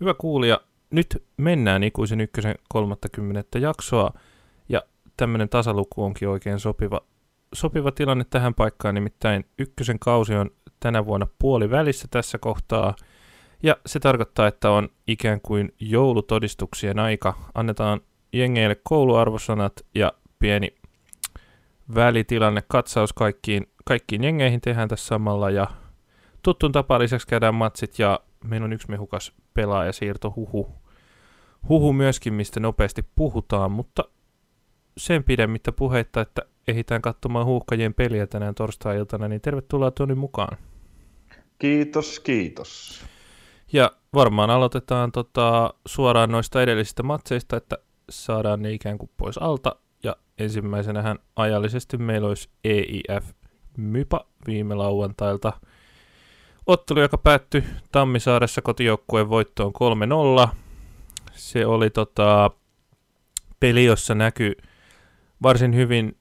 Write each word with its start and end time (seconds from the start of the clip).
Hyvä 0.00 0.14
kuulija, 0.14 0.60
nyt 0.90 1.24
mennään 1.36 1.82
ikuisen 1.82 2.20
ykkösen 2.20 2.54
30 2.68 3.58
jaksoa 3.58 4.12
ja 4.68 4.82
tämmöinen 5.16 5.48
tasaluku 5.48 6.04
onkin 6.04 6.28
oikein 6.28 6.60
sopiva, 6.60 7.00
sopiva 7.54 7.92
tilanne 7.92 8.24
tähän 8.30 8.54
paikkaan, 8.54 8.94
nimittäin 8.94 9.44
ykkösen 9.58 9.98
kausi 9.98 10.34
on 10.34 10.50
tänä 10.80 11.06
vuonna 11.06 11.26
puoli 11.38 11.70
välissä 11.70 12.08
tässä 12.10 12.38
kohtaa 12.38 12.94
ja 13.62 13.76
se 13.86 14.00
tarkoittaa, 14.00 14.46
että 14.46 14.70
on 14.70 14.88
ikään 15.06 15.40
kuin 15.40 15.72
joulutodistuksien 15.80 16.98
aika. 16.98 17.34
Annetaan 17.54 18.00
jengeille 18.32 18.76
kouluarvosanat 18.84 19.72
ja 19.94 20.12
pieni 20.38 20.74
välitilanne, 21.94 22.62
katsaus 22.68 23.12
kaikkiin, 23.12 23.66
kaikkiin 23.84 24.24
jengeihin 24.24 24.60
tehdään 24.60 24.88
tässä 24.88 25.06
samalla 25.06 25.50
ja 25.50 25.66
tuttuun 26.42 26.72
tapaan 26.72 27.00
lisäksi 27.00 27.26
käydään 27.26 27.54
matsit 27.54 27.98
ja 27.98 28.20
meillä 28.44 28.64
on 28.64 28.72
yksi 28.72 28.90
mehukas 28.90 29.32
pelaaja 29.54 29.92
siirto 29.92 30.32
huhu. 30.36 30.74
Huhu 31.68 31.92
myöskin, 31.92 32.34
mistä 32.34 32.60
nopeasti 32.60 33.04
puhutaan, 33.14 33.72
mutta 33.72 34.04
sen 34.96 35.24
pidemmittä 35.24 35.72
puheitta, 35.72 36.20
että 36.20 36.42
ehditään 36.68 37.02
katsomaan 37.02 37.46
huuhkajien 37.46 37.94
peliä 37.94 38.26
tänään 38.26 38.54
torstai-iltana, 38.54 39.28
niin 39.28 39.40
tervetuloa 39.40 39.90
Toni 39.90 40.14
mukaan. 40.14 40.58
Kiitos, 41.58 42.20
kiitos. 42.20 43.04
Ja 43.72 43.90
varmaan 44.14 44.50
aloitetaan 44.50 45.12
tota, 45.12 45.74
suoraan 45.86 46.30
noista 46.30 46.62
edellisistä 46.62 47.02
matseista, 47.02 47.56
että 47.56 47.78
saadaan 48.10 48.62
ne 48.62 48.72
ikään 48.72 48.98
kuin 48.98 49.10
pois 49.16 49.38
alta. 49.38 49.76
Ja 50.02 50.16
ensimmäisenähän 50.38 51.18
ajallisesti 51.36 51.98
meillä 51.98 52.28
olisi 52.28 52.48
EIF 52.64 53.30
Mypa 53.76 54.26
viime 54.46 54.74
lauantailta– 54.74 55.52
Ottelu, 56.66 57.00
joka 57.00 57.18
päättyi 57.18 57.64
Tammisaaressa 57.92 58.62
kotijoukkueen 58.62 59.28
voittoon 59.28 59.72
3-0. 60.46 60.48
Se 61.32 61.66
oli 61.66 61.90
tota, 61.90 62.50
peli, 63.60 63.84
jossa 63.84 64.14
näkyy 64.14 64.52
varsin 65.42 65.74
hyvin 65.74 66.16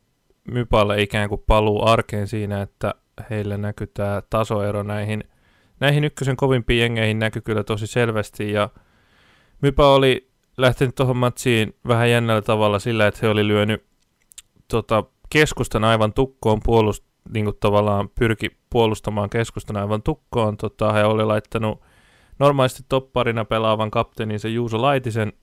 Mypalle 0.47 1.02
ikään 1.02 1.30
kuin 1.30 1.44
paluu 1.47 1.88
arkeen 1.88 2.27
siinä, 2.27 2.61
että 2.61 2.95
heillä 3.30 3.58
näkyy 3.58 3.88
tämä 3.88 4.22
tasoero 4.30 4.83
näihin, 4.83 5.23
näihin 5.80 6.03
ykkösen 6.03 6.35
kovimpiin 6.35 6.80
jengeihin 6.80 7.19
näkyy 7.19 7.41
kyllä 7.41 7.63
tosi 7.63 7.88
selvästi 7.88 8.52
ja 8.52 8.69
Mypa 9.61 9.94
oli 9.94 10.30
lähtenyt 10.57 10.95
tuohon 10.95 11.17
matsiin 11.17 11.75
vähän 11.88 12.09
jännällä 12.09 12.41
tavalla 12.41 12.80
sillä, 12.80 13.07
että 13.07 13.19
he 13.22 13.30
oli 13.30 13.47
lyönyt 13.47 13.85
tota, 14.67 15.03
keskustan 15.30 15.83
aivan 15.83 16.13
tukkoon 16.13 16.59
puolust, 16.63 17.05
niin 17.29 17.45
kuin 17.45 17.57
tavallaan 17.59 18.09
pyrki 18.09 18.57
puolustamaan 18.69 19.29
keskustan 19.29 19.77
aivan 19.77 20.03
tukkoon. 20.03 20.57
Tota, 20.57 20.93
he 20.93 21.03
oli 21.03 21.25
laittanut 21.25 21.81
normaalisti 22.39 22.83
topparina 22.89 23.45
pelaavan 23.45 23.91
kapteeninsa 23.91 24.47
Juuso 24.47 24.81
Laitisen 24.81 25.33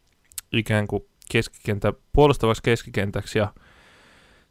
ikään 0.53 0.87
kuin 0.87 1.03
keskikentä, 1.33 1.93
puolustavaksi 2.13 2.63
keskikentäksi 2.63 3.39
ja 3.39 3.53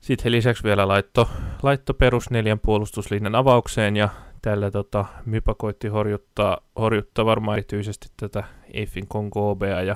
sitten 0.01 0.23
he 0.23 0.31
lisäksi 0.31 0.63
vielä 0.63 0.87
laitto, 0.87 1.29
laitto 1.63 1.93
perus 1.93 2.29
neljän 2.29 2.59
puolustuslinjan 2.59 3.35
avaukseen 3.35 3.95
ja 3.95 4.09
tällä 4.41 4.71
tota, 4.71 5.05
Mypa 5.25 5.53
koitti 5.53 5.87
horjuttaa, 5.87 6.57
horjuttaa 6.79 7.25
varmaan 7.25 7.57
erityisesti 7.57 8.07
tätä 8.17 8.43
Eiffin 8.73 9.07
Kongobea 9.07 9.81
ja 9.81 9.95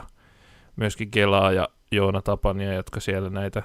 myöskin 0.75 1.09
Gelaa 1.11 1.51
ja 1.51 1.69
Joona 1.91 2.21
Tapania, 2.21 2.73
jotka 2.73 2.99
siellä 2.99 3.29
näitä 3.29 3.63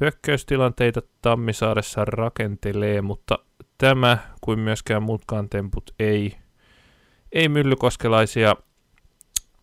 hyökkäystilanteita 0.00 1.02
Tammisaaressa 1.22 2.04
rakentelee, 2.04 3.02
mutta 3.02 3.38
tämä 3.78 4.18
kuin 4.40 4.58
myöskään 4.58 5.02
muutkaan 5.02 5.48
temput 5.48 5.90
ei, 5.98 6.36
ei 7.32 7.48
myllykoskelaisia 7.48 8.56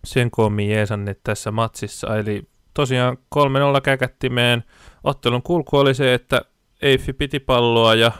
sen 0.04 0.32
koommin 0.32 0.70
jeesanneet 0.70 1.20
tässä 1.24 1.52
matsissa. 1.52 2.18
Eli 2.18 2.44
tosiaan 2.74 3.18
3-0 3.36 3.82
käkättimeen. 3.84 4.64
Ottelun 5.04 5.42
kulku 5.42 5.78
oli 5.78 5.94
se, 5.94 6.14
että 6.14 6.42
Eiffi 6.82 7.14
piti 7.14 7.40
palloa 7.40 7.96
ja 7.96 8.12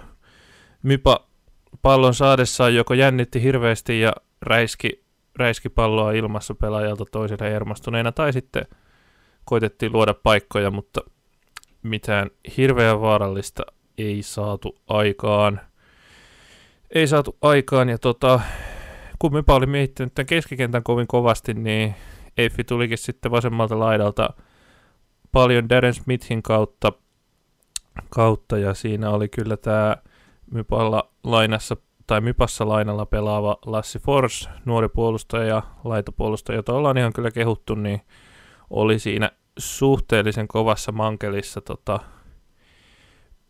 Mypa 0.84 1.28
pallon 1.82 2.14
saadessaan 2.14 2.76
joko 2.76 2.94
jännitti 2.94 3.42
hirveästi 3.42 4.00
ja 4.00 4.14
räiski, 4.42 5.04
räiski 5.36 5.70
palloa 5.70 6.12
ilmassa 6.12 6.56
pelaajalta 6.56 7.06
toiselle 7.12 7.52
hermostuneena 7.52 8.12
tai 8.12 8.34
sitten 8.34 8.66
koitettiin 9.46 9.94
luoda 9.94 10.14
paikkoja, 10.14 10.72
mutta 10.72 11.02
mitään 11.84 12.30
hirveän 12.58 13.02
vaarallista 13.02 13.64
ei 13.98 14.24
saatu 14.24 14.78
aikaan. 14.88 15.62
Ei 16.96 17.08
saatu 17.08 17.38
aikaan, 17.42 17.90
ja 17.90 17.98
tota, 17.98 18.40
kun 19.20 19.34
Mypa 19.34 19.56
oli 19.56 19.66
miehittänyt 19.66 20.14
tämän 20.14 20.26
keskikentän 20.26 20.84
kovin 20.84 21.08
kovasti, 21.08 21.54
niin 21.54 21.96
Eiffi 22.38 22.64
tulikin 22.64 22.98
sitten 22.98 23.32
vasemmalta 23.32 23.80
laidalta 23.80 24.30
paljon 25.32 25.70
Darren 25.70 25.94
Smithin 25.94 26.44
kautta, 26.44 26.92
kautta 28.10 28.58
ja 28.58 28.74
siinä 28.74 29.10
oli 29.10 29.30
kyllä 29.30 29.58
tämä 29.58 29.98
Mypalla 30.52 31.10
lainassa 31.24 31.78
tai 32.08 32.22
Mypassa 32.22 32.68
lainalla 32.68 33.06
pelaava 33.06 33.58
Lassi 33.66 34.00
Force, 34.00 34.50
nuori 34.66 34.90
puolustaja 34.90 35.44
ja 35.44 35.64
laitopuolustaja, 35.84 36.56
jota 36.56 36.74
ollaan 36.74 36.98
ihan 36.98 37.14
kyllä 37.14 37.32
kehuttu, 37.32 37.76
niin 37.76 38.02
oli 38.70 39.00
siinä 39.00 39.32
suhteellisen 39.58 40.48
kovassa 40.48 40.92
mankelissa 40.92 41.62
tota, 41.62 42.00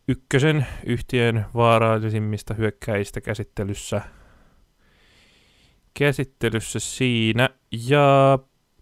ykkösen 0.07 0.65
yhtiön 0.85 1.45
vaarallisimmista 1.55 2.53
hyökkäistä 2.53 3.21
käsittelyssä, 3.21 4.01
käsittelyssä 5.93 6.79
siinä. 6.79 7.49
Ja 7.87 8.39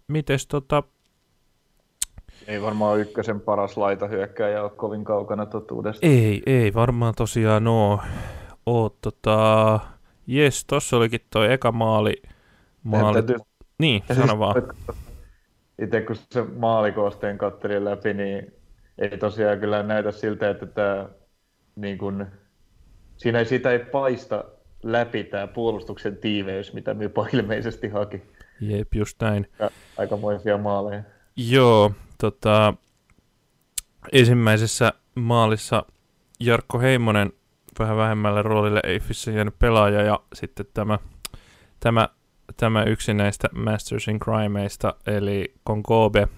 mites 0.08 0.46
tota... 0.46 0.82
Ei 2.46 2.62
varmaan 2.62 3.00
ykkösen 3.00 3.40
paras 3.40 3.76
laitahyökkäjä 3.76 4.62
ole 4.62 4.70
kovin 4.70 5.04
kaukana 5.04 5.46
totuudesta. 5.46 6.06
Ei, 6.06 6.42
ei 6.46 6.74
varmaan 6.74 7.14
tosiaan 7.14 7.68
oo. 7.68 8.00
oo 8.66 8.96
tota... 9.00 9.80
Jes, 10.26 10.64
tossa 10.64 10.96
olikin 10.96 11.20
toi 11.30 11.52
eka 11.52 11.72
maali. 11.72 12.22
maali... 12.82 13.12
Täytyy... 13.14 13.36
Niin, 13.78 14.02
sano 14.08 14.26
siis, 14.26 14.38
vaan 14.38 14.54
itse 15.78 16.00
kun 16.00 16.16
se 16.16 16.42
maalikoosteen 16.42 17.38
kattelin 17.38 17.84
läpi, 17.84 18.14
niin 18.14 18.52
ei 18.98 19.18
tosiaan 19.18 19.60
kyllä 19.60 19.82
näytä 19.82 20.12
siltä, 20.12 20.50
että 20.50 20.66
tämä, 20.66 21.08
niin 21.76 21.98
kun, 21.98 22.26
siinä 23.16 23.38
ei, 23.38 23.44
siitä 23.44 23.70
ei 23.70 23.78
paista 23.78 24.44
läpi 24.82 25.24
tämä 25.24 25.46
puolustuksen 25.46 26.16
tiiveys, 26.16 26.72
mitä 26.72 26.94
Mypa 26.94 27.26
ilmeisesti 27.32 27.88
haki. 27.88 28.22
Jep, 28.60 28.94
just 28.94 29.22
näin. 29.22 29.48
Ja 29.58 29.70
aikamoisia 29.98 30.58
maaleja. 30.58 31.02
Joo, 31.36 31.92
tota, 32.20 32.74
ensimmäisessä 34.12 34.92
maalissa 35.14 35.84
Jarkko 36.40 36.78
Heimonen 36.78 37.32
vähän 37.78 37.96
vähemmälle 37.96 38.42
roolille 38.42 38.80
Eiffissä 38.84 39.30
jäänyt 39.30 39.58
pelaaja 39.58 40.02
ja 40.02 40.20
sitten 40.34 40.66
tämä, 40.74 40.98
tämä 41.80 42.08
tämä 42.56 42.84
yksi 42.84 43.14
näistä 43.14 43.48
Masters 43.52 44.08
in 44.08 44.18
Crimeista, 44.20 44.94
eli 45.06 45.54
Konkobe, 45.64 46.28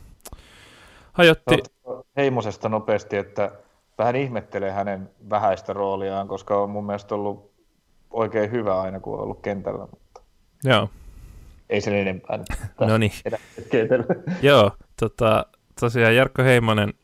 hajotti... 1.13 1.59
Heimosesta 2.17 2.69
nopeasti, 2.69 3.17
että 3.17 3.53
vähän 3.99 4.17
ihmettelee 4.17 4.71
hänen 4.71 5.11
vähäistä 5.31 5.73
rooliaan, 5.73 6.29
koska 6.29 6.63
on 6.63 6.71
mun 6.71 6.87
mielestä 6.87 7.15
ollut 7.15 7.53
oikein 8.11 8.51
hyvä 8.51 8.81
aina, 8.81 9.01
kun 9.01 9.15
on 9.15 9.21
ollut 9.21 9.41
kentällä. 9.43 9.87
Mutta 9.91 10.21
Joo. 10.65 10.89
Ei 11.71 11.81
sen 11.81 11.95
enempää. 11.95 12.39
no 12.81 12.99
niin. 12.99 13.13
Joo, 14.43 14.71
tota, 15.01 15.47
tosiaan 15.81 16.17
Jarkko 16.17 16.43
Heimonen 16.43 16.95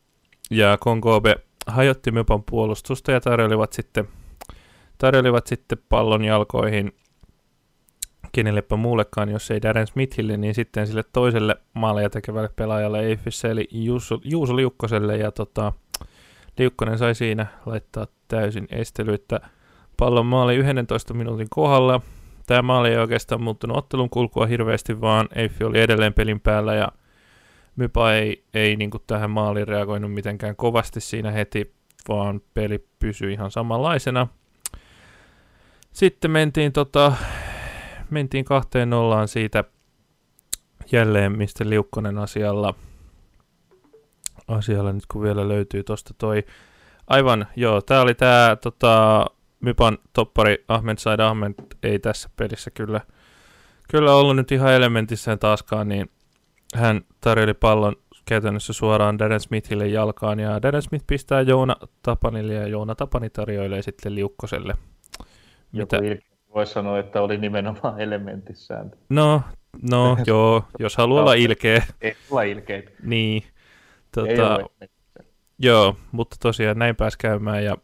ja 0.50 0.78
Konkobe 0.80 1.36
hajotti 1.66 2.10
Mypan 2.10 2.42
puolustusta 2.42 3.12
ja 3.12 3.20
tarjolivat 3.20 3.72
sitten, 3.72 4.08
tarjolivat 4.98 5.46
sitten 5.46 5.78
pallon 5.88 6.24
jalkoihin 6.24 6.92
kenellepä 8.32 8.76
muullekaan, 8.76 9.28
jos 9.28 9.50
ei 9.50 9.62
Darren 9.62 9.86
Smithille, 9.86 10.36
niin 10.36 10.54
sitten 10.54 10.86
sille 10.86 11.04
toiselle 11.12 11.56
maaleja 11.74 12.10
tekevälle 12.10 12.50
pelaajalle 12.56 13.00
Eiffissä, 13.00 13.48
eli 13.48 13.68
Juuso, 13.70 14.20
Juuso 14.24 14.56
Liukkoselle, 14.56 15.16
ja 15.16 15.32
tota, 15.32 15.72
Liukkonen 16.58 16.98
sai 16.98 17.14
siinä 17.14 17.46
laittaa 17.66 18.06
täysin 18.28 18.68
estelyitä 18.70 19.40
pallon 19.96 20.26
maali 20.26 20.56
11 20.56 21.14
minuutin 21.14 21.46
kohdalla. 21.50 22.00
Tämä 22.46 22.62
maali 22.62 22.88
ei 22.88 22.96
oikeastaan 22.96 23.42
muuttunut 23.42 23.76
ottelun 23.76 24.10
kulkua 24.10 24.46
hirveästi, 24.46 25.00
vaan 25.00 25.28
Eiffi 25.34 25.64
oli 25.64 25.80
edelleen 25.80 26.14
pelin 26.14 26.40
päällä, 26.40 26.74
ja 26.74 26.88
Mypa 27.76 28.12
ei, 28.12 28.44
ei 28.54 28.76
niin 28.76 28.90
tähän 29.06 29.30
maaliin 29.30 29.68
reagoinut 29.68 30.12
mitenkään 30.12 30.56
kovasti 30.56 31.00
siinä 31.00 31.30
heti, 31.30 31.74
vaan 32.08 32.40
peli 32.54 32.86
pysyi 32.98 33.32
ihan 33.32 33.50
samanlaisena. 33.50 34.26
Sitten 35.92 36.30
mentiin 36.30 36.72
tota, 36.72 37.12
mentiin 38.10 38.44
kahteen 38.44 38.90
nollaan 38.90 39.28
siitä 39.28 39.64
jälleen, 40.92 41.38
mistä 41.38 41.68
Liukkonen 41.68 42.18
asialla, 42.18 42.74
asialla 44.48 44.92
nyt 44.92 45.06
kun 45.06 45.22
vielä 45.22 45.48
löytyy 45.48 45.82
tosta 45.82 46.14
toi. 46.18 46.44
Aivan, 47.06 47.46
joo, 47.56 47.80
tää 47.80 48.00
oli 48.00 48.14
tää 48.14 48.56
tota, 48.56 49.26
Mypan 49.60 49.98
toppari 50.12 50.64
Ahmed 50.68 50.98
Said 50.98 51.20
Ahmed 51.20 51.54
ei 51.82 51.98
tässä 51.98 52.30
pelissä 52.36 52.70
kyllä, 52.70 53.00
kyllä 53.90 54.14
ollut 54.14 54.36
nyt 54.36 54.52
ihan 54.52 54.72
elementissään 54.72 55.38
taaskaan, 55.38 55.88
niin 55.88 56.10
hän 56.74 57.00
tarjoili 57.20 57.54
pallon 57.54 57.96
käytännössä 58.24 58.72
suoraan 58.72 59.18
Darren 59.18 59.40
Smithille 59.40 59.88
jalkaan, 59.88 60.40
ja 60.40 60.62
Darren 60.62 60.82
Smith 60.82 61.04
pistää 61.06 61.40
Joona 61.40 61.76
Tapanille, 62.02 62.54
ja 62.54 62.66
Joona 62.66 62.94
Tapani 62.94 63.30
tarjoilee 63.30 63.82
sitten 63.82 64.14
Liukkoselle. 64.14 64.74
Mitä? 65.72 65.96
Joku 65.96 66.29
voisi 66.54 66.72
sanoa, 66.72 66.98
että 66.98 67.22
oli 67.22 67.38
nimenomaan 67.38 68.00
elementissään. 68.06 68.90
No, 69.08 69.42
no 69.90 70.16
joo, 70.26 70.64
jos 70.78 70.96
haluaa 70.96 71.22
olla 71.22 71.34
ilkeä. 71.34 71.82
Ei 72.00 72.16
olla 72.30 72.42
ilkeitä. 72.42 72.90
Niin. 73.02 73.42
Tota, 74.14 74.58
joo, 75.58 75.96
mutta 76.12 76.36
tosiaan 76.40 76.78
näin 76.78 76.96
pääsi 76.96 77.18
käymään, 77.18 77.64
ja 77.64 77.76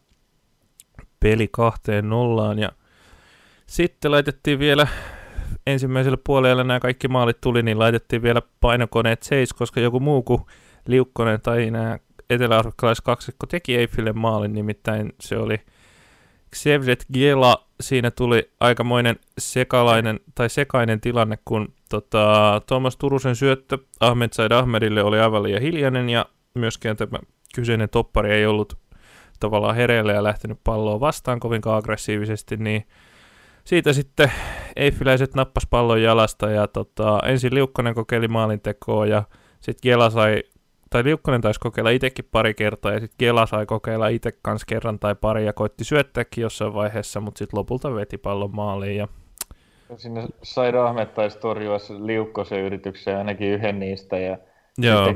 peli 1.19 1.47
kahteen 1.51 2.09
nollaan, 2.09 2.59
ja 2.59 2.71
sitten 3.67 4.11
laitettiin 4.11 4.59
vielä 4.59 4.87
ensimmäisellä 5.67 6.17
puolella 6.23 6.63
nämä 6.63 6.79
kaikki 6.79 7.07
maalit 7.07 7.41
tuli, 7.41 7.63
niin 7.63 7.79
laitettiin 7.79 8.21
vielä 8.21 8.41
painokoneet 8.61 9.23
seis, 9.23 9.53
koska 9.53 9.79
joku 9.79 9.99
muu 9.99 10.23
kuin 10.23 10.41
Liukkonen 10.87 11.41
tai 11.41 11.71
nämä 11.71 11.99
etelä-afrikkalaiskaksikko 12.29 13.47
teki 13.47 13.75
Eiffille 13.75 14.13
maalin, 14.13 14.53
nimittäin 14.53 15.13
se 15.19 15.37
oli 15.37 15.61
Xevdet 16.55 17.05
Gela, 17.13 17.67
siinä 17.81 18.11
tuli 18.11 18.51
aikamoinen 18.59 19.15
sekalainen 19.37 20.19
tai 20.35 20.49
sekainen 20.49 21.01
tilanne, 21.01 21.37
kun 21.45 21.73
tota, 21.89 22.61
Thomas 22.67 22.97
Turusen 22.97 23.35
syöttö 23.35 23.77
Ahmed 23.99 24.29
Said 24.31 24.51
Ahmedille 24.51 25.03
oli 25.03 25.19
aivan 25.19 25.43
liian 25.43 25.61
hiljainen 25.61 26.09
ja 26.09 26.25
myöskään 26.53 26.97
tämä 26.97 27.19
kyseinen 27.55 27.89
toppari 27.89 28.31
ei 28.31 28.45
ollut 28.45 28.77
tavallaan 29.39 29.75
hereillä 29.75 30.13
ja 30.13 30.23
lähtenyt 30.23 30.59
palloa 30.63 30.99
vastaan 30.99 31.39
kovinkaan 31.39 31.77
aggressiivisesti, 31.77 32.57
niin 32.57 32.87
siitä 33.63 33.93
sitten 33.93 34.31
Eiffiläiset 34.75 35.35
nappas 35.35 35.67
pallon 35.69 36.01
jalasta 36.01 36.49
ja 36.49 36.67
tota, 36.67 37.19
ensin 37.25 37.53
Liukkonen 37.53 37.95
kokeili 37.95 38.27
maalintekoa 38.27 39.05
ja 39.05 39.23
sitten 39.59 39.89
Gela 39.89 40.09
sai, 40.09 40.43
tai 40.89 41.03
Liukkonen 41.03 41.41
taisi 41.41 41.59
kokeilla 41.59 41.89
itsekin 41.89 42.25
pari 42.31 42.53
kertaa 42.53 42.91
ja 42.91 42.99
sitten 42.99 43.15
Gela 43.19 43.45
sai 43.45 43.65
kokeilla 43.65 44.07
itse 44.07 44.31
kanssa 44.41 44.65
kerran 44.65 44.99
tai 44.99 45.15
pari 45.15 45.45
ja 45.45 45.53
koitti 45.53 45.83
syöttääkin 45.83 46.41
jossain 46.41 46.73
vaiheessa, 46.73 47.19
mutta 47.19 47.39
sitten 47.39 47.57
lopulta 47.57 47.95
veti 47.95 48.17
pallon 48.17 48.55
maaliin 48.55 48.97
ja 48.97 49.07
Sinne 49.97 50.27
sai 50.43 50.77
Ahmed 50.77 51.05
taisi 51.05 51.39
torjua 51.39 51.77
Liukkosen 52.03 52.59
yritykseen 52.59 53.17
ainakin 53.17 53.47
yhden 53.47 53.79
niistä 53.79 54.17
ja 54.17 54.37
Joo. 54.77 55.13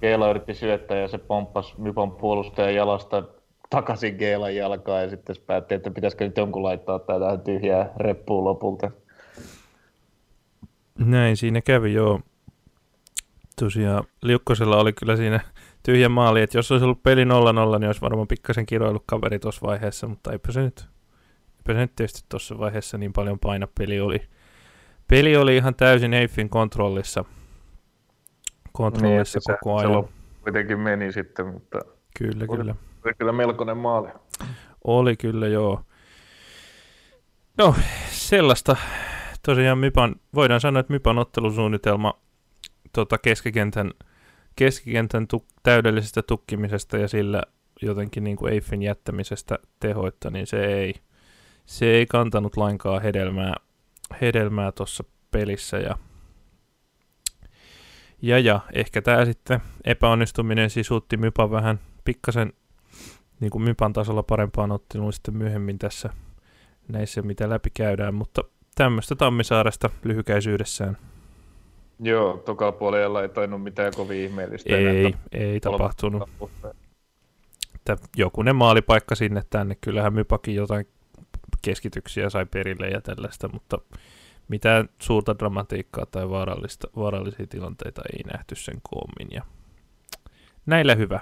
Keela 0.00 0.30
yritti 0.30 0.54
syöttää 0.54 0.96
ja 0.96 1.08
se 1.08 1.18
pomppasi 1.18 1.74
Mypon 1.78 2.12
puolustajan 2.12 2.74
jalasta 2.74 3.22
takaisin 3.70 4.16
Geelan 4.16 4.56
jalkaan 4.56 5.02
ja 5.02 5.10
sitten 5.10 5.36
päätti, 5.46 5.74
että 5.74 5.90
pitäisikö 5.90 6.24
nyt 6.24 6.36
jonkun 6.36 6.62
laittaa 6.62 6.98
tätä 6.98 7.38
tyhjää 7.44 7.92
reppuun 7.96 8.44
lopulta. 8.44 8.90
Näin 10.98 11.36
siinä 11.36 11.60
kävi, 11.60 11.92
joo. 11.92 12.20
Tosiaan 13.60 14.04
Liukkosella 14.22 14.76
oli 14.76 14.92
kyllä 14.92 15.16
siinä 15.16 15.40
tyhjä 15.82 16.08
maali, 16.08 16.42
että 16.42 16.58
jos 16.58 16.72
olisi 16.72 16.84
ollut 16.84 17.02
peli 17.02 17.24
0-0, 17.24 17.26
niin 17.26 17.86
olisi 17.86 18.00
varmaan 18.00 18.28
pikkasen 18.28 18.66
kiroillut 18.66 19.02
kaveri 19.06 19.38
tuossa 19.38 19.66
vaiheessa, 19.66 20.08
mutta 20.08 20.32
eipä 20.32 20.52
se 20.52 20.60
nyt, 20.60 20.88
eipä 21.58 21.72
se 21.72 21.78
nyt 21.78 21.96
tietysti 21.96 22.24
tuossa 22.28 22.58
vaiheessa 22.58 22.98
niin 22.98 23.12
paljon 23.12 23.38
paina. 23.38 23.68
Peli 23.78 24.00
oli, 24.00 24.22
peli 25.08 25.36
oli 25.36 25.56
ihan 25.56 25.74
täysin 25.74 26.14
Eiffin 26.14 26.48
kontrollissa, 26.48 27.24
kontrollissa 28.72 29.38
niin, 29.48 29.58
koko 29.60 29.80
se, 29.80 29.86
ajan. 29.86 30.04
Se 30.04 30.10
kuitenkin 30.42 30.80
meni 30.80 31.12
sitten, 31.12 31.46
mutta... 31.46 31.78
Kyllä, 32.18 32.46
oli, 32.48 32.58
kyllä. 32.58 32.74
Oli 33.04 33.14
kyllä 33.14 33.32
melkoinen 33.32 33.76
maali. 33.76 34.08
Oli 34.84 35.16
kyllä, 35.16 35.48
joo. 35.48 35.80
No, 37.58 37.74
sellaista 38.10 38.76
tosiaan 39.46 39.78
Mypan, 39.78 40.16
voidaan 40.34 40.60
sanoa, 40.60 40.80
että 40.80 40.92
Mypan 40.92 41.18
ottelusuunnitelma 41.18 42.23
tota 42.94 43.18
keskikentän, 43.18 43.90
keskikentän 44.56 45.28
tuk, 45.28 45.44
täydellisestä 45.62 46.22
tukkimisesta 46.22 46.98
ja 46.98 47.08
sillä 47.08 47.42
jotenkin 47.82 48.24
niin 48.24 48.36
kuin 48.36 48.52
Eiffin 48.52 48.82
jättämisestä 48.82 49.58
tehoitta, 49.80 50.30
niin 50.30 50.46
se 50.46 50.64
ei, 50.64 50.94
se 51.66 51.86
ei 51.86 52.06
kantanut 52.06 52.56
lainkaan 52.56 53.02
hedelmää, 53.02 53.54
hedelmää 54.20 54.72
tuossa 54.72 55.04
pelissä 55.30 55.78
ja 55.78 55.98
ja, 58.22 58.38
ja 58.38 58.60
ehkä 58.72 59.02
tämä 59.02 59.24
sitten 59.24 59.60
epäonnistuminen 59.84 60.70
sisuutti 60.70 61.16
Mypan 61.16 61.50
vähän 61.50 61.80
pikkasen 62.04 62.52
niin 63.40 63.50
kuin 63.50 63.62
Mypan 63.62 63.92
tasolla 63.92 64.22
parempaan 64.22 64.72
otteluun 64.72 65.12
sitten 65.12 65.36
myöhemmin 65.36 65.78
tässä 65.78 66.10
näissä, 66.88 67.22
mitä 67.22 67.50
läpi 67.50 67.70
käydään, 67.70 68.14
mutta 68.14 68.42
tämmöistä 68.74 69.14
Tammisaaresta 69.14 69.90
lyhykäisyydessään. 70.04 70.96
Joo, 72.00 72.36
toka 72.36 72.72
puolella 72.72 73.22
ei 73.22 73.28
tainnut 73.28 73.62
mitään 73.62 73.92
kovin 73.96 74.18
ihmeellistä. 74.18 74.76
Ei, 74.76 75.14
ei 75.32 75.60
tapahtunut. 75.60 76.30
Että 77.76 77.96
jokunen 78.16 78.56
maalipaikka 78.56 79.14
sinne 79.14 79.42
tänne. 79.50 79.76
Kyllähän 79.80 80.12
Mypakin 80.14 80.54
jotain 80.54 80.86
keskityksiä 81.62 82.30
sai 82.30 82.46
perille 82.46 82.88
ja 82.88 83.00
tällaista, 83.00 83.48
mutta 83.48 83.78
mitään 84.48 84.88
suurta 84.98 85.38
dramatiikkaa 85.38 86.06
tai 86.06 86.30
vaarallista, 86.30 86.88
vaarallisia 86.96 87.46
tilanteita 87.46 88.02
ei 88.12 88.22
nähty 88.32 88.54
sen 88.54 88.80
koommin. 88.82 89.28
Ja 89.30 89.42
näillä 90.66 90.94
hyvä. 90.94 91.20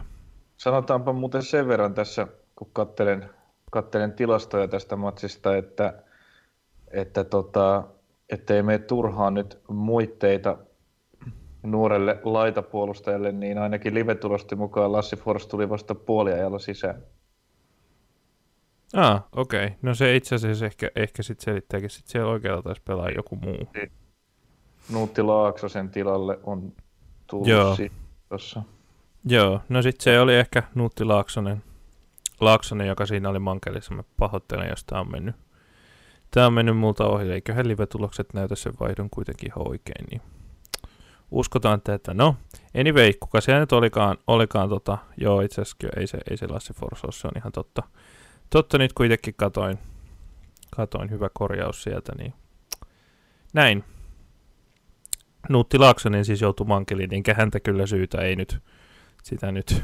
Sanotaanpa 0.57 1.13
muuten 1.13 1.43
sen 1.43 1.69
verran 1.69 1.95
tässä, 1.95 2.27
kun 2.57 2.71
kattelen, 2.73 3.31
kattelen 3.71 4.13
tilastoja 4.13 4.69
tästä 4.69 4.97
matsista, 4.97 5.57
että, 5.57 6.03
että 6.91 7.25
tota, 7.25 7.85
ettei 8.32 8.62
mene 8.62 8.79
turhaan 8.79 9.34
nyt 9.34 9.58
muitteita 9.69 10.58
nuorelle 11.62 12.20
laitapuolustajalle, 12.25 13.32
niin 13.32 13.58
ainakin 13.58 13.94
live-tulosti 13.94 14.56
mukaan 14.56 14.93
Lassi 14.93 15.17
Forst 15.17 15.49
tuli 15.49 15.69
vasta 15.69 15.94
puoliajalla 15.94 16.58
sisään. 16.58 17.02
Ah, 18.94 19.23
okei. 19.37 19.64
Okay. 19.64 19.76
No 19.82 19.94
se 19.94 20.17
itse 20.17 20.34
asiassa 20.34 20.67
ehkä, 20.67 20.90
ehkä 20.96 21.23
sitten 21.23 21.44
selittääkin, 21.44 21.87
että 21.87 22.11
siellä 22.11 22.31
oikealla 22.31 22.62
taisi 22.62 22.82
pelaa 22.84 23.11
joku 23.11 23.37
muu. 23.37 23.69
Niin. 23.75 23.93
Nuutti 24.93 25.23
Laaksosen 25.23 25.90
tilalle 25.90 26.38
on 26.43 26.73
tullut 27.26 27.49
Joo. 27.49 27.76
tuossa. 28.29 28.62
Joo, 29.25 29.61
no 29.69 29.82
sitten 29.82 30.05
se 30.05 30.20
oli 30.20 30.34
ehkä 30.34 30.62
Nuutti 30.75 31.05
Laaksonen, 31.05 31.62
Laaksonen, 32.40 32.87
joka 32.87 33.06
siinä 33.06 33.29
oli 33.29 33.38
mankelissa. 33.38 33.94
Mä 33.94 34.02
pahoittelen, 34.17 34.69
jos 34.69 34.84
tämä 34.84 35.00
on 35.00 35.11
mennyt. 35.11 35.34
Tämä 36.34 36.46
on 36.46 36.52
mennyt 36.52 36.76
multa 36.76 37.06
ohi, 37.06 37.32
eiköhän 37.32 37.69
live-tulokset 37.69 38.34
näytä 38.34 38.55
sen 38.55 38.72
vaihdon 38.81 39.10
kuitenkin 39.10 39.48
ihan 39.48 39.69
oikein, 39.69 40.06
niin 40.10 40.22
uskotaan 41.31 41.81
tätä. 41.82 42.15
No, 42.15 42.36
anyway, 42.81 43.12
kuka 43.20 43.41
se 43.41 43.58
nyt 43.58 43.72
olikaan, 43.72 44.19
olikaan 44.27 44.69
tota, 44.69 44.98
joo, 45.17 45.41
itse 45.41 45.62
asiassa 45.62 46.01
ei 46.01 46.06
se, 46.06 46.19
ei 46.31 46.36
se 46.36 46.46
Lassi 46.46 46.74
Forsos, 46.74 47.20
se 47.20 47.29
on 47.29 47.32
ihan 47.36 47.53
totta. 47.53 47.82
Totta 48.51 48.79
nyt 48.79 48.93
kuitenkin 48.93 49.34
katoin, 49.36 49.79
katoin 50.70 51.10
hyvä 51.10 51.29
korjaus 51.34 51.82
sieltä, 51.82 52.12
niin 52.19 52.34
näin. 53.55 53.84
Nuutti 55.48 55.79
Laaksonen 55.79 56.24
siis 56.24 56.41
joutui 56.41 56.67
mankeliin, 56.67 57.15
enkä 57.15 57.34
häntä 57.34 57.60
kyllä 57.60 57.86
syytä, 57.86 58.20
ei 58.20 58.36
nyt 58.36 58.62
sitä 59.22 59.53
nyt 59.53 59.82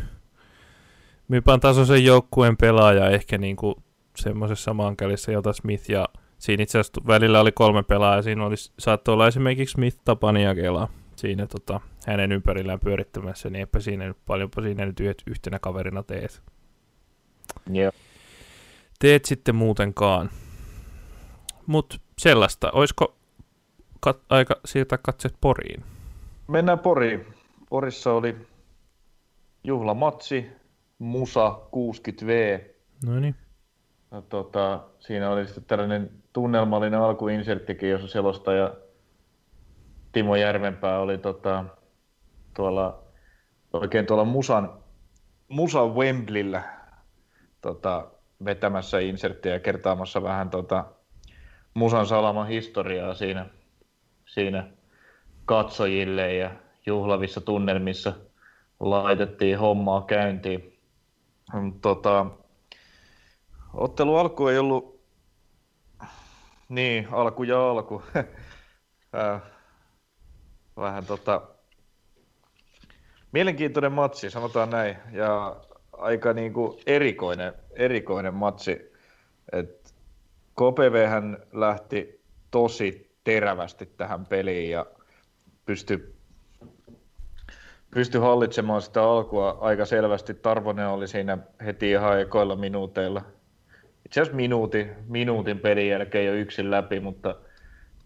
Mypan 1.28 1.60
tasoisen 1.60 2.04
joukkueen 2.04 2.56
pelaaja 2.56 3.10
ehkä 3.10 3.38
niin 3.38 3.56
kuin 3.56 3.74
semmoisessa 4.16 4.74
mankelissa, 4.74 5.32
jota 5.32 5.52
Smith 5.52 5.90
ja 5.90 6.08
siinä 6.38 6.62
itse 6.62 6.78
asiassa 6.78 7.06
välillä 7.06 7.40
oli 7.40 7.52
kolme 7.52 7.82
pelaajaa, 7.82 8.22
siinä 8.22 8.46
olisi, 8.46 8.72
saattoi 8.78 9.12
olla 9.12 9.26
esimerkiksi 9.26 9.72
Smith, 9.72 9.98
Tapani 10.04 10.44
ja 10.44 10.54
Kela 10.54 10.88
siinä 11.18 11.46
tota, 11.46 11.80
hänen 12.06 12.32
ympärillään 12.32 12.80
pyörittämässä, 12.80 13.50
niin 13.50 13.60
eipä 13.60 13.80
siinä 13.80 14.06
nyt 14.06 14.16
paljonpa 14.26 14.62
siinä 14.62 14.86
nyt 14.86 15.00
yhtenä 15.26 15.58
kaverina 15.58 16.02
teet. 16.02 16.42
Joo. 17.70 17.92
Teet 18.98 19.24
sitten 19.24 19.54
muutenkaan. 19.54 20.30
Mutta 21.66 21.96
sellaista, 22.18 22.70
olisiko 22.70 23.16
kat- 24.06 24.24
aika 24.30 24.60
siirtää 24.64 24.98
katset 24.98 25.34
Poriin? 25.40 25.84
Mennään 26.48 26.78
Poriin. 26.78 27.26
Porissa 27.70 28.12
oli 28.12 28.36
juhlamatsi, 29.64 30.46
Musa 30.98 31.58
60V. 31.76 32.60
No 33.06 33.20
niin. 33.20 33.34
No, 34.10 34.22
tota, 34.22 34.80
siinä 35.00 35.30
oli 35.30 35.46
sitten 35.46 35.64
tällainen 35.64 36.10
tunnelmallinen 36.38 37.00
alkuinserttikin, 37.00 37.90
jossa 37.90 38.08
selostaja 38.08 38.74
Timo 40.12 40.36
Järvenpää 40.36 40.98
oli 40.98 41.18
tota, 41.18 41.64
tuolla, 42.56 43.02
oikein 43.72 44.06
tuolla 44.06 44.24
Musan, 44.24 44.72
Musan 45.48 45.94
Wembleyllä 45.94 46.62
tota, 47.60 48.10
vetämässä 48.44 48.98
inserttiä 48.98 49.52
ja 49.52 49.60
kertaamassa 49.60 50.22
vähän 50.22 50.50
tota, 50.50 50.84
Musan 51.74 52.06
salaman 52.06 52.48
historiaa 52.48 53.14
siinä, 53.14 53.46
siinä 54.26 54.66
katsojille 55.44 56.34
ja 56.34 56.50
juhlavissa 56.86 57.40
tunnelmissa– 57.40 58.12
laitettiin 58.80 59.58
hommaa 59.58 60.02
käyntiin. 60.02 60.78
Tota, 61.82 62.26
ottelu 63.74 64.16
alku 64.16 64.48
ei 64.48 64.58
ollut 64.58 64.97
niin, 66.68 67.08
alku 67.10 67.42
ja 67.42 67.70
alku. 67.70 68.02
äh, 68.14 69.42
vähän 70.76 71.06
tota, 71.06 71.42
mielenkiintoinen 73.32 73.92
matsi, 73.92 74.30
sanotaan 74.30 74.70
näin, 74.70 74.96
ja 75.12 75.56
aika 75.92 76.32
niin 76.32 76.52
kuin 76.52 76.78
erikoinen, 76.86 77.52
erikoinen 77.70 78.34
matsi. 78.34 78.92
Et 79.52 79.94
KPV 80.54 81.08
hän 81.08 81.38
lähti 81.52 82.20
tosi 82.50 83.16
terävästi 83.24 83.86
tähän 83.86 84.26
peliin 84.26 84.70
ja 84.70 84.86
pystyi 85.64 86.18
pysty 87.90 88.18
hallitsemaan 88.18 88.82
sitä 88.82 89.02
alkua 89.02 89.58
aika 89.60 89.84
selvästi. 89.84 90.34
Tarvonen 90.34 90.88
oli 90.88 91.08
siinä 91.08 91.38
heti 91.64 91.90
ihan 91.90 92.20
ekoilla 92.20 92.56
minuuteilla. 92.56 93.22
Itse 94.08 94.20
asiassa 94.20 94.36
minuutin, 94.36 94.90
minuutin 95.08 95.58
pelin 95.58 95.88
jälkeen 95.88 96.26
jo 96.26 96.34
yksin 96.34 96.70
läpi, 96.70 97.00
mutta 97.00 97.34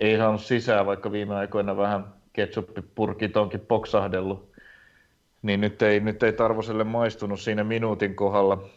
ei 0.01 0.17
saanut 0.17 0.41
sisään, 0.41 0.87
vaikka 0.87 1.13
viime 1.13 1.35
aikoina 1.35 1.77
vähän 1.77 2.15
ketsuppipurkit 2.33 3.37
onkin 3.37 3.61
poksahdellut. 3.61 4.53
Niin 5.43 5.61
nyt 5.61 5.83
ei, 5.83 6.01
nyt 6.01 6.23
ei 6.23 6.33
Tarvoselle 6.33 6.85
maistunut 6.85 7.41
siinä 7.41 7.65
minuutin 7.65 8.15
kohdalla. 8.15 8.69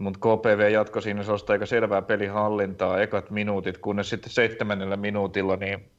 Mutta 0.00 0.18
KPV 0.18 0.70
jatkoi 0.72 1.02
siinä 1.02 1.22
sellaista 1.22 1.52
aika 1.52 1.66
selvää 1.66 2.02
pelihallintaa 2.02 3.00
ekat 3.00 3.30
minuutit, 3.30 3.78
kunnes 3.78 4.10
sitten 4.10 4.30
seitsemännellä 4.30 4.96
minuutilla 4.96 5.56
niin 5.56 5.90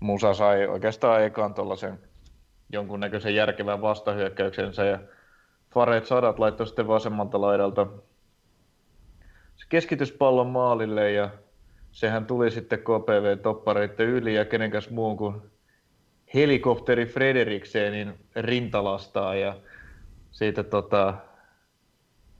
Musa 0.00 0.34
sai 0.34 0.66
oikeastaan 0.66 1.24
ekan 1.24 1.54
tuollaisen 1.54 1.98
jonkunnäköisen 2.72 3.34
järkevän 3.34 3.82
vastahyökkäyksensä 3.82 4.84
ja 4.84 4.98
Faret 5.70 6.06
Sadat 6.06 6.38
laittoi 6.38 6.66
sitten 6.66 6.86
vasemmalta 6.86 7.40
laidalta 7.40 7.86
keskityspallon 9.74 10.46
maalille 10.46 11.12
ja 11.12 11.30
sehän 11.92 12.26
tuli 12.26 12.50
sitten 12.50 12.78
KPV-toppareiden 12.78 14.06
yli 14.06 14.34
ja 14.34 14.44
kenenkäs 14.44 14.90
muun 14.90 15.16
kuin 15.16 15.42
helikopteri 16.34 17.06
Frederiksenin 17.06 18.14
rintalastaa 18.36 19.34
ja 19.34 19.56
siitä 20.30 20.62
tota, 20.62 21.14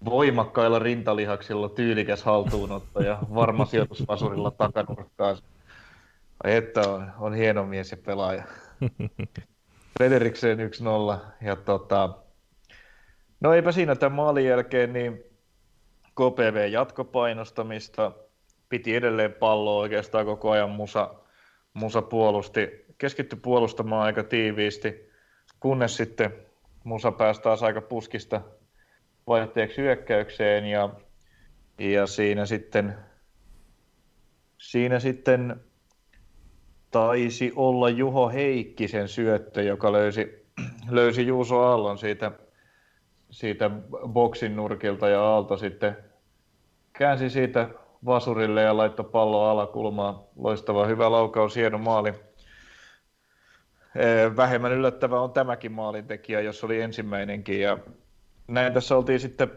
voimakkailla 0.05 0.79
rintalihaksilla 0.79 1.69
tyylikäs 1.69 2.23
haltuunotto 2.23 3.01
ja 3.03 3.19
varma 3.35 3.67
sijoitusvasurilla 3.67 4.51
takanurkkaan. 4.51 5.37
Että 6.45 6.81
on, 6.81 7.13
on 7.19 7.35
hieno 7.35 7.67
mies 7.67 7.91
ja 7.91 7.97
pelaaja. 7.97 8.45
Frederiksen 9.99 10.59
1-0. 10.59 11.19
Ja 11.43 11.57
tota, 11.57 12.11
no 13.41 13.53
eipä 13.55 13.73
siinä 13.73 13.95
tämän 13.95 14.17
maalin 14.17 14.47
jälkeen, 14.47 14.93
niin 14.93 15.34
KPV 16.15 16.69
jatkopainostamista, 16.71 18.13
piti 18.69 18.97
edelleen 18.97 19.33
palloa 19.33 19.81
oikeastaan 19.81 20.27
koko 20.27 20.51
ajan. 20.51 20.71
Musa, 20.71 21.15
Musa 21.75 22.03
puolusti, 22.03 22.85
keskittyi 22.99 23.39
puolustamaan 23.43 24.07
aika 24.07 24.25
tiiviisti, 24.25 25.11
kunnes 25.61 25.97
sitten 25.97 26.35
Musa 26.85 27.13
pääsi 27.13 27.43
taas 27.43 27.63
aika 27.63 27.81
puskista 27.81 28.41
vaihteeksi 29.27 29.77
hyökkäykseen 29.77 30.65
ja, 30.65 30.91
ja 31.79 32.07
siinä 32.07 32.47
sitten 32.47 32.95
siinä 34.59 35.01
sitten 35.01 35.61
taisi 36.91 37.53
olla 37.57 37.89
Juho 37.89 38.29
Heikkisen 38.29 39.09
syöttö, 39.09 39.63
joka 39.63 39.93
löysi, 39.93 40.47
löysi 40.91 41.27
Juuso 41.27 41.61
Aallon 41.61 41.99
siitä, 41.99 42.33
siitä 43.35 43.71
boksin 44.09 44.57
nurkilta 44.57 45.09
ja 45.09 45.23
Aalto 45.23 45.57
sitten 45.57 45.97
käänsi 46.93 47.31
siitä 47.31 47.69
vasurille 48.05 48.63
ja 48.63 48.77
laittoi 48.77 49.05
pallo 49.13 49.45
alakulmaan. 49.45 50.21
Loistava 50.37 50.87
hyvä 50.87 51.11
laukaus, 51.11 51.57
hieno 51.57 51.79
maali. 51.79 52.15
Vähemmän 54.37 54.73
yllättävä 54.73 55.21
on 55.21 55.33
tämäkin 55.33 55.73
maalintekijä, 55.73 56.41
jos 56.41 56.65
oli 56.65 56.81
ensimmäinenkin. 56.81 57.61
Ja 57.61 57.79
näin 58.49 58.73
tässä 58.73 58.97
oltiin 58.97 59.21
sitten 59.21 59.51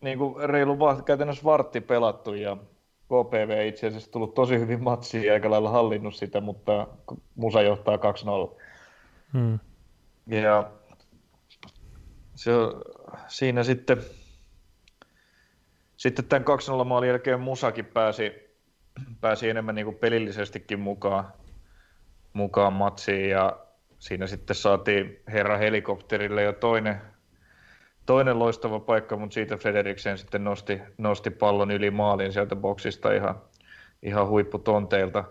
niin 0.00 0.18
kuin 0.18 0.50
reilu 0.50 0.78
käytännössä 1.04 1.44
vartti 1.44 1.80
pelattu 1.80 2.34
ja 2.34 2.56
KPV 3.04 3.66
itse 3.66 3.86
asiassa 3.86 4.10
tullut 4.10 4.34
tosi 4.34 4.58
hyvin 4.58 4.82
matsiin 4.82 5.24
ja 5.24 5.32
aika 5.32 5.50
lailla 5.50 5.70
hallinnut 5.70 6.14
sitä, 6.14 6.40
mutta 6.40 6.86
Musa 7.34 7.62
johtaa 7.62 7.96
2-0. 7.96 8.00
Hmm. 9.32 9.58
Ja 10.26 10.70
se, 12.34 12.50
siinä 13.28 13.62
sitten, 13.62 14.02
sitten 15.96 16.24
tämän 16.24 16.44
2-0 16.82 16.84
maalin 16.84 17.08
jälkeen 17.08 17.40
Musakin 17.40 17.84
pääsi, 17.84 18.32
pääsi 19.20 19.48
enemmän 19.48 19.74
niin 19.74 19.94
pelillisestikin 19.94 20.80
mukaan, 20.80 21.32
mukaan 22.32 22.72
matsiin 22.72 23.30
ja 23.30 23.58
siinä 23.98 24.26
sitten 24.26 24.56
saatiin 24.56 25.22
herra 25.28 25.56
helikopterille 25.56 26.42
jo 26.42 26.52
toinen, 26.52 27.00
toinen 28.06 28.38
loistava 28.38 28.80
paikka, 28.80 29.16
mutta 29.16 29.34
siitä 29.34 29.56
Frederiksen 29.56 30.18
sitten 30.18 30.44
nosti, 30.44 30.80
nosti 30.98 31.30
pallon 31.30 31.70
yli 31.70 31.90
maalin 31.90 32.32
sieltä 32.32 32.56
boksista 32.56 33.12
ihan, 33.12 33.40
ihan 34.02 34.28
huipputonteilta. 34.28 35.24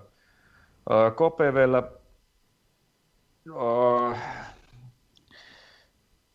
KPVllä 1.16 1.84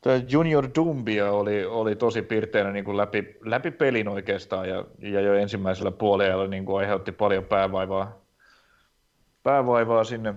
Tämä 0.04 0.20
Junior 0.28 0.68
Dumbia 0.74 1.32
oli, 1.32 1.64
oli 1.64 1.96
tosi 1.96 2.22
pirteänä 2.22 2.72
niin 2.72 2.84
kuin 2.84 2.96
läpi, 2.96 3.36
läpi 3.40 3.70
pelin 3.70 4.08
oikeastaan 4.08 4.68
ja, 4.68 4.84
ja 4.98 5.20
jo 5.20 5.34
ensimmäisellä 5.34 5.90
puolella 5.90 6.46
niin 6.46 6.64
kuin 6.64 6.78
aiheutti 6.78 7.12
paljon 7.12 7.44
päävaivaa, 7.44 8.20
päävaivaa 9.42 10.04
sinne 10.04 10.34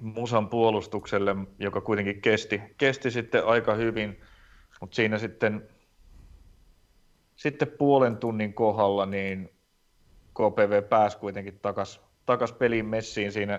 Musan 0.00 0.48
puolustukselle, 0.48 1.36
joka 1.58 1.80
kuitenkin 1.80 2.20
kesti, 2.20 2.62
kesti 2.78 3.10
sitten 3.10 3.46
aika 3.46 3.74
hyvin. 3.74 4.20
Mutta 4.80 4.94
siinä 4.94 5.18
sitten, 5.18 5.68
sitten 7.36 7.68
puolen 7.78 8.16
tunnin 8.16 8.54
kohdalla 8.54 9.06
niin 9.06 9.50
KPV 10.34 10.82
pääsi 10.88 11.18
kuitenkin 11.18 11.58
takas, 11.62 12.00
takas 12.26 12.52
peliin 12.52 12.86
messiin 12.86 13.32
siinä. 13.32 13.58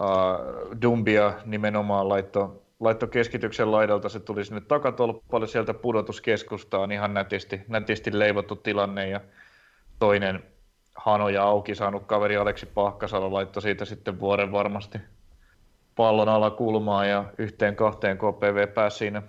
Uh, 0.00 0.80
Dumbia 0.82 1.32
nimenomaan 1.44 2.08
laittoi 2.08 2.63
laitto 2.84 3.06
keskityksen 3.06 3.72
laidalta, 3.72 4.08
se 4.08 4.20
tuli 4.20 4.44
sinne 4.44 4.60
takatolppalle 4.60 5.46
sieltä 5.46 5.74
pudotuskeskustaan, 5.74 6.92
ihan 6.92 7.14
nätisti, 7.14 7.60
nätisti 7.68 8.18
leivottu 8.18 8.56
tilanne 8.56 9.08
ja 9.08 9.20
toinen 9.98 10.42
hanoja 10.94 11.42
auki 11.42 11.74
saanut 11.74 12.06
kaveri 12.06 12.36
Aleksi 12.36 12.66
Pahkasalo 12.66 13.32
laittoi 13.32 13.62
siitä 13.62 13.84
sitten 13.84 14.20
vuoren 14.20 14.52
varmasti 14.52 14.98
pallon 15.96 16.28
alakulmaan 16.28 17.08
ja 17.08 17.24
yhteen 17.38 17.76
kahteen 17.76 18.18
KPV 18.18 18.68
pääsi 18.74 18.96
siinä 18.96 19.22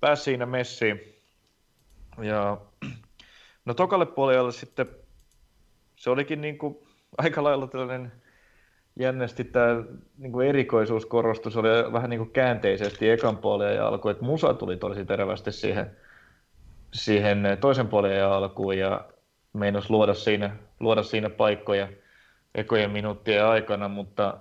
pääsi 0.00 0.22
siinä 0.22 0.46
messiin. 0.46 1.00
Ja, 2.22 2.58
no 3.64 3.74
tokalle 3.74 4.06
puolelle 4.06 4.52
sitten 4.52 4.86
se 5.96 6.10
olikin 6.10 6.40
niin 6.40 6.58
kuin 6.58 6.78
aika 7.18 7.42
lailla 7.42 7.66
tällainen 7.66 8.12
jännästi 8.96 9.44
tämä 9.44 9.82
niin 10.18 10.32
kuin 10.32 10.48
erikoisuus 10.48 11.06
korostui, 11.06 11.52
se 11.52 11.58
oli 11.58 11.92
vähän 11.92 12.10
niin 12.10 12.20
kuin 12.20 12.30
käänteisesti 12.30 13.10
ekan 13.10 13.36
puolen 13.36 13.76
ja 13.76 13.88
alkuun, 13.88 14.12
että 14.12 14.24
musa 14.24 14.54
tuli 14.54 14.76
tosi 14.76 15.04
terävästi 15.04 15.52
siihen, 15.52 15.90
siihen 16.92 17.58
toisen 17.60 17.88
puolen 17.88 18.16
ja 18.16 18.36
alkuun 18.36 18.78
ja 18.78 19.04
meinasi 19.52 19.90
luoda 19.90 20.14
siinä, 20.14 20.56
luoda 20.80 21.02
siinä 21.02 21.30
paikkoja 21.30 21.88
ekojen 22.54 22.90
minuuttien 22.90 23.46
aikana, 23.46 23.88
mutta 23.88 24.36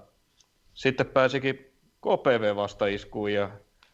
sitten 0.74 1.05
pääsikin 1.05 1.55
KPV 2.01 2.55
vastaiskuun 2.55 3.33
ja 3.33 3.50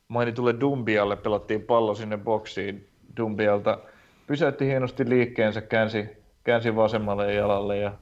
mainitulle 0.07 0.55
Dumbialle 0.59 1.15
pelattiin 1.15 1.61
pallo 1.61 1.95
sinne 1.95 2.17
boksiin. 2.17 2.89
Dumbialta 3.17 3.79
pysäytti 4.27 4.65
hienosti 4.65 5.09
liikkeensä, 5.09 5.61
käänsi, 5.61 6.09
käänsi 6.43 6.75
vasemmalle 6.75 7.33
jalalle 7.33 7.77
ja 7.77 7.93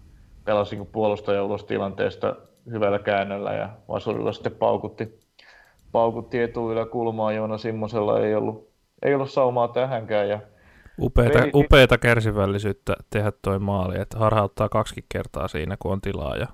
pelasi 0.45 0.75
niin 0.75 0.87
puolustaja 0.87 1.43
ulos 1.43 1.63
tilanteesta 1.63 2.35
hyvällä 2.71 2.99
käännöllä 2.99 3.53
ja 3.53 3.69
vasurilla 3.87 4.33
sitten 4.33 4.51
paukutti, 4.51 5.19
paukutti 5.91 6.37
kulmaa 6.91 7.31
Joona 7.31 7.57
Simmosella 7.57 8.19
ei 8.19 8.35
ollut, 8.35 8.69
ei 9.01 9.13
ollut 9.15 9.31
saumaa 9.31 9.67
tähänkään. 9.67 10.29
Ja 10.29 10.39
upeata, 10.99 11.39
veli... 11.39 11.51
upeata 11.53 11.97
kärsivällisyyttä 11.97 12.95
tehdä 13.09 13.31
toi 13.41 13.59
maali, 13.59 13.99
että 13.99 14.17
harhauttaa 14.17 14.69
kaksi 14.69 15.05
kertaa 15.09 15.47
siinä, 15.47 15.77
kun 15.79 15.91
on 15.91 16.01
tilaa 16.01 16.35
ja 16.35 16.47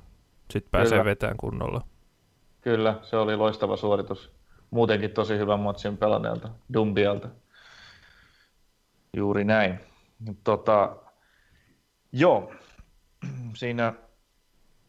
sitten 0.51 0.72
pääsee 0.72 0.98
Kyllä. 0.98 1.05
vetään 1.05 1.38
kunnolla. 1.38 1.82
Kyllä, 2.62 2.96
se 3.01 3.17
oli 3.17 3.36
loistava 3.36 3.77
suoritus 3.77 4.32
muutenkin 4.74 5.12
tosi 5.12 5.38
hyvän 5.38 5.60
matsin 5.60 5.98
pelanneelta 5.98 6.50
Dumbialta. 6.74 7.29
Juuri 9.17 9.43
näin. 9.43 9.79
Tota, 10.43 10.96
joo, 12.12 12.51
siinä 13.55 13.93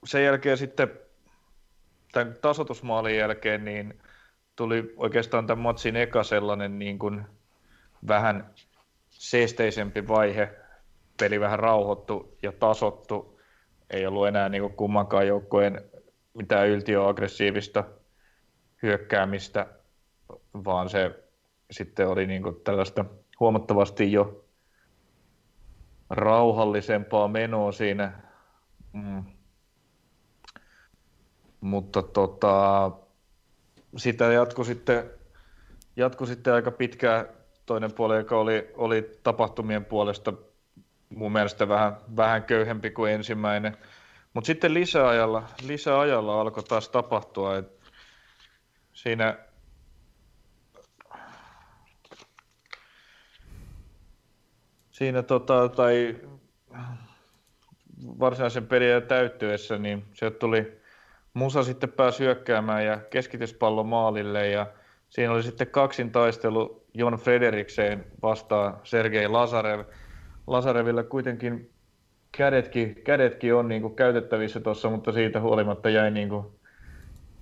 sen 0.04 0.24
jälkeen 0.24 0.58
sitten 0.58 0.90
tämän 2.14 2.36
tasotusmaalin 2.40 3.16
jälkeen 3.16 3.64
niin 3.64 3.98
tuli 4.56 4.94
oikeastaan 4.96 5.46
tämän 5.46 5.62
matsin 5.62 5.96
eka 5.96 6.22
sellainen 6.22 6.78
niin 6.78 6.98
kuin 6.98 7.24
vähän 8.08 8.50
seesteisempi 9.10 10.08
vaihe. 10.08 10.50
Peli 11.20 11.40
vähän 11.40 11.58
rauhoittu 11.58 12.38
ja 12.42 12.52
tasottu. 12.52 13.40
ei 13.90 14.06
ollut 14.06 14.26
enää 14.26 14.48
niin 14.48 14.62
kuin 14.62 14.74
kummankaan 14.74 15.26
joukkueen 15.26 15.82
mitään 16.34 16.68
yltiöaggressiivista 16.68 17.84
hyökkäämistä, 18.82 19.66
vaan 20.64 20.88
se 20.88 21.24
sitten 21.70 22.08
oli 22.08 22.26
niin 22.26 22.42
kuin 22.42 22.56
tällaista 22.64 23.04
huomattavasti 23.40 24.12
jo 24.12 24.44
rauhallisempaa 26.10 27.28
menoa 27.28 27.72
siinä. 27.72 28.12
Mm. 28.92 29.24
Mutta 31.64 32.02
tota, 32.02 32.90
sitä 33.96 34.24
jatkui 34.24 34.64
sitten, 34.64 35.10
jatkui 35.96 36.26
sitten 36.26 36.54
aika 36.54 36.70
pitkään 36.70 37.28
toinen 37.66 37.92
puoli, 37.92 38.16
joka 38.16 38.38
oli, 38.38 38.70
oli 38.74 39.18
tapahtumien 39.22 39.84
puolesta 39.84 40.32
mun 41.08 41.32
mielestä 41.32 41.68
vähän, 41.68 41.96
vähän 42.16 42.42
köyhempi 42.42 42.90
kuin 42.90 43.12
ensimmäinen. 43.12 43.76
Mutta 44.34 44.46
sitten 44.46 44.74
lisäajalla, 44.74 45.42
lisäajalla 45.62 46.40
alkoi 46.40 46.62
taas 46.62 46.88
tapahtua. 46.88 47.56
Et 47.56 47.80
siinä 48.92 49.38
siinä 54.90 55.22
tota, 55.22 55.68
tai 55.68 56.16
varsinaisen 58.20 58.66
pelin 58.66 59.02
täyttyessä, 59.08 59.78
niin 59.78 60.04
sieltä 60.14 60.38
tuli 60.38 60.83
Musa 61.34 61.62
sitten 61.62 61.92
pääsi 61.92 62.24
hyökkäämään 62.24 62.84
ja 62.84 63.00
keskityspallo 63.10 63.84
maalille 63.84 64.48
ja 64.48 64.66
siinä 65.08 65.32
oli 65.32 65.42
sitten 65.42 65.66
kaksin 65.66 66.10
taistelu 66.10 66.84
Jon 66.94 67.14
Frederikseen 67.14 68.04
vastaan 68.22 68.76
Sergei 68.84 69.28
Lazarev. 69.28 69.84
Lazarevilla 70.46 71.02
kuitenkin 71.02 71.70
kädetkin, 72.32 72.94
kädetkin 73.04 73.54
on 73.54 73.68
niin 73.68 73.82
kuin 73.82 73.96
käytettävissä 73.96 74.60
tuossa, 74.60 74.90
mutta 74.90 75.12
siitä 75.12 75.40
huolimatta 75.40 75.90
jäi, 75.90 76.10
niin 76.10 76.28
kuin, 76.28 76.46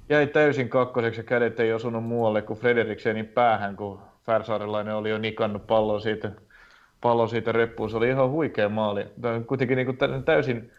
jäi 0.09 0.27
täysin 0.27 0.69
kakkoseksi 0.69 1.21
ja 1.21 1.25
kädet 1.25 1.61
ei 1.61 1.73
osunut 1.73 2.05
muualle 2.05 2.43
kuin 2.43 2.59
Frederiksenin 2.59 3.27
päähän, 3.27 3.77
kun 3.77 4.01
Färsaarelainen 4.27 4.95
oli 4.95 5.11
jo 5.11 5.19
nikannut 5.19 5.67
pallon 5.67 6.01
siitä, 6.01 6.31
pallon 7.01 7.29
siitä 7.29 7.53
reppuun. 7.53 7.91
Se 7.91 7.97
oli 7.97 8.09
ihan 8.09 8.31
huikea 8.31 8.69
maali. 8.69 9.07
Tämä 9.21 9.35
on 9.35 9.45
kuitenkin 9.45 9.77
niin 9.77 9.87
kuin 9.87 10.25
täysin 10.25 10.73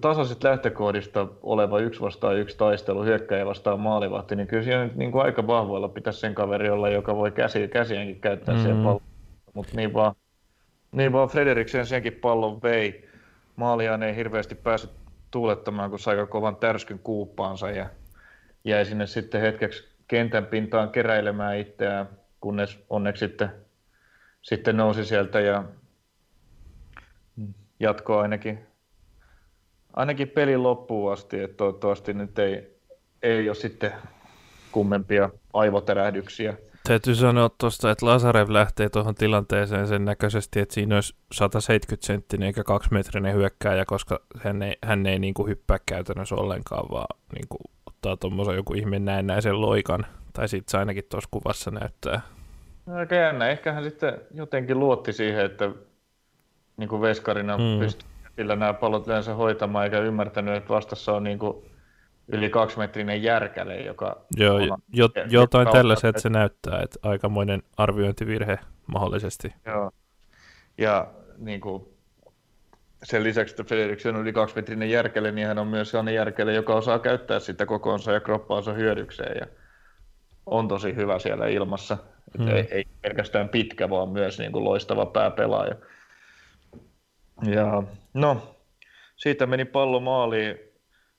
tasaiset 0.00 0.44
lähtökohdista 0.44 1.28
oleva 1.42 1.78
yksi 1.78 2.00
vastaan 2.00 2.36
yksi 2.36 2.56
taistelu 2.56 3.04
hyökkäjä 3.04 3.46
vastaan 3.46 3.80
maalivahti, 3.80 4.36
niin 4.36 4.46
kyllä 4.46 4.62
siinä 4.62 4.90
niin 4.94 5.12
kuin 5.12 5.24
aika 5.24 5.46
vahvoilla 5.46 5.88
pitäisi 5.88 6.20
sen 6.20 6.34
kaveri 6.34 6.70
olla, 6.70 6.88
joka 6.88 7.16
voi 7.16 7.30
käsi, 7.30 7.68
käsiäänkin 7.68 8.20
käyttää 8.20 8.54
mm. 8.54 8.62
siellä 8.62 8.84
pallon. 8.84 9.02
Mutta 9.54 9.72
niin 9.76 9.92
vaan, 9.94 10.14
niin 10.92 11.12
vaan 11.12 11.28
Frederiksen 11.28 11.86
senkin 11.86 12.12
pallon 12.12 12.62
vei. 12.62 13.08
Maaliaan 13.56 14.02
ei 14.02 14.16
hirveästi 14.16 14.54
päässyt 14.54 14.90
tuulettamaan, 15.30 15.90
kun 15.90 15.98
sai 15.98 16.26
kovan 16.26 16.56
tärskyn 16.56 16.98
kuuppaansa 16.98 17.70
ja 17.70 17.86
jäi 18.64 18.84
sinne 18.84 19.06
sitten 19.06 19.40
hetkeksi 19.40 19.88
kentän 20.08 20.46
pintaan 20.46 20.90
keräilemään 20.90 21.58
itseään, 21.58 22.08
kunnes 22.40 22.84
onneksi 22.90 23.26
sitten, 23.26 23.52
sitten 24.42 24.76
nousi 24.76 25.04
sieltä 25.04 25.40
ja 25.40 25.64
jatkoi 27.80 28.22
ainakin 28.22 28.71
ainakin 29.96 30.28
pelin 30.28 30.62
loppuun 30.62 31.12
asti, 31.12 31.40
että 31.40 31.56
toivottavasti 31.56 32.14
nyt 32.14 32.38
ei, 32.38 32.76
ei 33.22 33.48
ole 33.48 33.54
sitten 33.54 33.92
kummempia 34.72 35.30
aivoterähdyksiä. 35.52 36.56
Täytyy 36.88 37.14
sanoa 37.14 37.50
tuosta, 37.60 37.90
että 37.90 38.06
Lazarev 38.06 38.52
lähtee 38.52 38.88
tuohon 38.88 39.14
tilanteeseen 39.14 39.88
sen 39.88 40.04
näköisesti, 40.04 40.60
että 40.60 40.74
siinä 40.74 40.94
olisi 40.94 41.14
170 41.32 42.06
senttinen 42.06 42.46
eikä 42.46 42.64
2 42.64 42.88
metrinen 42.92 43.34
hyökkääjä, 43.34 43.84
koska 43.84 44.20
hän 44.38 44.62
ei, 44.62 44.76
hän 44.84 45.06
ei 45.06 45.18
niin 45.18 45.34
kuin 45.34 45.48
hyppää 45.48 45.78
käytännössä 45.86 46.34
ollenkaan, 46.34 46.90
vaan 46.90 47.18
niin 47.34 47.48
kuin 47.48 47.60
ottaa 47.86 48.16
tuommoisen 48.16 48.56
joku 48.56 48.74
ihme 48.74 48.98
näennäisen 48.98 49.60
loikan, 49.60 50.06
tai 50.32 50.48
sitten 50.48 50.70
se 50.70 50.78
ainakin 50.78 51.04
tuossa 51.10 51.28
kuvassa 51.30 51.70
näyttää. 51.70 52.20
Aika 52.94 53.14
jännä. 53.14 53.48
Ehkä 53.48 53.72
hän 53.72 53.84
sitten 53.84 54.20
jotenkin 54.34 54.78
luotti 54.78 55.12
siihen, 55.12 55.44
että 55.44 55.70
niin 56.76 56.88
kuin 56.88 57.02
veskarina 57.02 57.58
mm. 57.58 57.78
pystyy 57.78 58.11
sillä 58.36 58.56
nämä 58.56 58.72
pallot 58.72 59.06
yleensä 59.06 59.34
hoitamaan, 59.34 59.84
eikä 59.84 59.98
ymmärtänyt, 59.98 60.54
että 60.54 60.68
vastassa 60.68 61.12
on 61.12 61.24
niin 61.24 61.38
kuin 61.38 61.64
yli 62.28 62.50
kaksimetrinen 62.50 63.22
järkäle, 63.22 63.80
joka... 63.80 64.24
Joo, 64.36 64.56
on, 64.56 64.78
jo, 64.92 65.08
jotain 65.30 65.68
tällaisia, 65.68 66.10
että 66.10 66.22
se 66.22 66.28
näyttää, 66.28 66.82
että 66.82 66.98
aikamoinen 67.02 67.62
arviointivirhe 67.76 68.58
mahdollisesti. 68.86 69.54
Joo, 69.66 69.90
ja 70.78 71.06
niin 71.38 71.60
kuin, 71.60 71.84
sen 73.02 73.24
lisäksi, 73.24 73.52
että 73.52 73.64
Frederiksen 73.64 74.16
on 74.16 74.22
yli 74.22 74.32
kaksimetrinen 74.32 74.90
järkäle, 74.90 75.32
niin 75.32 75.46
hän 75.46 75.58
on 75.58 75.66
myös 75.66 75.90
sellainen 75.90 76.14
järkäle, 76.14 76.52
joka 76.52 76.74
osaa 76.74 76.98
käyttää 76.98 77.40
sitä 77.40 77.66
kokoonsa 77.66 78.12
ja 78.12 78.20
kroppaansa 78.20 78.72
hyödykseen, 78.72 79.36
ja 79.40 79.46
on 80.46 80.68
tosi 80.68 80.96
hyvä 80.96 81.18
siellä 81.18 81.46
ilmassa. 81.46 81.98
Hmm. 82.38 82.48
Ei, 82.48 82.68
ei 82.70 82.84
pelkästään 83.02 83.48
pitkä, 83.48 83.90
vaan 83.90 84.08
myös 84.08 84.38
niin 84.38 84.52
kuin 84.52 84.64
loistava 84.64 85.06
pääpelaaja. 85.06 85.74
Ja 87.42 87.82
no, 88.14 88.56
siitä 89.16 89.46
meni 89.46 89.64
pallo 89.64 90.00
maaliin. 90.00 90.58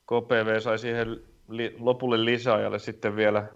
KPV 0.06 0.60
sai 0.60 0.80
siihen 0.80 1.22
li- 1.50 1.76
lopulle 1.80 2.26
lisäajalle 2.26 2.80
sitten 2.80 3.16
vielä 3.16 3.48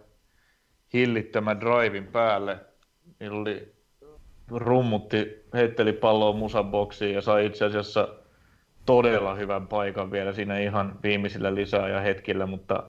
hillittömän 0.94 1.60
drivin 1.62 2.08
päälle. 2.08 2.58
Niillä 3.20 3.42
oli 3.42 3.74
rummutti, 4.50 5.46
heitteli 5.54 5.94
palloa 5.94 6.34
musaboksiin 6.34 7.16
ja 7.16 7.22
sai 7.22 7.46
itse 7.46 7.66
asiassa 7.66 8.08
todella 8.86 9.36
hyvän 9.36 9.68
paikan 9.68 10.12
vielä 10.12 10.34
siinä 10.34 10.60
ihan 10.60 11.00
viimeisillä 11.04 11.56
lisää 11.56 12.02
hetkillä, 12.02 12.46
mutta 12.46 12.84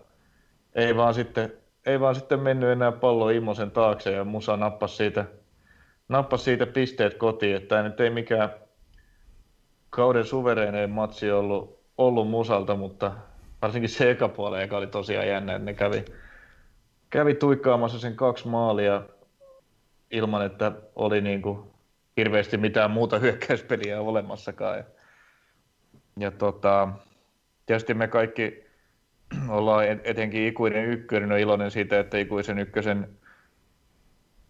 ei 0.74 0.96
vaan 0.96 1.14
sitten, 1.14 1.52
ei 1.86 2.00
vaan 2.00 2.14
sitten 2.14 2.40
mennyt 2.40 2.70
enää 2.70 2.92
pallo 2.92 3.30
Immosen 3.30 3.70
taakse 3.70 4.12
ja 4.12 4.24
Musa 4.24 4.56
nappasi 4.56 4.96
siitä, 4.96 5.24
nappasi 6.08 6.44
siitä 6.44 6.66
pisteet 6.66 7.14
kotiin, 7.14 7.56
että 7.56 7.82
nyt 7.82 8.00
ei 8.00 8.10
mikään 8.10 8.50
kauden 9.90 10.24
suvereinein 10.24 10.90
matsi 10.90 11.30
ollut, 11.30 11.80
ollut 11.98 12.30
Musalta, 12.30 12.76
mutta 12.76 13.12
varsinkin 13.62 13.88
se 13.88 14.10
eka 14.10 14.28
puoli, 14.28 14.60
joka 14.60 14.76
oli 14.76 14.86
tosiaan 14.86 15.28
jännä, 15.28 15.52
että 15.54 15.64
ne 15.64 15.74
kävi, 15.74 16.04
kävi 17.10 17.34
tuikkaamassa 17.34 17.98
sen 17.98 18.16
kaksi 18.16 18.48
maalia 18.48 19.02
ilman, 20.10 20.46
että 20.46 20.72
oli 20.96 21.20
niin 21.20 21.42
kuin 21.42 21.58
hirveästi 22.16 22.56
mitään 22.56 22.90
muuta 22.90 23.18
hyökkäyspeliä 23.18 24.00
olemassakaan. 24.00 24.78
Ja, 24.78 24.84
ja 26.18 26.30
tota, 26.30 26.88
tietysti 27.66 27.94
me 27.94 28.08
kaikki 28.08 28.64
ollaan 29.48 29.84
etenkin 30.04 30.46
ikuinen 30.46 30.84
ykkönen 30.84 31.32
on 31.32 31.38
iloinen 31.38 31.70
siitä, 31.70 32.00
että 32.00 32.18
ikuisen 32.18 32.58
ykkösen 32.58 33.18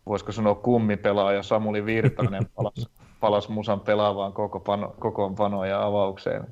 voisiko 0.07 0.33
sanoa 0.33 0.55
kummipelaaja 0.55 1.43
Samuli 1.43 1.85
Virtanen 1.85 2.47
palasi 2.55 2.87
palas 3.21 3.49
musan 3.49 3.81
pelaavaan 3.81 4.33
koko 4.33 4.61
pano, 4.61 4.95
kokoonpanoon 4.99 5.69
ja 5.69 5.87
avaukseen. 5.87 6.47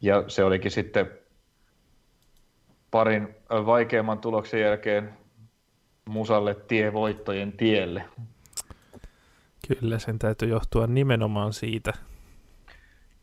Ja 0.00 0.24
se 0.28 0.44
olikin 0.44 0.70
sitten 0.70 1.10
parin 2.90 3.34
vaikeamman 3.50 4.18
tuloksen 4.18 4.60
jälkeen 4.60 5.14
musalle 6.08 6.54
tie 6.54 6.92
voittojen 6.92 7.52
tielle. 7.52 8.04
Kyllä, 9.68 9.98
sen 9.98 10.18
täytyy 10.18 10.48
johtua 10.48 10.86
nimenomaan 10.86 11.52
siitä. 11.52 11.92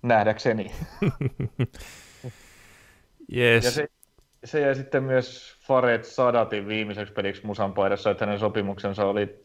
Nähdäkseni. 0.02 0.72
yes. 3.36 3.66
Ja 3.66 3.72
se, 3.72 3.88
se 4.44 4.62
jäi 4.62 4.76
sitten 4.76 5.04
myös 5.04 5.58
Faret 5.68 6.06
Sadatin 6.06 6.68
viimeiseksi 6.68 7.14
peliksi 7.14 7.46
musan 7.46 7.74
paidassa, 7.74 8.12
että 8.12 8.26
hänen 8.26 8.40
sopimuksensa 8.40 9.06
oli, 9.06 9.42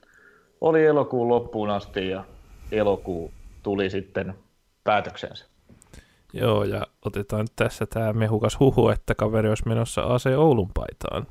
oli 0.60 0.84
elokuun 0.84 1.28
loppuun 1.28 1.70
asti 1.70 2.08
ja 2.08 2.24
elokuu 2.72 3.32
tuli 3.62 3.90
sitten 3.90 4.34
päätöksensä. 4.84 5.46
Joo, 6.32 6.64
ja 6.64 6.86
otetaan 7.04 7.40
nyt 7.40 7.52
tässä 7.56 7.86
tämä 7.86 8.12
mehukas 8.12 8.60
huhu, 8.60 8.88
että 8.88 9.14
kaveri 9.14 9.48
olisi 9.48 9.68
menossa 9.68 10.02
AC 10.02 10.26
Oulun 10.36 10.70
paitaan. 10.74 11.26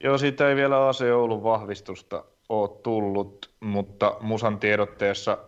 Joo, 0.00 0.18
siitä 0.18 0.48
ei 0.48 0.56
vielä 0.56 0.88
AC 0.88 1.02
Oulun 1.14 1.42
vahvistusta 1.42 2.24
ole 2.48 2.70
tullut, 2.82 3.50
mutta 3.60 4.16
Musan 4.20 4.58
tiedotteessa 4.58 5.38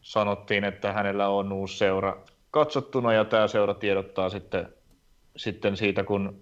sanottiin, 0.00 0.64
että 0.64 0.92
hänellä 0.92 1.28
on 1.28 1.52
uusi 1.52 1.78
seura 1.78 2.16
katsottuna, 2.50 3.12
ja 3.12 3.24
tämä 3.24 3.48
seura 3.48 3.74
tiedottaa 3.74 4.28
sitten, 4.28 4.68
sitten 5.36 5.76
siitä, 5.76 6.04
kun, 6.04 6.40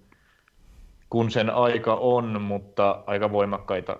kun 1.09 1.31
sen 1.31 1.49
aika 1.49 1.95
on, 1.95 2.41
mutta 2.41 3.03
aika 3.07 3.31
voimakkaita 3.31 3.97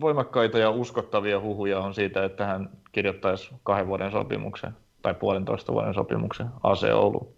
voimakkaita 0.00 0.58
ja 0.58 0.70
uskottavia 0.70 1.40
huhuja 1.40 1.80
on 1.80 1.94
siitä, 1.94 2.24
että 2.24 2.46
hän 2.46 2.70
kirjoittaisi 2.92 3.54
kahden 3.62 3.86
vuoden 3.86 4.12
sopimuksen 4.12 4.72
tai 5.02 5.14
puolentoista 5.14 5.72
vuoden 5.72 5.94
sopimuksen 5.94 6.46
AC 6.62 6.84
Ouluun. 6.94 7.28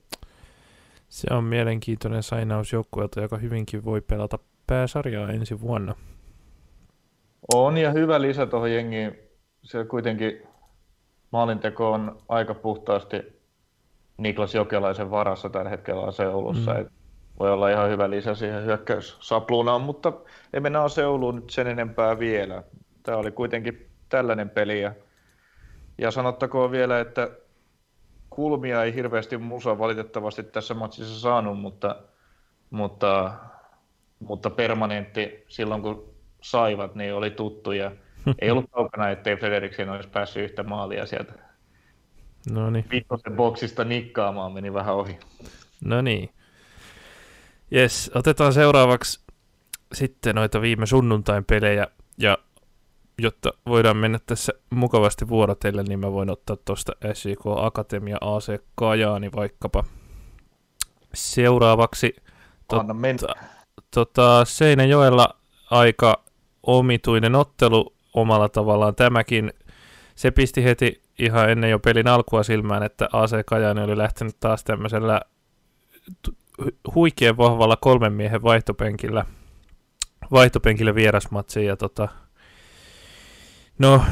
Se 1.09 1.35
on 1.35 1.45
mielenkiintoinen 1.45 2.23
sainaus 2.23 2.73
joukkueelta, 2.73 3.21
joka 3.21 3.37
hyvinkin 3.37 3.85
voi 3.85 4.01
pelata 4.01 4.39
pääsarjaa 4.67 5.31
ensi 5.31 5.61
vuonna. 5.61 5.95
On 7.55 7.77
ja 7.77 7.91
hyvä 7.91 8.21
lisä 8.21 8.47
tuohon 8.47 8.73
jengiin. 8.73 9.19
Se 9.63 9.85
kuitenkin 9.85 10.43
maalinteko 11.31 11.93
on 11.93 12.19
aika 12.29 12.55
puhtaasti 12.55 13.17
Niklas 14.17 14.55
Jokelaisen 14.55 15.11
varassa 15.11 15.51
tällä 15.51 15.71
hetkellä 15.71 16.03
Aseulussa. 16.03 16.75
Mm. 16.75 16.89
voi 17.39 17.53
olla 17.53 17.69
ihan 17.69 17.91
hyvä 17.91 18.11
lisä 18.11 18.35
siihen 18.35 18.65
hyökkäyssapluunaan, 18.65 19.81
mutta 19.81 20.13
ei 20.53 20.61
mennä 20.61 20.83
Aseuluun 20.83 21.35
nyt 21.35 21.51
sen 21.51 21.67
enempää 21.67 22.19
vielä. 22.19 22.63
Tämä 23.03 23.19
oli 23.19 23.31
kuitenkin 23.31 23.87
tällainen 24.09 24.51
peli 24.51 24.83
ja, 24.83 24.93
ja 25.99 26.11
sanottakoon 26.11 26.71
vielä, 26.71 27.01
että 27.01 27.31
kulmia 28.31 28.85
ei 28.85 28.95
hirveästi 28.95 29.39
Musa 29.39 29.79
valitettavasti 29.79 30.43
tässä 30.43 30.75
matsissa 30.75 31.21
saanut, 31.21 31.61
mutta, 31.61 31.97
mutta, 32.71 33.35
mutta 34.19 34.51
permanentti 34.51 35.45
silloin 35.49 35.83
kun 35.83 36.15
saivat, 36.41 36.95
niin 36.95 37.15
oli 37.15 37.31
tuttu 37.31 37.73
ja 37.73 37.93
ei 38.41 38.51
ollut 38.51 38.71
kaukana, 38.71 39.11
ettei 39.11 39.37
Frederiksen 39.37 39.91
olisi 39.91 40.09
päässyt 40.09 40.45
yhtä 40.45 40.63
maalia 40.63 41.07
sieltä 41.07 41.45
No 42.51 42.71
niin. 42.71 42.85
Vittosen 42.91 43.37
boksista 43.37 43.85
nikkaamaan 43.85 44.53
meni 44.53 44.73
vähän 44.75 44.95
ohi. 44.95 45.19
No 45.85 46.03
niin. 46.03 46.31
Jes, 47.71 48.11
otetaan 48.15 48.53
seuraavaksi 48.53 49.21
sitten 49.93 50.35
noita 50.35 50.61
viime 50.61 50.87
sunnuntain 50.87 51.45
pelejä, 51.45 51.87
ja 52.19 52.39
jotta 53.19 53.53
voidaan 53.67 53.97
mennä 53.97 54.19
tässä 54.27 54.53
mukavasti 54.71 55.29
vuorotelle, 55.29 55.83
niin 55.83 56.01
mä 56.01 56.13
voin 56.13 56.31
ottaa 56.31 56.57
tuosta 56.57 56.93
SIK 57.13 57.41
Akatemia 57.57 58.19
AC 58.21 58.63
Kajaani 58.75 59.31
vaikkapa 59.37 59.85
seuraavaksi. 61.15 62.17
Anna 62.73 62.95
totta, 63.19 63.35
tota, 63.91 64.45
Seinäjoella 64.45 65.37
aika 65.71 66.25
omituinen 66.63 67.35
ottelu 67.35 67.95
omalla 68.15 68.49
tavallaan 68.49 68.95
tämäkin. 68.95 69.53
Se 70.15 70.31
pisti 70.31 70.65
heti 70.65 71.03
ihan 71.19 71.51
ennen 71.51 71.71
jo 71.71 71.79
pelin 71.79 72.09
alkua 72.09 72.43
silmään, 72.43 72.83
että 72.83 73.09
AC 73.13 73.45
Kajani 73.47 73.83
oli 73.83 73.97
lähtenyt 73.97 74.37
taas 74.41 74.65
tämmöisellä 74.65 75.21
huikean 76.95 77.37
vahvalla 77.37 77.77
kolmen 77.77 78.13
miehen 78.13 78.43
vaihtopenkillä, 78.43 79.25
vaihtopenkillä 80.33 80.95
vierasmatsiin 80.95 81.67
ja 81.67 81.77
tota, 81.77 82.09
no 83.79 84.05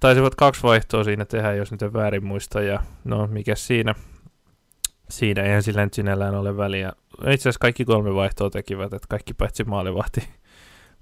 taisivat 0.00 0.34
kaksi 0.34 0.62
vaihtoa 0.62 1.04
siinä 1.04 1.24
tehdä, 1.24 1.54
jos 1.54 1.72
nyt 1.72 1.82
en 1.82 1.92
väärin 1.92 2.24
muista 2.24 2.62
ja 2.62 2.82
no 3.04 3.26
mikä 3.26 3.54
siinä, 3.54 3.94
siinä 5.08 5.42
eihän 5.42 5.62
sillä 5.62 5.84
nyt 5.84 5.94
sinällään 5.94 6.34
ole 6.34 6.56
väliä. 6.56 6.92
Itse 7.18 7.42
asiassa 7.42 7.60
kaikki 7.60 7.84
kolme 7.84 8.14
vaihtoa 8.14 8.50
tekivät, 8.50 8.92
että 8.92 9.08
kaikki 9.08 9.34
paitsi 9.34 9.64
maalivahti, 9.64 10.28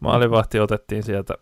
maalivahti 0.00 0.60
otettiin 0.60 1.02
sieltä 1.02 1.34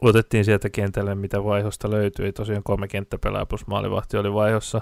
otettiin 0.00 0.44
sieltä 0.44 0.70
kentälle, 0.70 1.14
mitä 1.14 1.44
vaihosta 1.44 1.90
löytyi. 1.90 2.32
Tosiaan 2.32 2.62
kolme 2.62 2.88
kenttäpelää 2.88 3.46
plus 3.46 3.66
maalivahti 3.66 4.16
oli 4.16 4.32
vaihossa. 4.32 4.80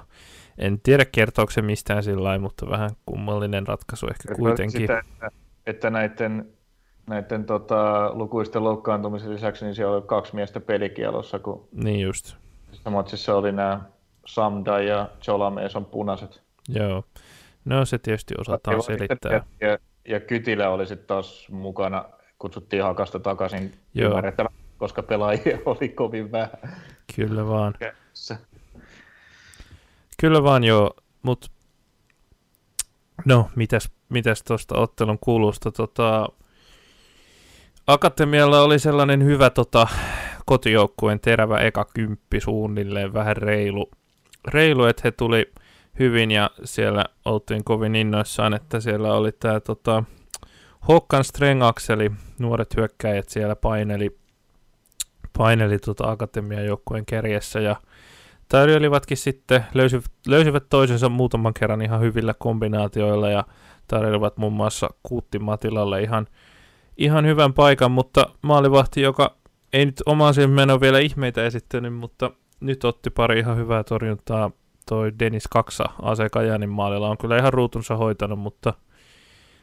En 0.59 0.81
tiedä 0.81 1.05
kertooko 1.05 1.53
se 1.53 1.62
mistään 1.62 2.03
sillä 2.03 2.38
mutta 2.38 2.71
vähän 2.71 2.90
kummallinen 3.07 3.66
ratkaisu 3.66 4.07
ehkä 4.07 4.35
kuitenkin. 4.35 4.81
Sitä, 4.81 4.99
että, 4.99 5.31
että 5.66 5.90
näiden, 5.90 6.56
näiden 7.07 7.45
tota, 7.45 8.11
lukuisten 8.14 8.64
loukkaantumisen 8.64 9.35
lisäksi 9.35 9.64
niin 9.64 9.75
siellä 9.75 9.97
oli 9.97 10.03
kaksi 10.07 10.35
miestä 10.35 10.61
pelikielossa, 10.61 11.38
kun 11.38 11.69
niin 11.73 12.01
just. 12.01 12.35
matsissa 12.90 13.35
oli 13.35 13.53
nämä 13.53 13.81
Samda 14.27 14.81
ja 14.81 15.09
Cholames 15.23 15.77
on 15.77 15.85
punaiset. 15.85 16.42
Joo, 16.69 17.05
no 17.64 17.85
se 17.85 17.99
tietysti 17.99 18.35
osataan 18.38 18.83
selittää. 18.83 19.45
Ja, 19.61 19.79
ja 20.09 20.21
Kytilä 20.21 20.69
oli 20.69 20.87
sitten 20.87 21.07
taas 21.07 21.49
mukana, 21.51 22.05
kutsuttiin 22.38 22.83
Hakasta 22.83 23.21
takaisin 23.21 23.75
Joo. 23.95 24.23
koska 24.79 25.03
pelaajia 25.03 25.59
oli 25.66 25.88
kovin 25.88 26.33
vähän. 26.33 26.59
Kyllä 27.16 27.47
vaan. 27.47 27.75
Kyllä 30.21 30.42
vaan 30.42 30.64
joo, 30.64 30.95
mutta 31.23 31.49
no, 33.25 33.51
mitäs, 33.57 33.90
mitäs 34.09 34.42
tuosta 34.42 34.79
ottelun 34.79 35.19
kulusta? 35.21 35.73
Tota, 35.73 36.29
Akatemialla 37.87 38.62
oli 38.62 38.79
sellainen 38.79 39.25
hyvä 39.25 39.51
tota, 39.51 39.87
kotijoukkueen 40.46 41.20
terävä 41.20 41.59
eka 41.59 41.85
kymppi 41.94 42.40
suunnilleen, 42.40 43.14
vähän 43.14 43.37
reilu, 43.37 43.90
reilu 44.49 44.85
että 44.85 45.03
he 45.05 45.11
tuli 45.11 45.53
hyvin 45.99 46.31
ja 46.31 46.51
siellä 46.64 47.05
oltiin 47.25 47.64
kovin 47.64 47.94
innoissaan, 47.94 48.55
että 48.55 48.81
siellä 48.81 49.14
oli 49.14 49.33
tämä 49.33 49.61
tota, 49.61 50.05
Håkan 50.88 51.25
Strengakseli, 51.25 52.11
nuoret 52.38 52.77
hyökkäjät 52.77 53.29
siellä 53.29 53.57
paineli 53.57 54.18
paineli 55.38 55.79
tuota 55.79 56.11
akatemian 56.11 56.66
joukkueen 56.66 57.07
kärjessä 57.07 57.61
ja 57.61 57.77
tarjoilivatkin 58.49 59.16
sitten, 59.16 59.64
löysivät, 59.75 60.05
löysivät 60.27 60.68
toisensa 60.68 61.09
muutaman 61.09 61.55
kerran 61.55 61.83
ihan 61.83 62.01
hyvillä 62.01 62.35
kombinaatioilla 62.38 63.31
ja 63.31 63.44
tarjoilivat 63.88 64.37
muun 64.37 64.53
muassa 64.53 64.90
Kuutti 65.03 65.38
Matilalle 65.38 66.03
ihan, 66.03 66.27
ihan 66.96 67.26
hyvän 67.26 67.52
paikan, 67.52 67.90
mutta 67.90 68.26
maalivahti, 68.42 69.00
joka 69.00 69.37
ei 69.72 69.87
nyt 69.87 70.02
omaan 70.06 70.35
meno 70.46 70.80
vielä 70.80 70.98
ihmeitä 70.98 71.44
esittänyt, 71.44 71.94
mutta 71.94 72.30
nyt 72.61 72.85
otti 72.85 73.11
pari 73.11 73.38
ihan 73.38 73.56
hyvää 73.56 73.85
torjuntaa. 73.85 74.50
Toi 74.88 75.12
Dennis 75.18 75.48
Kaksa 75.48 75.85
Ase 76.02 76.28
Kajanin 76.28 76.70
maalilla. 76.70 77.09
On 77.09 77.18
kyllä 77.18 77.38
ihan 77.38 77.52
ruutunsa 77.52 77.96
hoitanut, 77.96 78.38
mutta 78.38 78.74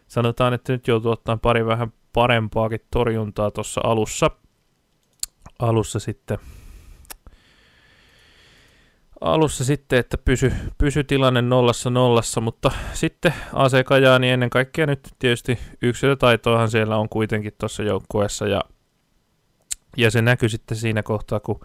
sanotaan, 0.07 0.53
että 0.53 0.73
nyt 0.73 0.87
joutuu 0.87 1.11
ottaa 1.11 1.37
pari 1.37 1.65
vähän 1.65 1.93
parempaakin 2.13 2.79
torjuntaa 2.91 3.51
tuossa 3.51 3.81
alussa– 3.83 4.31
alussa 5.59 5.99
sitten 5.99 6.37
alussa 9.23 9.63
sitten, 9.63 9.99
että 9.99 10.17
pysy, 10.17 10.53
pysy 10.77 11.03
tilanne 11.03 11.41
nollassa 11.41 11.89
nollassa, 11.89 12.41
mutta 12.41 12.71
sitten 12.93 13.33
AC 13.53 13.83
Kajaani 13.85 14.29
ennen 14.29 14.49
kaikkea 14.49 14.85
nyt 14.85 14.99
tietysti 15.19 15.59
yksilötaitoahan 15.81 16.71
siellä 16.71 16.97
on 16.97 17.09
kuitenkin 17.09 17.53
tuossa 17.59 17.83
joukkueessa 17.83 18.47
ja, 18.47 18.61
ja 19.97 20.11
se 20.11 20.21
näkyy 20.21 20.49
sitten 20.49 20.77
siinä 20.77 21.03
kohtaa, 21.03 21.39
kun 21.39 21.59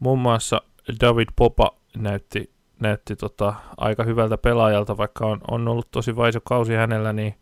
muun 0.00 0.18
muassa 0.18 0.62
David 1.00 1.28
Popa 1.36 1.70
näytti, 1.96 2.50
näytti 2.80 3.16
tota, 3.16 3.54
aika 3.76 4.04
hyvältä 4.04 4.38
pelaajalta, 4.38 4.96
vaikka 4.96 5.26
on, 5.26 5.40
on 5.50 5.68
ollut 5.68 5.90
tosi 5.90 6.16
vaisu 6.16 6.40
kausi 6.44 6.74
hänellä, 6.74 7.12
niin 7.12 7.34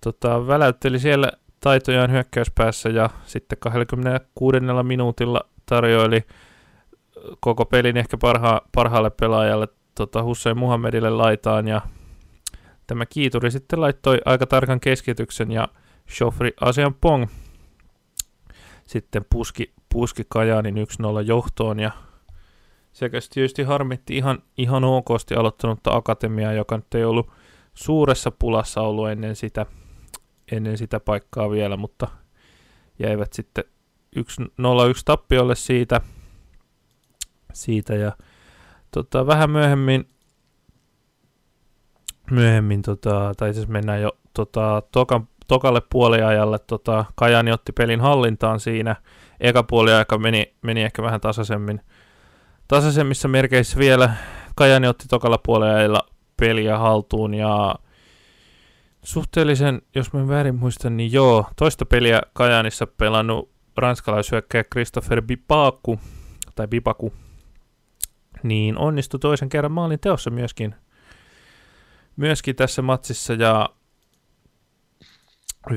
tota, 0.00 0.46
väläytteli 0.46 0.98
siellä 0.98 1.32
taitojaan 1.60 2.10
hyökkäyspäässä 2.10 2.88
ja 2.88 3.10
sitten 3.24 3.58
26. 3.58 4.58
minuutilla 4.82 5.40
tarjoili 5.66 6.24
koko 7.40 7.64
pelin 7.64 7.96
ehkä 7.96 8.16
parha, 8.16 8.62
parhaalle 8.74 9.10
pelaajalle 9.10 9.68
tota 9.94 10.22
Hussein 10.22 10.58
Muhammedille 10.58 11.10
laitaan 11.10 11.68
ja 11.68 11.80
tämä 12.86 13.06
kiituri 13.06 13.50
sitten 13.50 13.80
laittoi 13.80 14.20
aika 14.24 14.46
tarkan 14.46 14.80
keskityksen 14.80 15.50
ja 15.50 15.68
Shofri 16.10 16.52
Asian 16.60 16.94
Pong 16.94 17.26
sitten 18.86 19.24
puski, 19.32 19.72
puski 19.92 20.22
Kajaanin 20.28 20.76
1-0 20.76 20.78
johtoon 21.24 21.80
ja 21.80 21.90
sekä 22.92 23.18
tietysti 23.34 23.62
harmitti 23.62 24.16
ihan, 24.16 24.42
ihan 24.58 24.84
okosti 24.84 25.34
aloittanutta 25.34 25.96
akatemiaa, 25.96 26.52
joka 26.52 26.76
nyt 26.76 26.94
ei 26.94 27.04
ollut 27.04 27.30
suuressa 27.74 28.30
pulassa 28.30 28.80
ollut 28.80 29.08
ennen 29.08 29.36
sitä– 29.36 29.66
ennen 30.52 30.78
sitä 30.78 31.00
paikkaa 31.00 31.50
vielä, 31.50 31.76
mutta 31.76 32.08
jäivät 32.98 33.32
sitten 33.32 33.64
1-0-1 34.16 34.22
tappiolle 35.04 35.54
siitä, 35.54 36.00
siitä. 37.52 37.94
Ja 37.94 38.12
tota, 38.90 39.26
vähän 39.26 39.50
myöhemmin, 39.50 40.08
myöhemmin 42.30 42.82
tota, 42.82 43.32
tai 43.36 43.54
siis 43.54 43.68
mennään 43.68 44.02
jo 44.02 44.10
tota, 44.34 44.82
tokan, 44.92 45.28
tokalle 45.48 45.82
puoliajalle, 45.90 46.58
tota, 46.58 47.04
Kajani 47.14 47.52
otti 47.52 47.72
pelin 47.72 48.00
hallintaan 48.00 48.60
siinä, 48.60 48.96
eka 49.40 49.62
puoliaika 49.62 50.18
meni, 50.18 50.54
meni 50.62 50.82
ehkä 50.82 51.02
vähän 51.02 51.20
tasaisemmin, 51.20 51.80
tasaisemmissa 52.68 53.28
merkeissä 53.28 53.78
vielä, 53.78 54.14
Kajani 54.54 54.88
otti 54.88 55.04
tokalla 55.08 55.38
puoliajalla 55.38 56.02
peliä 56.36 56.78
haltuun 56.78 57.34
ja 57.34 57.74
Suhteellisen, 59.04 59.82
jos 59.94 60.12
mä 60.12 60.28
väärin 60.28 60.54
muistan, 60.54 60.96
niin 60.96 61.12
joo, 61.12 61.46
toista 61.56 61.86
peliä 61.86 62.22
Kajanissa 62.32 62.86
pelannut 62.86 63.50
ranskalaishyökkäjä 63.76 64.64
Christopher 64.64 65.22
Bipaku, 65.22 66.00
tai 66.54 66.68
Bipaku, 66.68 67.12
niin 68.42 68.78
onnistui 68.78 69.20
toisen 69.20 69.48
kerran 69.48 69.72
maalin 69.72 70.00
teossa 70.00 70.30
myöskin, 70.30 70.74
myöskin 72.16 72.56
tässä 72.56 72.82
matsissa 72.82 73.34
ja 73.34 73.68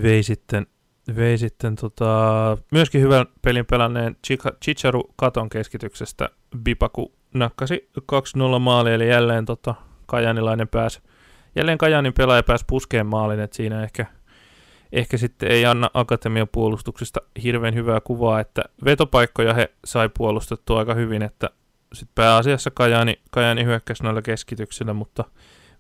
vei 0.02 0.24
sitten, 0.24 0.68
vei 1.16 1.38
sitten 1.38 1.76
tota, 1.76 2.58
myöskin 2.72 3.02
hyvän 3.02 3.26
pelin 3.42 3.66
pelanneen 3.66 4.16
Chicharu 4.64 5.04
Katon 5.16 5.50
keskityksestä. 5.50 6.30
Bipaku 6.64 7.16
nakkasi 7.34 7.90
2-0 8.58 8.60
maali, 8.60 8.94
eli 8.94 9.10
jälleen 9.10 9.46
tota, 9.46 9.76
kajanilainen 10.06 10.68
pääsi 10.68 11.02
jälleen 11.56 11.78
Kajanin 11.78 12.14
pelaaja 12.14 12.44
pääsi 12.44 12.66
puskeen 12.68 13.06
maalin, 13.06 13.40
että 13.40 13.58
siinä 13.58 13.84
ehkä, 13.84 14.06
ehkä 14.92 15.18
sitten 15.18 15.52
ei 15.52 15.66
anna 15.66 15.90
akatemian 15.94 16.48
puolustuksesta 16.52 17.22
hirveän 17.44 17.76
hyvää 17.76 18.02
kuvaa, 18.02 18.40
että 18.40 18.64
vetopaikkoja 18.86 19.54
he 19.54 19.72
sai 19.86 20.10
puolustettua 20.18 20.80
aika 20.80 20.94
hyvin, 20.94 21.22
että 21.22 21.50
sit 21.96 22.10
pääasiassa 22.16 22.72
Kajani, 22.72 23.22
Kajani 23.32 23.64
hyökkäsi 23.64 24.04
noilla 24.04 24.22
keskityksillä, 24.22 24.94
mutta 24.94 25.24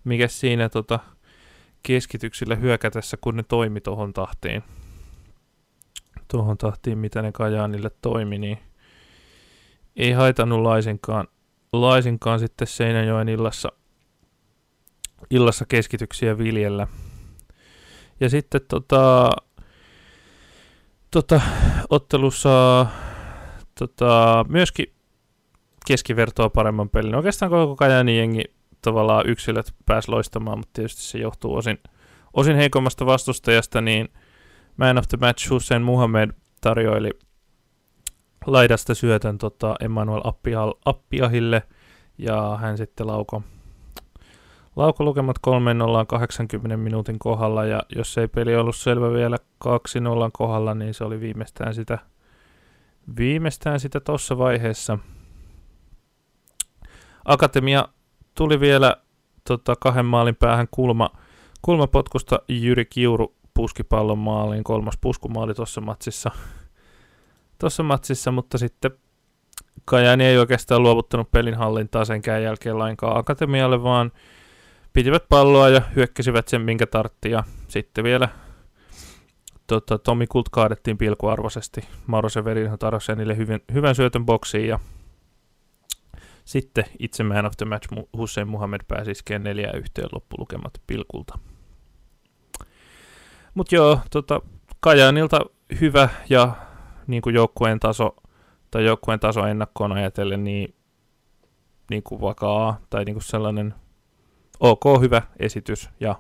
mikä 0.04 0.28
siinä 0.28 0.69
tota, 0.69 0.99
keskityksillä 1.84 2.56
hyökätessä, 2.56 3.17
kun 3.21 3.36
ne 3.36 3.43
toimi 3.43 3.82
tuohon 3.82 4.13
tahtiin, 4.13 4.63
tuohon 6.28 6.58
tahtiin, 6.58 6.97
mitä 6.97 7.21
ne 7.21 7.32
Kajaanille 7.32 7.91
toimi, 8.01 8.38
niin 8.38 8.58
ei 9.95 10.12
haitannut 10.12 10.62
laisinkaan, 10.62 11.28
laisinkaan 11.73 12.39
sitten 12.39 12.67
Seinäjoen 12.67 13.30
illassa, 13.30 13.69
illassa 15.30 15.65
keskityksiä 15.65 16.38
viljellä. 16.38 16.88
Ja 18.19 18.30
sitten 18.30 18.62
tota, 18.67 19.30
tota, 21.12 21.41
ottelussa 21.89 22.86
tota, 23.80 24.45
myöskin 24.49 24.94
keskivertoa 25.88 26.50
paremman 26.50 26.89
pelin. 26.89 27.15
Oikeastaan 27.15 27.52
koko 27.52 27.76
Kajani 27.76 28.17
jengi 28.17 28.43
tavallaan 28.82 29.30
yksilöt 29.30 29.74
pääsi 29.86 30.12
loistamaan, 30.12 30.58
mutta 30.58 30.71
tietysti 30.74 31.02
se 31.02 31.17
johtuu 31.17 31.56
osin, 31.56 31.80
osin 32.34 32.56
heikommasta 32.56 33.06
vastustajasta, 33.06 33.82
niin 33.82 34.10
Man 34.78 34.98
of 34.98 35.08
the 35.08 35.17
Match 35.21 35.50
Hussein 35.50 35.82
Muhammed 35.82 36.30
tarjoili 36.62 37.12
laidasta 38.45 38.95
syötön 38.95 39.38
tota 39.38 39.76
Emmanuel 39.80 40.21
Appiahille, 40.86 41.63
ja 42.17 42.58
hän 42.62 42.78
sitten 42.78 43.08
lauko, 43.08 43.43
lauko 44.76 45.04
lukemat 45.04 45.36
3-0 45.48 46.06
80 46.08 46.78
minuutin 46.78 47.19
kohdalla, 47.19 47.65
ja 47.65 47.84
jos 47.95 48.17
ei 48.17 48.28
peli 48.28 48.56
ollut 48.56 48.76
selvä 48.76 49.12
vielä 49.13 49.38
2-0 49.65 49.69
kohdalla, 50.34 50.74
niin 50.74 50.93
se 50.93 51.04
oli 51.04 51.19
viimeistään 51.19 51.74
sitä, 51.74 51.98
viimeistään 53.17 53.80
sitä 53.80 54.00
tuossa 54.00 54.38
vaiheessa. 54.38 54.98
Akatemia 57.25 57.88
tuli 58.35 58.59
vielä 58.59 58.97
tota, 59.47 59.75
kahden 59.79 60.05
maalin 60.05 60.35
päähän 60.35 60.67
kulma, 60.71 61.09
kulmapotkusta 61.61 62.39
Jyri 62.47 62.85
Kiuru 62.85 63.35
puski 63.53 63.83
pallon 63.83 64.17
maaliin, 64.17 64.63
kolmas 64.63 64.97
puskumaali 65.01 65.53
tuossa 65.53 65.81
matsissa. 65.81 66.31
tuossa 67.59 67.83
matsissa, 67.83 68.31
mutta 68.31 68.57
sitten 68.57 68.91
Kajani 69.85 70.25
ei 70.25 70.38
oikeastaan 70.38 70.83
luovuttanut 70.83 71.31
pelin 71.31 71.55
hallintaa 71.55 72.05
senkään 72.05 72.43
jälkeen 72.43 72.79
lainkaan 72.79 73.17
akatemialle, 73.17 73.83
vaan 73.83 74.11
pitivät 74.93 75.23
palloa 75.29 75.69
ja 75.69 75.81
hyökkäsivät 75.95 76.47
sen 76.47 76.61
minkä 76.61 76.85
tartti 76.88 77.31
ja 77.31 77.43
sitten 77.67 78.03
vielä 78.03 78.29
tota, 79.67 79.97
Tomi 79.97 80.27
Kult 80.27 80.49
kaadettiin 80.49 80.97
pilkuarvoisesti. 80.97 81.81
Mauro 82.07 82.29
Severin 82.29 82.79
tarjosi 82.79 83.15
niille 83.15 83.38
hyvän, 83.38 83.59
hyvän 83.73 83.95
syötön 83.95 84.25
boksiin 84.25 84.67
ja 84.67 84.79
sitten 86.45 86.86
itse 86.99 87.23
man 87.23 87.45
of 87.45 87.53
the 87.58 87.65
match 87.65 87.88
Hussein 88.17 88.47
Muhammed 88.47 88.81
pääsi 88.88 89.12
iskeen 89.12 89.43
neljä 89.43 89.71
yhteen 89.71 90.10
loppulukemat 90.12 90.73
pilkulta. 90.88 91.39
Mutta 93.53 93.75
joo, 93.75 93.99
tota, 94.12 94.41
Kajaanilta 94.79 95.39
hyvä 95.81 96.10
ja 96.29 96.55
niin 97.08 97.21
kuin 97.21 97.36
joukkueen 97.36 97.79
taso 97.79 98.15
tai 98.71 98.86
joukkueen 98.86 99.19
taso 99.19 99.45
ennakkoon 99.45 99.91
ajatellen 99.91 100.43
niin, 100.43 100.75
niin 101.89 102.03
kuin 102.03 102.21
vakaa 102.21 102.79
tai 102.89 103.05
niin 103.05 103.13
kuin 103.15 103.23
sellainen 103.23 103.73
ok 104.60 104.84
hyvä 105.01 105.21
esitys 105.39 105.89
ja 105.99 106.15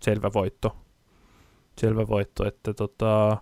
selvä 0.00 0.30
voitto. 0.34 0.76
Selvä 1.80 2.08
voitto, 2.08 2.46
että 2.46 2.74
tota, 2.74 3.36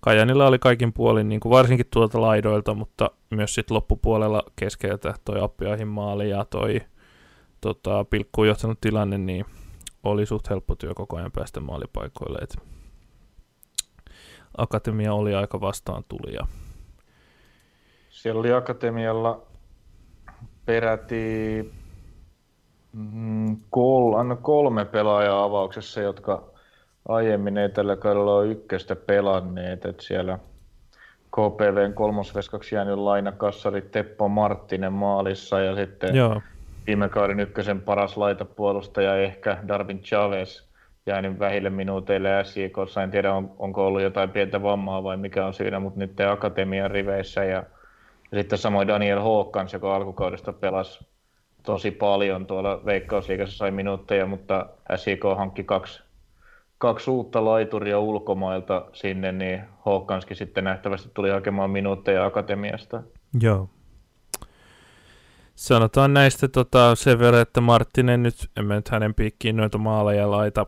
Kajanilla 0.00 0.46
oli 0.46 0.58
kaikin 0.58 0.92
puolin, 0.92 1.28
niin 1.28 1.40
kuin 1.40 1.50
varsinkin 1.50 1.86
tuolta 1.92 2.20
laidoilta, 2.20 2.74
mutta 2.74 3.10
myös 3.30 3.54
sitten 3.54 3.74
loppupuolella 3.74 4.42
keskeltä 4.56 5.14
toi 5.24 5.40
Appiahin 5.40 5.88
maali 5.88 6.30
ja 6.30 6.44
toi 6.44 6.80
tota, 7.60 8.04
pilkkuun 8.04 8.48
johtanut 8.48 8.80
tilanne, 8.80 9.18
niin 9.18 9.44
oli 10.02 10.26
suht 10.26 10.50
helppo 10.50 10.74
työ 10.74 10.94
koko 10.94 11.16
ajan 11.16 11.32
päästä 11.32 11.60
maalipaikoille. 11.60 12.38
Et 12.38 12.56
akatemia 14.56 15.14
oli 15.14 15.34
aika 15.34 15.60
vastaan 15.60 16.04
tulija. 16.08 16.46
Siellä 18.10 18.38
oli 18.40 18.52
akatemialla 18.52 19.42
peräti 20.64 21.72
mm, 22.92 23.56
kol, 23.70 24.14
kolme 24.42 24.84
pelaajaa 24.84 25.44
avauksessa, 25.44 26.00
jotka 26.00 26.50
aiemmin 27.08 27.58
ei 27.58 27.68
tällä 27.68 27.96
kaudella 27.96 28.34
ole 28.34 28.46
ykköstä 28.46 28.96
pelanneet, 28.96 29.84
että 29.84 30.02
siellä 30.02 30.38
KPVn 31.30 31.92
kolmosveskaksi 31.94 32.74
jäänyt 32.74 32.98
lainakassari 32.98 33.82
Teppo 33.82 34.28
Marttinen 34.28 34.92
maalissa 34.92 35.60
ja 35.60 35.74
sitten 35.74 36.14
Joo. 36.14 36.42
viime 36.86 37.08
kauden 37.08 37.40
ykkösen 37.40 37.80
paras 37.80 38.16
laitapuolustaja 38.16 39.16
ehkä 39.16 39.58
Darwin 39.68 40.00
Chavez 40.00 40.62
jäänyt 41.06 41.38
vähille 41.38 41.70
minuuteille 41.70 42.44
SJK. 42.44 42.76
En 43.02 43.10
tiedä, 43.10 43.34
on, 43.34 43.52
onko 43.58 43.86
ollut 43.86 44.02
jotain 44.02 44.30
pientä 44.30 44.62
vammaa 44.62 45.02
vai 45.02 45.16
mikä 45.16 45.46
on 45.46 45.54
siinä, 45.54 45.80
mutta 45.80 45.98
nyt 45.98 46.20
akatemian 46.20 46.90
riveissä 46.90 47.44
ja, 47.44 47.62
ja 48.32 48.38
sitten 48.38 48.58
samoin 48.58 48.88
Daniel 48.88 49.20
Hawkins, 49.20 49.72
joka 49.72 49.96
alkukaudesta 49.96 50.52
pelasi 50.52 51.06
tosi 51.62 51.90
paljon 51.90 52.46
tuolla 52.46 52.84
Veikkausliigassa 52.84 53.56
sai 53.56 53.70
minuutteja, 53.70 54.26
mutta 54.26 54.66
SJK 54.96 55.24
hankki 55.36 55.64
kaksi 55.64 56.02
kaksi 56.80 57.10
uutta 57.10 57.44
laituria 57.44 57.98
ulkomailta 57.98 58.86
sinne, 58.92 59.32
niin 59.32 59.60
Håkanskin 59.86 60.36
sitten 60.36 60.64
nähtävästi 60.64 61.10
tuli 61.14 61.30
hakemaan 61.30 61.70
minuutteja 61.70 62.24
akatemiasta. 62.24 63.02
Joo. 63.40 63.68
Sanotaan 65.54 66.14
näistä 66.14 66.48
tota, 66.48 66.94
sen 66.94 67.18
verran, 67.18 67.42
että 67.42 67.60
Marttinen 67.60 68.22
nyt, 68.22 68.50
emme 68.56 68.74
nyt 68.74 68.88
hänen 68.88 69.14
piikkiin 69.14 69.56
noita 69.56 69.78
maaleja 69.78 70.30
laita, 70.30 70.66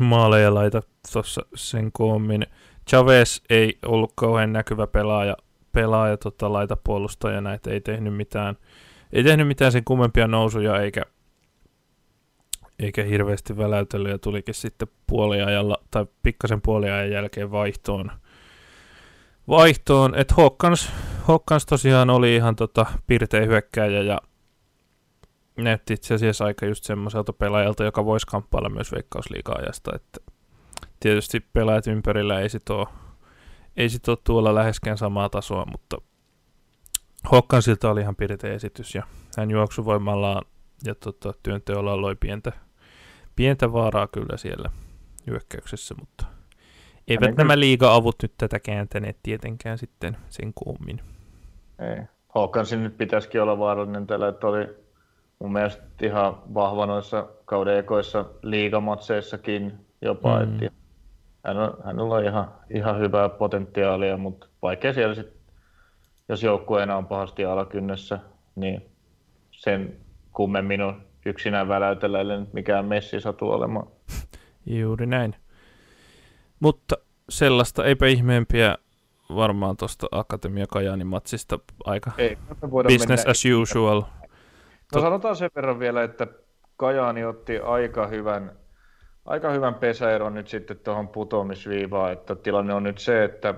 maaleja 0.00 0.54
laita 0.54 0.82
tuossa 1.12 1.42
sen 1.54 1.92
koommin. 1.92 2.46
Chavez 2.90 3.40
ei 3.50 3.78
ollut 3.86 4.12
kauhean 4.14 4.52
näkyvä 4.52 4.86
pelaaja, 4.86 5.36
pelaaja 5.72 6.16
tota, 6.16 6.52
laita 6.52 6.76
puolustajana, 6.84 7.54
että 7.54 7.70
ei 7.70 7.80
tehnyt 7.80 8.16
mitään, 8.16 8.56
ei 9.12 9.24
tehnyt 9.24 9.48
mitään 9.48 9.72
sen 9.72 9.84
kummempia 9.84 10.26
nousuja 10.26 10.80
eikä 10.80 11.02
eikä 12.82 13.04
hirveästi 13.04 13.56
väläytellyt 13.56 14.12
ja 14.12 14.18
tulikin 14.18 14.54
sitten 14.54 14.88
puoliajalla 15.06 15.76
tai 15.90 16.06
pikkasen 16.22 16.62
puoliajan 16.62 17.10
jälkeen 17.10 17.50
vaihtoon. 17.50 18.10
Vaihtoon, 19.48 20.14
että 20.14 20.34
Hawkins, 20.36 20.92
Hawkins 21.22 21.66
tosiaan 21.66 22.10
oli 22.10 22.36
ihan 22.36 22.56
tota 22.56 22.86
pirteä 23.06 23.46
hyökkääjä 23.46 24.02
ja 24.02 24.18
näytti 25.56 25.94
itse 25.94 26.14
asiassa 26.14 26.44
aika 26.44 26.66
just 26.66 26.84
semmoiselta 26.84 27.32
pelaajalta, 27.32 27.84
joka 27.84 28.04
voisi 28.04 28.26
kamppailla 28.26 28.68
myös 28.68 28.92
veikkausliiga-ajasta, 28.92 29.90
että 29.94 30.20
tietysti 31.00 31.40
pelaajat 31.40 31.86
ympärillä 31.86 32.40
ei 32.40 32.48
sit 32.48 32.70
ole, 32.70 32.86
ei 33.76 33.88
sit 33.88 34.08
ole 34.08 34.18
tuolla 34.24 34.54
läheskään 34.54 34.98
samaa 34.98 35.28
tasoa, 35.28 35.66
mutta 35.66 35.96
Hawkinsilta 37.24 37.90
oli 37.90 38.00
ihan 38.00 38.16
pirteä 38.16 38.52
esitys 38.52 38.94
ja 38.94 39.02
hän 39.36 39.50
juoksuvoimallaan 39.50 40.42
ja 40.84 40.94
tota, 40.94 41.34
työnteolla 41.42 42.00
loi 42.00 42.16
pientä 42.16 42.52
pientä 43.40 43.72
vaaraa 43.72 44.06
kyllä 44.06 44.36
siellä 44.36 44.70
hyökkäyksessä, 45.26 45.94
mutta 45.98 46.24
eivät 47.08 47.20
Hänen 47.20 47.36
nämä 47.36 47.58
liiga-avut 47.60 48.16
nyt 48.22 48.32
tätä 48.38 48.60
kääntäneet 48.60 49.16
tietenkään 49.22 49.78
sitten 49.78 50.16
sen 50.28 50.52
kuummin. 50.54 51.00
Ei. 51.78 52.04
Hawkinsin 52.34 52.82
nyt 52.82 52.98
pitäisikin 52.98 53.42
olla 53.42 53.58
vaarallinen 53.58 54.06
tällä, 54.06 54.28
että 54.28 54.46
oli 54.46 54.66
mun 55.38 55.52
mielestä 55.52 55.82
ihan 56.02 56.42
vahva 56.54 56.86
noissa 56.86 57.28
kauden 57.44 57.78
ekoissa 57.78 58.24
liigamatseissakin 58.42 59.86
jopa. 60.02 60.44
Mm. 60.44 60.54
Että 60.54 60.72
hän, 61.44 61.58
on, 61.58 61.76
hänellä 61.84 62.14
on 62.14 62.24
ihan, 62.24 62.52
ihan 62.70 62.98
hyvää 62.98 63.28
potentiaalia, 63.28 64.16
mutta 64.16 64.46
vaikea 64.62 64.92
siellä 64.92 65.14
sitten, 65.14 65.40
jos 66.28 66.42
joukkueena 66.42 66.96
on 66.96 67.06
pahasti 67.06 67.44
alakynnessä, 67.44 68.18
niin 68.56 68.82
sen 69.50 69.96
kummemmin 70.32 70.82
on 70.82 71.09
yksinään 71.26 71.68
väläytellä, 71.68 72.20
eli 72.20 72.40
nyt 72.40 72.52
mikään 72.52 72.84
messi 72.84 73.20
satu 73.20 73.50
olemaan. 73.50 73.86
Juuri 74.66 75.06
näin. 75.06 75.36
Mutta 76.60 76.96
sellaista 77.28 77.84
eipä 77.84 78.06
ihmeempiä 78.06 78.78
varmaan 79.34 79.76
tuosta 79.76 80.06
Akatemia 80.10 80.66
Kajaanin 80.68 81.06
matsista 81.06 81.58
aika 81.84 82.10
Ei, 82.18 82.38
business 82.82 83.08
mennä. 83.08 83.30
as 83.30 83.42
usual. 83.60 84.02
No 84.94 85.00
sanotaan 85.00 85.36
sen 85.36 85.50
verran 85.56 85.78
vielä, 85.78 86.02
että 86.02 86.26
Kajaani 86.76 87.24
otti 87.24 87.58
aika 87.58 88.06
hyvän, 88.06 88.52
aika 89.24 89.50
hyvän 89.50 89.74
pesäeron 89.74 90.34
nyt 90.34 90.48
sitten 90.48 90.78
tuohon 90.78 91.08
putoamisviivaan, 91.08 92.12
että 92.12 92.34
tilanne 92.34 92.74
on 92.74 92.82
nyt 92.82 92.98
se, 92.98 93.24
että 93.24 93.54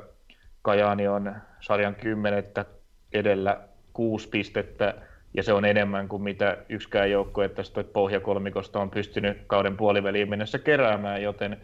Kajaani 0.62 1.08
on 1.08 1.34
sarjan 1.60 1.94
kymmenettä 1.94 2.64
edellä 3.12 3.60
kuusi 3.92 4.28
pistettä 4.28 4.94
ja 5.34 5.42
se 5.42 5.52
on 5.52 5.64
enemmän 5.64 6.08
kuin 6.08 6.22
mitä 6.22 6.56
yksikään 6.68 7.10
joukkue 7.10 7.48
tästä 7.48 7.84
pohjakolmikosta 7.84 8.80
on 8.80 8.90
pystynyt 8.90 9.38
kauden 9.46 9.76
puoliväliin 9.76 10.28
mennessä 10.28 10.58
keräämään, 10.58 11.22
joten 11.22 11.60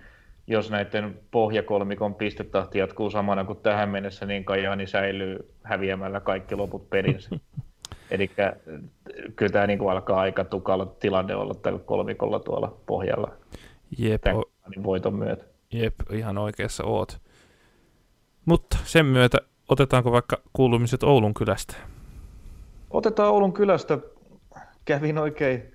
jos 0.46 0.70
näiden 0.70 1.18
pohjakolmikon 1.30 2.14
pistetahti 2.14 2.78
jatkuu 2.78 3.10
samana 3.10 3.44
kuin 3.44 3.58
tähän 3.58 3.88
mennessä, 3.88 4.26
niin 4.26 4.44
Kajani 4.44 4.86
säilyy 4.86 5.52
häviämällä 5.62 6.20
kaikki 6.20 6.56
loput 6.56 6.90
pelinsä. 6.90 7.30
Eli 8.10 8.30
kyllä 9.36 9.52
tämä 9.52 9.66
niin 9.66 9.78
kuin 9.78 9.90
alkaa 9.90 10.20
aika 10.20 10.44
tukala 10.44 10.86
tilanne 10.86 11.34
olla 11.36 11.54
tällä 11.54 11.78
kolmikolla 11.78 12.40
tuolla 12.40 12.76
pohjalla. 12.86 13.32
Jep, 13.98 14.22
Tämän 14.22 14.42
niin 14.70 14.82
voiton 14.82 15.14
myötä. 15.14 15.44
jep, 15.72 15.94
ihan 16.12 16.38
oikeassa 16.38 16.84
oot. 16.84 17.18
Mutta 18.44 18.78
sen 18.84 19.06
myötä 19.06 19.38
otetaanko 19.68 20.12
vaikka 20.12 20.40
kuulumiset 20.52 21.02
Oulun 21.02 21.34
kylästä? 21.34 21.76
Otetaan 22.90 23.28
Oulun 23.30 23.52
kylästä. 23.52 23.98
Kävin 24.84 25.18
oikein 25.18 25.72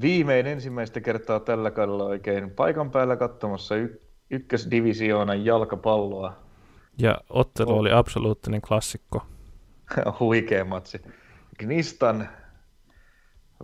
viimein 0.00 0.46
ensimmäistä 0.46 1.00
kertaa 1.00 1.40
tällä 1.40 1.70
kaudella 1.70 2.04
oikein 2.04 2.50
paikan 2.50 2.90
päällä 2.90 3.16
katsomassa 3.16 3.76
y- 3.76 4.00
ykkösdivisioonan 4.30 5.44
jalkapalloa. 5.44 6.36
Ja 6.98 7.18
ottelu 7.30 7.70
O- 7.70 7.78
oli 7.78 7.92
absoluuttinen 7.92 8.60
klassikko. 8.60 9.26
Huikea 10.20 10.64
matsi. 10.64 11.02
Gnistan, 11.58 12.28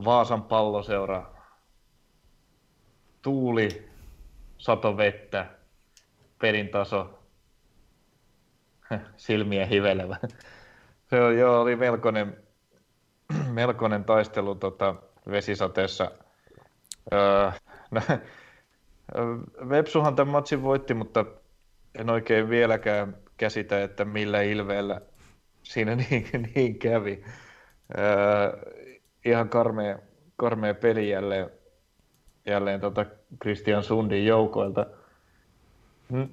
Vaasan 0.04 0.42
palloseura, 0.42 1.32
tuuli, 3.22 3.88
sato 4.58 4.96
vettä, 4.96 5.46
pelin 6.38 6.68
taso, 6.68 7.18
silmiä 9.16 9.66
hivelevä. 9.66 10.16
Se 11.10 11.20
oli, 11.20 11.38
joo, 11.38 11.60
oli 11.60 11.76
melkoinen, 11.76 12.41
melkoinen 13.52 14.04
taistelu 14.04 14.54
tota, 14.54 14.94
vesisateessa. 15.30 16.10
Öö, 17.12 17.50
no, 17.90 18.00
Vepsuhan 19.68 20.16
tämän 20.16 20.32
matsin 20.32 20.62
voitti, 20.62 20.94
mutta 20.94 21.24
en 21.98 22.10
oikein 22.10 22.48
vieläkään 22.48 23.16
käsitä, 23.36 23.82
että 23.82 24.04
millä 24.04 24.42
ilveellä 24.42 25.00
siinä 25.62 25.96
niin, 26.10 26.50
niin 26.54 26.78
kävi. 26.78 27.24
Öö, 27.98 28.56
ihan 29.24 29.48
karmea, 29.48 29.98
karmea 30.36 30.74
peli 30.74 31.10
jälleen, 31.10 31.50
jälleen 32.46 32.80
tota 32.80 33.06
Christian 33.42 33.82
Sundin 33.82 34.26
joukoilta. 34.26 34.86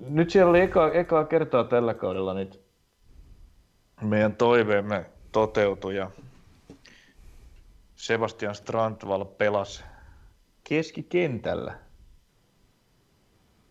Nyt 0.09 0.29
siellä 0.29 0.49
oli 0.49 0.61
eka, 0.61 0.91
ekaa 0.91 1.23
kertaa 1.23 1.63
tällä 1.63 1.93
kaudella 1.93 2.33
nyt 2.33 2.61
meidän 4.01 4.35
toiveemme 4.35 5.05
toteutui 5.31 5.95
ja 5.95 6.11
Sebastian 7.99 8.55
Strandval 8.55 9.25
pelasi 9.25 9.83
keskikentällä. 10.69 11.77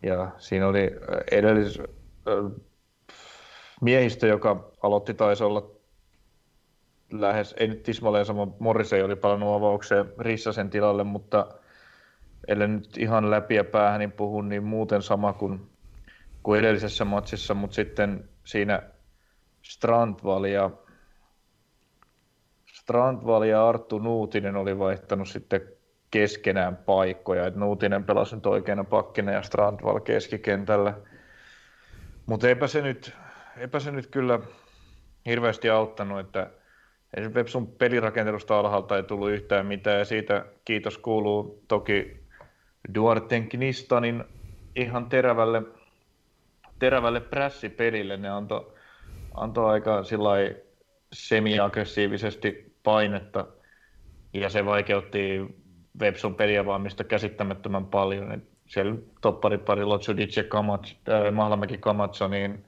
Ja 0.03 0.31
siinä 0.38 0.67
oli 0.67 0.83
äh, 0.83 1.38
edellis 1.38 1.79
äh, 1.81 1.87
miehistö, 3.81 4.27
joka 4.27 4.71
aloitti 4.83 5.14
taisi 5.14 5.45
olla 5.45 5.71
lähes, 7.12 7.55
ei 7.59 7.69
nyt 7.69 7.83
tismalleen 7.83 8.27
sama, 8.27 8.49
Morrissey 8.59 9.03
oli 9.03 9.17
palannut 9.17 9.57
avaukseen 9.57 10.12
Rissasen 10.19 10.71
tilalle, 10.71 11.05
mutta 11.05 11.47
ellei 12.49 12.69
nyt 12.69 12.99
ihan 12.99 13.31
läpi 13.31 13.55
ja 13.55 13.64
päähän 13.64 13.99
niin 13.99 14.12
puhun, 14.12 14.49
niin 14.49 14.64
muuten 14.64 15.03
sama 15.03 15.33
kuin, 15.33 15.71
kuin 16.43 16.61
edellisessä 16.61 17.05
matsissa, 17.05 17.55
mutta 17.55 17.75
sitten 17.75 18.29
siinä 18.45 18.83
Strandval 19.62 20.45
ja 20.45 20.71
Strandval 22.88 23.42
ja 23.42 23.68
Arttu 23.68 23.98
Nuutinen 23.98 24.57
oli 24.57 24.79
vaihtanut 24.79 25.29
sitten 25.29 25.61
keskenään 26.11 26.77
paikkoja, 26.77 27.46
että 27.46 27.61
Nuutinen 27.61 28.05
pelasi 28.05 28.35
nyt 28.35 28.46
oikeana 28.46 28.85
pakkina 28.85 29.33
ja 29.33 29.42
Strandval 29.42 30.01
keskikentällä. 30.01 30.94
Mutta 32.27 32.48
eipä 32.48 32.66
se 32.66 32.83
nyt, 32.83 33.12
eipä 33.57 33.81
se 33.81 33.90
nyt 33.90 34.07
kyllä 34.07 34.40
hirveästi 35.27 35.70
auttanut, 35.70 36.20
että 36.20 36.51
ei 37.16 37.35
Vepsun 37.35 37.66
pelirakentelusta 37.66 38.59
alhaalta 38.59 38.96
ei 38.96 39.03
tullut 39.03 39.31
yhtään 39.31 39.66
mitään 39.66 39.98
ja 39.98 40.05
siitä 40.05 40.44
kiitos 40.64 40.98
kuuluu 40.98 41.64
toki 41.68 42.24
Duarten 42.94 43.48
Knistanin 43.48 44.24
ihan 44.77 45.09
terävälle, 45.09 45.62
terävälle 46.79 47.20
prässipelille. 47.20 48.16
Ne 48.16 48.29
antoi 48.29 48.72
anto 49.35 49.66
aika 49.66 50.03
semi-aggressiivisesti 51.12 52.67
painetta 52.83 53.47
ja 54.33 54.51
se 54.51 54.64
vaikeutti 54.64 55.41
Vepsun 56.01 56.35
peliavaamista 56.35 57.05
käsittämättömän 57.05 57.87
paljon. 57.87 58.33
Et 58.33 58.45
siellä 58.67 58.95
toppari 59.21 59.59
pari 59.59 59.85
Lotsudic 59.85 60.37
ja 60.37 60.43
äh, 60.43 61.33
Mahlamäki 61.33 61.79
Kamatso, 61.79 62.29
niin 62.29 62.64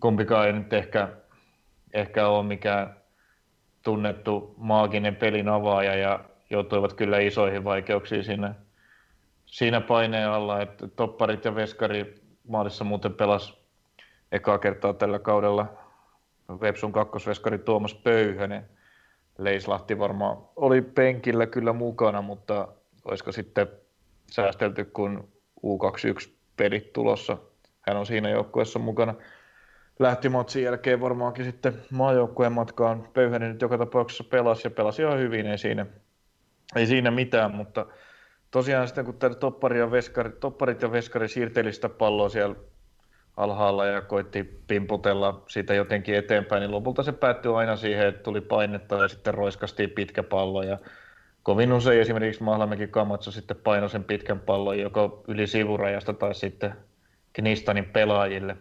kumpikaan 0.00 0.46
ei 0.46 0.52
nyt 0.52 0.72
ehkä, 0.72 1.08
ehkä 1.92 2.28
ole 2.28 2.46
mikään 2.46 2.96
tunnettu 3.82 4.54
maaginen 4.56 5.16
pelin 5.16 5.48
avaaja 5.48 5.94
ja 5.94 6.24
joutuivat 6.50 6.92
kyllä 6.92 7.18
isoihin 7.18 7.64
vaikeuksiin 7.64 8.24
siinä, 8.24 8.54
siinä 9.46 9.80
paineen 9.80 10.28
alla, 10.28 10.62
että 10.62 10.88
topparit 10.88 11.44
ja 11.44 11.54
veskari 11.54 12.14
maalissa 12.48 12.84
muuten 12.84 13.14
pelas 13.14 13.64
ekaa 14.32 14.58
kertaa 14.58 14.92
tällä 14.92 15.18
kaudella 15.18 15.66
Vepsun 16.60 16.92
kakkosveskari 16.92 17.58
Tuomas 17.58 17.94
Pöyhönen. 17.94 18.68
Leislahti 19.38 19.98
varmaan 19.98 20.36
oli 20.56 20.82
penkillä 20.82 21.46
kyllä 21.46 21.72
mukana, 21.72 22.22
mutta 22.22 22.68
olisiko 23.04 23.32
sitten 23.32 23.66
säästelty, 24.30 24.84
kun 24.84 25.28
U21 25.66 26.30
pelit 26.56 26.92
tulossa. 26.92 27.36
Hän 27.80 27.96
on 27.96 28.06
siinä 28.06 28.30
joukkueessa 28.30 28.78
mukana. 28.78 29.14
Lähti 29.98 30.28
matsin 30.28 30.62
jälkeen 30.62 31.00
varmaankin 31.00 31.44
sitten 31.44 31.82
maajoukkueen 31.90 32.52
matkaan. 32.52 33.08
Pöyhönen 33.12 33.52
nyt 33.52 33.62
joka 33.62 33.78
tapauksessa 33.78 34.24
pelasi 34.24 34.66
ja 34.66 34.70
pelasi 34.70 35.02
ihan 35.02 35.18
hyvin, 35.18 35.46
ei 35.46 35.58
siinä, 35.58 35.86
ei 36.76 36.86
siinä 36.86 37.10
mitään, 37.10 37.54
mutta 37.54 37.86
tosiaan 38.50 38.88
sitten 38.88 39.04
kun 39.04 39.18
tämä 39.18 39.34
toppari 39.34 39.78
ja 39.78 39.90
veskari, 39.90 40.30
topparit 40.40 40.82
ja 40.82 40.92
veskari 40.92 41.28
siirteli 41.28 41.72
sitä 41.72 41.88
palloa 41.88 42.28
siellä 42.28 42.56
alhaalla 43.36 43.86
ja 43.86 44.00
koitti 44.00 44.60
pimputella 44.66 45.42
siitä 45.48 45.74
jotenkin 45.74 46.14
eteenpäin, 46.14 46.60
niin 46.60 46.70
lopulta 46.70 47.02
se 47.02 47.12
päättyi 47.12 47.54
aina 47.54 47.76
siihen, 47.76 48.06
että 48.06 48.22
tuli 48.22 48.40
painetta 48.40 48.96
ja 48.96 49.08
sitten 49.08 49.34
roiskastiin 49.34 49.90
pitkä 49.90 50.22
pallo 50.22 50.62
ja 50.62 50.78
kovin 51.42 51.72
usein 51.72 52.00
esimerkiksi 52.00 52.42
Mahlamäki 52.42 52.86
Kamatso 52.86 53.30
sitten 53.30 53.56
painoi 53.56 53.90
sen 53.90 54.04
pitkän 54.04 54.40
pallon 54.40 54.78
joko 54.78 55.24
yli 55.28 55.46
sivurajasta 55.46 56.12
tai 56.12 56.34
sitten 56.34 56.74
Knistanin 57.32 57.84
pelaajille. 57.84 58.56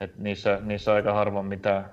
Et 0.00 0.18
niissä, 0.18 0.58
niissä 0.62 0.92
aika 0.92 1.12
harvoin 1.12 1.46
mitä 1.46 1.84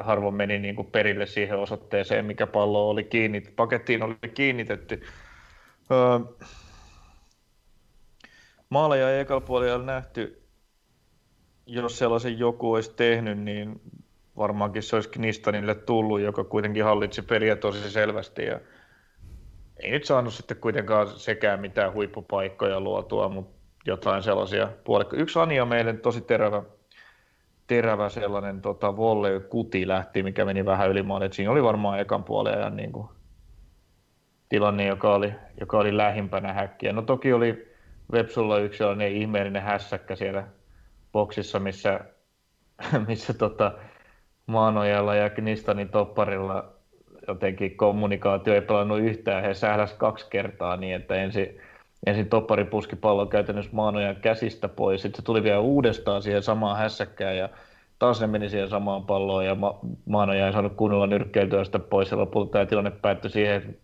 harvoin 0.00 0.34
meni 0.34 0.58
niin 0.58 0.76
kuin 0.76 0.90
perille 0.90 1.26
siihen 1.26 1.58
osoitteeseen, 1.58 2.24
mikä 2.24 2.46
pallo 2.46 2.90
oli 2.90 3.04
kiinni, 3.04 3.40
pakettiin 3.40 4.02
oli 4.02 4.16
kiinnitetty. 4.34 5.02
Öö, 5.90 6.46
maaleja 8.70 9.10
ei 9.10 9.20
ekalla 9.20 9.40
puolella 9.40 9.84
nähty. 9.84 10.42
Jos 11.66 11.98
sellaisen 11.98 12.38
joku 12.38 12.72
olisi 12.72 12.94
tehnyt, 12.96 13.38
niin 13.38 13.80
varmaankin 14.36 14.82
se 14.82 14.96
olisi 14.96 15.08
Knistanille 15.08 15.74
tullut, 15.74 16.20
joka 16.20 16.44
kuitenkin 16.44 16.84
hallitsi 16.84 17.22
peliä 17.22 17.56
tosi 17.56 17.90
selvästi. 17.90 18.44
Ja 18.44 18.60
ei 19.76 19.90
nyt 19.90 20.04
saanut 20.04 20.34
sitten 20.34 20.56
kuitenkaan 20.56 21.08
sekään 21.08 21.60
mitään 21.60 21.92
huippupaikkoja 21.92 22.80
luotua, 22.80 23.28
mutta 23.28 23.60
jotain 23.86 24.22
sellaisia 24.22 24.68
puolikka. 24.84 25.16
Yksi 25.16 25.38
Ania 25.38 25.64
meille 25.64 25.92
tosi 25.92 26.20
terävä, 26.20 26.62
terävä 27.66 28.08
sellainen 28.08 28.60
tota, 28.60 28.96
volley 28.96 29.40
kuti 29.40 29.88
lähti, 29.88 30.22
mikä 30.22 30.44
meni 30.44 30.64
vähän 30.64 30.90
yli 30.90 31.02
maan. 31.02 31.32
Siinä 31.32 31.50
oli 31.50 31.62
varmaan 31.62 32.00
ekan 32.00 32.24
puolen 32.24 32.58
ajan 32.58 32.76
niin 32.76 32.92
kuin, 32.92 33.08
tilanne, 34.48 34.86
joka 34.86 35.14
oli, 35.14 35.34
joka 35.60 35.78
oli 35.78 35.96
lähimpänä 35.96 36.52
häkkiä. 36.52 36.92
No 36.92 37.02
toki 37.02 37.32
oli 37.32 37.69
Vepsulla 38.12 38.58
yksi 38.58 38.78
sellainen 38.78 39.12
ihmeellinen 39.12 39.62
hässäkkä 39.62 40.16
siellä 40.16 40.44
boksissa, 41.12 41.58
missä, 41.58 42.00
missä 43.08 43.34
tota, 43.34 43.72
Maanojalla 44.46 45.14
ja 45.14 45.30
Knistanin 45.30 45.88
topparilla 45.88 46.72
jotenkin 47.28 47.76
kommunikaatio 47.76 48.54
ei 48.54 48.60
pelannut 48.60 48.98
yhtään. 48.98 49.42
He 49.42 49.54
sähläs 49.54 49.92
kaksi 49.92 50.26
kertaa 50.30 50.76
niin, 50.76 50.94
että 50.94 51.14
ensin, 51.14 51.60
ensin 52.06 52.28
toppari 52.28 52.64
puski 52.64 52.96
pallon 52.96 53.28
käytännössä 53.28 53.70
Maanojan 53.74 54.16
käsistä 54.16 54.68
pois. 54.68 55.02
Sitten 55.02 55.22
se 55.22 55.24
tuli 55.24 55.42
vielä 55.42 55.58
uudestaan 55.58 56.22
siihen 56.22 56.42
samaan 56.42 56.78
hässäkkään 56.78 57.36
ja 57.36 57.48
taas 57.98 58.20
ne 58.20 58.26
meni 58.26 58.48
siihen 58.48 58.68
samaan 58.68 59.06
palloon 59.06 59.46
ja 59.46 59.54
Ma- 59.54 59.80
Maanoja 60.06 60.46
ei 60.46 60.52
saanut 60.52 60.76
kunnolla 60.76 61.06
nyrkkeiltyä 61.06 61.64
sitä 61.64 61.78
pois. 61.78 62.10
Ja 62.10 62.18
lopulta 62.18 62.50
tämä 62.50 62.66
tilanne 62.66 62.90
päättyi 62.90 63.30
siihen, 63.30 63.76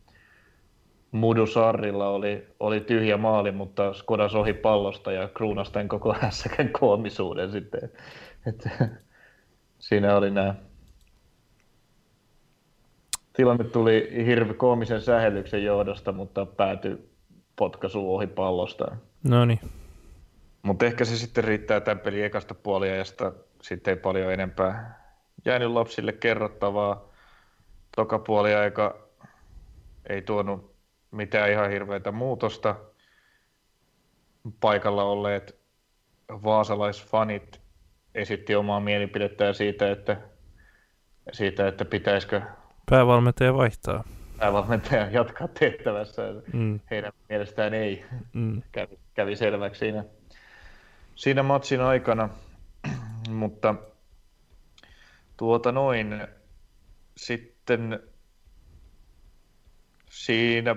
Mudu 1.12 1.46
Sarrilla 1.46 2.08
oli, 2.08 2.46
oli 2.60 2.80
tyhjä 2.80 3.16
maali, 3.16 3.52
mutta 3.52 3.92
Skodas 3.92 4.34
ohi 4.40 4.52
pallosta 4.52 5.12
ja 5.12 5.28
kruunasi 5.28 5.72
tämän 5.72 5.88
koko 5.88 6.14
hässäkän 6.20 6.68
koomisuuden 6.68 7.52
sitten. 7.52 7.90
Et, 8.46 8.68
siinä 9.78 10.16
oli 10.16 10.30
nämä. 10.30 10.54
Tilanne 13.32 13.64
tuli 13.64 14.24
hirve 14.26 14.54
koomisen 14.54 15.00
sähellyksen 15.00 15.64
johdosta, 15.64 16.12
mutta 16.12 16.46
päätyi 16.46 17.10
potkaisu 17.56 18.14
ohi 18.14 18.26
pallosta. 18.26 18.96
No 19.24 19.44
niin. 19.44 19.60
Mutta 20.62 20.86
ehkä 20.86 21.04
se 21.04 21.16
sitten 21.16 21.44
riittää 21.44 21.80
tämän 21.80 21.98
pelin 21.98 22.24
ekasta 22.24 22.54
puoliajasta. 22.54 23.32
Sitten 23.62 23.94
ei 23.94 24.00
paljon 24.00 24.32
enempää 24.32 25.00
jäänyt 25.44 25.70
lapsille 25.70 26.12
kerrottavaa. 26.12 27.08
toka 27.96 28.18
puoli 28.18 28.54
aika 28.54 28.98
ei 30.08 30.22
tuonut 30.22 30.75
mitään 31.16 31.50
ihan 31.50 31.70
hirveätä 31.70 32.12
muutosta. 32.12 32.76
Paikalla 34.60 35.02
olleet 35.02 35.58
vaasalaisfanit 36.28 37.60
esitti 38.14 38.54
omaa 38.54 38.80
mielipidettään 38.80 39.54
siitä, 39.54 39.90
että, 39.90 40.16
siitä, 41.32 41.68
että 41.68 41.84
pitäisikö 41.84 42.42
päävalmentaja 42.90 43.54
vaihtaa. 43.54 44.04
Päävalmentaja 44.38 45.10
jatkaa 45.10 45.48
tehtävässä. 45.48 46.22
Mm. 46.52 46.80
Heidän 46.90 47.12
mielestään 47.28 47.74
ei 47.74 48.04
mm. 48.32 48.62
kävi, 48.72 48.98
kävi 49.14 49.36
selväksi 49.36 49.78
siinä, 49.78 50.04
siinä 51.14 51.42
matsin 51.42 51.80
aikana. 51.80 52.28
Mutta 53.28 53.74
tuota 55.36 55.72
noin 55.72 56.26
sitten 57.16 58.00
siinä 60.10 60.76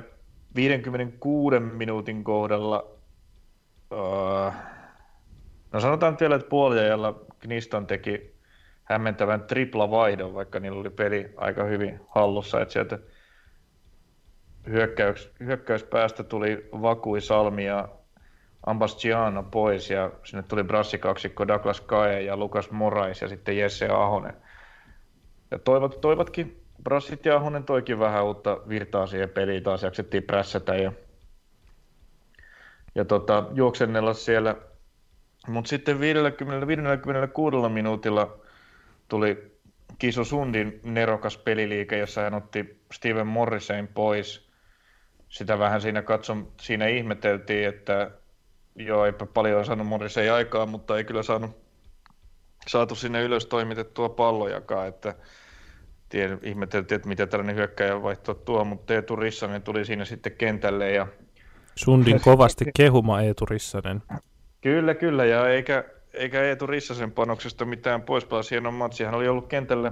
56 0.56 1.60
minuutin 1.60 2.24
kohdalla, 2.24 2.88
uh, 3.92 4.54
no 5.72 5.80
sanotaan 5.80 6.18
vielä, 6.20 6.36
että 6.36 6.50
puoliajalla 6.50 7.26
Kniston 7.40 7.88
teki 7.88 8.36
hämmentävän 8.84 9.42
tripla 9.42 9.92
vaihdon, 9.92 10.34
vaikka 10.34 10.60
niillä 10.60 10.80
oli 10.80 10.90
peli 10.90 11.34
aika 11.38 11.64
hyvin 11.64 12.00
hallussa, 12.08 12.62
että 12.62 12.74
sieltä 12.74 13.00
hyökkäys, 14.68 15.32
hyökkäyspäästä 15.40 16.24
tuli 16.24 16.70
Vakui 16.72 17.22
Salmi 17.22 17.66
ja 17.66 17.90
Ambastiano 18.66 19.44
pois 19.44 19.90
ja 19.90 20.12
sinne 20.24 20.44
tuli 20.44 20.64
brassikaksikko 20.64 21.48
Douglas 21.48 21.82
Kae 21.82 22.22
ja 22.22 22.38
Lukas 22.38 22.72
Morais 22.72 23.22
ja 23.22 23.28
sitten 23.28 23.58
Jesse 23.58 23.88
Ahonen. 23.88 24.34
Ja 25.52 25.60
toivat, 25.60 26.02
toivatkin, 26.02 26.59
Brassit 26.84 27.26
ja 27.26 27.36
Ahonen 27.36 27.64
toikin 27.64 28.00
vähän 28.00 28.26
uutta 28.26 28.58
virtaa 28.70 29.08
siihen 29.08 29.30
peliin, 29.30 29.64
taas 29.64 29.84
jaksettiin 29.84 30.24
prässätä 30.24 30.76
ja, 30.76 30.92
ja 32.96 33.06
tota, 33.06 33.46
juoksennella 33.54 34.14
siellä. 34.14 34.56
Mutta 35.48 35.70
sitten 35.70 36.00
50, 36.00 36.68
56 36.68 37.70
minuutilla 37.70 38.38
tuli 39.08 39.60
Kiso 40.00 40.24
Sundin 40.24 40.80
nerokas 40.84 41.38
peliliike, 41.38 41.98
jossa 41.98 42.22
hän 42.22 42.34
otti 42.34 42.82
Steven 42.94 43.28
Morrisein 43.28 43.88
pois. 43.88 44.50
Sitä 45.30 45.60
vähän 45.60 45.82
siinä 45.82 46.02
katson, 46.02 46.52
siinä 46.62 46.88
ihmeteltiin, 46.88 47.68
että 47.68 48.12
joo, 48.76 49.06
eipä 49.06 49.26
paljon 49.26 49.66
saanut 49.66 49.88
Morrisei 49.88 50.30
aikaa, 50.30 50.66
mutta 50.66 50.98
ei 50.98 51.04
kyllä 51.04 51.24
saanut 51.24 51.58
saatu 52.68 52.96
sinne 52.96 53.24
ylös 53.24 53.46
toimitettua 53.46 54.10
pallojakaan, 54.10 54.88
että 54.88 55.16
tiedä, 56.10 56.38
ihmeteltiin, 56.44 56.96
että 56.96 57.08
mitä 57.08 57.28
tällainen 57.28 57.56
hyökkäjä 57.56 58.02
vaihtoa 58.02 58.36
tuo, 58.36 58.66
mutta 58.66 58.94
Eetu 58.94 59.16
Rissanen 59.16 59.62
tuli 59.62 59.86
siinä 59.86 60.06
sitten 60.06 60.32
kentälle. 60.32 60.92
Ja... 60.92 61.08
Sundin 61.76 62.22
kovasti 62.22 62.66
kehuma 62.78 63.22
Eetu 63.22 63.46
Rissanen. 63.46 64.02
Kyllä, 64.62 64.94
kyllä, 64.96 65.26
ja 65.26 65.50
eikä, 65.50 65.84
eikä 66.14 66.42
Eetu 66.44 66.68
Rissasen 66.68 67.12
panoksesta 67.12 67.66
mitään 67.66 68.02
pois 68.02 68.26
pelasi 68.26 68.52
hienon 68.52 68.74
matsi. 68.74 69.04
Hän 69.04 69.16
oli 69.16 69.28
ollut 69.28 69.48
kentälle 69.48 69.92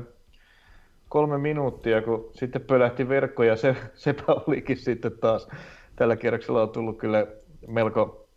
kolme 1.09 1.38
minuuttia, 1.38 2.01
kun 2.01 2.30
sitten 2.34 2.61
pölähti 2.61 3.09
verkko, 3.09 3.43
ja 3.43 3.55
se, 3.55 3.76
sepä 3.93 4.24
olikin 4.47 4.78
sitten 4.78 5.11
taas. 5.20 5.47
Tällä 5.95 6.15
kierroksella 6.15 6.61
on 6.61 6.70
tullut 6.70 6.97
kyllä 6.97 7.28
melko, 7.68 8.28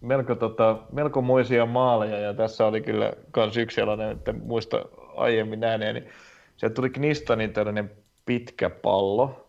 melko, 0.00 0.34
tota, 0.34 0.78
melkomoisia 0.92 1.66
maaleja, 1.66 2.18
ja 2.18 2.34
tässä 2.34 2.66
oli 2.66 2.80
kyllä 2.80 3.12
myös 3.36 3.56
yksi 3.56 3.74
sellainen, 3.74 4.10
että 4.10 4.32
muista 4.32 4.84
aiemmin 5.16 5.64
ääneeni. 5.64 6.00
Niin 6.00 6.10
sieltä 6.58 6.74
tuli 6.74 6.90
Knistanin 6.90 7.52
tällainen 7.52 7.90
pitkä 8.26 8.70
pallo 8.70 9.48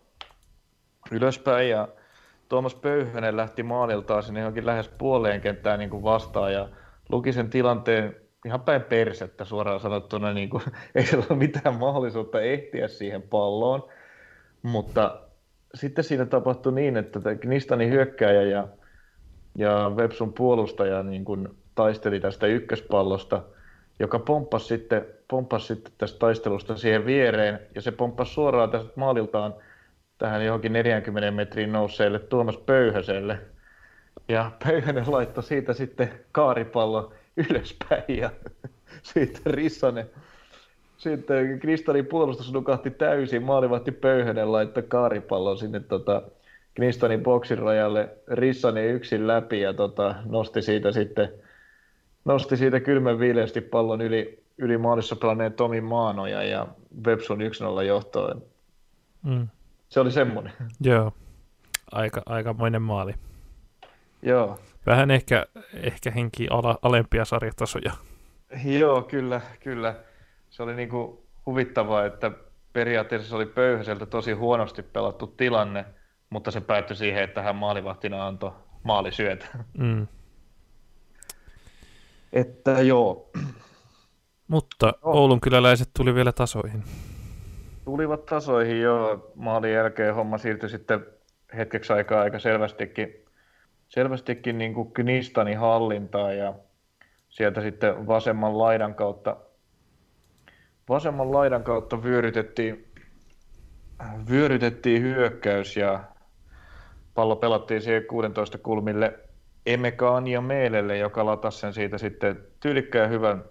ylöspäin, 1.10 1.70
ja 1.70 1.88
Tuomas 2.48 2.74
Pöyhönen 2.74 3.36
lähti 3.36 3.62
maaliltaan 3.62 4.22
sinne 4.22 4.40
johonkin 4.40 4.66
lähes 4.66 4.88
puoleen 4.88 5.40
kenttään 5.40 5.78
niin 5.78 5.90
kuin 5.90 6.02
vastaan, 6.02 6.52
ja 6.52 6.68
luki 7.08 7.32
sen 7.32 7.50
tilanteen 7.50 8.16
ihan 8.44 8.60
päin 8.60 8.82
persettä 8.82 9.44
suoraan 9.44 9.80
sanottuna, 9.80 10.32
niin 10.32 10.50
kuin, 10.50 10.62
ei 10.94 11.06
ole 11.14 11.38
mitään 11.38 11.74
mahdollisuutta 11.74 12.40
ehtiä 12.40 12.88
siihen 12.88 13.22
palloon, 13.22 13.88
mutta 14.62 15.20
sitten 15.74 16.04
siinä 16.04 16.26
tapahtui 16.26 16.72
niin, 16.72 16.96
että 16.96 17.20
Knistanin 17.40 17.90
hyökkääjä 17.90 18.42
ja, 18.42 18.68
ja 19.58 19.92
Websun 19.94 20.32
puolustaja 20.32 21.02
niin 21.02 21.24
kuin 21.24 21.48
taisteli 21.74 22.20
tästä 22.20 22.46
ykköspallosta, 22.46 23.42
joka 23.98 24.18
pomppasi 24.18 24.66
sitten, 24.66 25.06
pomppasi 25.30 25.66
sitten 25.66 25.92
tästä 25.98 26.18
taistelusta 26.18 26.76
siihen 26.76 27.06
viereen, 27.06 27.60
ja 27.74 27.82
se 27.82 27.92
pomppasi 27.92 28.34
suoraan 28.34 28.70
tästä 28.70 28.92
maaliltaan 28.96 29.54
tähän 30.18 30.44
johonkin 30.44 30.72
40 30.72 31.30
metriin 31.30 31.72
nousseelle 31.72 32.18
Tuomas 32.18 32.56
Pöyhöselle. 32.56 33.38
Ja 34.28 34.50
Pöyhönen 34.64 35.04
laittoi 35.12 35.42
siitä 35.42 35.72
sitten 35.72 36.12
kaaripallo 36.32 37.12
ylöspäin 37.36 38.04
ja 38.08 38.30
siitä 39.12 39.40
Rissanen, 39.46 40.10
sitten 40.96 41.58
Kristalin 41.60 42.06
puolustus 42.06 42.52
nukahti 42.52 42.90
täysin, 42.90 43.42
maalivahti 43.42 43.92
Pöyhönen 43.92 44.52
laittoi 44.52 44.82
kaaripallon 44.82 45.58
sinne 45.58 45.80
tota, 45.80 46.22
Kristanin 46.74 47.22
boksin 47.22 47.58
rajalle 47.58 48.08
Rissanen 48.28 48.88
yksin 48.88 49.26
läpi 49.26 49.60
ja 49.60 49.74
tota, 49.74 50.14
nosti 50.24 50.62
siitä 50.62 50.92
sitten 50.92 51.28
nosti 52.24 52.56
siitä 52.56 52.80
kylmän 52.80 53.18
viileästi 53.18 53.60
pallon 53.60 54.00
yli, 54.00 54.39
yli 54.60 54.78
maalissa 54.78 55.16
pelanneen 55.16 55.52
Tomi 55.52 55.80
Maanoja 55.80 56.42
ja 56.42 56.66
Websun 57.06 57.38
1-0 57.80 57.82
johtoon. 57.82 58.42
Mm. 59.22 59.48
Se 59.88 60.00
oli 60.00 60.10
semmoinen. 60.10 60.52
Joo, 60.80 61.12
aika, 61.92 62.22
aikamoinen 62.26 62.82
maali. 62.82 63.14
Joo. 64.22 64.58
Vähän 64.86 65.10
ehkä, 65.10 65.46
ehkä 65.74 66.10
henki 66.10 66.48
ala, 66.50 66.78
alempia 66.82 67.24
sarjatasoja. 67.24 67.92
Joo, 68.64 69.02
kyllä, 69.02 69.40
kyllä. 69.60 69.94
Se 70.50 70.62
oli 70.62 70.74
niinku 70.74 71.26
huvittavaa, 71.46 72.04
että 72.04 72.30
periaatteessa 72.72 73.28
se 73.28 73.36
oli 73.36 73.46
Pöyhäseltä 73.46 74.06
tosi 74.06 74.32
huonosti 74.32 74.82
pelattu 74.82 75.26
tilanne, 75.26 75.84
mutta 76.30 76.50
se 76.50 76.60
päättyi 76.60 76.96
siihen, 76.96 77.24
että 77.24 77.42
hän 77.42 77.56
maalivahtina 77.56 78.26
antoi 78.26 78.52
maalisyötä. 78.82 79.46
Mm. 79.78 80.06
Että 82.32 82.70
joo. 82.70 83.30
Mutta 84.50 84.86
no. 84.86 84.92
Oulun 85.02 85.40
kyläläiset 85.40 85.90
tuli 85.96 86.14
vielä 86.14 86.32
tasoihin. 86.32 86.84
Tulivat 87.84 88.26
tasoihin 88.26 88.80
jo. 88.80 89.30
Maalin 89.34 89.72
jälkeen 89.72 90.14
homma 90.14 90.38
siirtyi 90.38 90.68
sitten 90.68 91.06
hetkeksi 91.56 91.92
aikaa 91.92 92.20
aika 92.20 92.38
selvästikin 92.38 93.20
selvästikin 93.90 94.58
niin 94.58 94.74
kuin 94.74 94.92
Knistani 94.92 95.54
hallintaa 95.54 96.32
ja 96.32 96.54
sieltä 97.28 97.60
sitten 97.60 98.06
vasemman 98.06 98.58
laidan 98.58 98.94
kautta, 98.94 99.36
vasemman 100.88 101.32
laidan 101.32 101.64
kautta 101.64 102.02
vyörytettiin, 102.02 102.92
vyörytettiin 104.30 105.02
hyökkäys 105.02 105.76
ja 105.76 106.04
pallo 107.14 107.36
pelattiin 107.36 107.82
siihen 107.82 108.06
16 108.06 108.58
kulmille 108.58 109.18
Emekaan 109.66 110.26
ja 110.26 110.40
Meelelle, 110.40 110.98
joka 110.98 111.26
latasi 111.26 111.58
sen 111.58 111.72
siitä 111.72 111.98
sitten 111.98 112.44
tyylikkään 112.60 113.10
hyvän 113.10 113.44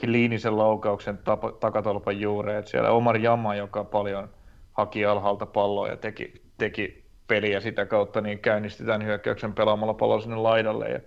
kliinisen 0.00 0.58
laukauksen 0.58 1.18
tapa, 1.18 1.52
takatolpan 1.52 2.20
juureen. 2.20 2.66
Siellä 2.66 2.90
Omar 2.90 3.16
Jama, 3.16 3.54
joka 3.54 3.84
paljon 3.84 4.28
haki 4.72 5.06
alhaalta 5.06 5.46
palloa 5.46 5.88
ja 5.88 5.96
teki, 5.96 6.42
teki 6.58 7.04
peliä 7.26 7.60
sitä 7.60 7.86
kautta, 7.86 8.20
niin 8.20 8.38
käynnistetään 8.38 9.04
hyökkäyksen 9.04 9.54
pelaamalla 9.54 9.94
pallo 9.94 10.20
sinne 10.20 10.36
laidalle. 10.36 10.88
Ja 10.88 11.00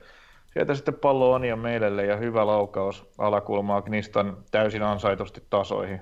sieltä 0.54 0.76
sitten 0.76 0.94
pallo 0.94 1.32
on 1.32 1.46
ja 1.46 1.56
meille 1.56 2.06
ja 2.06 2.18
hyvä 2.18 2.48
laukaus 2.48 3.06
alakulmaa 3.18 3.82
Knistan 3.82 4.38
täysin 4.52 4.84
ansaitusti 4.84 5.44
tasoihin. 5.50 6.02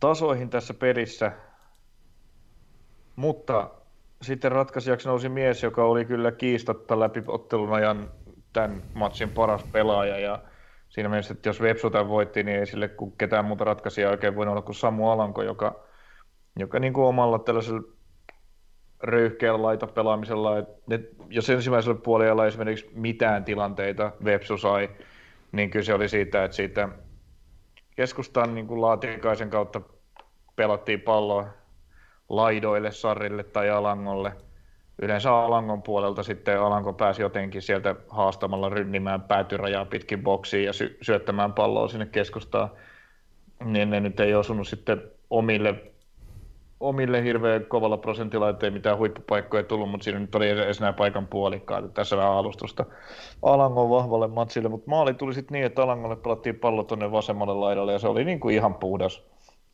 Tasoihin 0.00 0.50
tässä 0.50 0.74
pelissä, 0.74 1.32
mutta 3.16 3.70
sitten 4.22 4.52
ratkaisijaksi 4.52 5.08
nousi 5.08 5.28
mies, 5.28 5.62
joka 5.62 5.84
oli 5.84 6.04
kyllä 6.04 6.32
kiistatta 6.32 7.00
läpi 7.00 7.22
ottelun 7.26 7.72
ajan 7.72 8.10
tämän 8.52 8.82
matsin 8.94 9.30
paras 9.30 9.64
pelaaja 9.72 10.18
ja 10.18 10.38
siinä 10.92 11.08
mielessä, 11.08 11.32
että 11.32 11.48
jos 11.48 11.60
Vepsu 11.60 11.90
tämän 11.90 12.08
voitti, 12.08 12.42
niin 12.42 12.58
ei 12.58 12.66
sille 12.66 12.88
kun 12.88 13.16
ketään 13.16 13.44
muuta 13.44 13.64
ratkaisijaa 13.64 14.10
oikein 14.10 14.36
voi 14.36 14.46
olla 14.46 14.62
kuin 14.62 14.74
Samu 14.74 15.10
Alanko, 15.10 15.42
joka, 15.42 15.84
joka 16.56 16.78
niin 16.78 16.92
kuin 16.92 17.04
omalla 17.04 17.38
tällaisella 17.38 17.82
röyhkeällä 19.02 19.62
laitapelaamisella. 19.62 20.58
että 20.58 21.24
jos 21.28 21.50
ensimmäisellä 21.50 22.00
puolella 22.04 22.46
esimerkiksi 22.46 22.90
mitään 22.94 23.44
tilanteita 23.44 24.12
Vepsu 24.24 24.58
sai, 24.58 24.90
niin 25.52 25.70
kyllä 25.70 25.84
se 25.84 25.94
oli 25.94 26.08
siitä, 26.08 26.44
että 26.44 26.56
siitä 26.56 26.88
keskustan 27.96 28.54
niin 28.54 28.66
kuin 28.66 28.80
laatikaisen 28.80 29.50
kautta 29.50 29.80
pelattiin 30.56 31.00
palloa 31.00 31.46
laidoille, 32.28 32.90
sarrille 32.90 33.44
tai 33.44 33.70
alangolle. 33.70 34.32
Yleensä 35.02 35.34
alangon 35.34 35.82
puolelta 35.82 36.22
sitten 36.22 36.60
alanko 36.60 36.92
pääsi 36.92 37.22
jotenkin 37.22 37.62
sieltä 37.62 37.94
haastamalla 38.08 38.68
rynnimään 38.68 39.22
päätyrajaa 39.22 39.84
pitkin 39.84 40.22
boksiin 40.22 40.64
ja 40.64 40.72
sy- 40.72 40.98
syöttämään 41.02 41.52
palloa 41.52 41.88
sinne 41.88 42.06
keskustaan. 42.06 42.70
Niin 43.64 43.90
ne 43.90 44.00
nyt 44.00 44.20
ei 44.20 44.34
osunut 44.34 44.68
sitten 44.68 45.02
omille, 45.30 45.74
omille 46.80 47.24
hirveän 47.24 47.64
kovalla 47.66 47.96
prosentilla, 47.96 48.48
ettei 48.48 48.70
mitään 48.70 48.98
huippupaikkoja 48.98 49.62
tullut, 49.62 49.90
mutta 49.90 50.04
siinä 50.04 50.18
nyt 50.18 50.34
oli 50.34 50.48
edes 50.48 50.80
nämä 50.80 50.92
paikan 50.92 51.26
puolikkaat. 51.26 51.94
Tässä 51.94 52.16
vähän 52.16 52.32
alustusta 52.32 52.84
Alangon 53.42 53.90
vahvalle 53.90 54.28
matsille, 54.28 54.68
mutta 54.68 54.90
maali 54.90 55.14
tuli 55.14 55.34
sitten 55.34 55.54
niin, 55.54 55.66
että 55.66 55.82
Alangolle 55.82 56.16
pelattiin 56.16 56.58
pallo 56.58 56.82
tuonne 56.82 57.12
vasemmalle 57.12 57.54
laidalle 57.54 57.92
ja 57.92 57.98
se 57.98 58.08
oli 58.08 58.24
niin 58.24 58.40
kuin 58.40 58.54
ihan 58.54 58.74
puhdas, 58.74 59.22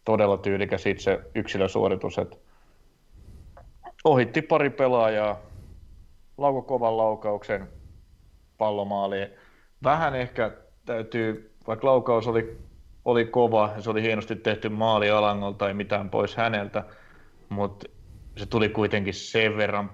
todella 0.04 0.36
tyylikäs 0.36 0.86
itse 0.86 1.20
yksilösuoritus, 1.34 2.18
että 2.18 2.36
ohitti 4.04 4.42
pari 4.42 4.70
pelaajaa, 4.70 5.38
lauko 6.38 6.62
kovan 6.62 6.96
laukauksen 6.96 7.68
pallomaaliin. 8.58 9.28
Vähän 9.84 10.14
ehkä 10.14 10.52
täytyy, 10.84 11.54
vaikka 11.66 11.86
laukaus 11.86 12.26
oli, 12.26 12.58
oli 13.04 13.24
kova 13.24 13.72
ja 13.76 13.82
se 13.82 13.90
oli 13.90 14.02
hienosti 14.02 14.36
tehty 14.36 14.68
maali 14.68 15.10
Alangolta, 15.10 15.68
ei 15.68 15.74
mitään 15.74 16.10
pois 16.10 16.36
häneltä, 16.36 16.84
mutta 17.48 17.86
se 18.36 18.46
tuli 18.46 18.68
kuitenkin 18.68 19.14
sen 19.14 19.56
verran 19.56 19.90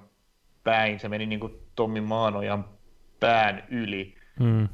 päin, 0.64 1.00
se 1.00 1.08
meni 1.08 1.26
niin 1.26 1.40
kuin 1.40 1.60
Tommi 1.74 2.00
Maanojan 2.00 2.64
pään 3.20 3.64
yli. 3.70 4.14
Mm. 4.40 4.68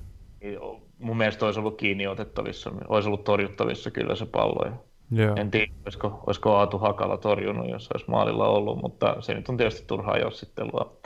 Mun 0.99 1.17
mielestä 1.17 1.47
olisi 1.47 1.61
ollut 1.61 1.79
kiinni 1.79 2.07
otettavissa, 2.07 2.73
olisi 2.89 3.09
ollut 3.09 3.25
torjuttavissa 3.25 3.91
kyllä 3.91 4.15
se 4.15 4.27
pallo. 4.27 4.90
Joo. 5.11 5.35
En 5.37 5.51
tiedä, 5.51 5.73
olisiko, 5.85 6.23
olisiko 6.27 6.57
Aatu 6.57 6.79
Hakala 6.79 7.17
torjunut, 7.17 7.71
jos 7.71 7.89
olisi 7.95 8.11
maalilla 8.11 8.49
ollut, 8.49 8.81
mutta 8.83 9.17
se 9.21 9.35
nyt 9.35 9.49
on 9.49 9.57
tietysti 9.57 9.87
turhaa 9.87 10.19
jossittelua. 10.19 10.97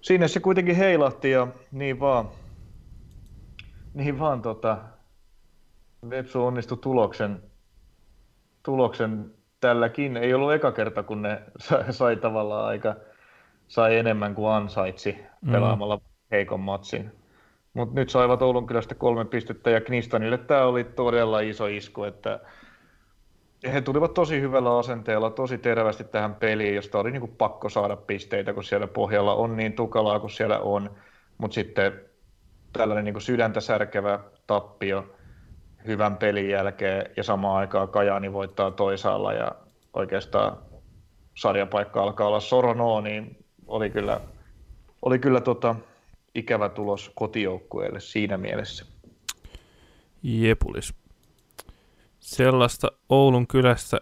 Siinä 0.00 0.28
se 0.28 0.40
kuitenkin 0.40 0.76
heilahti 0.76 1.30
ja 1.30 1.46
niin 1.72 2.00
vaan, 2.00 2.28
niin 3.94 4.18
vaan 4.18 4.42
tota, 4.42 4.78
Vepsu 6.10 6.46
onnistui 6.46 6.78
tuloksen, 6.78 7.42
tuloksen 8.62 9.34
tälläkin. 9.60 10.16
Ei 10.16 10.34
ollut 10.34 10.52
eka 10.52 10.72
kerta, 10.72 11.02
kun 11.02 11.22
ne 11.22 11.42
sai, 11.58 11.92
sai 11.92 12.16
tavallaan 12.16 12.66
aika, 12.66 12.96
sai 13.68 13.96
enemmän 13.96 14.34
kuin 14.34 14.52
ansaitsi 14.52 15.16
mm. 15.40 15.52
pelaamalla 15.52 15.96
mm. 15.96 16.02
heikon 16.30 16.60
matsin. 16.60 17.12
Mutta 17.74 17.94
nyt 17.94 18.10
saivat 18.10 18.42
Oulun 18.42 18.66
kylästä 18.66 18.94
kolme 18.94 19.24
pistettä 19.24 19.70
ja 19.70 19.80
Knistanille 19.80 20.38
tämä 20.38 20.64
oli 20.64 20.84
todella 20.84 21.40
iso 21.40 21.66
isku, 21.66 22.04
että 22.04 22.40
he 23.64 23.80
tulivat 23.80 24.14
tosi 24.14 24.40
hyvällä 24.40 24.78
asenteella, 24.78 25.30
tosi 25.30 25.58
terveesti 25.58 26.04
tähän 26.04 26.34
peliin, 26.34 26.74
josta 26.74 26.98
oli 26.98 27.10
niin 27.10 27.20
kuin 27.20 27.36
pakko 27.38 27.68
saada 27.68 27.96
pisteitä, 27.96 28.52
kun 28.52 28.64
siellä 28.64 28.86
pohjalla 28.86 29.34
on 29.34 29.56
niin 29.56 29.72
tukalaa 29.72 30.20
kuin 30.20 30.30
siellä 30.30 30.58
on. 30.58 30.90
Mutta 31.38 31.54
sitten 31.54 32.00
tällainen 32.72 33.04
niin 33.04 33.14
kuin 33.14 33.22
sydäntä 33.22 33.60
särkevä 33.60 34.20
tappio 34.46 35.14
hyvän 35.86 36.16
pelin 36.16 36.48
jälkeen 36.48 37.10
ja 37.16 37.22
samaan 37.22 37.56
aikaan 37.56 37.88
Kajani 37.88 38.32
voittaa 38.32 38.70
toisaalla 38.70 39.32
ja 39.32 39.52
oikeastaan 39.92 40.58
sarjapaikka 41.34 42.02
alkaa 42.02 42.26
olla 42.26 42.40
Soronoa, 42.40 43.00
niin 43.00 43.44
oli 43.66 43.90
kyllä, 43.90 44.20
oli 45.02 45.18
kyllä 45.18 45.40
tota, 45.40 45.76
ikävä 46.34 46.68
tulos 46.68 47.10
kotijoukkueelle 47.14 48.00
siinä 48.00 48.36
mielessä. 48.36 48.86
Jepulis 50.22 50.99
sellaista 52.30 52.88
Oulun 53.08 53.46
kylässä 53.46 54.00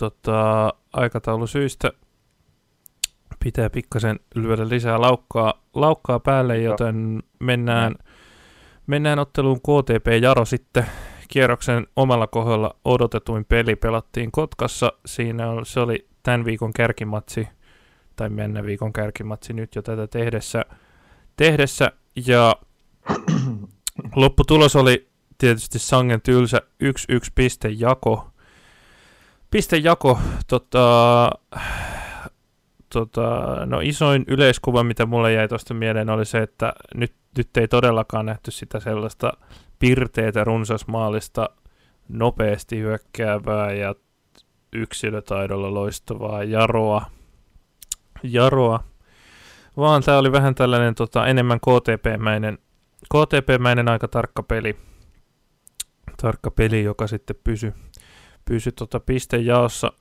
tota, 0.00 0.74
aikataulusyistä 0.92 1.92
pitää 3.44 3.70
pikkasen 3.70 4.20
lyödä 4.34 4.68
lisää 4.68 5.00
laukkaa, 5.00 5.62
laukkaa 5.74 6.20
päälle, 6.20 6.58
joten 6.58 7.22
mennään, 7.40 7.94
mennään 8.86 9.18
otteluun 9.18 9.60
KTP 9.60 10.06
Jaro 10.22 10.44
sitten. 10.44 10.86
Kierroksen 11.28 11.86
omalla 11.96 12.26
kohdalla 12.26 12.76
odotetuin 12.84 13.44
peli 13.44 13.76
pelattiin 13.76 14.32
Kotkassa. 14.32 14.92
Siinä 15.06 15.50
on, 15.50 15.66
se 15.66 15.80
oli 15.80 16.08
tämän 16.22 16.44
viikon 16.44 16.72
kärkimatsi, 16.72 17.48
tai 18.16 18.28
mennä 18.28 18.64
viikon 18.64 18.92
kärkimatsi 18.92 19.52
nyt 19.52 19.74
jo 19.74 19.82
tätä 19.82 20.06
tehdessä. 20.06 20.64
tehdessä 21.36 21.92
ja 22.26 22.56
lopputulos 24.16 24.76
oli 24.76 25.07
tietysti 25.38 25.78
sangen 25.78 26.20
tylsä 26.20 26.62
1-1 26.84 26.88
pistejako. 27.34 28.30
Pistejako, 29.50 30.18
tota, 30.46 31.30
tota, 32.92 33.56
no 33.66 33.80
isoin 33.80 34.24
yleiskuva, 34.26 34.84
mitä 34.84 35.06
mulle 35.06 35.32
jäi 35.32 35.48
tuosta 35.48 35.74
mieleen, 35.74 36.10
oli 36.10 36.24
se, 36.24 36.38
että 36.38 36.72
nyt, 36.94 37.12
nyt 37.36 37.56
ei 37.56 37.68
todellakaan 37.68 38.26
nähty 38.26 38.50
sitä 38.50 38.80
sellaista 38.80 39.32
pirteitä 39.78 40.44
runsasmaalista, 40.44 41.50
nopeasti 42.08 42.78
hyökkäävää 42.78 43.72
ja 43.72 43.94
yksilötaidolla 44.72 45.74
loistavaa 45.74 46.44
jaroa, 46.44 47.06
jaroa. 48.22 48.80
Vaan 49.76 50.02
tämä 50.02 50.18
oli 50.18 50.32
vähän 50.32 50.54
tällainen 50.54 50.94
tota, 50.94 51.26
enemmän 51.26 51.60
KTP-mäinen, 51.60 52.58
KTP-mäinen 53.14 53.88
aika 53.88 54.08
tarkka 54.08 54.42
peli 54.42 54.87
tarkka 56.22 56.50
peli, 56.50 56.84
joka 56.84 57.06
sitten 57.06 57.36
pysy, 57.44 57.72
pysy 58.44 58.72
tota 58.72 59.00
pistejaossa 59.00 59.92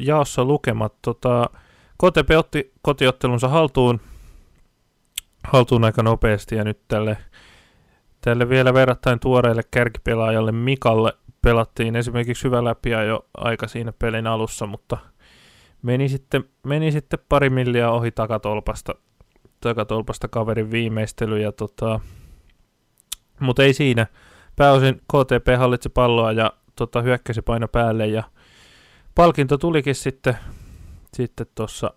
jaossa 0.00 0.44
lukemat. 0.44 0.94
Tota, 1.02 1.50
KTP 1.98 2.30
otti 2.38 2.72
kotiottelunsa 2.82 3.48
haltuun, 3.48 4.00
haltuun 5.44 5.84
aika 5.84 6.02
nopeasti 6.02 6.54
ja 6.54 6.64
nyt 6.64 6.80
tälle, 6.88 7.18
tälle 8.20 8.48
vielä 8.48 8.74
verrattain 8.74 9.20
tuoreelle 9.20 9.62
kärkipelaajalle 9.70 10.52
Mikalle 10.52 11.12
pelattiin 11.42 11.96
esimerkiksi 11.96 12.44
hyvä 12.44 12.64
läpi 12.64 12.90
jo 12.90 13.26
aika 13.36 13.68
siinä 13.68 13.92
pelin 13.98 14.26
alussa, 14.26 14.66
mutta 14.66 14.98
meni 15.82 16.08
sitten, 16.08 16.44
meni 16.62 16.92
sitten 16.92 17.18
pari 17.28 17.50
milliä 17.50 17.90
ohi 17.90 18.10
takatolpasta, 18.10 18.94
takatolpasta 19.60 20.28
kaverin 20.28 20.70
viimeistely 20.70 21.40
ja 21.40 21.52
tota, 21.52 22.00
mutta 23.40 23.62
ei 23.62 23.72
siinä 23.72 24.06
pääosin 24.56 24.94
KTP 24.94 25.58
hallitsi 25.58 25.88
palloa 25.88 26.32
ja 26.32 26.52
tota, 26.76 27.02
hyökkäsi 27.02 27.42
paino 27.42 27.68
päälle 27.68 28.06
ja 28.06 28.22
palkinto 29.14 29.58
tulikin 29.58 29.94
sitten 29.94 30.36
sitten 31.14 31.46
tuossa 31.54 31.94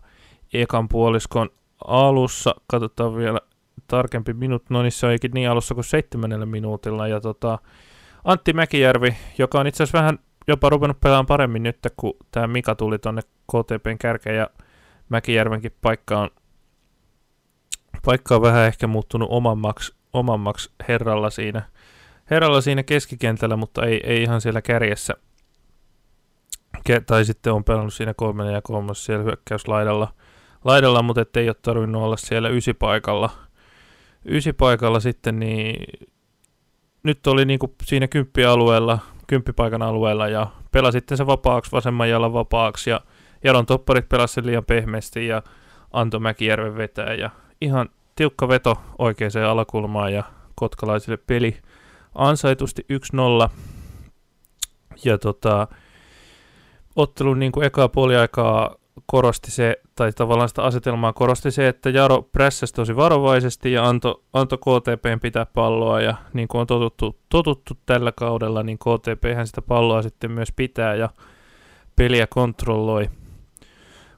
ekan 0.53 0.89
puoliskon 0.89 1.49
alussa. 1.87 2.55
Katsotaan 2.67 3.15
vielä 3.15 3.39
tarkempi 3.87 4.33
minuut, 4.33 4.69
no 4.69 4.81
niin 4.81 4.91
se 4.91 5.07
olikin 5.07 5.31
niin 5.33 5.49
alussa 5.49 5.73
kuin 5.73 5.85
seitsemännellä 5.85 6.45
minuutilla. 6.45 7.07
Ja 7.07 7.21
tota, 7.21 7.59
Antti 8.23 8.53
Mäkijärvi, 8.53 9.15
joka 9.37 9.59
on 9.59 9.67
itse 9.67 9.83
asiassa 9.83 9.97
vähän 9.97 10.19
jopa 10.47 10.69
ruvennut 10.69 10.99
pelaamaan 10.99 11.25
paremmin 11.25 11.63
nyt, 11.63 11.77
kun 11.97 12.13
tämä 12.31 12.47
Mika 12.47 12.75
tuli 12.75 12.99
tonne 12.99 13.21
KTPn 13.21 13.97
kärkeen 13.99 14.37
ja 14.37 14.49
Mäkijärvenkin 15.09 15.71
paikka 15.81 16.19
on, 16.19 16.29
paikka 18.05 18.35
on 18.35 18.41
vähän 18.41 18.65
ehkä 18.65 18.87
muuttunut 18.87 19.29
omammaksi, 19.31 19.93
omammaksi 20.13 20.71
herralla 20.87 21.29
siinä– 21.29 21.61
herralla 22.31 22.61
siinä 22.61 22.83
keskikentällä, 22.83 23.55
mutta 23.55 23.85
ei, 23.85 24.01
ei 24.03 24.23
ihan 24.23 24.41
siellä 24.41 24.61
kärjessä. 24.61 25.13
Ke- 26.89 27.03
tai 27.05 27.25
sitten 27.25 27.53
on 27.53 27.63
pelannut 27.63 27.93
siinä 27.93 28.13
kolmen 28.13 28.53
ja 28.53 28.61
kolmas 28.61 29.05
siellä 29.05 29.23
hyökkäyslaidalla, 29.23 30.13
laidalla, 30.65 31.01
mutta 31.01 31.25
ei 31.35 31.49
ole 31.49 31.55
tarvinnut 31.61 32.03
olla 32.03 32.17
siellä 32.17 32.49
ysipaikalla. 32.49 33.29
Ysipaikalla 34.25 34.99
sitten, 34.99 35.39
niin 35.39 35.85
nyt 37.03 37.27
oli 37.27 37.45
niin 37.45 37.59
kuin 37.59 37.71
siinä 37.83 38.07
kymppialueella, 38.07 38.99
kymppipaikan 39.27 39.81
alueella 39.81 40.27
ja 40.27 40.47
pelasi 40.71 40.95
sitten 40.95 41.17
se 41.17 41.27
vapaaksi, 41.27 41.71
vasemman 41.71 42.09
jalan 42.09 42.33
vapaaksi 42.33 42.89
ja 42.89 43.01
Jaron 43.43 43.65
topparit 43.65 44.09
pelasi 44.09 44.45
liian 44.45 44.65
pehmeästi 44.65 45.27
ja 45.27 45.43
antoi 45.93 46.19
Mäkijärven 46.19 46.77
vetää 46.77 47.13
ja 47.13 47.29
ihan 47.61 47.89
tiukka 48.15 48.47
veto 48.47 48.77
oikeaan 48.97 49.31
alakulmaan 49.49 50.13
ja 50.13 50.23
kotkalaisille 50.55 51.17
peli 51.17 51.57
ansaitusti 52.17 52.85
1-0. 53.47 53.49
Ja 55.05 55.17
tota, 55.17 55.67
ottelun 56.95 57.39
niin 57.39 57.51
kuin 57.51 57.65
ekaa 57.65 57.89
puoliaikaa 57.89 58.75
korosti 59.05 59.51
se, 59.51 59.81
tai 59.95 60.11
tavallaan 60.11 60.49
sitä 60.49 60.63
asetelmaa 60.63 61.13
korosti 61.13 61.51
se, 61.51 61.67
että 61.67 61.89
Jaro 61.89 62.21
prässäsi 62.21 62.73
tosi 62.73 62.95
varovaisesti 62.95 63.71
ja 63.71 63.87
antoi 63.87 64.21
anto 64.33 64.57
KTPn 64.57 65.19
pitää 65.21 65.45
palloa, 65.45 66.01
ja 66.01 66.15
niin 66.33 66.47
kuin 66.47 66.61
on 66.61 66.67
totuttu, 66.67 67.19
totuttu 67.29 67.73
tällä 67.85 68.11
kaudella, 68.11 68.63
niin 68.63 68.77
KTP 68.77 69.23
sitä 69.45 69.61
palloa 69.61 70.01
sitten 70.01 70.31
myös 70.31 70.51
pitää 70.55 70.95
ja 70.95 71.09
peliä 71.95 72.27
kontrolloi. 72.27 73.09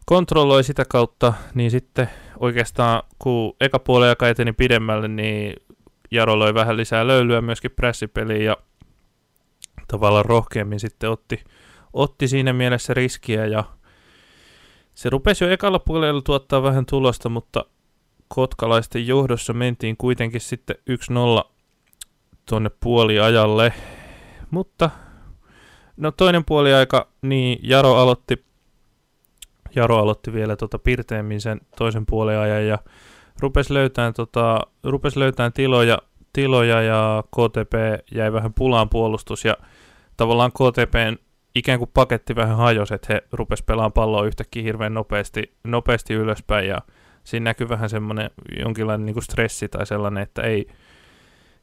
Kontrolloi 0.05 0.63
sitä 0.63 0.85
kautta, 0.89 1.33
niin 1.53 1.71
sitten 1.71 2.09
oikeastaan 2.39 3.03
kun 3.19 3.55
eka 3.61 3.79
puoliaika 3.79 4.29
eteni 4.29 4.53
pidemmälle, 4.53 5.07
niin 5.07 5.55
Jaro 6.11 6.39
loi 6.39 6.53
vähän 6.53 6.77
lisää 6.77 7.07
löylyä 7.07 7.41
myöskin 7.41 7.71
pressipeliin 7.71 8.45
ja 8.45 8.57
tavallaan 9.87 10.25
rohkeammin 10.25 10.79
sitten 10.79 11.09
otti, 11.09 11.43
otti 11.93 12.27
siinä 12.27 12.53
mielessä 12.53 12.93
riskiä 12.93 13.45
ja 13.45 13.63
se 14.93 15.09
rupesi 15.09 15.43
jo 15.43 15.49
ekalla 15.49 15.79
puolella 15.79 16.21
tuottaa 16.21 16.63
vähän 16.63 16.85
tulosta, 16.85 17.29
mutta 17.29 17.65
kotkalaisten 18.27 19.07
johdossa 19.07 19.53
mentiin 19.53 19.97
kuitenkin 19.97 20.41
sitten 20.41 20.75
1-0 21.45 21.51
tuonne 22.45 22.71
puoliajalle. 22.79 23.73
Mutta 24.51 24.89
No 25.99 26.11
toinen 26.11 26.45
puoli 26.45 26.73
aika, 26.73 27.07
niin 27.21 27.59
Jaro 27.63 27.95
aloitti, 27.95 28.45
Jaro 29.75 29.97
aloitti 29.97 30.33
vielä 30.33 30.55
tota 30.55 30.79
pirteemmin 30.79 31.41
sen 31.41 31.61
toisen 31.77 32.05
puoliajan 32.05 32.67
ja 32.67 32.79
rupesi 33.39 33.73
löytämään, 33.73 34.13
tota, 34.13 34.61
rupes 34.83 35.15
löytämään 35.15 35.53
tiloja, 35.53 35.97
tiloja 36.33 36.81
ja 36.81 37.23
KTP 37.27 37.73
jäi 38.15 38.33
vähän 38.33 38.53
pulaan 38.53 38.89
puolustus 38.89 39.45
ja 39.45 39.57
tavallaan 40.17 40.51
KTPn 40.51 41.17
ikään 41.55 41.79
kuin 41.79 41.91
paketti 41.93 42.35
vähän 42.35 42.57
hajosi, 42.57 42.93
että 42.93 43.13
he 43.13 43.23
rupes 43.31 43.63
pelaamaan 43.63 43.93
palloa 43.93 44.25
yhtäkkiä 44.25 44.63
hirveän 44.63 44.93
nopeasti, 44.93 45.53
nopeasti 45.63 46.13
ylöspäin 46.13 46.67
ja 46.67 46.77
siinä 47.23 47.43
näkyy 47.43 47.69
vähän 47.69 47.89
semmoinen 47.89 48.29
jonkinlainen 48.59 49.05
niin 49.05 49.13
kuin 49.13 49.23
stressi 49.23 49.69
tai 49.69 49.85
sellainen, 49.85 50.23
että 50.23 50.41
ei, 50.41 50.67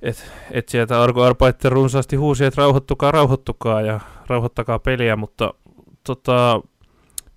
et, 0.02 0.32
et 0.50 0.68
sieltä 0.68 1.02
Argo 1.02 1.22
Arpaitten 1.22 1.72
runsaasti 1.72 2.16
huusi, 2.16 2.44
että 2.44 2.62
rauhoittukaa, 2.62 3.10
rauhoittukaa 3.10 3.80
ja 3.80 4.00
rauhoittakaa 4.26 4.78
peliä, 4.78 5.16
mutta 5.16 5.54
tota, 6.04 6.60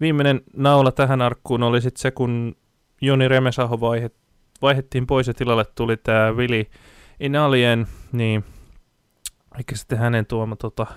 viimeinen 0.02 0.42
naula 0.54 0.92
tähän 0.92 1.22
arkkuun 1.22 1.64
oli 1.64 1.82
sitten 1.82 2.02
se, 2.02 2.12
kun 2.12 2.56
Joni 3.02 3.28
Remesaho 3.28 3.80
vaihet, 3.80 4.16
vaihettiin 4.62 5.08
pois 5.08 5.28
ja 5.28 5.34
tilalle 5.34 5.66
tuli 5.76 5.98
tämä 5.98 6.38
Vili 6.38 6.70
Inalien, 7.20 7.88
niin 8.12 8.44
eikä 9.58 9.76
sitten 9.76 9.98
hänen 9.98 10.26
tuoma, 10.26 10.56
tota, 10.56 10.88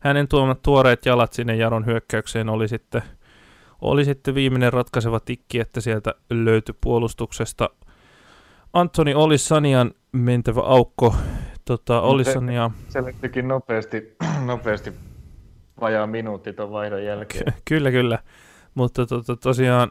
hänen 0.00 0.28
tuomat 0.28 0.62
tuoreet 0.62 1.06
jalat 1.06 1.32
sinne 1.32 1.56
Jaron 1.56 1.86
hyökkäykseen 1.86 2.48
oli 2.48 2.68
sitten, 2.68 3.02
oli 3.80 4.04
sitten 4.04 4.34
viimeinen 4.34 4.72
ratkaiseva 4.72 5.20
tikki, 5.20 5.60
että 5.60 5.80
sieltä 5.80 6.14
löytyi 6.30 6.74
puolustuksesta 6.80 7.70
Antoni 8.72 9.14
Olissanian 9.14 9.94
mentävä 10.12 10.60
aukko. 10.60 11.14
Tota, 11.64 12.00
Olissania... 12.00 12.70
Se, 12.88 13.02
se 13.32 13.42
nopeasti, 13.42 14.16
nopeasti 14.46 14.92
vajaa 15.80 16.06
minuutti 16.06 16.52
tuon 16.52 16.70
vaihdon 16.70 17.04
jälkeen. 17.04 17.52
kyllä, 17.68 17.90
kyllä. 17.90 18.18
Mutta 18.74 19.06
tota, 19.06 19.36
tosiaan 19.36 19.90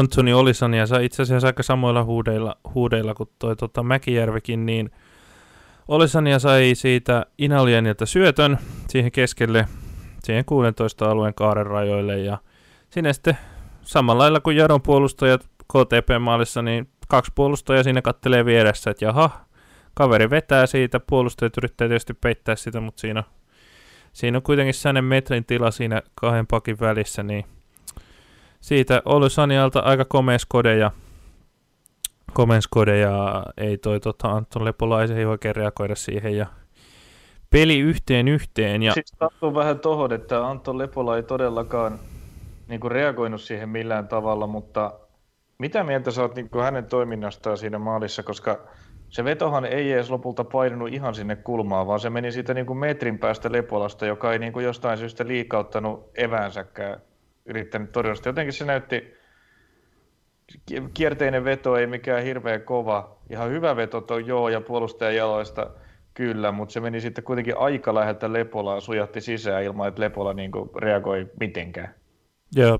Antoni 0.00 0.32
Olisania 0.32 0.86
sai 0.86 1.04
itse 1.04 1.22
asiassa 1.22 1.46
aika 1.46 1.62
samoilla 1.62 2.04
huudeilla, 2.04 2.56
huudeilla 2.74 3.14
kuin 3.14 3.28
toi 3.38 3.56
tota 3.56 3.82
Mäkijärvekin, 3.82 4.66
niin 4.66 4.90
Olisania 5.88 6.38
sai 6.38 6.70
siitä 6.74 7.26
Inalienilta 7.38 8.06
syötön 8.06 8.58
siihen 8.88 9.12
keskelle, 9.12 9.68
siihen 10.24 10.44
16 10.44 11.10
alueen 11.10 11.34
kaaren 11.34 11.66
rajoille 11.66 12.18
ja 12.18 12.38
sinne 12.90 13.12
sitten 13.12 13.38
samalla 13.82 14.22
lailla 14.22 14.40
kuin 14.40 14.56
Jaron 14.56 14.82
puolustajat 14.82 15.48
KTP-maalissa, 15.72 16.62
niin 16.62 16.88
kaksi 17.08 17.32
puolustajaa 17.34 17.82
siinä 17.82 18.02
kattelee 18.02 18.44
vieressä, 18.44 18.90
että 18.90 19.04
jaha, 19.04 19.30
kaveri 19.94 20.30
vetää 20.30 20.66
siitä, 20.66 21.00
puolustajat 21.00 21.56
yrittää 21.56 21.88
tietysti 21.88 22.14
peittää 22.14 22.56
sitä, 22.56 22.80
mutta 22.80 23.00
siinä, 23.00 23.24
siinä 24.12 24.38
on 24.38 24.42
kuitenkin 24.42 24.74
sellainen 24.74 25.04
metrin 25.04 25.44
tila 25.44 25.70
siinä 25.70 26.02
kahden 26.14 26.46
pakin 26.46 26.80
välissä, 26.80 27.22
niin 27.22 27.44
siitä 28.60 29.02
Sanialta 29.28 29.80
aika 29.80 30.04
komeeskode 30.04 30.76
ja 30.76 30.90
komeeskode 32.32 32.98
ja 32.98 33.44
ei 33.56 33.78
toi 33.78 34.00
tota, 34.00 34.28
Anton 34.28 34.64
Lepolaisen 34.64 35.18
ei 35.18 35.24
oikein 35.24 35.56
reagoida 35.56 35.94
siihen 35.94 36.36
ja 36.36 36.46
peli 37.50 37.78
yhteen 37.78 38.28
yhteen. 38.28 38.82
Ja... 38.82 38.92
Siis 38.92 39.12
sattuu 39.18 39.54
vähän 39.54 39.78
tohon, 39.78 40.12
että 40.12 40.46
Anton 40.46 40.78
Lepola 40.78 41.16
ei 41.16 41.22
todellakaan 41.22 41.98
niin 42.68 42.80
kuin 42.80 42.90
reagoinut 42.90 43.40
siihen 43.40 43.68
millään 43.68 44.08
tavalla, 44.08 44.46
mutta 44.46 44.92
mitä 45.58 45.84
mieltä 45.84 46.10
sä 46.10 46.22
oot 46.22 46.34
niin 46.34 46.50
kuin 46.50 46.64
hänen 46.64 46.84
toiminnastaan 46.84 47.58
siinä 47.58 47.78
maalissa, 47.78 48.22
koska 48.22 48.60
se 49.08 49.24
vetohan 49.24 49.64
ei 49.64 49.92
edes 49.92 50.10
lopulta 50.10 50.44
painunut 50.44 50.88
ihan 50.88 51.14
sinne 51.14 51.36
kulmaan, 51.36 51.86
vaan 51.86 52.00
se 52.00 52.10
meni 52.10 52.32
siitä 52.32 52.54
niin 52.54 52.66
kuin 52.66 52.78
metrin 52.78 53.18
päästä 53.18 53.52
Lepolasta, 53.52 54.06
joka 54.06 54.32
ei 54.32 54.38
niin 54.38 54.52
kuin 54.52 54.64
jostain 54.64 54.98
syystä 54.98 55.26
liikauttanut 55.26 56.10
eväänsäkään 56.14 57.00
yrittänyt 57.46 57.92
todella. 57.92 58.16
Jotenkin 58.26 58.52
se 58.52 58.64
näytti, 58.64 59.14
kierteinen 60.94 61.44
veto 61.44 61.76
ei 61.76 61.86
mikään 61.86 62.22
hirveän 62.22 62.62
kova. 62.62 63.18
Ihan 63.30 63.50
hyvä 63.50 63.76
veto 63.76 64.04
on 64.10 64.26
joo 64.26 64.48
ja 64.48 64.60
puolustajan 64.60 65.16
jaloista 65.16 65.70
kyllä, 66.14 66.52
mutta 66.52 66.72
se 66.72 66.80
meni 66.80 67.00
sitten 67.00 67.24
kuitenkin 67.24 67.58
aika 67.58 67.94
läheltä 67.94 68.32
Lepolaa, 68.32 68.80
sujatti 68.80 69.20
sisään 69.20 69.62
ilman, 69.62 69.88
että 69.88 70.00
Lepola 70.00 70.34
niin 70.34 70.50
kuin 70.50 70.70
reagoi 70.76 71.30
mitenkään. 71.40 71.94
Joo, 72.56 72.78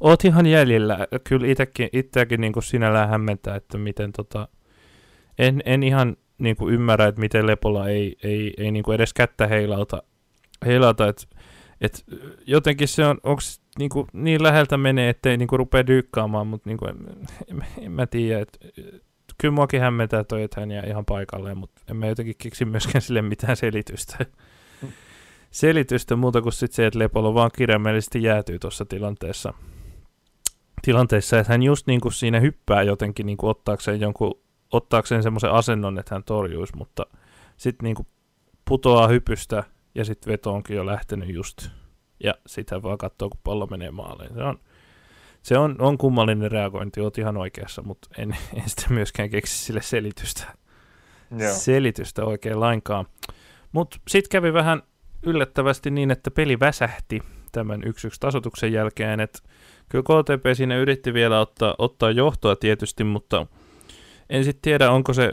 oot 0.00 0.24
ihan 0.24 0.46
jäljellä. 0.46 1.06
Kyllä 1.28 1.46
itsekin, 1.46 1.88
itseäkin 1.92 2.40
niin 2.40 2.52
kuin 2.52 2.62
sinällään 2.62 3.08
hämmentää, 3.08 3.56
että 3.56 3.78
miten 3.78 4.12
tota, 4.12 4.48
en, 5.38 5.62
en 5.64 5.82
ihan 5.82 6.16
niin 6.38 6.56
kuin 6.56 6.74
ymmärrä, 6.74 7.06
että 7.06 7.20
miten 7.20 7.46
Lepola 7.46 7.88
ei, 7.88 8.16
ei, 8.22 8.54
ei 8.58 8.70
niin 8.70 8.82
kuin 8.82 8.94
edes 8.94 9.14
kättä 9.14 9.46
heilauta, 9.46 10.02
heilauta 10.66 11.08
että 11.08 11.22
et 11.84 12.04
jotenkin 12.46 12.88
se 12.88 13.06
on, 13.06 13.18
onko 13.22 13.42
niinku 13.78 14.06
niin 14.12 14.42
läheltä 14.42 14.76
menee, 14.76 15.08
ettei 15.08 15.36
niinku 15.36 15.56
rupea 15.56 15.86
dyykkaamaan, 15.86 16.46
mutta 16.46 16.70
niinku, 16.70 16.84
en, 16.86 16.96
en, 17.48 17.66
en, 17.78 17.92
mä 17.92 18.06
tiedä, 18.06 18.40
että 18.40 18.58
kyllä 19.38 19.54
muakin 19.54 19.80
hämmentää 19.80 20.24
toi, 20.24 20.42
että 20.42 20.60
hän 20.60 20.70
jää 20.70 20.86
ihan 20.86 21.04
paikalleen, 21.04 21.58
mutta 21.58 21.82
en 21.90 21.96
mä 21.96 22.06
jotenkin 22.06 22.34
keksi 22.38 22.64
myöskään 22.64 23.02
sille 23.02 23.22
mitään 23.22 23.56
selitystä. 23.56 24.26
selitystä 25.50 26.16
muuta 26.16 26.42
kuin 26.42 26.52
sit 26.52 26.72
se, 26.72 26.86
että 26.86 26.98
Lepolo 26.98 27.34
vaan 27.34 27.50
kirjaimellisesti 27.56 28.22
jäätyy 28.22 28.58
tuossa 28.58 28.84
tilanteessa. 28.84 29.54
Tilanteessa, 30.82 31.38
että 31.38 31.52
hän 31.52 31.62
just 31.62 31.86
niin 31.86 32.00
kuin 32.00 32.12
siinä 32.12 32.40
hyppää 32.40 32.82
jotenkin 32.82 33.26
niin 33.26 33.36
kuin 33.36 33.50
ottaakseen 33.50 34.00
jonkun, 34.00 34.40
ottaakseen 34.72 35.22
semmoisen 35.22 35.50
asennon, 35.50 35.98
että 35.98 36.14
hän 36.14 36.24
torjuisi, 36.24 36.76
mutta 36.76 37.06
sitten 37.56 37.84
niin 37.84 37.94
kuin 37.94 38.06
putoaa 38.64 39.08
hypystä 39.08 39.64
ja 39.94 40.04
sitten 40.04 40.32
veto 40.32 40.52
onkin 40.52 40.76
jo 40.76 40.86
lähtenyt 40.86 41.34
just. 41.34 41.68
Ja 42.24 42.34
sitä 42.46 42.82
vaan 42.82 42.98
katsoo, 42.98 43.28
kun 43.28 43.40
pallo 43.44 43.66
menee 43.66 43.90
maaliin. 43.90 44.34
Se 44.34 44.42
on, 44.42 44.58
se 45.42 45.58
on, 45.58 45.76
on 45.78 45.98
kummallinen 45.98 46.50
reagointi, 46.50 47.00
oot 47.00 47.18
ihan 47.18 47.36
oikeassa, 47.36 47.82
mutta 47.82 48.08
en, 48.18 48.36
en 48.56 48.62
sitä 48.68 48.86
myöskään 48.90 49.30
keksi 49.30 49.58
sille 49.58 49.82
selitystä. 49.82 50.44
Joo. 51.38 51.54
Selitystä 51.54 52.24
oikein 52.24 52.60
lainkaan. 52.60 53.06
Mutta 53.72 53.98
sitten 54.08 54.30
kävi 54.30 54.52
vähän 54.52 54.82
yllättävästi 55.22 55.90
niin, 55.90 56.10
että 56.10 56.30
peli 56.30 56.60
väsähti 56.60 57.22
tämän 57.52 57.82
1-1 57.82 57.86
tasotuksen 58.20 58.72
jälkeen, 58.72 59.20
että 59.20 59.38
kyllä 59.88 60.02
KTP 60.02 60.44
siinä 60.54 60.76
yritti 60.76 61.14
vielä 61.14 61.40
ottaa, 61.40 61.74
ottaa 61.78 62.10
johtoa 62.10 62.56
tietysti, 62.56 63.04
mutta 63.04 63.46
en 64.30 64.44
sitten 64.44 64.62
tiedä, 64.62 64.90
onko 64.90 65.12
se 65.12 65.32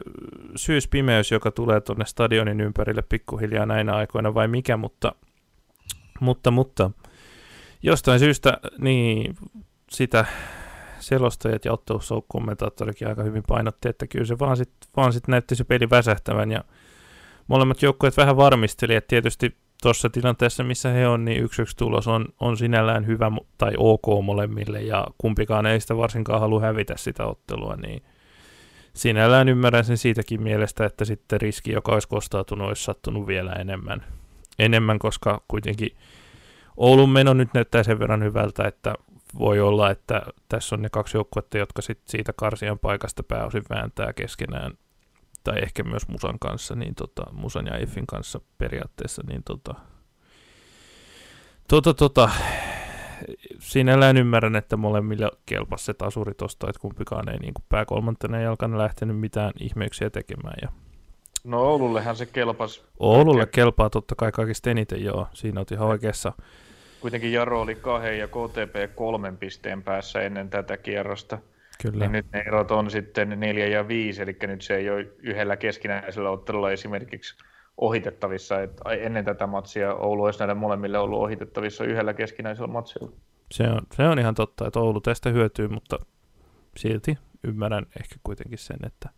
syyspimeys, 0.55 1.31
joka 1.31 1.51
tulee 1.51 1.81
tuonne 1.81 2.05
stadionin 2.05 2.61
ympärille 2.61 3.01
pikkuhiljaa 3.01 3.65
näinä 3.65 3.95
aikoina 3.95 4.33
vai 4.33 4.47
mikä, 4.47 4.77
mutta, 4.77 5.15
mutta, 6.19 6.51
mutta 6.51 6.91
jostain 7.83 8.19
syystä 8.19 8.57
niin 8.77 9.35
sitä 9.91 10.25
selostajat 10.99 11.65
ja 11.65 11.73
ottelussoukkommentaattorikin 11.73 13.07
aika 13.07 13.23
hyvin 13.23 13.43
painotti, 13.47 13.89
että 13.89 14.07
kyllä 14.07 14.25
se 14.25 14.39
vaan 14.39 14.57
sitten 14.57 14.89
vaan 14.97 15.13
sit 15.13 15.27
näytti 15.27 15.55
se 15.55 15.63
peli 15.63 15.89
väsähtävän 15.89 16.51
ja 16.51 16.63
molemmat 17.47 17.81
joukkueet 17.81 18.17
vähän 18.17 18.37
varmisteli, 18.37 18.95
että 18.95 19.07
tietysti 19.07 19.57
tuossa 19.81 20.09
tilanteessa, 20.09 20.63
missä 20.63 20.89
he 20.89 21.07
on, 21.07 21.25
niin 21.25 21.43
yksi 21.43 21.61
yksi 21.61 21.77
tulos 21.77 22.07
on, 22.07 22.25
on 22.39 22.57
sinällään 22.57 23.07
hyvä 23.07 23.31
tai 23.57 23.73
ok 23.77 24.23
molemmille 24.23 24.81
ja 24.81 25.07
kumpikaan 25.17 25.65
ei 25.65 25.79
sitä 25.79 25.97
varsinkaan 25.97 26.39
halua 26.39 26.61
hävitä 26.61 26.93
sitä 26.97 27.25
ottelua, 27.25 27.75
niin 27.75 28.03
sinällään 28.93 29.49
ymmärrän 29.49 29.85
sen 29.85 29.97
siitäkin 29.97 30.43
mielestä, 30.43 30.85
että 30.85 31.05
sitten 31.05 31.41
riski, 31.41 31.71
joka 31.71 31.91
olisi 31.91 32.07
kostautunut, 32.07 32.67
olisi 32.67 32.83
sattunut 32.83 33.27
vielä 33.27 33.51
enemmän, 33.51 34.03
enemmän 34.59 34.99
koska 34.99 35.41
kuitenkin 35.47 35.97
Oulun 36.77 37.09
meno 37.09 37.33
nyt 37.33 37.53
näyttää 37.53 37.83
sen 37.83 37.99
verran 37.99 38.23
hyvältä, 38.23 38.67
että 38.67 38.95
voi 39.39 39.59
olla, 39.59 39.89
että 39.89 40.21
tässä 40.49 40.75
on 40.75 40.81
ne 40.81 40.89
kaksi 40.89 41.17
joukkuetta, 41.17 41.57
jotka 41.57 41.81
sit 41.81 41.99
siitä 42.07 42.33
karsian 42.33 42.79
paikasta 42.79 43.23
pääosin 43.23 43.63
vääntää 43.69 44.13
keskenään, 44.13 44.73
tai 45.43 45.59
ehkä 45.61 45.83
myös 45.83 46.07
Musan 46.07 46.39
kanssa, 46.39 46.75
niin 46.75 46.95
tota, 46.95 47.23
Musan 47.31 47.65
ja 47.65 47.77
Effin 47.77 48.07
kanssa 48.07 48.41
periaatteessa, 48.57 49.23
niin 49.27 49.43
tota, 49.43 49.75
tota, 51.67 51.93
tota, 51.93 52.29
sinällään 53.59 54.17
ymmärrän, 54.17 54.55
että 54.55 54.77
molemmille 54.77 55.29
kelpasi 55.45 55.85
se 55.85 55.93
tasuri 55.93 56.33
tosta, 56.33 56.69
että 56.69 56.81
kumpikaan 56.81 57.29
ei 57.29 57.37
niin 57.37 57.53
pääkolmantena 57.69 58.41
jalkana 58.41 58.77
lähtenyt 58.77 59.19
mitään 59.19 59.51
ihmeyksiä 59.59 60.09
tekemään. 60.09 60.55
Ja 60.61 60.69
no 61.43 61.61
Oulullehan 61.61 62.15
se 62.15 62.25
kelpasi. 62.25 62.83
Oululle 62.99 63.45
kelpaa 63.45 63.89
totta 63.89 64.15
kai 64.15 64.31
kaikista 64.31 64.69
eniten, 64.69 65.03
joo. 65.03 65.27
Siinä 65.33 65.59
on 65.59 65.65
ihan 65.71 65.87
oikeassa. 65.87 66.33
Kuitenkin 67.01 67.33
Jaro 67.33 67.61
oli 67.61 67.75
kahden 67.75 68.19
ja 68.19 68.27
KTP 68.27 68.95
kolmen 68.95 69.37
pisteen 69.37 69.83
päässä 69.83 70.21
ennen 70.21 70.49
tätä 70.49 70.77
kierrosta. 70.77 71.37
Kyllä. 71.81 71.99
Niin 71.99 72.11
nyt 72.11 72.25
ne 72.33 72.39
erot 72.39 72.71
on 72.71 72.91
sitten 72.91 73.39
neljä 73.39 73.67
ja 73.67 73.87
viisi, 73.87 74.21
eli 74.21 74.37
nyt 74.41 74.61
se 74.61 74.75
ei 74.75 74.89
ole 74.89 75.07
yhdellä 75.19 75.57
keskinäisellä 75.57 76.29
ottelulla 76.29 76.71
esimerkiksi 76.71 77.35
ohitettavissa. 77.77 78.61
Et 78.61 78.81
ennen 78.99 79.25
tätä 79.25 79.47
matsia 79.47 79.93
Oulu 79.93 80.23
olisi 80.23 80.39
näille 80.39 80.53
molemmille 80.53 80.99
ollut 80.99 81.19
ohitettavissa 81.19 81.83
yhdellä 81.83 82.13
keskinäisellä 82.13 82.67
matsilla. 82.67 83.11
Se 83.51 83.63
on, 83.63 83.81
se 83.93 84.03
on 84.03 84.19
ihan 84.19 84.35
totta, 84.35 84.67
että 84.67 84.79
Oulu 84.79 85.01
tästä 85.01 85.29
hyötyy, 85.29 85.67
mutta 85.67 85.99
silti 86.77 87.17
ymmärrän 87.43 87.85
ehkä 87.99 88.15
kuitenkin 88.23 88.57
sen, 88.57 88.77
että 88.85 89.09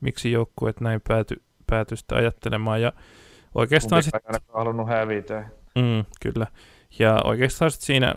miksi 0.00 0.32
joukkueet 0.32 0.80
näin 0.80 1.00
pääty, 1.08 1.42
pääty 1.66 1.96
sitä 1.96 2.16
ajattelemaan. 2.16 2.82
Ja 2.82 2.92
Oikeastaan 3.54 4.02
sit... 4.02 4.14
halunnut 4.48 4.88
hävitä. 4.88 5.44
Mm, 5.74 6.04
kyllä. 6.20 6.46
Ja 6.98 7.20
oikeastaan 7.24 7.70
sit 7.70 7.80
siinä 7.80 8.14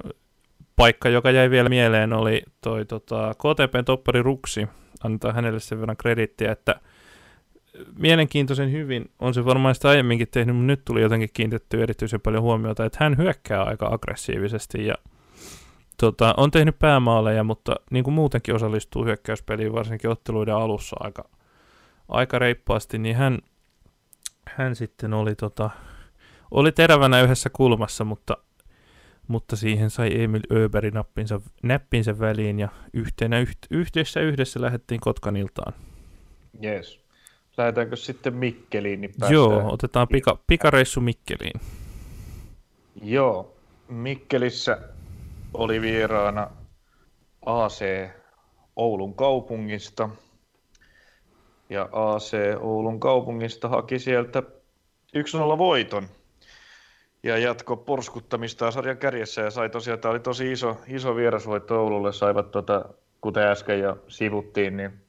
paikka, 0.76 1.10
joka 1.10 1.32
jäi 1.32 1.50
vielä 1.50 1.70
mieleen, 1.70 2.14
oli 2.14 2.44
toi 2.62 2.86
tota, 2.86 3.34
KTPn 3.34 3.86
toppari 3.86 4.22
Ruksi. 4.22 4.68
Antaa 5.04 5.34
hänelle 5.34 5.60
sen 5.60 5.80
verran 5.80 5.98
kredittiä, 5.98 6.52
että 6.52 6.76
mielenkiintoisen 8.00 8.72
hyvin 8.72 9.12
on 9.20 9.34
se 9.34 9.46
varmaan 9.46 9.76
sitä 9.76 9.90
aiemminkin 9.90 10.28
tehnyt, 10.32 10.56
mutta 10.56 10.68
nyt 10.68 10.86
tuli 10.86 11.02
jotenkin 11.02 11.30
kiinnitetty 11.34 11.84
erityisen 11.84 12.22
paljon 12.22 12.44
huomiota, 12.44 12.86
että 12.86 12.98
hän 13.02 13.18
hyökkää 13.18 13.64
aika 13.64 13.88
aggressiivisesti 13.92 14.86
ja 14.86 14.96
tota, 15.98 16.34
on 16.38 16.52
tehnyt 16.52 16.80
päämaaleja, 16.80 17.44
mutta 17.44 17.76
niin 17.92 18.04
kuin 18.04 18.14
muutenkin 18.14 18.56
osallistuu 18.56 19.06
hyökkäyspeliin, 19.06 19.74
varsinkin 19.74 20.10
otteluiden 20.10 20.56
alussa 20.56 20.96
aika, 21.00 21.30
aika 22.10 22.40
reippaasti, 22.40 22.98
niin 23.00 23.16
hän, 23.16 23.40
hän 24.48 24.76
sitten 24.76 25.14
oli, 25.14 25.36
tota, 25.36 25.70
oli 26.52 26.72
terävänä 26.72 27.22
yhdessä 27.22 27.50
kulmassa, 27.50 28.04
mutta, 28.04 28.38
mutta 29.28 29.56
siihen 29.56 29.90
sai 29.90 30.22
Emil 30.22 30.42
Öberg 30.52 30.94
nappinsa, 30.94 31.42
näppinsä 31.64 32.20
väliin 32.20 32.60
ja 32.60 32.70
yhtenä, 32.94 33.40
yht, 33.40 33.58
yhdessä 33.72 34.20
yhdessä 34.20 34.62
lähdettiin 34.62 35.00
Kotkaniltaan. 35.00 35.74
Yes. 36.64 37.05
Lähdetäänkö 37.58 37.96
sitten 37.96 38.34
Mikkeliin? 38.34 39.02
Niin 39.02 39.14
Joo, 39.30 39.74
otetaan 39.74 40.08
pika, 40.08 40.40
pikareissu 40.48 41.02
Mikkeliin. 41.02 41.62
Joo, 43.02 43.56
Mikkelissä 43.90 44.78
oli 45.54 45.82
vieraana 45.82 46.52
AC 47.46 48.10
Oulun 48.76 49.16
kaupungista. 49.16 50.10
Ja 51.70 51.90
AC 51.92 52.34
Oulun 52.60 53.00
kaupungista 53.00 53.70
haki 53.70 54.00
sieltä 54.00 54.44
1-0 55.18 55.58
voiton. 55.58 56.08
Ja 57.24 57.38
jatko 57.38 57.78
porskuttamista 57.78 58.72
sarjan 58.72 58.98
kärjessä 58.98 59.42
ja 59.42 59.52
sai 59.52 59.70
tosiaan, 59.70 60.00
tämä 60.00 60.12
oli 60.12 60.20
tosi 60.20 60.52
iso, 60.52 60.78
iso 60.88 61.16
vierasvoitto 61.16 61.82
Oululle, 61.82 62.14
saivat 62.14 62.52
tota, 62.52 62.86
kuten 63.22 63.44
äsken 63.44 63.80
jo 63.80 64.04
sivuttiin, 64.08 64.78
niin 64.78 65.05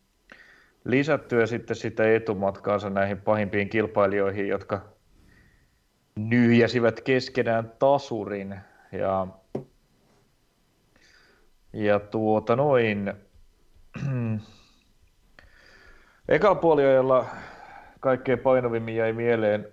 lisättyä 0.87 1.47
sitten 1.47 1.77
sitä 1.77 2.15
etumatkaansa 2.15 2.91
näihin 2.91 3.21
pahimpiin 3.21 3.69
kilpailijoihin, 3.69 4.49
jotka 4.49 4.81
nyhjäsivät 6.17 7.01
keskenään 7.01 7.73
tasurin. 7.79 8.61
Ja, 8.93 9.27
ja 11.73 12.01
tuota 12.01 12.57
noin, 12.57 13.13
ekalla 16.29 16.55
puoliajalla 16.55 17.27
kaikkein 18.01 18.39
painovimmin 18.39 18.97
jäi 18.97 19.13
mieleen 19.13 19.69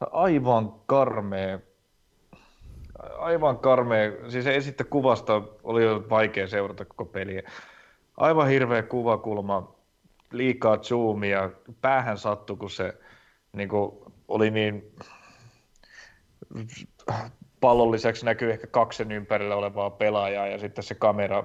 aivan 0.00 0.72
karmea, 0.86 1.58
aivan 3.18 3.58
karmea, 3.58 4.12
siis 4.28 4.46
esitte 4.46 4.84
kuvasta 4.84 5.42
oli 5.62 5.84
jo 5.84 6.04
vaikea 6.10 6.46
seurata 6.46 6.84
koko 6.84 7.04
peliä. 7.04 7.42
Aivan 8.16 8.48
hirveä 8.48 8.82
kuvakulma 8.82 9.77
liikaa 10.32 10.78
zoomia, 10.78 11.50
päähän 11.80 12.18
sattui, 12.18 12.56
kun 12.56 12.70
se 12.70 12.94
niin 13.52 13.68
kuin, 13.68 13.92
oli 14.28 14.50
niin 14.50 14.92
pallon 17.60 17.92
lisäksi 17.92 18.24
näkyy 18.24 18.50
ehkä 18.50 18.66
kaksen 18.66 19.12
ympärillä 19.12 19.56
olevaa 19.56 19.90
pelaajaa 19.90 20.46
ja 20.46 20.58
sitten 20.58 20.84
se 20.84 20.94
kamera 20.94 21.44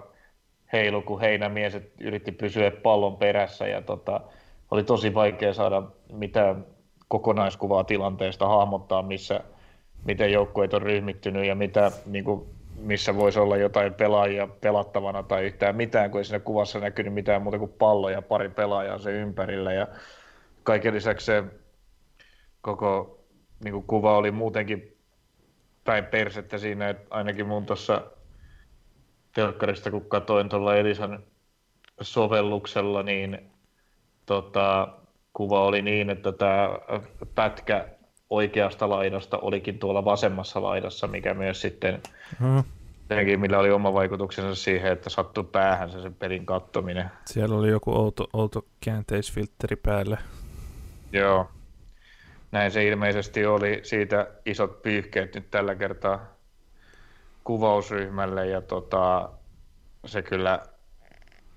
heilu, 0.73 1.01
kun 1.01 1.19
heinämies 1.19 1.77
yritti 1.99 2.31
pysyä 2.31 2.71
pallon 2.71 3.17
perässä 3.17 3.67
ja 3.67 3.81
tota, 3.81 4.21
oli 4.71 4.83
tosi 4.83 5.13
vaikea 5.13 5.53
saada 5.53 5.83
mitään 6.11 6.65
kokonaiskuvaa 7.07 7.83
tilanteesta 7.83 8.47
hahmottaa, 8.47 9.01
missä, 9.01 9.43
miten 10.05 10.31
joukkueet 10.31 10.73
on 10.73 10.81
ryhmittynyt 10.81 11.45
ja 11.45 11.55
mitä 11.55 11.91
niin 12.05 12.23
kuin, 12.23 12.49
missä 12.75 13.15
voisi 13.15 13.39
olla 13.39 13.57
jotain 13.57 13.93
pelaajia 13.93 14.47
pelattavana 14.47 15.23
tai 15.23 15.45
yhtään 15.45 15.75
mitään, 15.75 16.11
kun 16.11 16.19
ei 16.19 16.25
siinä 16.25 16.39
kuvassa 16.39 16.79
näkynyt 16.79 17.13
mitään 17.13 17.41
muuta 17.41 17.59
kuin 17.59 17.71
pallo 17.71 18.09
ja 18.09 18.21
pari 18.21 18.49
pelaajaa 18.49 18.97
se 18.97 19.11
ympärillä. 19.11 19.73
Ja 19.73 19.87
kaiken 20.63 20.93
lisäksi 20.93 21.25
se 21.25 21.43
koko 22.61 23.19
niin 23.63 23.73
kuin 23.73 23.87
kuva 23.87 24.17
oli 24.17 24.31
muutenkin 24.31 24.97
päin 25.83 26.05
persettä 26.05 26.57
siinä, 26.57 26.89
että 26.89 27.07
ainakin 27.09 27.47
mun 27.47 27.65
tuossa 27.65 28.01
telkkarista, 29.35 29.91
kun 29.91 30.05
katsoin 30.05 30.49
tuolla 30.49 30.75
Elisan 30.75 31.23
sovelluksella, 32.01 33.03
niin 33.03 33.51
tota, 34.25 34.87
kuva 35.33 35.63
oli 35.63 35.81
niin, 35.81 36.09
että 36.09 36.31
tämä 36.31 36.69
pätkä 37.35 37.87
oikeasta 38.35 38.89
laidasta 38.89 39.37
olikin 39.37 39.79
tuolla 39.79 40.05
vasemmassa 40.05 40.63
laidassa, 40.63 41.07
mikä 41.07 41.33
myös 41.33 41.61
sitten 41.61 42.01
hmm. 42.39 42.63
Tietenkin, 43.07 43.39
millä 43.39 43.59
oli 43.59 43.71
oma 43.71 43.93
vaikutuksensa 43.93 44.55
siihen, 44.55 44.91
että 44.91 45.09
sattui 45.09 45.43
päähän 45.43 45.91
se 45.91 46.01
sen 46.01 46.13
pelin 46.13 46.45
kattominen. 46.45 47.11
Siellä 47.25 47.55
oli 47.55 47.69
joku 47.69 47.91
outo, 47.91 48.27
outo 48.33 48.65
käänteisfiltteri 48.85 49.75
päällä. 49.75 50.17
Joo. 51.11 51.49
Näin 52.51 52.71
se 52.71 52.87
ilmeisesti 52.87 53.45
oli. 53.45 53.79
Siitä 53.83 54.27
isot 54.45 54.81
pyyhkeet 54.81 55.35
nyt 55.35 55.51
tällä 55.51 55.75
kertaa 55.75 56.19
kuvausryhmälle 57.43 58.47
ja 58.47 58.61
tota, 58.61 59.29
se 60.05 60.21
kyllä, 60.21 60.59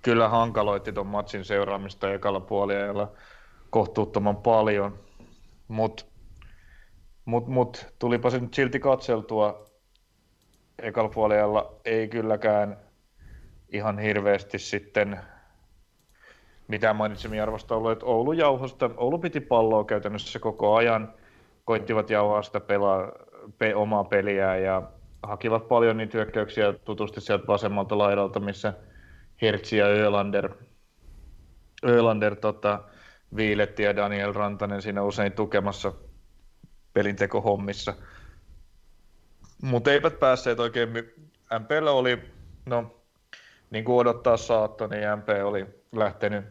kyllä 0.03 0.29
hankaloitti 0.29 0.93
tuon 0.93 1.07
matsin 1.07 1.45
seuraamista 1.45 2.13
ekalla 2.13 2.41
puoliajalla 2.41 3.13
kohtuuttoman 3.71 4.37
paljon. 4.37 4.99
Mutta 5.69 6.05
mut, 7.27 7.47
mut, 7.47 7.87
tulipa 7.99 8.31
se 8.31 8.39
nyt 8.39 8.55
silti 8.55 8.81
katseltua 8.81 9.67
ekalla 10.79 11.09
puolella 11.09 11.75
ei 11.85 12.09
kylläkään 12.09 12.77
ihan 13.69 13.99
hirveästi 13.99 14.59
sitten 14.59 15.21
mitään 16.69 16.97
mainitsemia 16.97 17.43
arvosta 17.43 17.77
ollut, 17.77 17.93
että 17.93 18.07
Oulu 18.07 18.33
jauhosta, 18.33 18.91
Oulu 18.97 19.19
piti 19.19 19.41
palloa 19.41 19.85
käytännössä 19.85 20.39
koko 20.39 20.75
ajan, 20.75 21.13
koittivat 21.65 22.11
jauhaa 22.11 22.43
sitä 22.43 22.61
pelaa, 22.61 23.13
pe, 23.59 23.75
omaa 23.75 24.05
peliä 24.05 24.57
ja 24.57 24.83
hakivat 25.23 25.69
paljon 25.69 25.97
niitä 25.97 26.19
hyökkäyksiä 26.19 26.73
tutusti 26.73 27.21
sieltä 27.21 27.47
vasemmalta 27.47 27.99
laidalta, 27.99 28.41
missä 28.41 28.73
Hertzi 29.43 29.77
ja 29.77 29.87
Ölander, 29.87 30.55
Ölander 31.85 32.37
tota, 32.37 32.83
Viiletti 33.37 33.83
ja 33.83 33.97
Daniel 33.97 34.33
Rantanen 34.33 34.83
siinä 34.83 35.03
usein 35.03 35.33
tukemassa 35.33 35.93
pelintekohommissa. 36.97 37.93
hommissa 37.93 38.17
mutta 39.63 39.93
eivät 39.93 40.19
päässeet 40.19 40.61
oikein. 40.61 40.89
MPllä 41.61 41.91
oli, 41.91 42.19
no 42.67 43.01
niin 43.71 43.85
kuin 43.85 43.97
odottaa 43.97 44.37
saatto, 44.37 44.87
niin 44.87 45.03
MP 45.19 45.29
oli 45.45 45.67
lähtenyt 45.93 46.45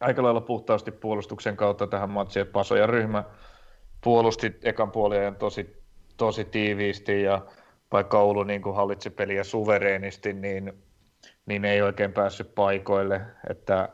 aika 0.00 0.22
lailla 0.22 0.40
puhtaasti 0.40 0.92
puolustuksen 0.92 1.56
kautta 1.56 1.86
tähän 1.86 2.10
matsiin, 2.10 2.46
Paso 2.46 2.76
ja 2.76 2.86
ryhmä 2.86 3.24
puolusti 4.04 4.58
ekan 4.62 4.90
puolien 4.90 5.36
tosi, 5.36 5.82
tosi 6.16 6.44
tiiviisti 6.44 7.22
ja 7.22 7.46
vaikka 7.92 8.18
Oulu 8.18 8.42
niin 8.42 8.62
kuin 8.62 8.76
hallitsi 8.76 9.10
peliä 9.10 9.44
suvereenisti, 9.44 10.32
niin, 10.32 10.72
niin 11.46 11.64
ei 11.64 11.82
oikein 11.82 12.12
päässyt 12.12 12.54
paikoille. 12.54 13.20
Että, 13.50 13.88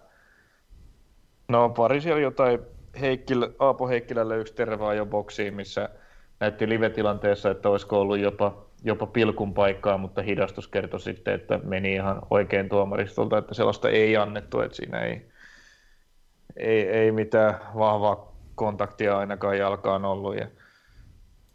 no 1.48 1.68
pari 1.68 2.00
siellä 2.00 2.20
jotain 2.20 2.58
Heikkilä, 3.01 3.49
Aapo 3.59 3.88
Heikkilälle 3.88 4.38
yksi 4.38 4.55
tervaa 4.55 4.95
jo 4.95 5.07
boksiin, 5.07 5.55
missä 5.55 5.88
näytti 6.41 6.68
live-tilanteessa, 6.68 7.51
että 7.51 7.68
olisiko 7.68 8.01
ollut 8.01 8.18
jopa, 8.18 8.66
jopa 8.84 9.07
pilkun 9.07 9.55
paikkaa, 9.55 9.99
mutta 9.99 10.22
hidastus 10.22 10.68
kertoi 10.68 11.01
sitten, 11.01 11.34
että 11.34 11.61
meni 11.62 11.95
ihan 11.95 12.22
oikein 12.30 12.68
tuomaristolta, 12.68 13.38
että 13.38 13.55
sellaista 13.55 13.88
ei 13.88 14.16
annettu, 14.16 14.61
että 14.61 14.76
siinä 14.76 15.01
ei, 15.01 15.30
ei, 16.57 16.88
ei 16.88 17.12
mitään 17.12 17.55
vahvaa 17.78 18.32
kontaktia 18.55 19.18
ainakaan 19.18 19.59
jalkaan 19.59 20.05
ollut. 20.05 20.36
Ja 20.36 20.47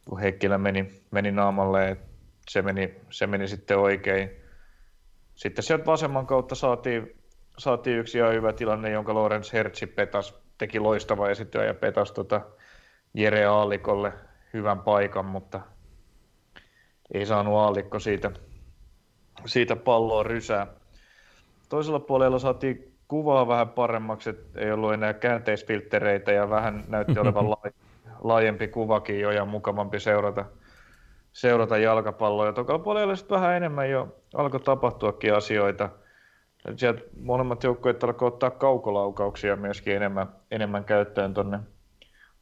kun 0.10 0.20
Heikkilä 0.20 0.58
meni, 0.58 1.02
meni 1.12 1.32
naamalle, 1.32 1.98
se 2.50 2.62
meni, 2.62 2.96
se 3.10 3.28
meni 3.28 3.48
sitten 3.48 3.78
oikein. 3.78 4.32
Sitten 5.36 5.64
sieltä 5.64 5.86
vasemman 5.86 6.28
kautta 6.28 6.56
saatiin, 6.56 7.16
saatiin 7.58 7.98
yksi 7.98 8.18
ihan 8.18 8.34
hyvä 8.34 8.54
tilanne, 8.54 8.92
jonka 8.92 9.14
Lorenz 9.14 9.54
Hertzi 9.54 9.88
petas, 9.88 10.45
teki 10.58 10.80
loistava 10.80 11.30
esityä 11.30 11.66
ja 11.66 11.74
petas 11.74 12.12
tota 12.12 12.42
Jere 13.14 13.46
Aalikolle 13.46 14.14
hyvän 14.54 14.80
paikan, 14.80 15.26
mutta 15.26 15.62
ei 17.14 17.26
saanut 17.26 17.56
Aallikko 17.56 18.00
siitä, 18.00 18.32
siitä 19.46 19.76
palloa 19.76 20.24
rysää. 20.24 20.68
Toisella 21.70 22.00
puolella 22.00 22.40
saatiin 22.40 22.96
kuvaa 23.08 23.48
vähän 23.48 23.70
paremmaksi, 23.70 24.30
että 24.30 24.60
ei 24.60 24.72
ollut 24.72 24.94
enää 24.94 25.14
käänteisfilttereitä 25.14 26.32
ja 26.32 26.50
vähän 26.50 26.84
näytti 26.88 27.20
olevan 27.20 27.46
laajempi 28.24 28.68
kuvakin 28.68 29.20
jo 29.20 29.32
ja 29.32 29.46
mukavampi 29.46 30.00
seurata, 30.00 30.46
seurata 31.34 31.78
jalkapalloa. 31.78 32.46
Ja 32.46 32.54
toisella 32.54 32.80
puolella 32.80 33.16
sitten 33.16 33.36
vähän 33.36 33.58
enemmän 33.58 33.90
jo 33.90 34.16
alkoi 34.34 34.60
tapahtuakin 34.60 35.34
asioita. 35.34 35.90
Sieltä 36.78 37.02
molemmat 37.22 37.64
joukkueet 37.64 38.04
alkoivat 38.04 38.34
ottaa 38.34 38.52
kaukolaukauksia 38.52 39.56
myöskin 39.56 39.96
enemmän, 39.96 40.28
enemmän 40.52 40.86
käyttöön 40.86 41.34
tuonne 41.34 41.60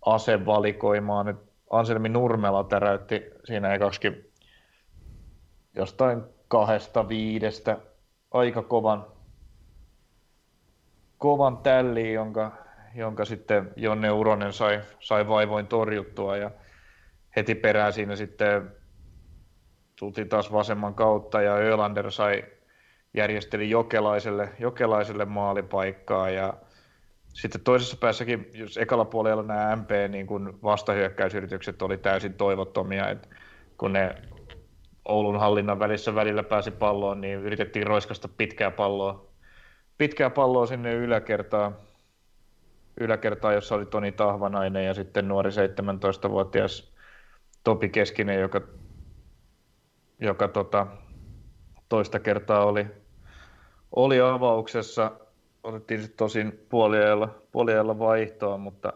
asevalikoimaan. 0.05 1.27
Et 1.27 1.37
Anselmi 1.69 2.09
Nurmela 2.09 2.63
täräytti 2.63 3.23
siinä 3.43 3.73
ekaksikin 3.73 4.31
jostain 5.75 6.23
kahdesta 6.47 7.09
viidestä 7.09 7.77
aika 8.31 8.61
kovan, 8.61 9.05
kovan 11.17 11.57
tälliin, 11.57 12.13
jonka, 12.13 12.51
jonka 12.95 13.25
sitten 13.25 13.71
Jonne 13.75 14.11
Uronen 14.11 14.53
sai, 14.53 14.81
sai 14.99 15.27
vaivoin 15.27 15.67
torjuttua 15.67 16.37
ja 16.37 16.51
heti 17.35 17.55
perään 17.55 17.93
siinä 17.93 18.15
sitten 18.15 18.71
tultiin 19.99 20.29
taas 20.29 20.51
vasemman 20.51 20.93
kautta 20.93 21.41
ja 21.41 21.53
Ölander 21.55 22.11
sai 22.11 22.43
järjesteli 23.13 23.69
Jokelaiselle, 23.69 24.49
Jokelaiselle 24.59 25.25
maalipaikkaa 25.25 26.29
ja 26.29 26.53
sitten 27.33 27.61
toisessa 27.61 27.97
päässäkin, 27.97 28.49
jos 28.53 28.77
ekalla 28.77 29.05
puolella 29.05 29.43
nämä 29.43 29.75
MP 29.75 29.89
niin 30.09 30.27
kun 30.27 30.59
vastahyökkäysyritykset 30.63 31.81
oli 31.81 31.97
täysin 31.97 32.33
toivottomia, 32.33 33.09
että 33.09 33.27
kun 33.77 33.93
ne 33.93 34.15
Oulun 35.05 35.39
hallinnan 35.39 35.79
välissä 35.79 36.15
välillä 36.15 36.43
pääsi 36.43 36.71
palloon, 36.71 37.21
niin 37.21 37.39
yritettiin 37.39 37.87
roiskasta 37.87 38.27
pitkää 38.27 38.71
palloa, 38.71 39.27
pitkää 39.97 40.29
palloa 40.29 40.65
sinne 40.65 40.93
yläkertaan, 40.93 41.75
yläkertaan, 42.99 43.53
jossa 43.53 43.75
oli 43.75 43.85
Toni 43.85 44.11
Tahvanainen 44.11 44.85
ja 44.85 44.93
sitten 44.93 45.27
nuori 45.27 45.49
17-vuotias 45.49 46.93
Topi 47.63 47.89
Keskinen, 47.89 48.39
joka, 48.39 48.61
joka 50.19 50.47
tota, 50.47 50.87
toista 51.89 52.19
kertaa 52.19 52.65
oli, 52.65 52.87
oli 53.95 54.21
avauksessa. 54.21 55.11
Otettiin 55.63 56.13
tosin 56.17 56.65
puoliajalla, 56.69 57.29
puoliajalla 57.51 57.99
vaihtoa, 57.99 58.57
mutta, 58.57 58.93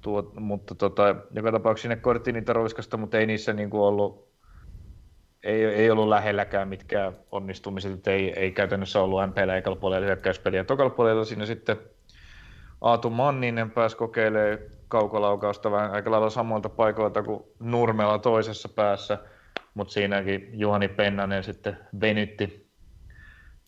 tuo, 0.00 0.32
mutta 0.40 0.74
tota, 0.74 1.16
joka 1.32 1.52
tapauksessa 1.52 1.82
sinne 1.82 1.96
koettiin 1.96 2.34
niitä 2.34 2.52
roiskasta, 2.52 2.96
mutta 2.96 3.18
ei 3.18 3.26
niissä 3.26 3.52
niinku 3.52 3.84
ollut, 3.84 4.28
ei, 5.42 5.64
ei 5.64 5.90
ollut 5.90 6.08
lähelläkään 6.08 6.68
mitkään 6.68 7.16
onnistumiset, 7.32 7.92
että 7.92 8.10
ei, 8.10 8.32
ei 8.32 8.52
käytännössä 8.52 9.00
ollut 9.00 9.20
MPllä 9.26 9.56
eikä 9.56 9.76
puolella 9.80 10.06
hyökkäyspeliä. 10.06 10.64
Tokalla 10.64 10.90
puolella 10.90 11.24
siinä 11.24 11.46
sitten 11.46 11.76
Aatu 12.80 13.10
Manninen 13.10 13.70
pääsi 13.70 13.96
kokeilemaan 13.96 14.58
kaukolaukausta 14.88 15.70
vähän 15.70 15.90
aika 15.90 16.10
lailla 16.10 16.30
samoilta 16.30 16.68
paikoilta 16.68 17.22
kuin 17.22 17.42
Nurmela 17.58 18.18
toisessa 18.18 18.68
päässä, 18.68 19.18
mutta 19.74 19.92
siinäkin 19.92 20.50
Juhani 20.52 20.88
Pennanen 20.88 21.44
sitten 21.44 21.78
venytti 22.00 22.69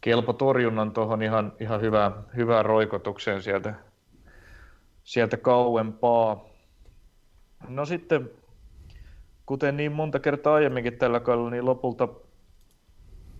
kelpo 0.02 0.32
torjunnan 0.32 0.92
tuohon 0.92 1.22
ihan, 1.22 1.52
ihan 1.60 1.80
hyvään, 1.80 2.12
hyvään 2.36 2.64
roikotukseen 2.64 3.42
sieltä, 3.42 3.74
sieltä 5.04 5.36
kauempaa. 5.36 6.44
No 7.68 7.84
sitten, 7.84 8.30
kuten 9.46 9.76
niin 9.76 9.92
monta 9.92 10.18
kertaa 10.18 10.54
aiemminkin 10.54 10.98
tällä 10.98 11.20
kaudella, 11.20 11.50
niin 11.50 11.64
lopulta, 11.64 12.08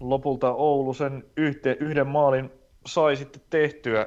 lopulta 0.01 0.53
Oulu 0.53 0.95
sen 0.95 1.25
yhte, 1.37 1.77
yhden 1.81 2.07
maalin 2.07 2.51
sai 2.87 3.17
sitten 3.17 3.43
tehtyä, 3.51 4.07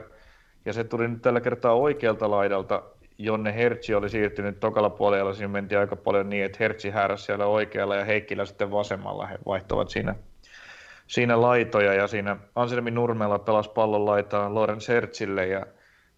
ja 0.65 0.73
se 0.73 0.83
tuli 0.83 1.07
nyt 1.07 1.21
tällä 1.21 1.41
kertaa 1.41 1.73
oikealta 1.73 2.31
laidalta, 2.31 2.83
jonne 3.17 3.55
Hertsi 3.55 3.93
oli 3.93 4.09
siirtynyt 4.09 4.59
tokalla 4.59 4.89
puolella, 4.89 5.33
siinä 5.33 5.47
mentiin 5.47 5.79
aika 5.79 5.95
paljon 5.95 6.29
niin, 6.29 6.45
että 6.45 6.57
Hertsi 6.59 6.89
hääräsi 6.89 7.23
siellä 7.23 7.45
oikealla 7.45 7.95
ja 7.95 8.05
Heikkilä 8.05 8.45
sitten 8.45 8.71
vasemmalla, 8.71 9.25
he 9.25 9.37
vaihtoivat 9.45 9.89
siinä 9.89 10.15
siinä 11.07 11.41
laitoja 11.41 11.93
ja 11.93 12.07
siinä 12.07 12.37
Anselmi 12.55 12.91
Nurmella 12.91 13.39
pelasi 13.39 13.69
pallon 13.69 14.05
laitaa 14.05 14.53
Lorenz 14.53 14.87
Hertzille 14.87 15.47
ja 15.47 15.65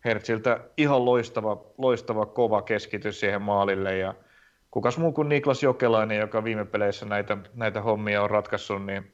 Hertziltä 0.06 0.60
ihan 0.78 1.06
loistava, 1.06 1.66
loistava 1.78 2.26
kova 2.26 2.62
keskitys 2.62 3.20
siihen 3.20 3.42
maalille 3.42 3.98
ja 3.98 4.14
kukas 4.72 4.98
muu 4.98 5.12
kuin 5.12 5.30
Niklas 5.30 5.64
Jokelainen, 5.64 6.20
joka 6.20 6.44
viime 6.44 6.66
peleissä 6.66 7.06
näitä, 7.06 7.38
näitä 7.54 7.82
hommia 7.82 8.24
on 8.24 8.30
ratkaissut, 8.30 8.86
niin 8.86 9.14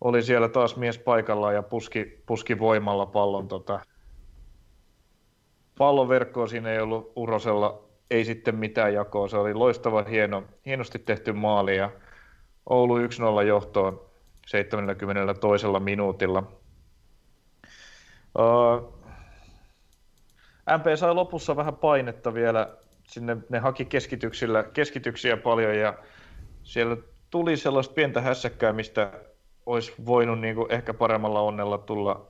oli 0.00 0.22
siellä 0.22 0.48
taas 0.48 0.76
mies 0.76 0.98
paikallaan 0.98 1.54
ja 1.54 1.62
puski, 1.62 2.22
puski 2.26 2.58
voimalla 2.58 3.06
pallon 3.06 3.48
tota, 3.48 3.80
pallon 5.78 6.08
verkkoa 6.08 6.46
siinä 6.46 6.72
ei 6.72 6.80
ollut 6.80 7.12
Urosella 7.16 7.84
ei 8.10 8.24
sitten 8.24 8.56
mitään 8.56 8.94
jakoa. 8.94 9.28
Se 9.28 9.36
oli 9.36 9.54
loistava, 9.54 10.02
hieno, 10.02 10.42
hienosti 10.66 10.98
tehty 10.98 11.32
maali 11.32 11.76
ja 11.76 11.90
Oulu 12.70 12.98
1-0 12.98 13.00
johtoon 13.46 14.00
72. 14.46 15.66
minuutilla. 15.80 16.52
Uh, 18.38 18.94
MP 20.78 20.84
sai 20.96 21.14
lopussa 21.14 21.56
vähän 21.56 21.76
painetta 21.76 22.34
vielä, 22.34 22.76
sinne 23.08 23.36
ne 23.48 23.58
haki 23.58 23.84
keskityksillä, 23.84 24.62
keskityksiä 24.62 25.36
paljon 25.36 25.78
ja 25.78 25.94
siellä 26.62 26.96
tuli 27.30 27.56
sellaista 27.56 27.94
pientä 27.94 28.20
hässäkkää, 28.20 28.72
mistä 28.72 29.12
olisi 29.66 29.92
voinut 30.06 30.40
niin 30.40 30.54
kuin 30.54 30.72
ehkä 30.72 30.94
paremmalla 30.94 31.40
onnella 31.40 31.78
tulla, 31.78 32.28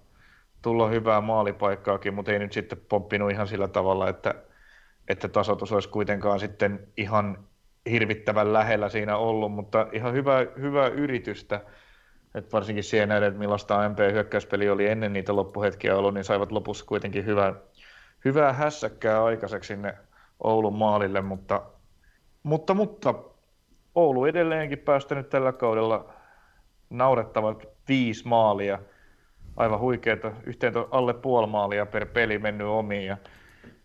tulla 0.62 0.88
hyvää 0.88 1.20
maalipaikkaakin, 1.20 2.14
mutta 2.14 2.32
ei 2.32 2.38
nyt 2.38 2.52
sitten 2.52 2.78
pomppinut 2.88 3.30
ihan 3.30 3.48
sillä 3.48 3.68
tavalla, 3.68 4.08
että, 4.08 4.34
että 5.08 5.28
tasoitus 5.28 5.72
olisi 5.72 5.88
kuitenkaan 5.88 6.40
sitten 6.40 6.88
ihan 6.96 7.38
hirvittävän 7.90 8.52
lähellä 8.52 8.88
siinä 8.88 9.16
ollut, 9.16 9.52
mutta 9.52 9.86
ihan 9.92 10.12
hyvä, 10.12 10.46
hyvää 10.60 10.88
yritystä 10.88 11.60
et 12.34 12.52
varsinkin 12.52 12.84
siihen 12.84 13.08
nähden, 13.08 13.28
että 13.28 13.38
millaista 13.38 13.88
MP-hyökkäyspeli 13.88 14.70
oli 14.70 14.86
ennen 14.86 15.12
niitä 15.12 15.36
loppuhetkiä 15.36 15.96
ollut, 15.96 16.14
niin 16.14 16.24
saivat 16.24 16.52
lopussa 16.52 16.84
kuitenkin 16.84 17.26
hyvää, 17.26 17.54
hyvää 18.24 18.52
hässäkkää 18.52 19.24
aikaiseksi 19.24 19.68
sinne 19.68 19.94
Oulun 20.44 20.74
maalille, 20.74 21.20
mutta, 21.20 21.62
mutta, 22.42 22.74
mutta 22.74 23.14
Oulu 23.94 24.24
edelleenkin 24.24 24.78
päästänyt 24.78 25.28
tällä 25.28 25.52
kaudella 25.52 26.14
naurettavat 26.90 27.64
viisi 27.88 28.28
maalia, 28.28 28.78
aivan 29.56 29.80
huikeeta, 29.80 30.32
yhteen 30.46 30.74
alle 30.90 31.14
puoli 31.14 31.46
maalia 31.46 31.86
per 31.86 32.06
peli 32.06 32.38
mennyt 32.38 32.66
omiin 32.66 33.06
ja 33.06 33.16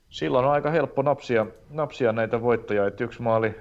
silloin 0.09 0.45
on 0.45 0.51
aika 0.51 0.71
helppo 0.71 1.01
napsia, 1.01 1.45
napsia 1.69 2.11
näitä 2.11 2.41
voittoja, 2.41 2.87
että 2.87 3.03
yksi 3.03 3.21
maali, 3.21 3.55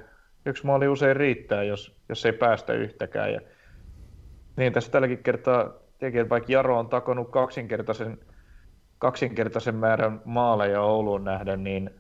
yksi 0.47 0.67
maali 0.67 0.89
usein 0.89 1.17
riittää, 1.17 1.63
jos, 1.63 1.97
jos 2.09 2.27
ei 2.27 2.33
päästä 2.33 2.73
yhtäkään 2.73 3.33
ja 3.33 3.41
niin, 4.59 4.73
tässä 4.73 4.93
tälläkin 4.93 5.23
kertaa 5.23 5.73
tekee, 5.99 6.29
vaikka 6.29 6.53
Jaro 6.53 6.79
on 6.79 6.89
takonut 6.89 7.31
kaksinkertaisen, 7.31 8.19
kaksinkertaisen 8.99 9.75
määrän 9.75 10.21
maaleja 10.25 10.83
Ouluun 10.83 11.25
nähden, 11.25 11.65
niin, 11.65 11.91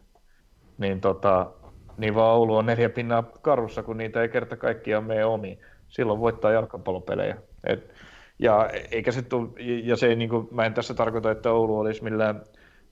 niin, 0.78 1.00
tota, 1.00 1.50
niin 1.98 2.14
vaan 2.14 2.36
Oulu 2.36 2.56
on 2.56 2.66
neljä 2.66 2.88
pinnaa 2.88 3.22
karussa, 3.42 3.82
kun 3.82 3.96
niitä 3.96 4.22
ei 4.22 4.28
kerta 4.28 4.56
kaikkiaan 4.56 5.04
mene 5.04 5.24
omiin. 5.24 5.58
Silloin 5.88 6.20
voittaa 6.20 6.52
jalkapallopelejä. 6.52 7.36
Et, 7.66 7.94
ja, 8.38 8.70
eikä 8.90 9.12
se 9.12 9.22
tuu, 9.22 9.54
ja 9.84 9.96
se 9.96 10.06
ei, 10.06 10.16
niin 10.16 10.30
kuin, 10.30 10.48
mä 10.50 10.66
en 10.66 10.74
tässä 10.74 10.94
tarkoita, 10.94 11.30
että 11.30 11.52
Oulu 11.52 11.78
olisi 11.78 12.04
millään, 12.04 12.42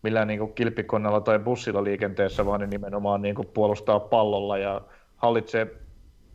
millään 0.02 0.28
niin 0.28 0.54
kilpikonnalla 0.54 1.20
tai 1.20 1.38
bussilla 1.38 1.84
liikenteessä, 1.84 2.46
vaan 2.46 2.60
ne 2.60 2.66
nimenomaan 2.66 3.22
niin 3.22 3.34
kuin 3.34 3.48
puolustaa 3.54 4.00
pallolla 4.00 4.58
ja 4.58 4.80
hallitsee, 5.16 5.66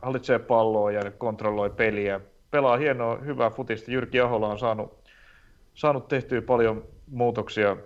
hallitsee 0.02 0.38
palloa 0.38 0.92
ja 0.92 1.10
kontrolloi 1.10 1.70
peliä 1.70 2.20
pelaa 2.52 2.76
hienoa, 2.76 3.16
hyvää 3.16 3.50
futista. 3.50 3.90
Jyrki 3.90 4.20
Ahola 4.20 4.48
on 4.48 4.58
saanut, 4.58 4.98
saanut 5.74 6.08
tehtyä 6.08 6.42
paljon 6.42 6.84
muutoksia, 7.10 7.76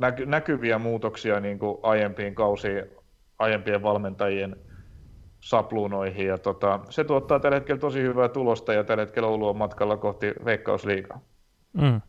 näky, 0.00 0.26
näkyviä 0.26 0.78
muutoksia 0.78 1.40
niin 1.40 1.58
kuin 1.58 1.78
aiempiin 1.82 2.34
kausiin, 2.34 2.84
aiempien 3.38 3.82
valmentajien 3.82 4.56
sapluunoihin. 5.40 6.26
Ja 6.26 6.38
tota, 6.38 6.80
se 6.90 7.04
tuottaa 7.04 7.40
tällä 7.40 7.56
hetkellä 7.56 7.80
tosi 7.80 8.02
hyvää 8.02 8.28
tulosta 8.28 8.72
ja 8.72 8.84
tällä 8.84 9.02
hetkellä 9.02 9.28
Oulu 9.28 9.48
on 9.48 9.56
matkalla 9.56 9.96
kohti 9.96 10.32
Veikkausliigaa. 10.44 11.20
Mm. 11.72 12.00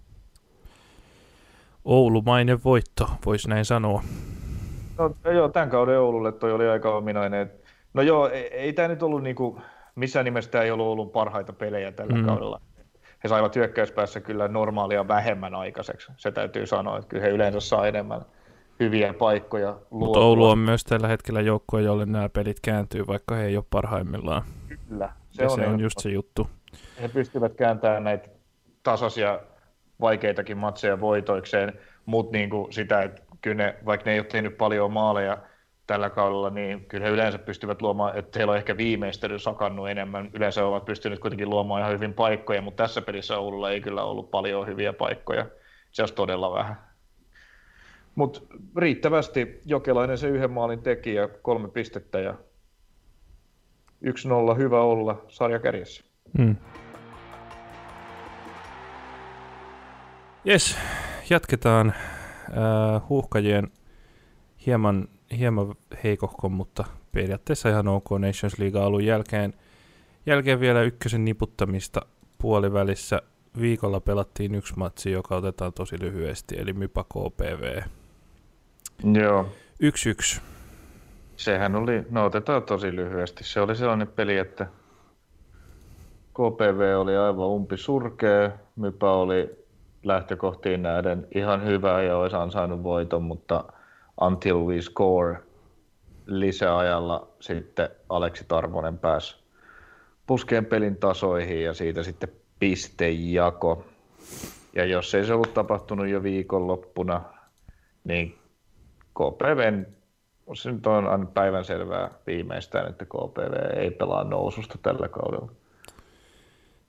Oulumainen 1.85 2.63
voitto, 2.63 3.09
voisi 3.25 3.49
näin 3.49 3.65
sanoa. 3.65 4.03
No 4.97 5.31
joo, 5.31 5.49
tämän 5.49 5.69
kauden 5.69 5.99
Oululle 5.99 6.31
toi 6.31 6.51
oli 6.51 6.67
aika 6.67 6.95
ominainen. 6.95 7.51
No 7.93 8.01
joo, 8.01 8.29
ei, 8.29 8.47
ei 8.47 8.73
tämä 8.73 8.87
nyt 8.87 9.03
ollut 9.03 9.23
niinku, 9.23 9.61
missään 9.95 10.25
nimessä 10.25 10.61
ei 10.61 10.71
ollut 10.71 10.87
ollut 10.87 11.11
parhaita 11.11 11.53
pelejä 11.53 11.91
tällä 11.91 12.15
mm. 12.15 12.25
kaudella. 12.25 12.61
He 13.23 13.29
saivat 13.29 13.55
hyökkäyspäässä 13.55 14.19
kyllä 14.19 14.47
normaalia 14.47 15.07
vähemmän 15.07 15.55
aikaiseksi, 15.55 16.11
se 16.17 16.31
täytyy 16.31 16.65
sanoa, 16.65 16.97
että 16.97 17.09
kyllä 17.09 17.23
he 17.23 17.29
yleensä 17.29 17.59
saa 17.59 17.87
enemmän 17.87 18.21
hyviä 18.79 19.13
paikkoja 19.13 19.77
Mutta 19.89 20.19
Oulu 20.19 20.49
on 20.49 20.57
myös 20.57 20.83
tällä 20.83 21.07
hetkellä 21.07 21.41
joukkue, 21.41 21.81
jolle 21.81 22.05
nämä 22.05 22.29
pelit 22.29 22.59
kääntyy, 22.59 23.07
vaikka 23.07 23.35
he 23.35 23.45
ei 23.45 23.57
ole 23.57 23.65
parhaimmillaan. 23.69 24.43
Kyllä, 24.89 25.09
se, 25.31 25.43
on, 25.43 25.49
se 25.49 25.67
on 25.67 25.79
just 25.79 25.99
se 25.99 26.09
juttu. 26.09 26.49
He 27.01 27.07
pystyvät 27.07 27.53
kääntämään 27.53 28.03
näitä 28.03 28.29
tasaisia 28.83 29.39
vaikeitakin 30.01 30.57
matseja 30.57 30.99
voitoikseen, 30.99 31.73
mutta 32.05 32.37
niin 32.37 32.49
kuin 32.49 32.73
sitä, 32.73 33.01
että 33.01 33.21
kyllä 33.41 33.55
ne, 33.55 33.75
vaikka 33.85 34.05
ne 34.05 34.13
ei 34.13 34.19
ole 34.19 34.27
tehnyt 34.27 34.57
paljon 34.57 34.93
maaleja, 34.93 35.37
tällä 35.91 36.09
kaudella, 36.09 36.49
niin 36.49 36.85
kyllä 36.85 37.05
he 37.05 37.11
yleensä 37.11 37.39
pystyvät 37.39 37.81
luomaan, 37.81 38.17
että 38.17 38.39
heillä 38.39 38.51
on 38.51 38.57
ehkä 38.57 38.77
viimeistely 38.77 39.39
sakannut 39.39 39.89
enemmän. 39.89 40.29
Yleensä 40.33 40.65
ovat 40.65 40.85
pystyneet 40.85 41.19
kuitenkin 41.19 41.49
luomaan 41.49 41.81
ihan 41.81 41.93
hyvin 41.93 42.13
paikkoja, 42.13 42.61
mutta 42.61 42.83
tässä 42.83 43.01
pelissä 43.01 43.37
Oululla 43.37 43.71
ei 43.71 43.81
kyllä 43.81 44.03
ollut 44.03 44.31
paljon 44.31 44.67
hyviä 44.67 44.93
paikkoja. 44.93 45.45
Se 45.91 46.01
olisi 46.01 46.13
todella 46.13 46.53
vähän. 46.53 46.75
Mutta 48.15 48.41
riittävästi 48.77 49.61
Jokelainen 49.65 50.17
se 50.17 50.27
yhden 50.27 50.51
maalin 50.51 50.81
teki 50.81 51.13
ja 51.13 51.27
kolme 51.27 51.67
pistettä 51.67 52.19
ja 52.19 52.35
1-0 54.53 54.57
hyvä 54.57 54.81
olla 54.81 55.25
sarja 55.27 55.59
kärjessä. 55.59 56.03
Mm. 56.37 56.55
Jes, 60.45 60.77
jatketaan 61.29 61.89
äh, 61.89 63.09
huuhkajien 63.09 63.71
hieman, 64.65 65.07
hieman 65.37 65.75
heikohkon, 66.03 66.51
mutta 66.51 66.83
periaatteessa 67.11 67.69
ihan 67.69 67.87
ok 67.87 68.09
Nations 68.11 68.59
League-alun 68.59 69.05
jälkeen. 69.05 69.53
Jälkeen 70.25 70.59
vielä 70.59 70.81
ykkösen 70.81 71.25
niputtamista 71.25 72.01
puolivälissä. 72.37 73.21
Viikolla 73.61 73.99
pelattiin 73.99 74.55
yksi 74.55 74.73
matsi, 74.77 75.11
joka 75.11 75.35
otetaan 75.35 75.73
tosi 75.73 75.99
lyhyesti, 75.99 76.55
eli 76.59 76.73
Mypa 76.73 77.03
KPV. 77.03 77.81
Joo. 79.13 79.49
Yksi 79.79 80.09
yksi. 80.09 80.41
Sehän 81.37 81.75
oli, 81.75 82.03
no 82.09 82.25
otetaan 82.25 82.63
tosi 82.63 82.95
lyhyesti. 82.95 83.43
Se 83.43 83.61
oli 83.61 83.75
sellainen 83.75 84.07
peli, 84.07 84.37
että 84.37 84.67
KPV 86.33 86.97
oli 86.97 87.17
aivan 87.17 87.47
umpi 87.47 87.77
surkea, 87.77 88.51
Mypa 88.75 89.13
oli 89.13 89.65
lähtökohtiin 90.03 90.81
nähden 90.81 91.27
ihan 91.35 91.65
hyvä 91.65 92.01
ja 92.01 92.17
olisi 92.17 92.35
ansainnut 92.35 92.83
voiton, 92.83 93.23
mutta 93.23 93.63
until 94.21 94.55
we 94.55 94.81
score 94.81 95.37
lisäajalla 96.25 97.27
sitten 97.39 97.89
Aleksi 98.09 98.45
Tarvonen 98.47 98.97
pääsi 98.97 99.41
puskeen 100.27 100.65
pelin 100.65 100.97
tasoihin 100.97 101.63
ja 101.63 101.73
siitä 101.73 102.03
sitten 102.03 102.29
pistejako. 102.59 103.85
Ja 104.75 104.85
jos 104.85 105.15
ei 105.15 105.25
se 105.25 105.33
ollut 105.33 105.53
tapahtunut 105.53 106.07
jo 106.07 106.23
viikonloppuna, 106.23 107.23
niin 108.03 108.37
KPVn, 109.13 109.85
se 110.53 110.71
nyt 110.71 110.87
on 110.87 111.07
aina 111.07 111.25
päivänselvää 111.25 112.11
viimeistään, 112.27 112.89
että 112.89 113.05
KPV 113.05 113.77
ei 113.77 113.91
pelaa 113.91 114.23
noususta 114.23 114.77
tällä 114.81 115.07
kaudella. 115.07 115.51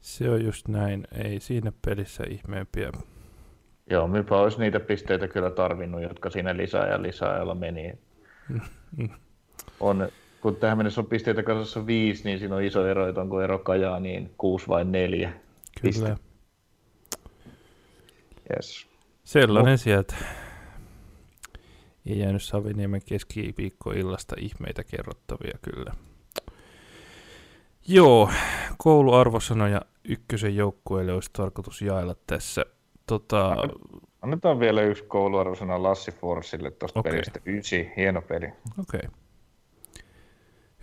Se 0.00 0.30
on 0.30 0.44
just 0.44 0.68
näin, 0.68 1.06
ei 1.24 1.40
siinä 1.40 1.72
pelissä 1.84 2.24
ihmeempiä. 2.30 2.92
Joo, 3.90 4.08
Mypä 4.08 4.36
olisi 4.36 4.58
niitä 4.58 4.80
pisteitä 4.80 5.28
kyllä 5.28 5.50
tarvinnut, 5.50 6.02
jotka 6.02 6.30
siinä 6.30 6.56
lisää 6.56 6.88
ja 6.88 7.02
lisää 7.02 7.54
meni. 7.54 7.92
on, 9.80 10.08
kun 10.40 10.56
tähän 10.56 10.78
mennessä 10.78 11.00
on 11.00 11.06
pisteitä 11.06 11.42
kasassa 11.42 11.86
viisi, 11.86 12.24
niin 12.24 12.38
siinä 12.38 12.56
on 12.56 12.62
iso 12.62 12.86
ero, 12.86 13.08
että 13.08 13.20
onko 13.20 13.42
ero 13.42 13.58
Kajaa 13.58 14.00
niin 14.00 14.34
kuusi 14.38 14.68
vai 14.68 14.84
neljä 14.84 15.32
Kyllä. 15.80 15.82
Piste. 15.82 16.16
Yes. 18.56 18.86
Sellainen 19.24 19.72
no. 19.72 19.76
sieltä. 19.76 20.14
Ei 22.06 22.18
jäänyt 22.18 22.42
Saviniemen 22.42 23.00
keskiviikkoillasta 23.06 24.36
ihmeitä 24.38 24.84
kerrottavia 24.84 25.58
kyllä. 25.62 25.92
Joo, 27.88 28.30
kouluarvosanoja 28.78 29.80
ykkösen 30.04 30.56
joukkueelle 30.56 31.12
olisi 31.12 31.30
tarkoitus 31.32 31.82
jaella 31.82 32.14
tässä. 32.26 32.66
Tota... 33.06 33.56
Annetaan 34.22 34.60
vielä 34.60 34.82
yksi 34.82 35.04
kouluarvosana 35.04 35.82
Lassi 35.82 36.12
Forsille 36.12 36.70
tuosta 36.70 37.00
okay. 37.00 37.12
pelistä. 37.12 37.40
Ysi, 37.46 37.92
hieno 37.96 38.22
peli. 38.22 38.46
Okei. 38.46 39.00
Okay. 39.08 39.10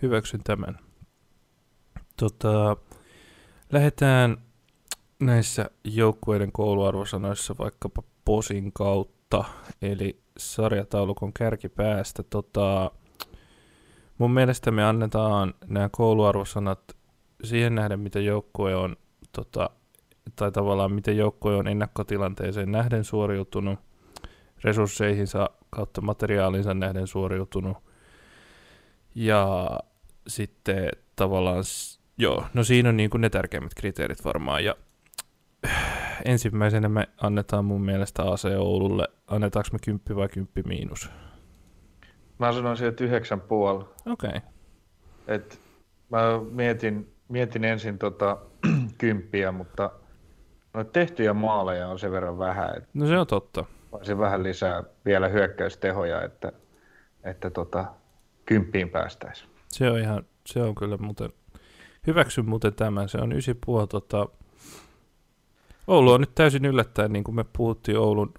Hyväksyn 0.02 0.40
tämän. 0.44 0.78
Tota, 2.16 2.76
lähdetään 3.72 4.36
näissä 5.20 5.70
joukkueiden 5.84 6.52
kouluarvosanoissa 6.52 7.54
vaikkapa 7.58 8.02
posin 8.24 8.72
kautta, 8.72 9.44
eli 9.82 10.22
sarjataulukon 10.38 11.32
kärkipäästä. 11.32 12.22
Tota, 12.22 12.90
mun 14.18 14.30
mielestä 14.30 14.70
me 14.70 14.84
annetaan 14.84 15.54
nämä 15.66 15.88
kouluarvosanat 15.92 16.96
siihen 17.44 17.74
nähden, 17.74 18.00
mitä 18.00 18.20
joukkue 18.20 18.76
on, 18.76 18.96
tota, 19.32 19.70
tai 20.36 20.52
tavallaan 20.52 20.92
miten 20.92 21.16
joukkue 21.16 21.56
on 21.56 21.68
ennakkotilanteeseen 21.68 22.72
nähden 22.72 23.04
suoriutunut, 23.04 23.78
resursseihinsa 24.64 25.50
kautta 25.70 26.00
materiaalinsa 26.00 26.74
nähden 26.74 27.06
suoriutunut, 27.06 27.76
ja 29.14 29.70
sitten 30.26 30.88
tavallaan, 31.16 31.64
joo, 32.18 32.44
no 32.54 32.64
siinä 32.64 32.88
on 32.88 32.96
niin 32.96 33.10
kuin 33.10 33.20
ne 33.20 33.30
tärkeimmät 33.30 33.74
kriteerit 33.74 34.24
varmaan, 34.24 34.64
ja 34.64 34.74
ensimmäisenä 36.24 36.88
me 36.88 37.08
annetaan 37.22 37.64
mun 37.64 37.82
mielestä 37.82 38.22
AC 38.22 38.44
Oululle, 38.58 39.08
annetaanko 39.26 39.68
me 39.72 39.78
kymppi 39.84 40.16
vai 40.16 40.28
kymppi 40.28 40.62
miinus? 40.62 41.10
Mä 42.38 42.52
sanoisin, 42.52 42.88
että 42.88 43.04
yhdeksän 43.04 43.40
puoli. 43.40 43.84
Okei. 44.06 44.28
Okay. 44.28 44.40
Et 45.28 45.60
mä 46.10 46.18
mietin, 46.50 47.14
mietin 47.28 47.64
ensin 47.64 47.98
tota 47.98 48.38
kymppiä, 48.98 49.52
mutta 49.52 49.90
noita 50.74 50.90
tehtyjä 50.90 51.34
maaleja 51.34 51.88
on 51.88 51.98
sen 51.98 52.12
verran 52.12 52.38
vähän. 52.38 52.76
Että 52.76 52.88
no 52.94 53.06
se 53.06 53.18
on 53.18 53.26
totta. 53.26 53.64
Voisin 53.92 54.18
vähän 54.18 54.42
lisää 54.42 54.84
vielä 55.04 55.28
hyökkäystehoja, 55.28 56.22
että, 56.22 56.52
että 57.24 57.50
tota, 57.50 57.84
kymppiin 58.46 58.88
päästäisiin. 58.88 59.50
Se 59.68 59.90
on 59.90 59.98
ihan, 59.98 60.24
se 60.46 60.62
on 60.62 60.74
kyllä 60.74 60.96
muuten, 60.96 61.30
hyväksyn 62.06 62.48
muuten 62.48 62.74
tämän, 62.74 63.08
se 63.08 63.18
on 63.18 63.32
ysi 63.32 63.54
puoli 63.66 63.86
tota, 63.86 64.28
Oulu 65.86 66.12
on 66.12 66.20
nyt 66.20 66.34
täysin 66.34 66.64
yllättäen, 66.64 67.12
niin 67.12 67.24
kuin 67.24 67.34
me 67.34 67.44
puhuttiin 67.44 67.98
Oulun, 67.98 68.32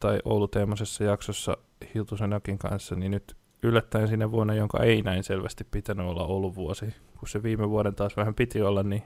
tai 0.00 0.18
Oulu-teemasessa 0.24 1.04
jaksossa 1.04 1.56
Hiltusen 1.94 2.32
Akin 2.32 2.58
kanssa, 2.58 2.94
niin 2.94 3.10
nyt 3.10 3.36
yllättäen 3.62 4.08
sinne 4.08 4.30
vuonna, 4.30 4.54
jonka 4.54 4.82
ei 4.82 5.02
näin 5.02 5.24
selvästi 5.24 5.64
pitänyt 5.70 6.06
olla 6.06 6.26
Oulun 6.26 6.54
vuosi, 6.54 6.94
kun 7.18 7.28
se 7.28 7.42
viime 7.42 7.70
vuoden 7.70 7.94
taas 7.94 8.16
vähän 8.16 8.34
piti 8.34 8.62
olla, 8.62 8.82
niin 8.82 9.02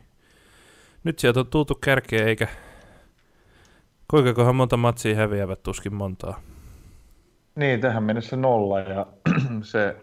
nyt 1.05 1.19
sieltä 1.19 1.41
on 1.41 1.47
tultu 1.47 1.75
kärkeä, 1.75 2.27
eikä 2.27 2.49
kuinka 4.11 4.53
monta 4.53 4.77
matsia 4.77 5.17
häviävät 5.17 5.63
tuskin 5.63 5.95
montaa. 5.95 6.41
Niin, 7.55 7.81
tähän 7.81 8.03
mennessä 8.03 8.37
nolla 8.37 8.81
ja 8.81 9.07
se, 9.63 9.97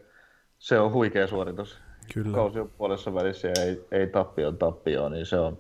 se 0.60 0.80
on 0.80 0.92
huikea 0.92 1.28
suoritus. 1.28 1.78
Kyllä. 2.14 2.36
Kausi 2.36 2.60
on 2.60 2.70
puolessa 2.78 3.14
välissä 3.14 3.48
ja 3.48 3.64
ei, 3.64 3.86
ei 3.92 4.08
tappio 4.08 4.52
tappio, 4.52 5.10
niin 5.10 5.26
se 5.26 5.40
on, 5.40 5.58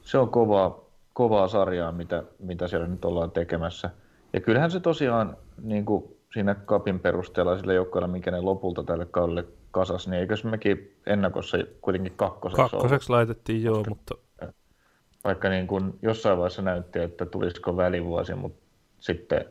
se 0.00 0.18
on 0.18 0.28
kovaa, 0.28 0.80
kovaa 1.12 1.48
sarjaa, 1.48 1.92
mitä, 1.92 2.22
mitä 2.38 2.68
siellä 2.68 2.86
nyt 2.86 3.04
ollaan 3.04 3.30
tekemässä. 3.30 3.90
Ja 4.32 4.40
kyllähän 4.40 4.70
se 4.70 4.80
tosiaan 4.80 5.36
niin 5.62 5.84
kuin 5.84 6.04
siinä 6.32 6.54
kapin 6.54 7.00
perusteella 7.00 7.58
sillä 7.58 7.72
joukkueella, 7.72 8.08
minkä 8.08 8.30
ne 8.30 8.40
lopulta 8.40 8.82
tälle 8.82 9.06
kaudelle 9.06 9.44
kasas, 9.70 10.08
niin 10.08 10.20
eikös 10.20 10.44
mekin 10.44 10.96
ennakossa 11.06 11.58
kuitenkin 11.80 12.12
kakkoseksi 12.16 12.62
Kakkoseksi 12.62 13.12
ollut? 13.12 13.18
laitettiin 13.18 13.62
joo, 13.62 13.76
Koska, 13.76 13.90
mutta... 13.90 14.14
Vaikka 15.26 15.48
niin 15.48 15.66
kuin 15.66 15.98
jossain 16.02 16.38
vaiheessa 16.38 16.62
näytti, 16.62 16.98
että 16.98 17.26
tulisiko 17.26 17.76
välivuosi, 17.76 18.34
mutta 18.34 18.62
sitten 18.98 19.44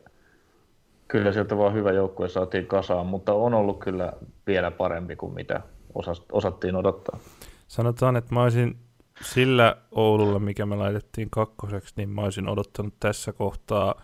kyllä 1.08 1.32
sieltä 1.32 1.58
vaan 1.58 1.74
hyvä 1.74 1.92
joukkue 1.92 2.30
saatiin 2.30 2.68
kasaan, 2.68 3.06
mutta 3.06 3.34
on 3.34 3.54
ollut 3.54 3.80
kyllä 3.80 4.14
vielä 4.48 4.72
parempi 4.72 5.16
kuin 5.16 5.34
mitä 5.34 5.62
osattiin 6.32 6.76
odottaa. 6.76 7.20
Sanotaan, 7.68 8.16
että 8.16 8.34
mä 8.34 8.44
olisin 8.44 8.78
sillä 9.22 9.78
Oululla, 9.92 10.40
mikä 10.40 10.66
me 10.66 10.76
laitettiin 10.76 11.30
kakkoseksi, 11.30 11.94
niin 11.98 12.10
mä 12.10 12.22
olisin 12.22 12.50
odottanut 12.50 12.94
tässä 13.00 13.34
kohtaa 13.34 14.02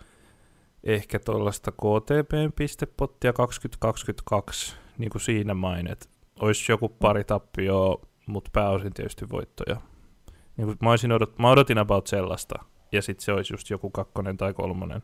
ehkä 0.84 1.18
tuollaista 1.18 1.72
KTPn 1.72 2.52
pistepottia 2.56 3.32
2022, 3.32 4.76
niin 4.98 5.10
kuin 5.10 5.22
siinä 5.22 5.54
mainit. 5.54 6.08
Olisi 6.40 6.72
joku 6.72 6.88
pari 6.88 7.24
tappioa, 7.24 8.00
mutta 8.26 8.50
pääosin 8.52 8.92
tietysti 8.94 9.30
voittoja. 9.30 9.76
Niin 10.56 10.66
kuin 10.66 10.76
mä, 10.80 11.14
odot, 11.14 11.38
mä 11.38 11.50
odotin 11.50 11.78
about 11.78 12.06
sellaista, 12.06 12.54
ja 12.92 13.02
sitten 13.02 13.24
se 13.24 13.32
olisi 13.32 13.54
just 13.54 13.70
joku 13.70 13.90
kakkonen 13.90 14.36
tai 14.36 14.54
kolmonen. 14.54 15.02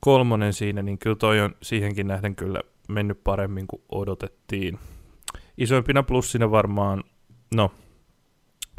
Kolmonen 0.00 0.52
siinä, 0.52 0.82
niin 0.82 0.98
kyllä 0.98 1.16
toi 1.16 1.40
on 1.40 1.54
siihenkin 1.62 2.06
nähden 2.06 2.36
kyllä 2.36 2.60
mennyt 2.88 3.24
paremmin 3.24 3.66
kuin 3.66 3.82
odotettiin. 3.92 4.78
Isoimpina 5.58 6.02
plussina 6.02 6.50
varmaan, 6.50 7.04
no 7.54 7.70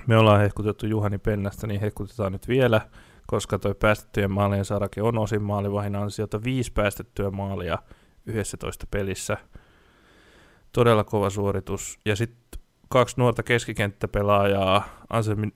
me 0.07 0.17
ollaan 0.17 0.41
hehkutettu 0.41 0.85
Juhani 0.85 1.17
Pennästä, 1.17 1.67
niin 1.67 1.81
hehkutetaan 1.81 2.31
nyt 2.31 2.47
vielä, 2.47 2.81
koska 3.27 3.59
toi 3.59 3.75
päästettyjen 3.75 4.31
maalien 4.31 4.65
sarake 4.65 5.01
on 5.01 5.17
osin 5.17 5.43
maalivahin 5.43 5.95
ansiota 5.95 6.43
viisi 6.43 6.73
päästettyä 6.73 7.31
maalia 7.31 7.77
11 8.25 8.87
pelissä. 8.91 9.37
Todella 10.71 11.03
kova 11.03 11.29
suoritus. 11.29 11.99
Ja 12.05 12.15
sitten 12.15 12.44
kaksi 12.89 13.15
nuorta 13.17 13.43
keskikenttäpelaajaa, 13.43 14.83
Anselmi, 15.09 15.47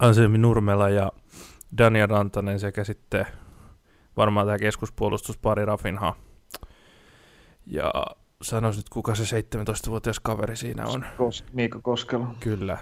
Anselmi 0.00 0.38
Nurmela 0.38 0.88
ja 0.88 1.12
Daniel 1.78 2.08
Rantanen 2.08 2.60
sekä 2.60 2.84
sitten 2.84 3.26
varmaan 4.16 4.46
tämä 4.46 4.58
keskuspuolustuspari 4.58 5.64
Rafinha. 5.64 6.14
Ja 7.66 7.92
sanois 8.42 8.76
nyt, 8.76 8.88
kuka 8.88 9.14
se 9.14 9.40
17-vuotias 9.40 10.20
kaveri 10.20 10.56
siinä 10.56 10.86
on. 10.86 11.04
Kos- 11.04 11.44
Miikka 11.52 11.80
Koskela. 11.82 12.34
Kyllä. 12.40 12.78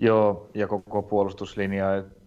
Joo, 0.00 0.50
ja 0.54 0.66
koko 0.66 1.02
puolustuslinja. 1.02 1.86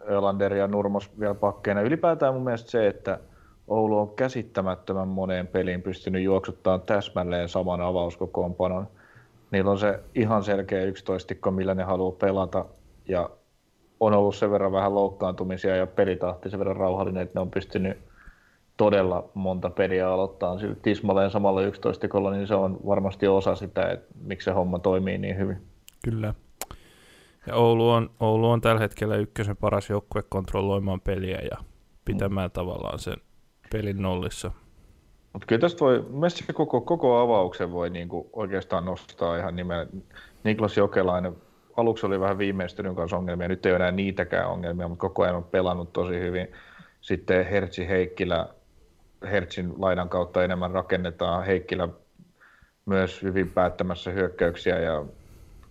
Ölander 0.10 0.54
ja 0.54 0.68
Nurmos 0.68 1.20
vielä 1.20 1.36
pakkeina. 1.36 1.82
Ylipäätään 1.82 2.34
mun 2.34 2.44
mielestä 2.44 2.72
se, 2.72 2.88
että 2.88 3.20
Oulu 3.68 3.98
on 4.00 4.16
käsittämättömän 4.16 5.08
moneen 5.08 5.48
peliin 5.48 5.82
pystynyt 5.82 6.24
juoksuttamaan 6.24 6.82
täsmälleen 6.82 7.50
saman 7.50 7.82
avauskokoonpanon. 7.82 8.88
Niillä 9.52 9.72
on 9.72 9.80
se 9.80 10.00
ihan 10.16 10.44
selkeä 10.44 10.84
yksitoistikko, 10.84 11.52
millä 11.52 11.76
ne 11.76 11.84
haluaa 11.84 12.12
pelata, 12.12 12.66
ja 13.08 13.30
on 14.00 14.14
ollut 14.14 14.36
sen 14.36 14.52
verran 14.52 14.72
vähän 14.72 14.96
loukkaantumisia 14.96 15.76
ja 15.76 15.88
pelitahti 15.88 16.50
sen 16.50 16.60
verran 16.60 16.76
rauhallinen, 16.76 17.24
että 17.24 17.40
ne 17.40 17.42
on 17.42 17.52
pystynyt 17.52 17.98
todella 18.78 19.30
monta 19.34 19.70
peliä 19.70 20.10
aloittaa 20.10 20.58
tismalleen 20.82 21.32
samalla 21.32 21.62
yksitoistikolla, 21.62 22.32
niin 22.32 22.48
se 22.48 22.56
on 22.56 22.80
varmasti 22.86 23.28
osa 23.28 23.56
sitä, 23.56 23.90
että 23.90 24.16
miksi 24.22 24.46
se 24.46 24.52
homma 24.52 24.80
toimii 24.80 25.18
niin 25.18 25.38
hyvin. 25.38 25.58
Kyllä. 26.04 26.34
Ja 27.48 27.56
Oulu 27.56 27.90
on, 27.90 28.10
Oulu 28.20 28.50
on 28.50 28.62
tällä 28.62 28.82
hetkellä 28.82 29.16
ykkösen 29.16 29.58
paras 29.58 29.90
joukkue 29.90 30.24
kontrolloimaan 30.30 31.02
peliä 31.02 31.40
ja 31.52 31.58
pitämään 32.06 32.50
mm. 32.50 32.54
tavallaan 32.54 33.00
sen 33.00 33.18
pelin 33.72 34.02
nollissa. 34.02 34.52
Mutta 35.40 35.48
kyllä 35.48 35.62
tästä 35.62 35.80
voi, 35.80 36.06
mielestäni 36.10 36.54
koko, 36.54 36.82
koko 36.82 37.18
avauksen 37.18 37.72
voi 37.72 37.90
niinku 37.90 38.30
oikeastaan 38.34 38.86
nostaa 38.86 39.38
ihan 39.38 39.56
nimen. 39.56 39.88
Niklas 40.44 40.78
Jokelainen 40.78 41.36
aluksi 41.78 42.06
oli 42.06 42.20
vähän 42.20 42.38
viimeistynyt 42.38 42.96
kanssa 42.96 43.18
ongelmia, 43.18 43.48
nyt 43.48 43.66
ei 43.66 43.72
ole 43.72 43.76
enää 43.76 43.92
niitäkään 43.92 44.50
ongelmia, 44.50 44.88
mutta 44.88 45.02
koko 45.02 45.24
ajan 45.24 45.36
on 45.36 45.44
pelannut 45.44 45.94
tosi 45.94 46.20
hyvin. 46.20 46.48
Sitten 47.02 47.46
Hertsi 47.46 47.88
Heikkilä, 47.88 48.48
Hertsin 49.32 49.74
laidan 49.78 50.10
kautta 50.10 50.44
enemmän 50.44 50.72
rakennetaan. 50.72 51.46
Heikkilä 51.46 51.90
myös 52.86 53.24
hyvin 53.24 53.52
päättämässä 53.52 54.12
hyökkäyksiä 54.12 54.80
ja 54.80 55.06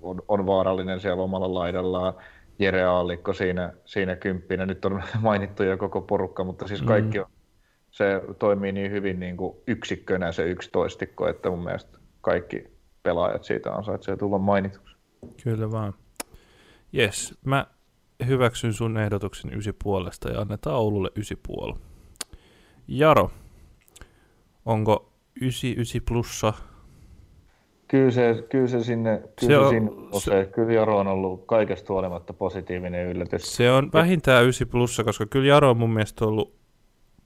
on, 0.02 0.22
on 0.28 0.46
vaarallinen 0.46 1.00
siellä 1.00 1.22
omalla 1.22 1.54
laidallaan. 1.54 2.14
Jere 2.58 2.84
Aallikko 2.84 3.32
siinä, 3.32 3.72
siinä 3.84 4.16
kymppinä. 4.16 4.66
Nyt 4.66 4.84
on 4.84 5.02
mainittu 5.20 5.62
jo 5.62 5.76
koko 5.76 6.00
porukka, 6.00 6.44
mutta 6.44 6.68
siis 6.68 6.82
kaikki 6.82 7.18
mm. 7.18 7.24
on, 7.24 7.30
se 7.90 8.22
toimii 8.38 8.72
niin 8.72 8.90
hyvin 8.90 9.20
niin 9.20 9.36
kuin 9.36 9.56
yksikkönä 9.66 10.32
se 10.32 10.50
yksitoistikko, 10.50 11.28
että 11.28 11.50
mun 11.50 11.64
mielestä 11.64 11.98
kaikki 12.20 12.64
pelaajat 13.02 13.44
siitä 13.44 13.74
ansaitsee 13.74 14.16
tulla 14.16 14.38
mainituksi. 14.38 14.96
Kyllä 15.42 15.70
vaan. 15.70 15.94
Jes, 16.92 17.38
mä 17.44 17.66
hyväksyn 18.26 18.72
sun 18.72 18.98
ehdotuksen 18.98 19.54
ysi 19.54 19.72
puolesta 19.72 20.30
ja 20.30 20.40
annetaan 20.40 20.76
Oululle 20.76 21.10
ysi 21.16 21.36
puoli. 21.36 21.74
Jaro, 22.88 23.30
onko 24.66 25.12
ysi, 25.42 25.74
ysi 25.78 26.00
plussa 26.00 26.52
Kyllä 27.88 28.10
se, 28.10 28.44
kyllä 28.50 28.66
se 28.66 28.84
sinne, 28.84 29.22
kyllä 29.40 29.52
se, 29.52 29.58
on, 29.58 29.68
sinne 29.70 29.90
se, 30.12 30.48
kyllä 30.54 30.72
Jaro 30.72 30.98
on 30.98 31.06
ollut 31.06 31.46
kaikesta 31.46 31.92
huolimatta 31.92 32.32
positiivinen 32.32 33.06
yllätys. 33.06 33.56
Se 33.56 33.70
on 33.70 33.90
vähintään 33.92 34.44
9 34.44 34.68
plussa, 34.68 35.04
koska 35.04 35.26
kyllä 35.26 35.46
Jaro 35.46 35.70
on 35.70 35.76
mun 35.76 35.90
mielestä 35.90 36.24
ollut 36.24 36.57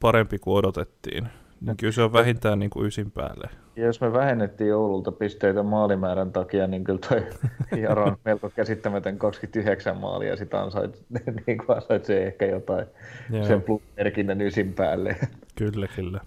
parempi 0.03 0.38
kuin 0.38 0.59
odotettiin. 0.59 1.28
Niin 1.61 1.76
kyllä 1.76 1.92
se 1.92 2.03
on 2.03 2.12
vähintään 2.12 2.59
niin 2.59 2.70
kuin 2.70 2.86
ysin 2.86 3.11
päälle. 3.11 3.48
Ja 3.76 3.86
jos 3.86 4.00
me 4.00 4.12
vähennettiin 4.12 4.74
Oululta 4.74 5.12
pisteitä 5.12 5.62
maalimäärän 5.62 6.32
takia, 6.32 6.66
niin 6.66 6.84
kyllä 6.84 6.98
toi 7.09 7.26
Jaro 7.82 8.05
on 8.05 8.16
melko 8.24 8.50
käsittämätön 8.50 9.18
29 9.18 9.96
maalia, 9.96 10.36
sitä 10.36 10.62
ansait, 10.62 11.05
niin 11.46 11.59
kuin 11.59 11.76
ansaitsee 11.76 12.26
ehkä 12.26 12.46
jotain 12.46 12.86
Joo. 13.30 13.44
sen 13.44 13.62
plusmerkinnän 13.62 14.40
ysin 14.40 14.72
päälle. 14.72 15.16
Kyllä, 15.59 15.86
kyllä. 15.96 16.20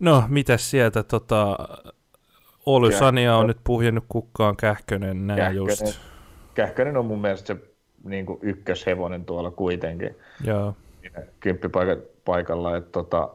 No, 0.00 0.24
mitäs 0.28 0.70
sieltä 0.70 1.02
tota, 1.02 1.58
Oly 2.66 2.92
Sania 2.92 3.36
on 3.36 3.46
nyt 3.46 3.58
puhjennut 3.64 4.04
kukkaan 4.08 4.56
Kähkönen, 4.56 5.26
näin 5.26 5.36
Kähkönen, 5.36 5.56
just. 5.56 6.00
Kähkönen 6.54 6.96
on 6.96 7.06
mun 7.06 7.20
mielestä 7.20 7.46
se 7.46 7.56
niin 8.04 8.26
kuin 8.26 8.38
ykköshevonen 8.42 9.24
tuolla 9.24 9.50
kuitenkin. 9.50 10.16
Joo. 10.44 10.74
Kymppipaikalla, 11.40 12.76
että 12.76 12.90
tota, 12.90 13.28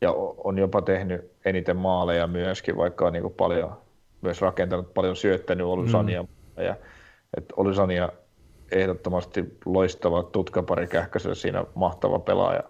ja 0.00 0.12
on 0.36 0.58
jopa 0.58 0.82
tehnyt 0.82 1.32
eniten 1.44 1.76
maaleja 1.76 2.26
myöskin, 2.26 2.76
vaikka 2.76 3.06
on 3.06 3.12
niin 3.12 3.30
paljon 3.36 3.76
myös 4.22 4.40
rakentanut, 4.40 4.94
paljon 4.94 5.16
syöttänyt 5.16 5.66
Sania. 5.90 6.22
Mm. 6.22 6.62
Ja, 6.64 6.76
että 7.36 7.54
Sania 7.76 8.08
ehdottomasti 8.72 9.58
loistava 9.64 10.22
tutkapari 10.22 10.86
Kähköselle 10.86 11.34
siinä 11.34 11.64
mahtava 11.74 12.18
pelaaja, 12.18 12.62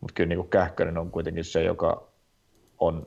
mutta 0.00 0.14
kyllä 0.14 0.28
niin 0.28 0.48
Kähkönen 0.48 0.98
on 0.98 1.10
kuitenkin 1.10 1.44
se, 1.44 1.62
joka 1.62 2.08
on 2.78 3.06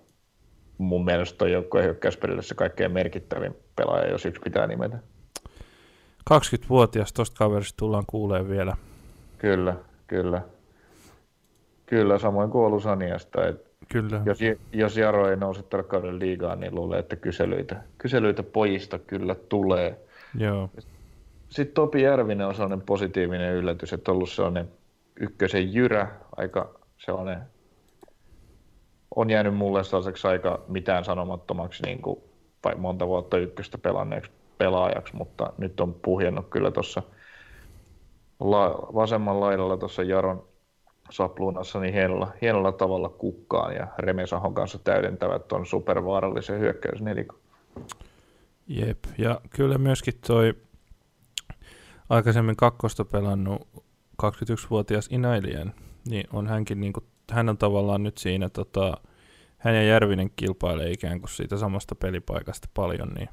mun 0.77 1.05
mielestä 1.05 1.37
tuon 1.37 1.51
joukkueen 1.51 1.85
hyökkäyspelille 1.85 2.41
se 2.41 2.55
kaikkein 2.55 2.91
merkittävin 2.91 3.55
pelaaja, 3.75 4.11
jos 4.11 4.25
yksi 4.25 4.41
pitää 4.41 4.67
nimetä. 4.67 4.97
20-vuotias 6.33 7.13
tuosta 7.13 7.37
kaverista 7.37 7.77
tullaan 7.77 8.05
kuulee 8.07 8.49
vielä. 8.49 8.77
Kyllä, 9.37 9.75
kyllä. 10.07 10.41
Kyllä, 11.85 12.19
samoin 12.19 12.49
kuin 12.49 12.65
Olusaniasta. 12.65 13.47
Et 13.47 13.71
kyllä. 13.91 14.21
Jos, 14.25 14.39
jos 14.71 14.97
Jaro 14.97 15.29
ei 15.29 15.35
nouse 15.35 15.63
tällä 15.63 15.83
kaudella 15.83 16.19
liigaan, 16.19 16.59
niin 16.59 16.75
luulee, 16.75 16.99
että 16.99 17.15
kyselyitä, 17.15 17.83
kyselyitä 17.97 18.43
pojista 18.43 18.99
kyllä 18.99 19.35
tulee. 19.35 19.99
Joo. 20.37 20.69
Sitten 21.49 21.73
Topi 21.73 22.01
Järvinen 22.01 22.47
on 22.47 22.55
sellainen 22.55 22.81
positiivinen 22.81 23.53
yllätys, 23.53 23.93
että 23.93 24.11
on 24.11 24.15
ollut 24.15 24.29
sellainen 24.29 24.69
ykkösen 25.19 25.73
jyrä, 25.73 26.07
aika 26.37 26.69
sellainen 26.97 27.41
on 29.15 29.29
jäänyt 29.29 29.55
mulle 29.55 29.83
sellaiseksi 29.83 30.27
aika 30.27 30.59
mitään 30.67 31.05
sanomattomaksi 31.05 31.83
niin 31.83 32.01
kuin, 32.01 32.19
monta 32.77 33.07
vuotta 33.07 33.37
ykköstä 33.37 33.77
pelanneeksi 33.77 34.31
pelaajaksi, 34.57 35.15
mutta 35.15 35.53
nyt 35.57 35.79
on 35.79 35.93
puhjennut 35.93 36.49
kyllä 36.49 36.71
tuossa 36.71 37.03
la- 38.39 38.87
vasemman 38.93 39.39
laidalla 39.39 39.77
tuossa 39.77 40.03
Jaron 40.03 40.43
sapluunassa 41.11 41.79
niin 41.79 41.93
hienolla, 41.93 42.31
hienolla 42.41 42.71
tavalla 42.71 43.09
kukkaan 43.09 43.75
ja 43.75 43.87
Remesahon 43.97 44.53
kanssa 44.53 44.79
täydentävät 44.79 45.51
on 45.51 45.65
supervaarallisen 45.65 46.59
hyökkäysnelikon. 46.59 47.39
Jep, 48.67 48.99
ja 49.17 49.41
kyllä 49.49 49.77
myöskin 49.77 50.13
toi 50.27 50.53
aikaisemmin 52.09 52.55
kakkosta 52.55 53.05
pelannut 53.05 53.67
21-vuotias 54.23 55.07
Inailien, 55.11 55.73
niin 56.09 56.27
on 56.33 56.47
hänkin 56.47 56.79
niin 56.79 56.93
kuin 56.93 57.05
hän 57.31 57.49
on 57.49 57.57
tavallaan 57.57 58.03
nyt 58.03 58.17
siinä, 58.17 58.49
tota, 58.49 58.97
hän 59.57 59.75
ja 59.75 59.83
Järvinen 59.83 60.31
kilpailee 60.35 60.91
ikään 60.91 61.19
kuin 61.19 61.29
siitä 61.29 61.57
samasta 61.57 61.95
pelipaikasta 61.95 62.67
paljon. 62.73 63.09
Niin. 63.09 63.29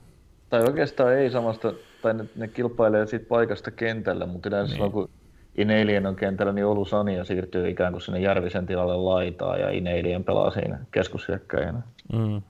Tai 0.48 0.62
oikeastaan 0.62 1.16
ei 1.16 1.30
samasta, 1.30 1.72
tai 2.02 2.14
ne, 2.14 2.24
ne 2.36 2.48
kilpailee 2.48 3.06
siitä 3.06 3.26
paikasta 3.28 3.70
kentällä, 3.70 4.26
mutta 4.26 4.48
yleensä 4.48 4.66
niin. 4.68 4.74
silloin 4.74 4.92
kun 4.92 5.10
Ineilien 5.56 6.06
on 6.06 6.16
kentällä, 6.16 6.52
niin 6.52 6.66
Olu 6.66 6.84
Sania 6.84 7.24
siirtyy 7.24 7.68
ikään 7.68 7.92
kuin 7.92 8.02
sinne 8.02 8.20
Järvisen 8.20 8.66
tilalle 8.66 8.96
laitaa 8.96 9.56
ja 9.56 9.70
Ineilien 9.70 10.24
pelaa 10.24 10.50
siinä 10.50 10.78
keskushyökkäjänä. 10.90 11.82
Mm. 12.12 12.42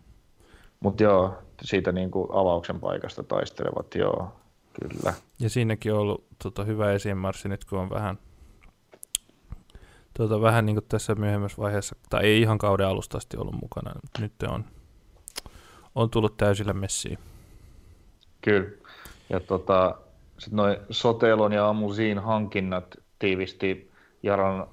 Mutta 0.81 1.03
joo, 1.03 1.39
siitä 1.63 1.93
niin 1.93 2.11
kuin 2.11 2.29
avauksen 2.33 2.81
paikasta 2.81 3.23
taistelevat, 3.23 3.95
joo, 3.95 4.33
kyllä. 4.81 5.15
Ja 5.41 5.51
siinäkin 5.51 5.93
on 5.93 5.99
ollut 5.99 6.25
tota, 6.43 6.65
hyvä 6.65 6.93
esimarssi 6.93 7.49
nyt, 7.49 7.65
kun 7.65 7.79
on 7.79 7.91
vähän 7.91 8.19
tuota, 10.17 10.41
vähän 10.41 10.67
niin 10.67 10.77
kuin 10.77 10.87
tässä 10.89 11.15
myöhemmässä 11.15 11.63
vaiheessa, 11.63 11.97
tai 12.11 12.25
ei 12.25 12.41
ihan 12.41 12.59
kauden 12.59 12.87
alusta 12.87 13.17
asti 13.17 13.37
ollut 13.37 13.61
mukana, 13.63 13.93
mutta 14.03 14.23
nyt 14.23 14.33
on, 14.49 14.65
on 15.95 16.11
tullut 16.11 16.37
täysillä 16.37 16.73
messiin. 16.73 17.19
Kyllä. 18.41 18.71
Ja 19.31 19.41
tota, 19.41 19.99
sitten 20.43 20.57
noin 20.57 20.77
Sotelon 20.91 21.53
ja 21.53 21.69
Amusiin 21.69 22.19
hankinnat 22.19 22.97
tiivisti 23.19 23.91
Jaron 24.23 24.69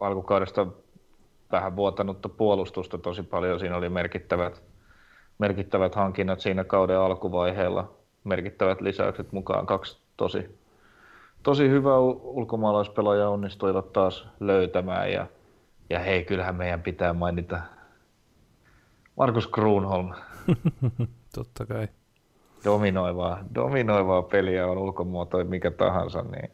alkukaudesta 0.00 0.66
vähän 1.52 1.76
vuotanutta 1.76 2.28
puolustusta 2.28 2.98
tosi 2.98 3.22
paljon. 3.22 3.60
Siinä 3.60 3.76
oli 3.76 3.88
merkittävät, 3.88 4.62
merkittävät 5.38 5.94
hankinnat 5.94 6.40
siinä 6.40 6.64
kauden 6.64 6.98
alkuvaiheella, 6.98 7.94
merkittävät 8.24 8.80
lisäykset 8.80 9.32
mukaan, 9.32 9.66
kaksi 9.66 9.98
tosi 10.16 10.58
tosi 11.42 11.68
hyvä 11.68 11.98
ulkomaalaispelaaja 11.98 13.28
onnistuivat 13.28 13.92
taas 13.92 14.28
löytämään 14.40 15.12
ja, 15.12 15.26
ja 15.90 15.98
hei, 15.98 16.24
kyllähän 16.24 16.56
meidän 16.56 16.82
pitää 16.82 17.12
mainita 17.12 17.60
Markus 19.16 19.46
Kruunholm. 19.46 20.14
Totta 21.34 21.66
kai. 21.66 21.88
Dominoivaa, 22.64 23.44
dominoivaa 23.54 24.22
peliä 24.22 24.66
on 24.66 24.78
ulkomuoto 24.78 25.44
mikä 25.44 25.70
tahansa, 25.70 26.22
niin 26.22 26.50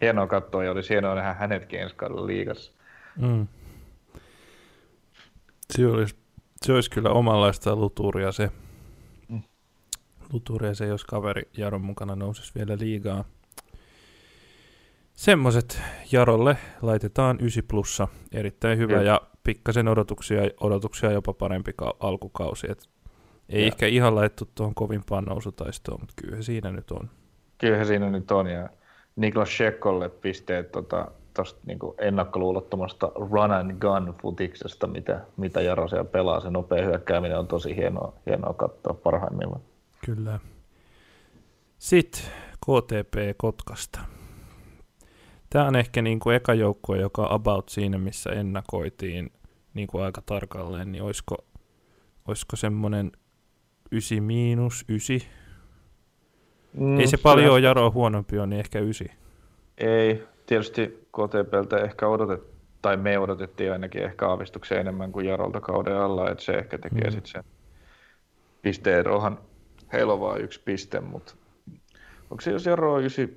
hienoa 0.00 0.26
katsoa 0.26 0.64
ja 0.64 0.70
oli 0.70 0.80
hienoa 0.88 1.14
nähdä 1.14 1.34
hänetkin 1.34 1.80
ensi 1.80 1.94
kaudella 1.94 2.26
liigassa. 2.26 2.72
Mm. 3.16 3.46
Se 5.70 5.86
olisi, 5.86 6.16
se 6.62 6.72
olisi 6.72 6.90
kyllä 6.90 7.10
omanlaista 7.10 7.76
luturia 7.76 8.32
se. 8.32 8.50
Mm. 9.28 9.42
Luturia 10.32 10.74
se, 10.74 10.86
jos 10.86 11.04
kaveri 11.04 11.42
Jaron 11.56 11.84
mukana 11.84 12.16
nousisi 12.16 12.52
vielä 12.54 12.78
liigaa. 12.78 13.24
Semmoiset 15.14 15.82
Jarolle 16.12 16.56
laitetaan 16.82 17.38
9 17.40 17.62
plussa. 17.68 18.08
Erittäin 18.32 18.78
hyvä 18.78 18.96
ja, 18.96 19.02
ja 19.02 19.20
pikkasen 19.44 19.88
odotuksia, 19.88 20.42
odotuksia 20.60 21.10
jopa 21.10 21.32
parempi 21.32 21.72
ka- 21.76 21.96
alkukausi. 22.00 22.70
Et 22.70 22.88
ei 23.52 23.60
ja. 23.60 23.66
ehkä 23.66 23.86
ihan 23.86 24.14
laittu 24.14 24.48
tuohon 24.54 24.74
kovimpaan 24.74 25.24
nousutaistoon, 25.24 26.00
mutta 26.00 26.14
kyllä 26.16 26.42
siinä 26.42 26.72
nyt 26.72 26.90
on. 26.90 27.10
Kyllä 27.58 27.84
siinä 27.84 28.10
nyt 28.10 28.30
on. 28.30 28.46
Ja 28.46 28.68
Niklas 29.16 29.56
Shekolle 29.56 30.08
pisteet 30.08 30.72
tota, 30.72 31.10
tuosta 31.34 31.60
niin 31.66 31.78
ennakkoluulottomasta 31.98 33.12
run 33.14 33.52
and 33.52 33.78
gun 33.80 34.14
futiksesta, 34.22 34.86
mitä, 34.86 35.20
mitä 35.36 35.60
Jaro 35.60 35.88
siellä 35.88 36.04
pelaa. 36.04 36.40
Se 36.40 36.50
nopea 36.50 36.84
hyökkääminen 36.84 37.38
on 37.38 37.46
tosi 37.46 37.76
hienoa, 37.76 38.12
hienoa 38.26 38.54
katsoa 38.54 38.94
parhaimmillaan. 38.94 39.62
Kyllä. 40.06 40.40
Sitten 41.78 42.22
KTP 42.60 43.14
Kotkasta. 43.36 44.00
Tämä 45.50 45.66
on 45.66 45.76
ehkä 45.76 46.02
niin 46.02 46.20
kuin 46.20 46.36
eka 46.36 46.54
joukkue, 46.54 46.98
joka 46.98 47.26
about 47.30 47.68
siinä, 47.68 47.98
missä 47.98 48.30
ennakoitiin 48.30 49.32
niin 49.74 49.88
kuin 49.88 50.04
aika 50.04 50.22
tarkalleen, 50.26 50.92
niin 50.92 51.02
olisiko, 51.02 51.36
olisiko 52.28 52.56
semmoinen 52.56 53.12
9 53.92 54.22
miinus 54.22 54.84
9? 54.88 55.20
Mm, 56.72 57.00
Ei 57.00 57.06
se 57.06 57.16
paljon 57.16 57.52
ole 57.52 57.60
Jaro 57.60 57.90
huonompi 57.90 58.38
on, 58.38 58.50
niin 58.50 58.60
ehkä 58.60 58.80
9. 58.80 59.06
Ei, 59.78 60.24
tietysti 60.46 60.88
KTPltä 60.88 61.76
ehkä 61.76 62.08
odotet, 62.08 62.42
tai 62.82 62.96
me 62.96 63.18
odotettiin 63.18 63.72
ainakin 63.72 64.02
ehkä 64.02 64.28
aavistuksen 64.28 64.78
enemmän 64.78 65.12
kuin 65.12 65.26
Jarolta 65.26 65.60
kauden 65.60 65.96
alla, 65.96 66.30
että 66.30 66.44
se 66.44 66.52
ehkä 66.52 66.78
tekee 66.78 67.04
mm. 67.04 67.10
sitten 67.10 67.32
sen 67.32 67.44
pisteerohan. 68.62 69.38
Heillä 69.92 70.12
on 70.12 70.20
vain 70.20 70.42
yksi 70.42 70.60
piste, 70.64 71.00
mutta 71.00 71.34
onko 72.30 72.40
se 72.40 72.50
jos 72.50 72.66
Jaro 72.66 72.94
on 72.94 73.00
9 73.00 73.28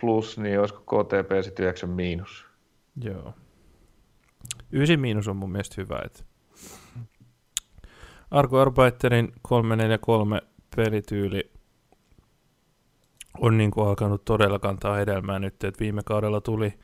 plus, 0.00 0.38
niin 0.38 0.60
olisiko 0.60 0.80
KTP 0.80 1.44
sitten 1.44 1.64
9 1.64 1.90
miinus? 1.90 2.46
Joo. 3.04 3.34
9 4.72 5.00
miinus 5.00 5.28
on 5.28 5.36
mun 5.36 5.52
mielestä 5.52 5.74
hyvä. 5.78 6.00
Että 6.04 6.24
Arko 8.30 8.60
Arbeiterin 8.60 9.32
343 9.42 10.40
pelityyli 10.76 11.50
on 13.40 13.58
niin 13.58 13.70
kuin 13.70 13.88
alkanut 13.88 14.24
todella 14.24 14.58
kantaa 14.58 14.96
hedelmää 14.96 15.38
nyt, 15.38 15.64
että 15.64 15.80
viime 15.80 16.02
kaudella 16.04 16.40
tuli, 16.40 16.74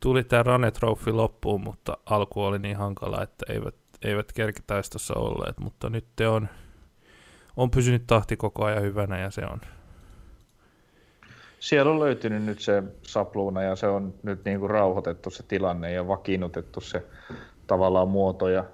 tuli 0.00 0.24
tämä 0.24 0.42
Rane 0.42 0.70
Trophy 0.70 1.12
loppuun, 1.12 1.60
mutta 1.60 1.96
alku 2.06 2.42
oli 2.42 2.58
niin 2.58 2.76
hankala, 2.76 3.22
että 3.22 3.52
eivät, 3.52 3.74
eivät 4.02 4.32
kerkitaistossa 4.32 5.14
olleet, 5.14 5.60
mutta 5.60 5.90
nyt 5.90 6.06
te 6.16 6.28
on, 6.28 6.48
on 7.56 7.70
pysynyt 7.70 8.06
tahti 8.06 8.36
koko 8.36 8.64
ajan 8.64 8.82
hyvänä 8.82 9.18
ja 9.18 9.30
se 9.30 9.42
on. 9.46 9.60
Siellä 11.58 11.92
on 11.92 12.00
löytynyt 12.00 12.42
nyt 12.42 12.60
se 12.60 12.82
sapluuna 13.02 13.62
ja 13.62 13.76
se 13.76 13.86
on 13.86 14.14
nyt 14.22 14.44
niin 14.44 14.60
kuin 14.60 14.70
rauhoitettu 14.70 15.30
se 15.30 15.42
tilanne 15.42 15.92
ja 15.92 16.08
vakiinnutettu 16.08 16.80
se 16.80 17.06
tavallaan 17.66 18.08
muoto 18.08 18.48
ja 18.48 18.64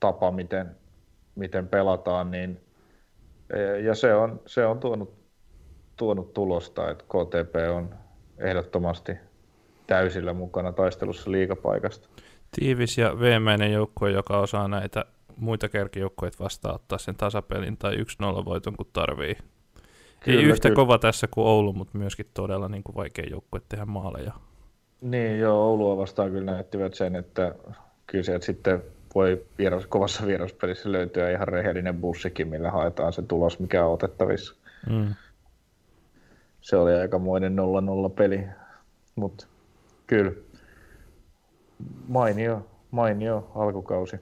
tapa, 0.00 0.30
miten, 0.30 0.76
miten 1.34 1.68
pelataan, 1.68 2.30
niin 2.30 2.60
ja 3.84 3.94
se 3.94 4.14
on, 4.14 4.40
se 4.46 4.66
on 4.66 4.80
tuonut 4.80 5.20
tuonut 6.00 6.34
tulosta, 6.34 6.90
että 6.90 7.04
KTP 7.04 7.54
on 7.74 7.94
ehdottomasti 8.38 9.12
täysillä 9.86 10.32
mukana 10.32 10.72
taistelussa 10.72 11.30
liikapaikasta. 11.30 12.08
Tiivis 12.60 12.98
ja 12.98 13.20
veemäinen 13.20 13.72
joukkue, 13.72 14.10
joka 14.10 14.38
osaa 14.38 14.68
näitä 14.68 15.04
muita 15.36 15.68
kärkijoukkueita 15.68 16.44
vastaan 16.44 16.74
ottaa 16.74 16.98
sen 16.98 17.16
tasapelin 17.16 17.76
tai 17.76 17.96
1-0 17.96 18.44
voiton, 18.44 18.76
kun 18.76 18.86
tarvii. 18.92 19.36
Kyllä, 20.20 20.40
Ei 20.40 20.46
yhtä 20.46 20.68
kyllä. 20.68 20.76
kova 20.76 20.98
tässä 20.98 21.26
kuin 21.30 21.46
Oulu, 21.46 21.72
mutta 21.72 21.98
myöskin 21.98 22.26
todella 22.34 22.68
niin 22.68 22.82
kuin 22.82 22.96
vaikea 22.96 23.24
joukkue 23.30 23.60
tehdä 23.68 23.84
maaleja. 23.84 24.32
Niin, 25.00 25.38
joo, 25.38 25.68
Oulua 25.68 25.96
vastaan 25.96 26.30
kyllä 26.30 26.52
näyttivät 26.52 26.94
sen, 26.94 27.16
että 27.16 27.54
kyllä 28.06 28.24
sieltä 28.24 28.46
sitten 28.46 28.82
voi 29.14 29.46
vieras, 29.58 29.86
kovassa 29.86 30.26
vieraspelissä 30.26 30.92
löytyä 30.92 31.30
ihan 31.30 31.48
rehellinen 31.48 32.00
bussikin, 32.00 32.48
millä 32.48 32.70
haetaan 32.70 33.12
se 33.12 33.22
tulos, 33.22 33.58
mikä 33.58 33.86
on 33.86 33.92
otettavissa. 33.92 34.54
Mm 34.90 35.14
se 36.60 36.76
oli 36.76 36.94
aikamoinen 36.94 37.56
0-0 38.08 38.10
peli, 38.10 38.46
mutta 39.14 39.46
kyllä 40.06 40.32
mainio, 42.08 42.66
mainio 42.90 43.50
alkukausi. 43.54 44.16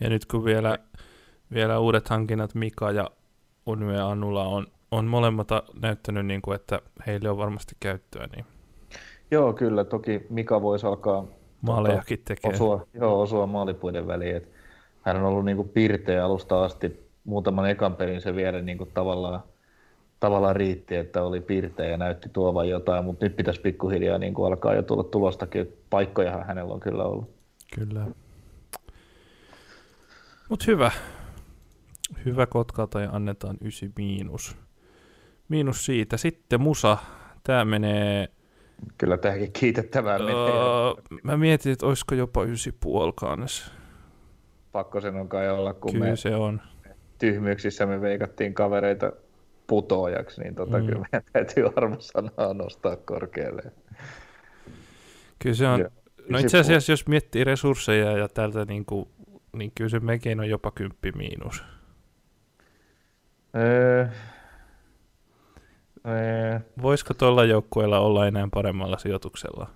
Ja 0.00 0.10
nyt 0.10 0.26
kun 0.26 0.44
vielä, 0.44 0.78
vielä 1.52 1.78
uudet 1.78 2.08
hankinnat 2.08 2.54
Mika 2.54 2.90
ja 2.90 3.10
Unve 3.66 4.00
Anula 4.00 4.44
on, 4.44 4.66
on 4.90 5.06
molemmat 5.06 5.48
näyttänyt, 5.82 6.26
niin 6.26 6.42
kuin, 6.42 6.54
että 6.54 6.80
heille 7.06 7.30
on 7.30 7.38
varmasti 7.38 7.76
käyttöä. 7.80 8.28
Niin... 8.36 8.44
Joo, 9.30 9.52
kyllä. 9.52 9.84
Toki 9.84 10.26
Mika 10.30 10.62
voisi 10.62 10.86
alkaa 10.86 11.26
Maalejakin 11.62 12.18
tota, 12.18 12.28
tekee. 12.28 12.50
Osua, 12.50 12.86
joo, 12.94 13.20
osua 13.20 13.46
maalipuiden 13.46 14.06
väliin. 14.06 14.36
Et 14.36 14.48
hän 15.02 15.16
on 15.16 15.22
ollut 15.22 15.44
niin 15.44 15.56
kuin 15.56 15.68
pirteä 15.68 16.24
alusta 16.24 16.64
asti. 16.64 17.10
Muutaman 17.24 17.70
ekan 17.70 17.96
pelin 17.96 18.20
se 18.20 18.34
vielä 18.36 18.62
niin 18.62 18.78
kuin 18.78 18.90
tavallaan 18.94 19.42
tavallaan 20.20 20.56
riitti, 20.56 20.96
että 20.96 21.22
oli 21.22 21.40
piirteä 21.40 21.88
ja 21.88 21.96
näytti 21.96 22.28
tuovan 22.28 22.68
jotain, 22.68 23.04
mutta 23.04 23.24
nyt 23.24 23.36
pitäisi 23.36 23.60
pikkuhiljaa 23.60 24.18
niin 24.18 24.34
kuin 24.34 24.46
alkaa 24.46 24.74
jo 24.74 24.82
tulla 24.82 25.04
tulostakin. 25.04 25.72
Paikkojahan 25.90 26.46
hänellä 26.46 26.74
on 26.74 26.80
kyllä 26.80 27.04
ollut. 27.04 27.30
Kyllä. 27.74 28.06
Mutta 30.48 30.64
hyvä. 30.68 30.90
Hyvä 32.24 32.46
Kotkalta 32.46 33.00
ja 33.00 33.10
annetaan 33.12 33.56
9 33.60 33.92
miinus. 33.96 34.56
Miinus 35.48 35.86
siitä. 35.86 36.16
Sitten 36.16 36.60
Musa. 36.60 36.98
Tämä 37.44 37.64
menee... 37.64 38.28
Kyllä 38.98 39.18
tämäkin 39.18 39.52
kiitettävää 39.52 40.18
menee. 40.18 40.34
Uh, 40.34 41.00
mä 41.22 41.36
mietin, 41.36 41.72
että 41.72 41.86
olisiko 41.86 42.14
jopa 42.14 42.44
9,5 42.44 42.50
kanssa. 43.14 43.72
Pakko 44.72 45.00
sen 45.00 45.16
on 45.16 45.28
kai 45.28 45.50
olla, 45.50 45.74
kun 45.74 45.92
Kyllä 45.92 46.04
me 46.04 46.16
se 46.16 46.34
on. 46.34 46.60
tyhmyyksissä 47.18 47.86
me 47.86 48.00
veikattiin 48.00 48.54
kavereita 48.54 49.12
putoajaksi, 49.66 50.40
niin 50.40 50.54
tota, 50.54 50.78
mm. 50.78 50.86
kyllä 50.86 51.00
meidän 51.00 51.22
täytyy 51.32 51.66
arvosanaa 51.76 52.54
nostaa 52.54 52.96
korkealle. 52.96 53.62
Kyllä 55.38 55.56
se 55.56 55.68
on, 55.68 55.80
ja, 55.80 55.90
no 56.28 56.38
itse 56.38 56.58
asiassa 56.58 56.92
jos 56.92 57.06
miettii 57.06 57.44
resursseja 57.44 58.18
ja 58.18 58.28
tältä, 58.28 58.64
niin, 58.64 58.84
kuin, 58.84 59.08
niin 59.56 59.72
kyllä 59.74 59.90
se 59.90 60.00
mekin 60.00 60.40
on 60.40 60.48
jopa 60.48 60.70
kymppi 60.70 61.12
miinus. 61.12 61.64
Öö, 63.56 64.06
öö. 66.06 66.60
Voisiko 66.82 67.14
tuolla 67.14 67.44
joukkueella 67.44 68.00
olla 68.00 68.26
enää 68.26 68.48
paremmalla 68.52 68.98
sijoituksella? 68.98 69.70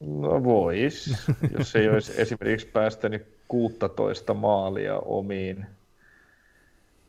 No 0.00 0.44
vois, 0.44 1.26
jos 1.58 1.76
ei 1.76 1.88
olisi 1.88 2.20
esimerkiksi 2.22 2.66
päästänyt 2.66 3.26
16 3.48 4.34
maalia 4.34 4.98
omiin 4.98 5.66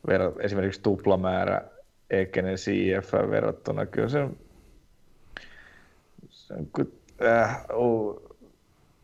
ver- 0.08 0.44
esimerkiksi 0.44 0.82
tuplamäärä 0.82 1.62
Ekenen 2.10 2.56
CF 2.56 3.12
verrattuna. 3.12 3.86
Kyllä 3.86 4.08
se, 4.08 4.28
se 6.30 6.54
on, 6.54 6.68
äh, 7.26 7.64
oh, 7.72 8.22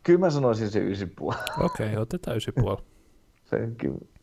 kyllä 0.03 0.19
mä 0.19 0.29
sanoisin 0.29 0.69
se 0.69 0.79
9,5. 0.79 0.85
Okei, 1.65 1.87
okay, 1.87 2.01
otetaan 2.01 2.37
9,5. 2.77 2.83
se, 3.45 3.57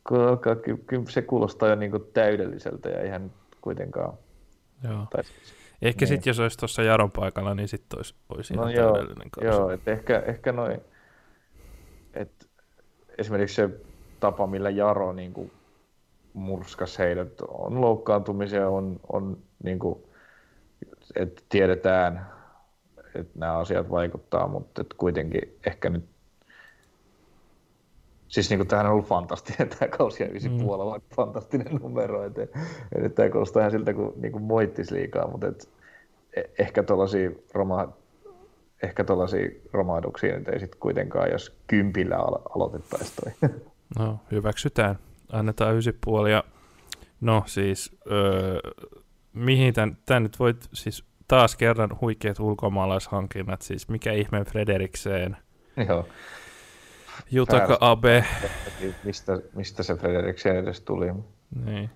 kyllä, 0.09 0.29
alkaa, 0.29 0.57
kyllä 0.87 1.11
se 1.11 1.23
kuulostaa 1.23 1.69
jo 1.69 1.75
niin 1.75 1.93
täydelliseltä 2.13 2.89
ja 2.89 3.05
ihan 3.05 3.31
kuitenkaan. 3.65 4.19
Joo. 4.83 5.07
Tai 5.11 5.25
siis, 5.25 5.55
ehkä 5.83 6.03
niin. 6.03 6.09
sitten 6.09 6.31
jos 6.31 6.41
olisi 6.41 6.59
tuossa 6.59 6.83
Jaron 6.83 7.11
paikalla, 7.11 7.55
niin 7.55 7.69
sitten 7.69 7.99
olisi, 7.99 8.15
olisi 8.29 8.55
no 8.55 8.63
ihan 8.63 8.75
joo, 8.75 8.93
täydellinen 8.93 9.31
kausi. 9.31 9.49
Joo, 9.49 9.71
että 9.71 9.91
ehkä, 9.91 10.23
ehkä 10.27 10.53
noin, 10.53 10.81
että 12.15 12.47
esimerkiksi 13.19 13.55
se 13.55 13.71
tapa, 14.21 14.47
millä 14.47 14.71
Jaro 14.71 15.13
niin 15.13 15.33
kuin 15.33 15.53
murskas 16.33 16.99
heidät. 16.99 17.41
On 17.49 17.81
loukkaantumisia, 17.81 18.69
on, 18.69 19.01
on 19.13 19.39
niin 19.63 19.79
kuin, 19.79 19.99
että 21.17 21.43
tiedetään, 21.49 22.27
että 23.15 23.39
nämä 23.39 23.59
asiat 23.59 23.91
vaikuttaa, 23.91 24.49
mutta 24.49 24.81
että 24.81 24.95
kuitenkin 24.99 25.59
ehkä 25.67 25.91
nyt 25.91 26.05
Siis 28.35 28.51
niin 28.51 28.67
tämähän 28.67 28.87
on 28.87 28.93
ollut 28.93 29.07
fantastinen 29.07 29.69
tämä 29.79 29.89
kausi 29.89 30.23
ja 30.23 30.29
ysi 30.33 30.49
mm. 30.49 30.59
puolella, 30.59 31.01
fantastinen 31.17 31.75
numero. 31.83 32.25
Että, 32.25 32.43
että 32.95 33.09
tämä 33.09 33.31
kuulostaa 33.31 33.61
ihan 33.61 33.71
siltä, 33.71 33.95
kun 33.95 34.13
niin 34.17 34.33
kuin 34.33 34.45
moittisi 34.45 34.95
liikaa, 34.95 35.31
mutta 35.31 35.47
et, 35.47 35.69
e- 36.37 36.43
ehkä 36.59 36.83
tuollaisia 36.83 37.31
roma, 37.53 37.89
ehkä 38.83 39.05
romahduksia 39.73 40.39
nyt 40.39 40.49
ei 40.49 40.61
sitten 40.61 40.81
kuitenkaan, 40.81 41.31
jos 41.31 41.57
kympillä 41.67 42.17
alo- 42.17 42.43
aloitettaisiin 42.55 43.17
toi. 43.41 43.51
No, 43.99 44.19
hyväksytään 44.31 44.99
annetaan 45.33 45.75
9,5 45.75 46.29
ja 46.29 46.45
no 47.21 47.43
siis 47.47 47.97
öö, 48.11 48.59
mihin 49.33 49.75
tämän, 49.75 49.97
tämän 50.07 50.23
nyt 50.23 50.39
voit 50.39 50.69
siis 50.73 51.05
taas 51.29 51.57
kerran 51.57 51.91
huikeat 52.01 52.41
ulkomaalaishankinnat, 52.41 53.63
siis 53.63 53.89
mikä 53.89 54.13
ihme 54.13 54.45
Frederikseen. 54.45 55.37
Joo. 55.89 56.07
Jutaka 57.31 57.79
Abe. 57.81 58.25
Mistä, 59.05 59.39
mistä 59.55 59.83
se 59.83 59.95
Frederikseen 59.95 60.57
edes 60.57 60.81
tuli? 60.81 61.13
Niin. 61.65 61.91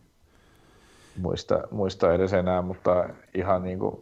Muista, 1.17 1.63
muista 1.71 2.15
edes 2.15 2.33
enää, 2.33 2.63
mutta 2.63 3.09
ihan 3.35 3.63
niin 3.63 3.79
kuin 3.79 4.01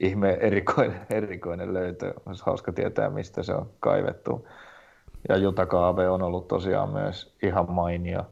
ihme 0.00 0.38
erikoinen, 0.40 1.06
erikoinen 1.10 1.74
löytö. 1.74 2.14
Olisi 2.26 2.42
hauska 2.46 2.72
tietää, 2.72 3.10
mistä 3.10 3.42
se 3.42 3.54
on 3.54 3.70
kaivettu. 3.80 4.48
Ja 5.28 5.36
Jutaka 5.36 5.88
Abe 5.88 6.08
on 6.08 6.22
ollut 6.22 6.48
tosiaan 6.48 6.90
myös 6.90 7.36
ihan 7.42 7.70
mainio 7.70 8.26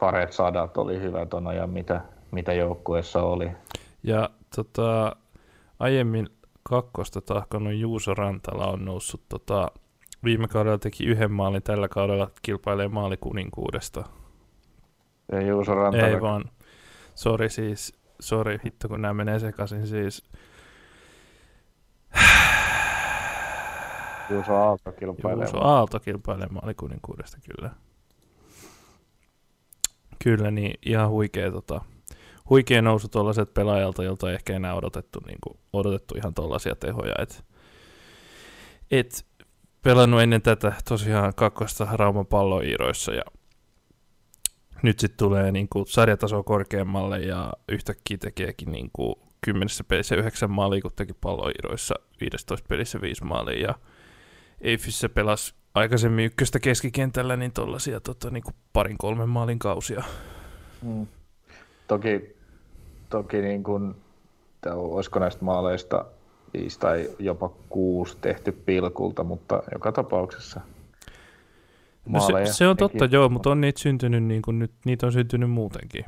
Faret 0.00 0.32
Sadat 0.32 0.76
oli 0.76 1.00
hyvä 1.00 1.26
ton 1.26 1.46
ajan, 1.46 1.70
mitä, 1.70 2.00
mitä 2.30 2.52
joukkueessa 2.52 3.22
oli. 3.22 3.50
Ja 4.02 4.30
tota, 4.56 5.16
aiemmin 5.78 6.28
kakkosta 6.62 7.20
tahkonut 7.20 7.74
Juuso 7.74 8.14
Rantala 8.14 8.66
on 8.66 8.84
noussut 8.84 9.20
tota, 9.28 9.70
viime 10.24 10.48
kaudella 10.48 10.78
teki 10.78 11.04
yhden 11.04 11.32
maalin, 11.32 11.62
tällä 11.62 11.88
kaudella 11.88 12.30
kilpailee 12.42 12.88
maalikuninkuudesta. 12.88 14.04
Ja 15.32 15.40
Juuso 15.40 15.74
Rantala. 15.74 16.06
Ei 16.06 16.20
vaan, 16.20 16.44
sori 17.14 17.50
siis, 17.50 17.98
sori 18.20 18.58
hitto 18.64 18.88
kun 18.88 19.02
nämä 19.02 19.14
menee 19.14 19.38
sekaisin 19.38 19.86
siis. 19.86 20.30
Juuso 24.30 24.56
Aalto 24.56 24.92
kilpailee. 24.92 25.44
Juuso 25.46 25.64
Aalto 25.64 26.00
kilpailee 26.00 26.48
maalikuninkuudesta, 26.50 27.38
kyllä. 27.40 27.70
Kyllä, 30.24 30.50
niin 30.50 30.78
ihan 30.86 31.08
huikea, 31.08 31.50
tota, 31.52 31.80
huikea 32.50 32.82
nousu 32.82 33.08
tuollaiset 33.08 33.54
pelaajalta, 33.54 34.04
jolta 34.04 34.28
ei 34.28 34.34
ehkä 34.34 34.52
enää 34.52 34.74
odotettu, 34.74 35.20
niin 35.26 35.38
kuin, 35.40 35.58
odotettu 35.72 36.14
ihan 36.16 36.34
tuollaisia 36.34 36.76
tehoja. 36.76 37.14
Et, 37.18 37.44
et 38.90 39.27
pelannut 39.82 40.20
ennen 40.20 40.42
tätä 40.42 40.72
tosiaan 40.88 41.34
kakkosta 41.34 41.88
Rauman 41.92 42.26
palloiiroissa 42.26 43.12
ja 43.12 43.22
nyt 44.82 44.98
sitten 44.98 45.18
tulee 45.18 45.52
niin 45.52 45.68
kuin 45.68 45.86
sarjataso 45.86 46.42
korkeammalle 46.42 47.18
ja 47.18 47.52
yhtäkkiä 47.68 48.18
tekeekin 48.18 48.72
niin 48.72 48.90
kuin 48.92 49.14
kymmenessä 49.40 49.84
pelissä 49.84 50.16
yhdeksän 50.16 50.50
maalia, 50.50 50.82
kun 50.82 50.90
teki 50.96 51.12
palloiiroissa 51.20 51.94
15 52.20 52.66
pelissä 52.68 53.00
viisi 53.00 53.24
maalia 53.24 53.66
ja 53.68 53.74
Eifissä 54.60 55.08
pelasi 55.08 55.54
aikaisemmin 55.74 56.24
ykköstä 56.24 56.60
keskikentällä, 56.60 57.36
niin 57.36 57.52
tuollaisia 57.52 58.00
tota, 58.00 58.30
niin 58.30 58.44
parin 58.72 58.98
kolmen 58.98 59.28
maalin 59.28 59.58
kausia. 59.58 60.04
Mm. 60.82 61.06
Toki, 61.88 62.36
toki 63.10 63.40
niin 63.40 63.62
kuin, 63.62 63.94
olisiko 64.66 65.18
näistä 65.18 65.44
maaleista 65.44 66.04
viisi 66.54 66.80
tai 66.80 67.10
jopa 67.18 67.50
kuusi 67.68 68.18
tehty 68.20 68.52
pilkulta, 68.52 69.24
mutta 69.24 69.62
joka 69.72 69.92
tapauksessa 69.92 70.60
No 72.08 72.20
se, 72.20 72.52
se 72.52 72.68
on 72.68 72.76
totta, 72.76 73.04
joo, 73.04 73.28
mutta 73.28 73.50
on 73.50 73.60
niitä 73.60 73.80
syntynyt, 73.80 74.24
niin 74.24 74.42
kuin 74.42 74.58
nyt, 74.58 74.72
niitä 74.84 75.06
on 75.06 75.12
syntynyt 75.12 75.50
muutenkin. 75.50 76.04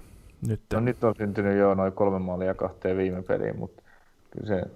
Nyt. 0.46 0.60
No 0.72 0.80
nyt 0.80 1.04
on 1.04 1.14
syntynyt 1.18 1.58
jo 1.58 1.74
noin 1.74 1.92
kolme 1.92 2.18
maalia 2.18 2.54
kahteen 2.54 2.96
viime 2.96 3.22
peliin, 3.22 3.58
mutta 3.58 3.82
kyllä 4.30 4.46
se 4.46 4.70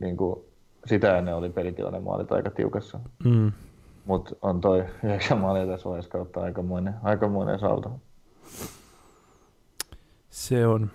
niin 0.00 0.16
kuin, 0.16 0.40
sitä 0.86 1.18
ennen 1.18 1.34
oli 1.34 1.50
pelitilanne 1.50 2.00
maalit 2.00 2.32
aika 2.32 2.50
tiukassa. 2.50 3.00
Mm. 3.24 3.52
Mutta 4.04 4.36
on 4.42 4.60
toi 4.60 4.84
yhdeksän 5.04 5.38
maalia 5.38 5.66
tässä 5.66 5.88
vaiheessa 5.88 6.10
kautta 6.10 6.40
aikamoinen, 6.40 6.94
aikamoinen 7.02 7.58
salto. 7.58 8.00
Se 10.30 10.66
on. 10.66 10.90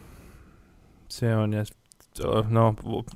Se 1.07 1.35
on. 1.35 1.53
Ja 1.53 1.63
no, 2.49 2.75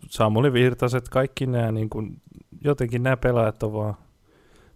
Samuli 0.10 0.54
Virtaset, 0.54 1.10
kaikki 1.10 1.46
nämä, 1.46 1.72
niin 1.72 1.90
kuin, 1.90 2.22
jotenkin 2.64 3.04
nämä 3.04 3.18
pelaajat 3.18 3.64
on 3.64 3.74
vaan 3.74 3.96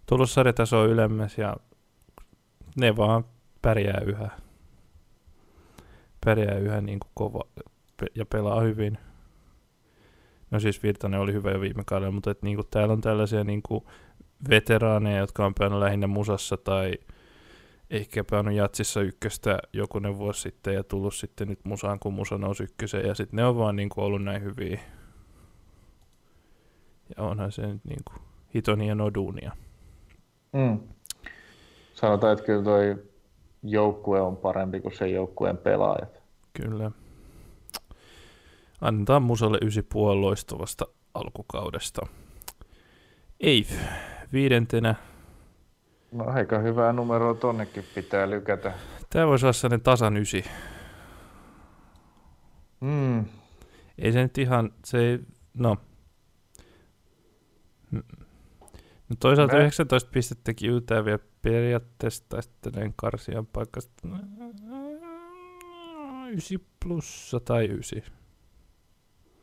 tullut 0.06 0.30
sarjatasoa 0.30 0.84
ylemmäs 0.84 1.38
ja 1.38 1.56
ne 2.76 2.96
vaan 2.96 3.24
pärjää 3.62 4.00
yhä. 4.06 4.30
Pärjää 6.24 6.58
yhä 6.58 6.80
niin 6.80 7.00
kuin 7.00 7.10
kova 7.14 7.44
ja 8.14 8.26
pelaa 8.26 8.60
hyvin. 8.60 8.98
No 10.50 10.60
siis 10.60 10.82
Virtanen 10.82 11.20
oli 11.20 11.32
hyvä 11.32 11.50
jo 11.50 11.60
viime 11.60 11.82
kaudella, 11.86 12.12
mutta 12.12 12.30
et, 12.30 12.42
niin 12.42 12.56
kuin, 12.56 12.66
täällä 12.70 12.92
on 12.92 13.00
tällaisia 13.00 13.44
niin 13.44 13.62
kuin, 13.62 13.84
veteraaneja, 14.50 15.18
jotka 15.18 15.46
on 15.46 15.54
pelannut 15.54 15.80
lähinnä 15.80 16.06
musassa 16.06 16.56
tai 16.56 16.92
ehkä 17.90 18.24
pelannut 18.24 18.54
jatsissa 18.54 19.00
ykköstä 19.00 19.58
jokunen 19.72 20.18
vuosi 20.18 20.40
sitten 20.40 20.74
ja 20.74 20.84
tullut 20.84 21.14
sitten 21.14 21.48
nyt 21.48 21.64
musaan, 21.64 21.98
kun 21.98 22.14
musa 22.14 22.38
nousi 22.38 22.62
ykköseen 22.62 23.08
ja 23.08 23.14
sitten 23.14 23.36
ne 23.36 23.44
on 23.44 23.58
vaan 23.58 23.76
niin 23.76 23.88
kuin, 23.88 24.04
ollut 24.04 24.24
näin 24.24 24.42
hyviä. 24.42 24.80
Ja 27.16 27.24
onhan 27.24 27.52
se 27.52 27.66
nyt 27.66 27.84
niin 27.84 28.00
kuin, 28.04 28.22
hiton 28.54 28.80
hienoa 28.80 29.14
duunia. 29.14 29.52
Mm. 30.52 30.80
Sanotaan, 31.94 32.32
että 32.32 32.44
kyllä 32.44 32.64
toi 32.64 33.02
joukkue 33.62 34.20
on 34.20 34.36
parempi 34.36 34.80
kuin 34.80 34.96
se 34.96 35.08
joukkueen 35.08 35.56
pelaajat. 35.58 36.22
Kyllä. 36.52 36.90
Annetaan 38.80 39.22
musalle 39.22 39.58
ysi 39.62 39.86
loistavasta 39.94 40.86
alkukaudesta. 41.14 42.06
Eif, 43.40 43.72
viidentenä. 44.32 44.94
No 46.12 46.24
aika 46.26 46.58
hyvää 46.58 46.92
numeroa 46.92 47.34
tonnekin 47.34 47.84
pitää 47.94 48.30
lykätä. 48.30 48.72
Tämä 49.10 49.26
voisi 49.26 49.46
olla 49.46 49.52
sellainen 49.52 49.80
tasan 49.80 50.16
ysi. 50.16 50.44
Mm. 52.80 53.24
Ei 53.98 54.12
se 54.12 54.22
nyt 54.22 54.38
ihan, 54.38 54.70
se 54.84 54.98
ei, 54.98 55.18
no. 55.54 55.76
No 59.08 59.16
toisaalta 59.20 59.54
Mä... 59.54 59.60
19 59.60 60.10
pistettä 60.12 60.52
yltää 60.64 61.04
vielä 61.04 61.18
periaatteessa 61.42 62.24
taistelen 62.28 62.94
karsian 62.96 63.46
paikasta 63.46 64.08
9 66.28 66.58
plussa 66.84 67.40
tai 67.40 67.66
9. 67.66 68.02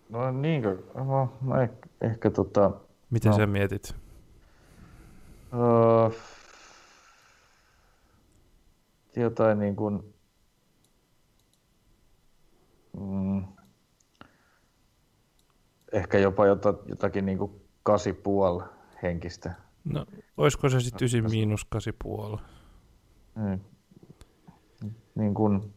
No 0.09 0.31
niinkö? 0.31 0.77
No, 0.93 1.33
mä 1.41 1.61
ehkä, 1.61 1.89
ehkä 2.01 2.29
tota... 2.29 2.71
Miten 3.09 3.31
no. 3.31 3.37
sä 3.37 3.47
mietit? 3.47 3.95
Uh, 5.53 6.15
jotain 9.21 9.59
niin 9.59 9.75
kuin... 9.75 10.13
Mm, 12.99 13.45
ehkä 15.91 16.17
jopa 16.17 16.45
jotakin 16.85 17.25
niin 17.25 17.37
kuin 17.37 17.51
puoli 18.23 18.63
henkistä. 19.03 19.53
No, 19.83 20.05
olisiko 20.37 20.69
se 20.69 20.79
sitten 20.79 21.05
9 21.05 21.31
miinus 21.31 21.67
8,5? 22.35 22.39
Mm. 23.35 23.59
Niin 25.15 25.33
kuin, 25.33 25.73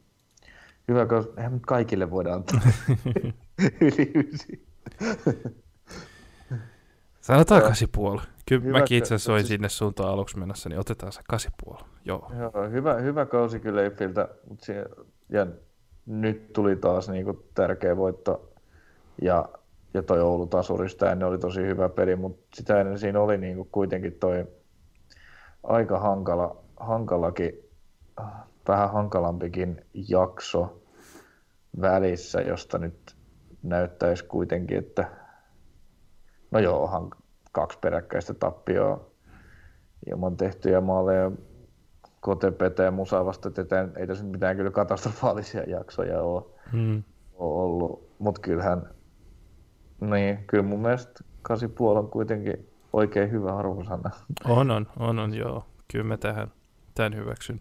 hyvä, 0.88 1.06
koska 1.06 1.32
eihän 1.36 1.60
kaikille 1.60 2.10
voida 2.10 2.34
antaa 2.34 2.60
yli 3.80 4.12
9. 4.14 4.48
Sanotaan 7.28 7.62
8,5. 7.62 7.68
Kyllä 8.48 8.62
hyvä, 8.62 8.78
mäkin 8.78 8.98
itse 8.98 9.14
asiassa 9.14 9.36
siis... 9.36 9.48
sinne 9.48 9.68
suuntaan 9.68 10.12
aluksi 10.12 10.38
mennessä, 10.38 10.68
niin 10.68 10.80
otetaan 10.80 11.12
se 11.12 11.20
8,5. 11.72 11.84
Joo. 12.04 12.32
Joo, 12.38 12.68
hyvä, 12.70 12.94
hyvä 12.94 13.26
kausi 13.26 13.60
kyllä 13.60 13.82
Eiffiltä, 13.82 14.28
mutta 14.48 14.66
se, 14.66 14.84
ja 15.28 15.46
nyt 16.06 16.52
tuli 16.52 16.76
taas 16.76 17.08
niin 17.08 17.24
kuin 17.24 17.38
tärkeä 17.54 17.96
voitto 17.96 18.52
ja 19.22 19.48
ja 19.94 20.02
toi 20.02 20.20
Oulu 20.20 20.46
tasurista 20.46 21.12
ennen 21.12 21.28
oli 21.28 21.38
tosi 21.38 21.60
hyvä 21.60 21.88
peli, 21.88 22.16
mutta 22.16 22.46
sitä 22.54 22.80
ennen 22.80 22.98
siinä 22.98 23.20
oli 23.20 23.38
niin 23.38 23.56
kuin 23.56 23.68
kuitenkin 23.72 24.12
toi 24.12 24.46
aika 25.62 25.98
hankala, 25.98 26.56
hankalakin, 26.76 27.52
vähän 28.68 28.92
hankalampikin 28.92 29.84
jakso 30.08 30.82
välissä, 31.80 32.40
josta 32.40 32.78
nyt 32.78 33.16
näyttäisi 33.62 34.24
kuitenkin, 34.24 34.78
että 34.78 35.17
no 36.50 36.58
joo, 36.58 37.10
kaksi 37.52 37.78
peräkkäistä 37.78 38.34
tappioa 38.34 39.00
ilman 40.10 40.36
tehtyjä 40.36 40.80
maaleja 40.80 41.30
KTPT 42.20 42.78
ja 42.78 42.90
Musa 42.90 43.24
vasta, 43.24 43.48
että 43.48 43.88
ei 43.96 44.06
tässä 44.06 44.24
mitään 44.24 44.56
kyllä 44.56 44.70
katastrofaalisia 44.70 45.62
jaksoja 45.62 46.22
ole, 46.22 46.42
hmm. 46.72 47.02
ole 47.34 47.62
ollut, 47.62 48.08
mutta 48.18 48.40
kyllähän 48.40 48.90
niin, 50.00 50.44
kyllä 50.46 50.64
mun 50.64 50.82
mielestä 50.82 51.24
8,5 51.48 51.82
on 51.82 52.10
kuitenkin 52.10 52.70
oikein 52.92 53.30
hyvä 53.30 53.56
arvosana. 53.56 54.10
On, 54.44 54.70
on, 54.70 54.86
on, 54.98 55.18
on 55.18 55.34
joo. 55.34 55.64
Kyllä 55.92 56.04
mä 56.04 56.16
tähän, 56.16 56.52
tämän 56.94 57.16
hyväksyn. 57.16 57.60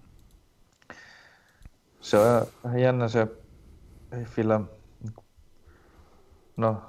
Se 2.00 2.18
on 2.18 2.46
vähän 2.64 2.80
jännä 2.80 3.08
se 3.08 3.28
Eiffillä, 4.12 4.62
no 6.58 6.82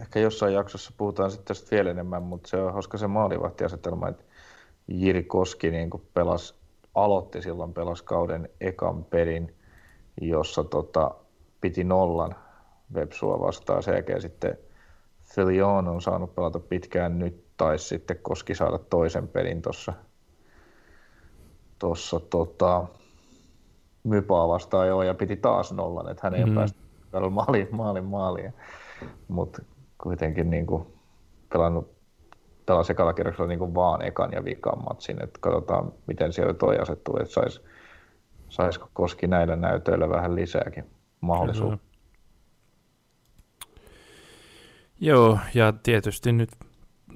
ehkä 0.00 0.20
jossain 0.20 0.54
jaksossa 0.54 0.92
puhutaan 0.96 1.30
sitten 1.30 1.46
tästä 1.46 1.70
vielä 1.70 1.90
enemmän, 1.90 2.22
mutta 2.22 2.48
se 2.48 2.56
on 2.56 2.72
hauska 2.72 2.98
se 2.98 3.06
maalivahtiasetelma, 3.06 4.08
että 4.08 4.24
Jiri 4.88 5.24
Koski 5.24 5.70
niin 5.70 5.90
pelas, 6.14 6.54
aloitti 6.94 7.42
silloin 7.42 7.72
pelas 7.72 8.02
kauden 8.02 8.48
ekan 8.60 9.04
pelin, 9.04 9.54
jossa 10.20 10.64
tota, 10.64 11.10
piti 11.60 11.84
nollan 11.84 12.34
Vepsua 12.94 13.40
vastaan. 13.40 13.82
Sen 13.82 13.94
jälkeen 13.94 14.22
sitten 14.22 14.58
Filion 15.34 15.88
on 15.88 16.02
saanut 16.02 16.34
pelata 16.34 16.58
pitkään 16.58 17.18
nyt, 17.18 17.44
tai 17.56 17.78
sitten 17.78 18.18
Koski 18.22 18.54
saada 18.54 18.78
toisen 18.78 19.28
pelin 19.28 19.62
tuossa 19.62 19.92
tossa, 21.78 22.20
tota, 22.20 22.84
Mypaa 24.04 24.48
vastaan 24.48 24.88
jo 24.88 25.02
ja 25.02 25.14
piti 25.14 25.36
taas 25.36 25.72
nollan, 25.72 26.08
että 26.10 26.20
hän 26.22 26.34
ei 26.34 26.40
mm-hmm. 26.40 26.56
ole 26.56 26.60
päässyt 26.60 27.30
maaliin, 27.30 27.68
maalin 27.70 28.04
maaliin. 28.04 28.54
Mutta 29.28 29.62
kuitenkin 30.02 30.50
niin 30.50 30.66
kuin 30.66 30.86
pelannut 31.52 31.92
pelasi 32.66 32.92
ekalla 32.92 33.12
kierroksella 33.12 33.48
niin 33.48 33.58
kuin 33.58 33.74
vaan 33.74 34.02
ekan 34.02 34.32
ja 34.32 34.44
vikan 34.44 34.84
matsin, 34.84 35.22
että 35.22 35.38
katsotaan 35.40 35.92
miten 36.06 36.32
siellä 36.32 36.54
toi 36.54 36.78
asettuu, 36.78 37.16
että 37.16 37.32
sais, 37.32 37.62
saisiko 38.48 38.90
Koski 38.92 39.26
näillä 39.26 39.56
näytöillä 39.56 40.08
vähän 40.08 40.34
lisääkin 40.34 40.84
mahdollisuutta. 41.20 41.78
Joo, 45.00 45.38
ja 45.54 45.72
tietysti 45.82 46.32
nyt 46.32 46.50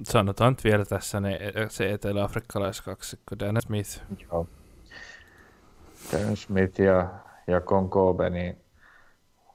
sanotaan 0.03 0.51
nyt 0.51 0.63
vielä 0.63 0.85
tässä 0.85 1.19
ne, 1.19 1.39
se 1.69 1.91
etelä-afrikkalaiskaksikko, 1.91 3.39
Dan 3.39 3.61
Smith. 3.61 4.01
Joo. 4.31 4.47
Dan 6.11 6.37
Smith 6.37 6.79
ja, 6.79 7.07
ja 7.47 7.61
Konkobe, 7.61 8.29
niin 8.29 8.57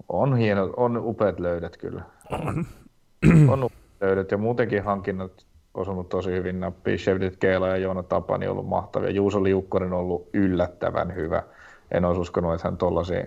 on 0.09 0.37
hieno, 0.37 0.71
on 0.77 0.97
upeat 0.97 1.41
löydät 1.41 1.77
kyllä. 1.77 2.03
On. 2.31 2.67
on 3.53 3.71
löydät 4.01 4.31
ja 4.31 4.39
muutenkin 4.39 4.83
hankinnat 4.83 5.47
osunut 5.75 6.09
tosi 6.09 6.31
hyvin 6.31 6.61
nappiin. 6.61 6.99
Shevdit 6.99 7.37
Keela 7.37 7.69
ja 7.69 7.77
Joona 7.77 8.03
Tapani 8.03 8.47
on 8.47 8.53
ollut 8.53 8.69
mahtavia. 8.69 9.11
Juuso 9.11 9.43
Liukkonen 9.43 9.93
on 9.93 9.99
ollut 9.99 10.29
yllättävän 10.33 11.15
hyvä. 11.15 11.43
En 11.91 12.05
olisi 12.05 12.21
uskonut, 12.21 12.55
että 12.55 12.69
hän 12.69 12.77
tuollaisia 12.77 13.27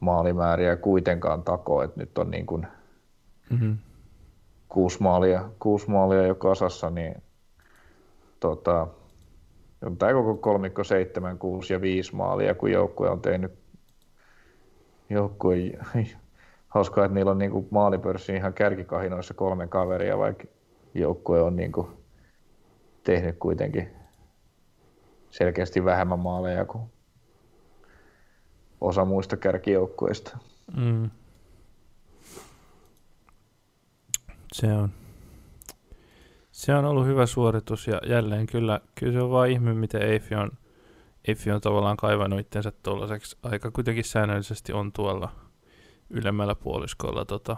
maalimääriä 0.00 0.76
kuitenkaan 0.76 1.42
takoo, 1.42 1.82
että 1.82 2.00
nyt 2.00 2.18
on 2.18 2.30
niin 2.30 2.46
kuin 2.46 2.66
mm-hmm. 3.50 3.78
kuusi, 4.68 5.02
maalia, 5.02 5.44
kuusi 5.58 5.90
maalia 5.90 6.26
jo 6.26 6.34
kasassa, 6.34 6.90
niin 6.90 7.22
tota, 8.40 8.86
tämä 9.98 10.12
koko 10.12 10.34
kolmikko 10.34 10.84
7, 10.84 11.38
6 11.38 11.72
ja 11.72 11.80
5 11.80 12.16
maalia, 12.16 12.54
kun 12.54 12.72
joukkue 12.72 13.10
on 13.10 13.20
tehnyt 13.20 13.52
joukkue, 15.10 15.56
hauskaa, 16.76 17.04
että 17.04 17.14
niillä 17.14 17.30
on 17.30 17.38
niin 17.38 17.50
kuin 17.50 17.68
maalipörssi 17.70 18.34
ihan 18.34 18.54
kärkikahinoissa 18.54 19.34
kolme 19.34 19.66
kaveria, 19.66 20.18
vaikka 20.18 20.44
joukkue 20.94 21.42
on 21.42 21.56
niin 21.56 21.72
kuin 21.72 21.88
tehnyt 23.04 23.36
kuitenkin 23.38 23.88
selkeästi 25.30 25.84
vähemmän 25.84 26.18
maaleja 26.18 26.64
kuin 26.64 26.84
osa 28.80 29.04
muista 29.04 29.36
kärkijoukkueista. 29.36 30.38
Mm. 30.76 31.10
Se 34.52 34.72
on. 34.72 34.90
Se 36.52 36.74
on 36.74 36.84
ollut 36.84 37.06
hyvä 37.06 37.26
suoritus 37.26 37.86
ja 37.86 38.00
jälleen 38.06 38.46
kyllä, 38.46 38.80
kyllä 38.94 39.12
se 39.12 39.20
on 39.20 39.30
vaan 39.30 39.48
ihme, 39.48 39.74
miten 39.74 40.02
Eifi 40.02 40.34
on, 40.34 40.50
Eifi 41.28 41.50
on 41.50 41.60
tavallaan 41.60 41.96
kaivannut 41.96 42.40
itsensä 42.40 42.72
tuollaiseksi. 42.82 43.36
Aika 43.42 43.70
kuitenkin 43.70 44.04
säännöllisesti 44.04 44.72
on 44.72 44.92
tuolla 44.92 45.45
ylemmällä 46.10 46.54
puoliskolla 46.54 47.24
tota, 47.24 47.56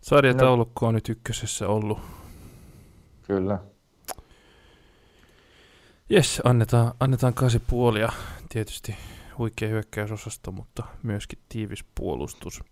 sarjataulukko 0.00 0.86
no. 0.86 0.88
on 0.88 0.94
nyt 0.94 1.08
ykkösessä 1.08 1.68
ollut. 1.68 1.98
Kyllä. 3.22 3.58
Jes, 6.10 6.40
annetaan, 6.44 6.92
annetaan 7.00 7.34
kasi 7.34 7.58
puolia. 7.58 8.08
Tietysti 8.48 8.96
huikea 9.38 9.68
hyökkäysosasto, 9.68 10.52
mutta 10.52 10.82
myöskin 11.02 11.38
tiivis 11.48 11.84
puolustus. 11.94 12.62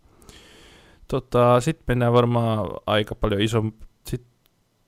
Tota, 1.08 1.60
Sitten 1.60 1.84
mennään 1.88 2.12
varmaan 2.12 2.68
aika 2.86 3.14
paljon 3.14 3.40
ison, 3.40 3.72
sit, 4.06 4.26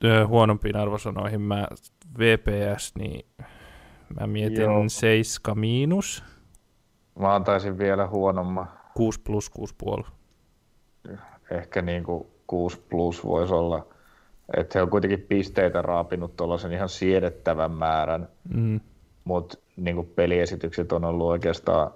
ö, 0.03 0.27
huonompiin 0.27 0.75
arvosanoihin. 0.75 1.41
Mä 1.41 1.67
VPS, 2.19 2.95
niin 2.95 3.25
mä 4.19 4.27
mietin 4.27 4.61
Joo. 4.61 4.83
7 4.87 5.59
miinus. 5.59 6.23
Mä 7.19 7.35
antaisin 7.35 7.77
vielä 7.77 8.07
huonomman. 8.07 8.76
6 8.97 9.21
plus 9.21 9.51
6,5. 9.97 10.07
Ehkä 11.51 11.81
niin 11.81 12.03
kuin 12.03 12.27
6 12.47 12.81
plus 12.89 13.25
voisi 13.25 13.53
olla. 13.53 13.85
Että 14.57 14.79
he 14.79 14.83
on 14.83 14.89
kuitenkin 14.89 15.25
pisteitä 15.29 15.81
raapinut 15.81 16.35
tuollaisen 16.37 16.73
ihan 16.73 16.89
siedettävän 16.89 17.71
määrän. 17.71 18.27
Mm. 18.53 18.79
Mutta 19.23 19.57
niin 19.75 20.11
peliesitykset 20.15 20.91
on 20.91 21.05
ollut 21.05 21.27
oikeastaan 21.27 21.91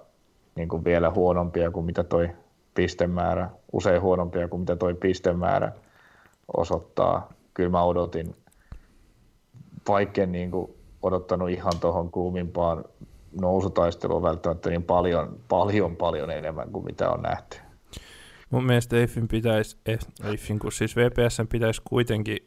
niin 0.54 0.68
kuin 0.68 0.84
vielä 0.84 1.10
huonompia 1.10 1.70
kuin 1.70 1.86
mitä 1.86 2.04
toi 2.04 2.30
pistemäärä, 2.74 3.50
usein 3.72 4.02
huonompia 4.02 4.48
kuin 4.48 4.60
mitä 4.60 4.76
toi 4.76 4.94
pistemäärä 4.94 5.72
osoittaa. 6.56 7.32
Kyllä 7.54 7.70
mä 7.70 7.82
odotin, 7.82 8.34
vaikka 9.88 10.26
niin 10.26 10.50
kuin 10.50 10.74
odottanut 11.02 11.50
ihan 11.50 11.74
tuohon 11.80 12.10
kuumimpaan 12.10 12.84
nousutaisteluun 13.40 14.22
välttämättä 14.22 14.70
niin 14.70 14.82
paljon, 14.82 15.40
paljon, 15.48 15.96
paljon 15.96 16.30
enemmän 16.30 16.72
kuin 16.72 16.84
mitä 16.84 17.10
on 17.10 17.22
nähty. 17.22 17.58
Mun 18.50 18.64
mielestä 18.64 18.96
Eiffin 18.96 19.28
pitäisi, 19.28 19.76
Eiffin, 20.24 20.58
kun 20.58 20.72
siis 20.72 20.96
VPS 20.96 21.38
pitäisi 21.48 21.82
kuitenkin, 21.84 22.38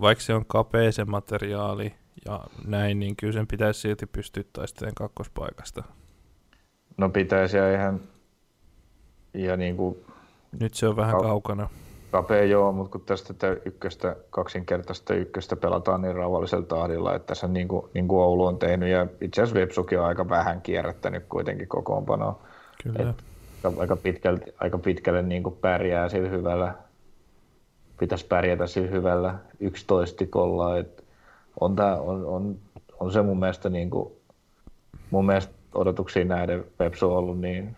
vaikka 0.00 0.24
se 0.24 0.34
on 0.34 0.44
kapea 0.46 0.92
se 0.92 1.04
materiaali, 1.04 1.94
ja 2.26 2.44
näin, 2.66 2.98
niin 2.98 3.16
kyllä 3.16 3.32
sen 3.32 3.46
pitäisi 3.46 3.80
silti 3.80 4.06
pystyä 4.06 4.44
taistelemaan 4.52 4.94
kakkospaikasta. 4.94 5.82
No 6.96 7.08
pitäisi 7.08 7.56
ja 7.56 7.72
ihan, 7.74 8.00
ja 9.34 9.56
niin 9.56 9.76
kuin, 9.76 9.96
Nyt 10.60 10.74
se 10.74 10.88
on 10.88 10.96
vähän 10.96 11.16
ka- 11.16 11.22
kaukana. 11.22 11.68
Kapea 12.16 12.44
joo, 12.44 12.72
mutta 12.72 12.92
kun 12.92 13.00
tästä 13.06 13.56
ykköstä, 13.64 14.16
kaksinkertaista 14.30 15.14
ykköstä 15.14 15.56
pelataan 15.56 16.02
niin 16.02 16.14
rauhallisella 16.14 16.66
tahdilla, 16.66 17.14
että 17.14 17.26
tässä 17.26 17.48
niin 17.48 17.68
kuin, 17.68 17.90
niin 17.94 18.08
kuin 18.08 18.20
Oulu 18.20 18.44
on 18.44 18.58
tehnyt, 18.58 18.88
ja 18.88 19.06
itse 19.20 19.42
asiassa 19.42 19.60
Vepsukin 19.60 20.00
on 20.00 20.06
aika 20.06 20.28
vähän 20.28 20.60
kierrättänyt 20.60 21.24
kuitenkin 21.28 21.68
kokoonpanoa. 21.68 22.40
Kyllä. 22.82 23.10
Et 23.10 23.16
aika 23.78 23.96
pitkälle, 23.96 24.40
aika 24.60 24.78
pitkälle 24.78 25.22
niin 25.22 25.42
kuin 25.42 25.56
pärjää 25.60 26.08
sillä 26.08 26.28
hyvällä, 26.28 26.74
pitäisi 27.98 28.26
pärjätä 28.26 28.66
sillä 28.66 28.90
hyvällä 28.90 29.34
yksitoistikolla, 29.60 30.78
että 30.78 31.02
on, 31.60 31.76
tää, 31.76 32.00
on, 32.00 32.26
on, 32.26 32.56
on 33.00 33.12
se 33.12 33.22
mun 33.22 33.38
mielestä, 33.38 33.68
niin 33.68 33.90
kuin, 33.90 34.12
mun 35.10 35.26
mielestä 35.26 35.54
odotuksiin 35.74 36.28
näiden 36.28 36.64
Pepsu 36.78 37.12
on 37.12 37.18
ollut 37.18 37.40
niin, 37.40 37.76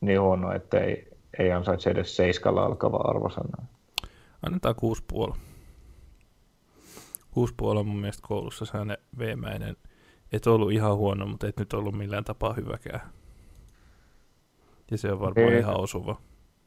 niin 0.00 0.20
huono, 0.20 0.52
että 0.52 0.78
ei, 0.78 1.08
ei 1.38 1.52
ansaitse 1.52 1.90
edes 1.90 2.16
seiskalla 2.16 2.64
alkava 2.64 2.96
arvosana. 2.96 3.66
Annetaan 4.46 4.74
6,5. 5.32 5.36
6,5 7.36 7.66
on 7.66 7.86
mun 7.86 8.00
mielestä 8.00 8.28
koulussa 8.28 8.64
sellainen 8.64 8.98
veemäinen, 9.18 9.76
et 10.32 10.46
ollut 10.46 10.72
ihan 10.72 10.96
huono, 10.96 11.26
mutta 11.26 11.46
et 11.46 11.58
nyt 11.58 11.72
ollut 11.72 11.94
millään 11.94 12.24
tapaa 12.24 12.52
hyväkään. 12.52 13.00
Ja 14.90 14.98
se 14.98 15.12
on 15.12 15.20
varmaan 15.20 15.52
ei. 15.52 15.58
ihan 15.58 15.80
osuva. 15.80 16.20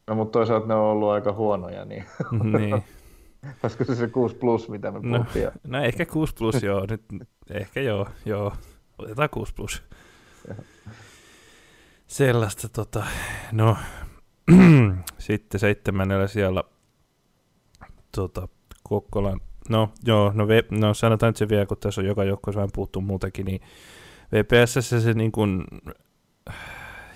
No 0.08 0.16
mutta 0.16 0.32
toisaalta 0.32 0.68
ne 0.68 0.74
on 0.74 0.82
ollut 0.82 1.10
aika 1.10 1.34
huonoja, 1.34 1.86
niin, 1.86 2.06
niin. 2.58 2.84
Olisiko 3.64 3.84
se 3.84 3.96
se 3.96 4.08
6 4.08 4.36
plus, 4.36 4.70
mitä 4.70 4.92
me 4.92 5.00
no, 5.04 5.18
puhuttiin? 5.18 5.52
No 5.68 5.84
ehkä 5.84 6.06
6 6.06 6.34
plus, 6.36 6.64
joo. 6.64 6.86
Nyt, 6.90 7.04
ehkä 7.50 7.82
joo, 7.82 8.08
joo. 8.26 8.54
Otetaan 8.98 9.30
6 9.30 9.54
plus. 9.54 9.84
Sellaista 12.08 12.70
tota, 12.70 13.04
no, 13.52 13.78
sitten 15.18 15.60
seitsemännellä 15.60 16.28
siellä 16.28 16.64
tota, 18.16 18.48
Kokkolan, 18.84 19.40
no 19.70 19.90
joo, 20.06 20.32
no, 20.36 20.48
v, 20.48 20.52
no 20.72 20.94
sanotaan 20.94 21.36
se 21.36 21.50
vielä, 21.50 21.66
kun 21.66 21.78
tässä 21.78 22.02
on 22.02 22.08
joka 22.08 22.24
joukkueessa 22.24 22.58
vähän 22.58 22.70
puuttuu 22.74 23.02
muutenkin, 23.02 23.46
niin 23.46 23.62
VPS 24.32 24.90
se 24.90 25.14
niin 25.14 25.32
kuin 25.32 25.64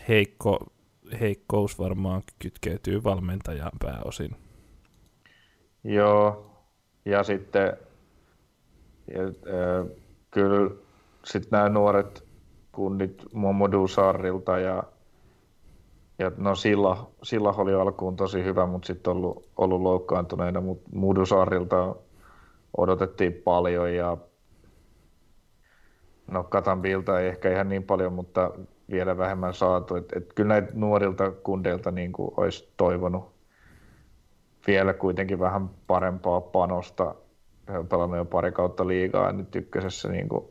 heikko, 0.10 0.60
heikkous 1.20 1.80
varmaan 1.80 2.22
kytkeytyy 2.40 3.03
valmentajaan 3.03 3.78
pääosin. 3.80 4.36
Joo, 5.84 6.52
ja 7.06 7.24
sitten 7.24 7.78
ja, 9.14 9.24
äh, 9.24 9.98
kyllä 10.32 10.72
sitten 11.24 11.49
nämä 11.52 11.70
nuoret 11.70 12.24
kunnit 12.72 13.26
Momodu 13.34 13.88
Sarrilta 13.88 14.60
ja, 14.60 14.84
ja 16.19 16.31
no 16.38 16.56
Silla, 16.56 17.11
Silla 17.23 17.53
oli 17.57 17.73
alkuun 17.73 18.15
tosi 18.15 18.44
hyvä, 18.44 18.65
mutta 18.65 18.85
sitten 18.85 19.11
ollut, 19.11 19.49
ollut 19.57 19.81
loukkaantuneena, 19.81 20.61
mutta 20.61 20.90
Modu 20.95 21.26
Sarrilta 21.26 21.95
odotettiin 22.77 23.34
paljon 23.34 23.94
ja 23.94 24.18
no 26.31 26.44
Katambilta 26.44 27.19
ei 27.19 27.27
ehkä 27.27 27.52
ihan 27.52 27.69
niin 27.69 27.84
paljon, 27.84 28.14
mutta 28.14 28.52
vielä 28.91 29.18
vähemmän 29.18 29.53
saatu. 29.53 29.95
Et, 29.95 30.14
et 30.15 30.34
kyllä 30.34 30.48
näitä 30.48 30.72
nuorilta 30.73 31.31
kundeilta 31.31 31.91
niin 31.91 32.11
kuin 32.11 32.31
olisi 32.38 32.73
toivonut 32.77 33.34
vielä 34.68 34.94
kuitenkin 34.94 35.40
vähän 35.40 35.69
parempaa 35.88 36.41
panosta. 36.41 37.15
He 37.69 37.77
on 37.77 37.88
pelannut 37.88 38.18
jo 38.18 38.26
pari 38.26 38.52
kautta 38.52 38.88
liigaa 38.88 39.31
nyt 39.31 39.56
ykkösessä 39.56 40.10
niin 40.10 40.30
kuin 40.30 40.45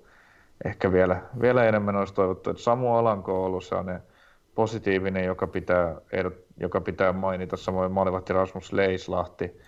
ehkä 0.65 0.93
vielä, 0.93 1.23
vielä 1.41 1.65
enemmän 1.65 1.97
olisi 1.97 2.15
toivottu, 2.15 2.51
että 2.51 2.63
Samu 2.63 2.95
Alanko 2.95 3.41
on 3.41 3.47
ollut 3.47 3.65
sellainen 3.65 4.03
positiivinen, 4.55 5.25
joka 5.25 5.47
pitää, 5.47 5.97
joka 6.61 6.81
pitää 6.81 7.13
mainita, 7.13 7.57
samoin 7.57 7.93
maalivahti 7.93 8.33
Rasmus 8.33 8.73
Leislahti. 8.73 9.61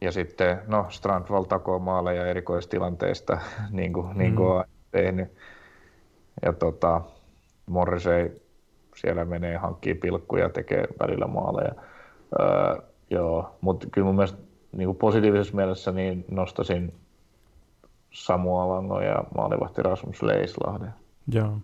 Ja 0.00 0.12
sitten, 0.12 0.62
no, 0.66 0.86
Strandval 0.88 1.44
takoo 1.44 1.78
maaleja 1.78 2.26
erikoistilanteista, 2.26 3.38
niin 3.70 3.92
kuin, 3.92 4.06
mm. 4.06 4.18
niin 4.18 4.36
kuin 4.36 4.48
on 4.48 4.64
tehnyt. 4.90 5.28
Ja 6.42 6.52
tota, 6.52 7.00
Morrisei 7.66 8.42
siellä 8.96 9.24
menee, 9.24 9.56
hankkii 9.56 9.94
pilkkuja, 9.94 10.48
tekee 10.48 10.84
välillä 11.00 11.26
maaleja. 11.26 11.72
Öö, 12.40 12.88
Joo, 13.10 13.56
mutta 13.60 13.86
kyllä 13.92 14.04
mun 14.04 14.14
mielestä 14.14 14.38
niin 14.72 14.86
kuin 14.86 14.98
positiivisessa 14.98 15.56
mielessä 15.56 15.92
niin 15.92 16.24
nostasin 16.30 16.94
Samu 18.10 18.58
Alango 18.58 19.00
ja 19.00 19.24
maalivahti 19.36 19.82
Rasmus 19.82 20.22
Leislahden. 20.22 20.94
Joo. 21.32 21.58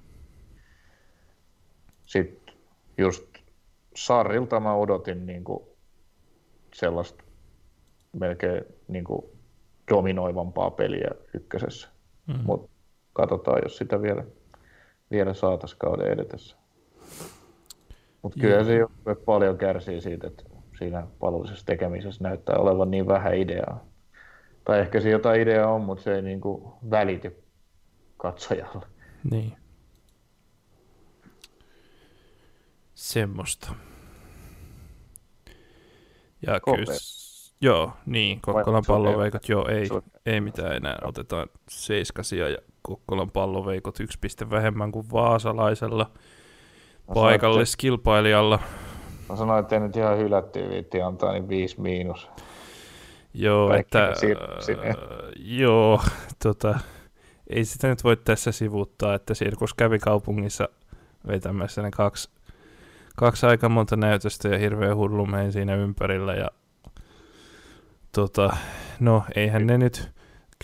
Sitten 2.15 2.55
just 2.99 3.24
Sarrilta 3.97 4.61
mä 4.61 4.74
odotin 4.74 5.27
niin 5.27 5.45
kuin 5.45 5.65
sellaista 6.74 7.24
melkein 8.12 8.65
niin 8.89 9.05
kuin 9.05 9.24
dominoivampaa 9.91 10.70
peliä 10.70 11.11
ykkösessä. 11.35 11.89
Mm. 12.27 12.39
Mutta 12.45 12.70
katsotaan, 13.12 13.61
jos 13.62 13.77
sitä 13.77 14.03
vielä, 14.03 14.24
vielä 15.11 15.35
saataisiin 15.35 15.78
kauden 15.78 16.12
edetessä. 16.12 16.57
Mutta 18.23 18.41
kyllä 18.41 18.65
se 18.65 18.78
paljon 19.24 19.59
kärsii 19.59 20.01
siitä, 20.01 20.27
että 20.27 20.45
siinä 20.78 21.07
palvellisessa 21.19 21.66
tekemisessä 21.66 22.24
näyttää 22.24 22.57
olevan 22.57 22.91
niin 22.91 23.07
vähän 23.07 23.35
ideaa. 23.35 23.85
Tai 24.65 24.81
ehkä 24.81 25.01
se 25.01 25.11
jotain 25.11 25.41
ideaa 25.41 25.73
on, 25.73 25.81
mutta 25.81 26.05
se 26.05 26.15
ei 26.15 26.23
niin 26.23 26.41
kuin 26.41 26.65
välity 26.91 27.43
katsojalle. 28.16 28.86
Niin. 29.31 29.64
Semmoista. 32.95 33.75
Ja 36.47 36.61
kyllä, 36.61 36.95
joo, 37.61 37.93
niin, 38.07 38.41
Kokkolan 38.41 38.83
palloveikot, 38.87 39.49
joo, 39.49 39.69
ei, 39.69 39.89
ei 40.27 40.41
mitään 40.41 40.77
enää. 40.77 40.99
Otetaan 41.05 41.49
seiskasia 41.69 42.49
ja 42.49 42.59
Kokkolan 42.83 43.31
palloveikot 43.31 44.01
yksi 44.01 44.19
piste 44.21 44.51
vähemmän 44.51 44.93
kuin 44.93 45.07
Vaasalaisella 45.12 46.11
paikalliskilpailijalla. 47.15 48.59
Mä 49.29 49.37
sanoin, 49.37 49.62
että 49.62 49.81
nyt 49.81 49.97
ihan 49.97 50.19
hylättyä 50.19 50.69
viitti 50.69 51.03
antaa, 51.03 51.33
niin 51.33 51.49
5 51.49 51.81
miinus. 51.81 52.29
Joo, 53.35 53.75
että, 53.75 54.05
äh, 54.05 54.15
joo, 55.37 56.01
tota, 56.45 56.79
ei 57.47 57.65
sitä 57.65 57.89
nyt 57.89 58.05
voi 58.05 58.16
tässä 58.16 58.53
sivuuttaa, 58.53 59.15
että 59.15 59.35
Sirkus 59.35 59.75
kävi 59.75 59.99
kaupungissa 59.99 60.69
vetämässä 61.27 61.83
ne 61.83 61.91
kaksi, 61.91 62.31
kaksi 63.16 63.47
aika 63.47 63.69
monta 63.69 63.97
näytöstä 63.97 64.49
ja 64.49 64.59
hirveä 64.59 64.95
hullumeen 64.95 65.53
siinä 65.53 65.74
ympärillä 65.74 66.35
ja 66.35 66.51
tota, 68.12 68.57
no 69.01 69.24
eihän 69.36 69.66
ne 69.66 69.78
nyt 69.78 70.15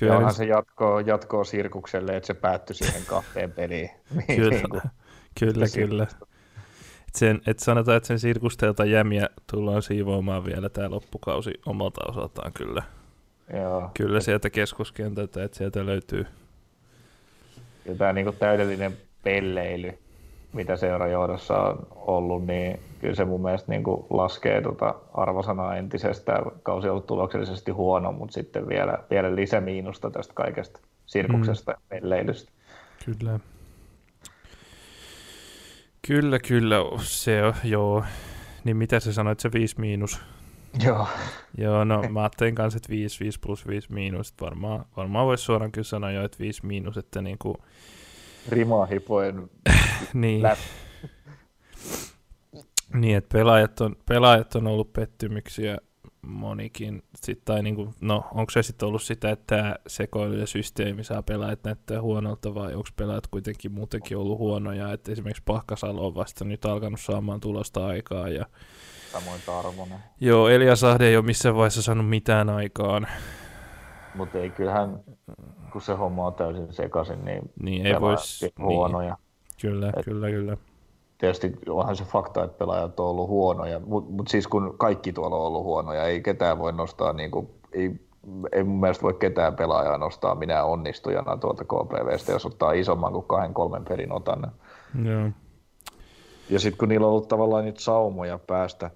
Kyllä 0.01 0.17
onhan 0.17 0.35
se 0.35 0.45
jatkoo, 0.45 1.01
jatkoo 1.01 1.45
sirkukselle, 1.45 2.17
että 2.17 2.27
se 2.27 2.35
päättyi 2.35 2.77
siihen 2.77 3.03
kahteen 3.07 3.53
peliin. 3.53 3.91
kyllä, 4.37 4.51
niin 4.51 4.91
kyllä, 5.41 5.67
kyllä. 5.75 6.07
Et 7.09 7.15
sen, 7.15 7.41
et 7.47 7.59
sanotaan, 7.59 7.97
että 7.97 8.07
sen 8.07 8.19
sirkusteelta 8.19 8.85
jämiä 8.85 9.29
tullaan 9.51 9.83
siivoamaan 9.83 10.45
vielä 10.45 10.69
tämä 10.69 10.91
loppukausi 10.91 11.51
omalta 11.67 12.01
osaltaan 12.09 12.53
kyllä. 12.53 12.83
Joo. 13.53 13.91
Kyllä 13.95 14.21
sieltä 14.21 14.51
keskuskentältä, 14.51 15.45
että 15.45 15.59
sieltä 15.59 15.87
löytyy. 15.87 16.27
Ja 17.85 17.95
tämä 17.95 18.13
niin 18.13 18.37
täydellinen 18.39 18.97
pelleily, 19.23 19.99
mitä 20.53 20.77
seurajohdossa 20.77 21.59
on 21.59 21.87
ollut, 21.95 22.47
niin 22.47 22.81
kyllä 23.01 23.15
se 23.15 23.25
mun 23.25 23.43
mielestä 23.43 23.73
niin 23.73 23.83
kuin 23.83 24.07
laskee 24.11 24.63
tuota 24.63 24.95
arvosanaa 25.15 25.77
entisestään. 25.77 26.45
Kausi 26.63 26.89
on 26.89 26.93
ollut 26.93 27.07
tuloksellisesti 27.07 27.71
huono, 27.71 28.13
mutta 28.13 28.35
sitten 28.35 28.69
vielä, 28.69 28.99
vielä 29.11 29.37
lisämiinusta 29.37 30.11
tästä 30.11 30.35
kaikesta 30.35 30.81
sirkuksesta 31.07 31.73
mm. 31.73 31.77
ja 31.77 31.81
pelleilystä. 31.89 32.53
Kyllä. 33.05 33.41
Kyllä, 36.07 36.39
kyllä. 36.39 36.77
Se 36.99 37.45
on, 37.45 37.55
joo. 37.65 38.05
Niin 38.65 38.77
mitä 38.77 39.01
sä 39.01 39.13
sanoit, 39.13 39.41
se 39.41 39.53
5 39.53 39.81
miinus? 39.81 40.21
Joo. 40.85 41.09
Joo, 41.59 41.85
no 41.85 42.03
mä 42.09 42.21
ajattelin 42.21 42.55
kanssa, 42.55 42.77
että 42.77 42.89
5, 42.89 43.25
5 43.25 43.41
plus 43.41 43.67
5 43.67 43.93
miinus. 43.93 44.35
Varmaan, 44.41 44.85
varmaan 44.97 45.27
voisi 45.27 45.45
suoraan 45.45 45.73
kyllä 45.73 45.85
sanoa 45.85 46.11
jo, 46.11 46.25
että 46.25 46.39
5 46.39 46.67
miinus, 46.67 46.97
että 46.97 47.23
niinku... 47.23 47.57
Rimaa 48.49 48.87
hipoen 48.87 49.51
niin. 50.15 50.43
niin, 52.95 53.17
että 53.17 53.39
pelaajat 53.39 53.81
on, 53.81 53.97
pelaajat 54.09 54.55
on 54.55 54.67
ollut 54.67 54.93
pettymyksiä 54.93 55.79
monikin, 56.23 57.03
sit, 57.17 57.45
tai 57.45 57.63
niin 57.63 57.75
kuin, 57.75 57.95
no 58.01 58.25
onko 58.35 58.51
se 58.51 58.63
sitten 58.63 58.89
ollut 58.89 59.03
sitä, 59.03 59.31
että 59.31 59.57
tämä 59.57 59.75
sekoilu 59.87 60.35
ja 60.35 60.47
systeemi 60.47 61.05
saa 61.05 61.23
pelaajat 61.23 61.65
näyttää 61.65 62.03
huonolta, 62.03 62.55
vai 62.55 62.75
onko 62.75 62.89
pelaajat 62.97 63.27
kuitenkin 63.27 63.73
muutenkin 63.73 64.17
ollut 64.17 64.39
huonoja, 64.39 64.93
että 64.93 65.13
esimerkiksi 65.13 65.43
Pahkasalo 65.47 66.07
on 66.07 66.15
vasta 66.15 66.45
nyt 66.45 66.65
alkanut 66.65 67.01
saamaan 67.01 67.41
tulosta 67.41 67.87
aikaa, 67.87 68.29
ja 68.29 68.47
Samoin 69.13 69.41
Tarvonen. 69.47 69.99
Joo, 70.21 70.49
Elias 70.49 70.85
Ahde 70.85 71.09
ei 71.09 71.17
ole 71.17 71.25
missään 71.25 71.57
vaiheessa 71.57 71.83
saanut 71.83 72.09
mitään 72.09 72.51
aikaan. 72.51 73.07
Mutta 74.15 74.39
ei 74.39 74.51
kyllähän, 74.51 75.01
kun 75.73 75.81
se 75.81 75.95
homma 75.95 76.27
on 76.27 76.35
täysin 76.35 76.73
sekaisin, 76.73 77.25
niin, 77.25 77.43
niin 77.63 77.87
ei 77.87 78.01
vois, 78.01 78.47
huonoja. 78.59 79.15
Niin. 79.15 79.71
Kyllä, 79.73 79.93
Et, 79.97 80.05
kyllä, 80.05 80.31
kyllä 80.31 80.57
tietysti 81.21 81.53
onhan 81.69 81.97
se 81.97 82.05
fakta, 82.05 82.45
että 82.45 82.59
pelaajat 82.59 83.01
on 83.01 83.07
ollut 83.07 83.29
huonoja, 83.29 83.81
mutta 83.81 84.11
mut 84.13 84.29
siis 84.29 84.47
kun 84.49 84.75
kaikki 84.79 85.13
tuolla 85.13 85.37
on 85.37 85.47
ollut 85.47 85.65
huonoja, 85.65 86.05
ei 86.05 86.23
ketään 86.23 86.59
voi 86.59 86.73
nostaa, 86.73 87.13
niin 87.13 87.31
kuin, 87.31 87.51
ei, 87.73 88.01
ei 88.53 88.65
mun 88.65 88.81
mielestä 88.81 89.03
voi 89.03 89.15
ketään 89.15 89.57
pelaajaa 89.57 89.99
nostaa 89.99 90.35
minä 90.35 90.65
onnistujana 90.65 91.37
tuolta 91.37 91.65
KPVstä, 91.65 92.33
jos 92.33 92.47
ottaa 92.47 92.73
isomman 92.73 93.13
kuin 93.13 93.27
kahden 93.27 93.55
kolmen 93.55 93.85
perin 93.85 94.13
otan. 94.13 94.53
Joo. 95.05 95.31
Ja 96.51 96.61
sitten 96.61 96.79
kun 96.79 96.89
niillä 96.89 97.07
on 97.07 97.13
ollut 97.13 97.29
tavallaan 97.29 97.65
niitä 97.65 97.81
saumoja 97.81 98.39
päästä 98.39 98.91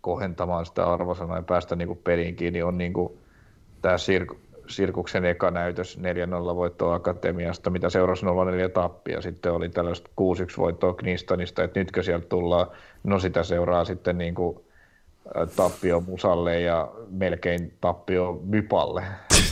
kohentamaan 0.00 0.66
sitä 0.66 0.92
arvosanaa 0.92 1.36
ja 1.36 1.42
päästä 1.42 1.76
niin 1.76 1.88
kuin 1.88 2.00
peliin 2.04 2.36
kiinni, 2.36 2.62
on 2.62 2.78
niin 2.78 2.92
kuin 2.92 3.18
tämä 3.82 3.98
sirku, 3.98 4.36
Sirkuksen 4.68 5.24
eka 5.24 5.50
näytös 5.50 5.98
4-0 6.52 6.56
voittoa 6.56 6.94
Akatemiasta, 6.94 7.70
mitä 7.70 7.90
seurasi 7.90 8.26
0-4 8.26 8.28
tappia. 8.74 9.20
Sitten 9.20 9.52
oli 9.52 9.68
tällaista 9.68 10.10
6-1 10.10 10.14
voittoa 10.58 10.94
Knistonista, 10.94 11.64
että 11.64 11.80
nytkö 11.80 12.02
sieltä 12.02 12.26
tullaan, 12.28 12.66
no 13.04 13.18
sitä 13.18 13.42
seuraa 13.42 13.84
sitten 13.84 14.18
niin 14.18 14.34
kuin 14.34 14.60
tappio 15.56 16.00
Musalle 16.00 16.60
ja 16.60 16.88
melkein 17.10 17.72
tappio 17.80 18.40
Mypalle. 18.44 19.02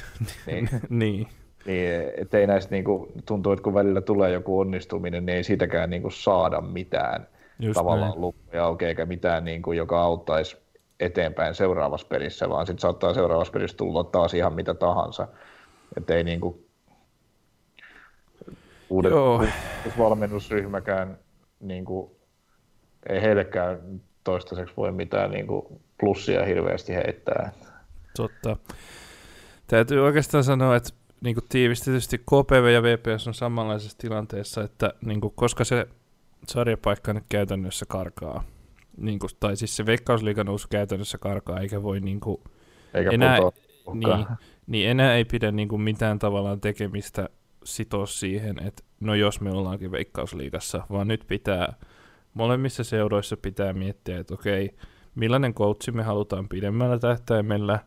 niin. 0.47 0.69
niin. 0.89 1.29
Niin, 1.67 1.91
ettei 2.17 2.47
näistä 2.47 2.75
niin 2.75 2.85
kuin, 2.85 3.13
tuntuu, 3.27 3.53
että 3.53 3.63
kun 3.63 3.75
välillä 3.75 4.01
tulee 4.01 4.31
joku 4.31 4.61
onnistuminen, 4.61 5.27
niin 5.27 5.37
ei 5.37 5.45
siitäkään 5.45 5.91
niin 5.91 6.03
kuin, 6.03 6.13
saada 6.13 6.61
mitään 6.61 7.27
Just 7.59 7.75
tavallaan 7.75 8.21
lukkoja 8.21 8.65
auki, 8.65 8.85
eikä 8.85 9.07
mitään, 9.07 9.45
niin 9.45 9.63
kuin, 9.63 9.79
joka 9.79 10.03
auttaisi 10.03 10.57
eteenpäin 11.01 11.55
seuraavassa 11.55 12.07
pelissä, 12.07 12.49
vaan 12.49 12.67
sitten 12.67 12.81
saattaa 12.81 13.15
seuraavassa 13.15 13.53
pelissä 13.53 13.77
tulla 13.77 14.05
taas 14.05 14.35
ihan 14.35 14.55
mitä 14.55 14.75
tahansa. 14.75 15.29
Että 15.97 16.15
ei 16.15 16.25
niinku 16.25 16.67
uudet, 18.91 19.13
uudet 19.13 19.99
valmennusryhmäkään 19.99 21.19
niinku, 21.61 22.17
ei 23.09 23.23
heillekään 23.23 24.01
toistaiseksi 24.25 24.75
voi 24.77 24.93
mitään 24.93 25.31
niinku 25.31 25.81
plussia 26.01 26.45
hirveästi 26.45 26.95
heittää. 26.95 27.53
Totta. 28.17 28.57
Täytyy 29.67 30.05
oikeastaan 30.05 30.45
sanoa, 30.45 30.77
että 30.77 30.91
niin 31.21 31.35
kuin 31.35 31.45
tiivistetysti 31.49 32.19
KPV 32.19 32.73
ja 32.73 32.83
VPS 32.83 33.29
on 33.29 33.35
samanlaisessa 33.35 33.99
tilanteessa, 33.99 34.63
että 34.63 34.95
niin 35.05 35.21
kuin, 35.21 35.33
koska 35.37 35.65
se 35.65 35.87
sarjapaikka 36.47 37.13
nyt 37.13 37.25
käytännössä 37.29 37.87
karkaa 37.89 38.45
niin 38.97 39.19
kuin, 39.19 39.31
tai 39.41 39.57
siis 39.57 39.77
se 39.77 39.87
veikkausliigan 39.87 40.47
nousu 40.47 40.69
käytännössä 40.71 41.19
karkaa, 41.19 41.61
eikä 41.61 41.83
voi 41.83 42.01
niin 42.01 42.21
kuin, 42.21 42.41
eikä 42.95 43.11
enää, 43.11 43.39
niin, 43.95 44.27
niin, 44.67 44.89
enää 44.89 45.15
ei 45.15 45.25
pidä 45.25 45.51
niin 45.53 45.69
kuin, 45.69 45.83
mitään 45.83 46.19
tavallaan 46.19 46.61
tekemistä 46.61 47.29
sitoa 47.65 48.07
siihen, 48.07 48.67
että 48.67 48.83
no 49.01 49.15
jos 49.15 49.41
me 49.41 49.51
ollaankin 49.51 49.93
veikkausliigassa, 49.93 50.87
vaan 50.91 51.09
nyt 51.09 51.25
pitää, 51.27 51.73
molemmissa 52.35 52.85
seuroissa 52.85 53.37
pitää 53.37 53.73
miettiä, 53.73 54.19
että 54.19 54.35
okei, 54.35 54.71
millainen 55.15 55.55
coachi 55.55 55.93
me 55.93 56.03
halutaan 56.03 56.49
pidemmällä 56.49 56.99
tähtäimellä, 56.99 57.79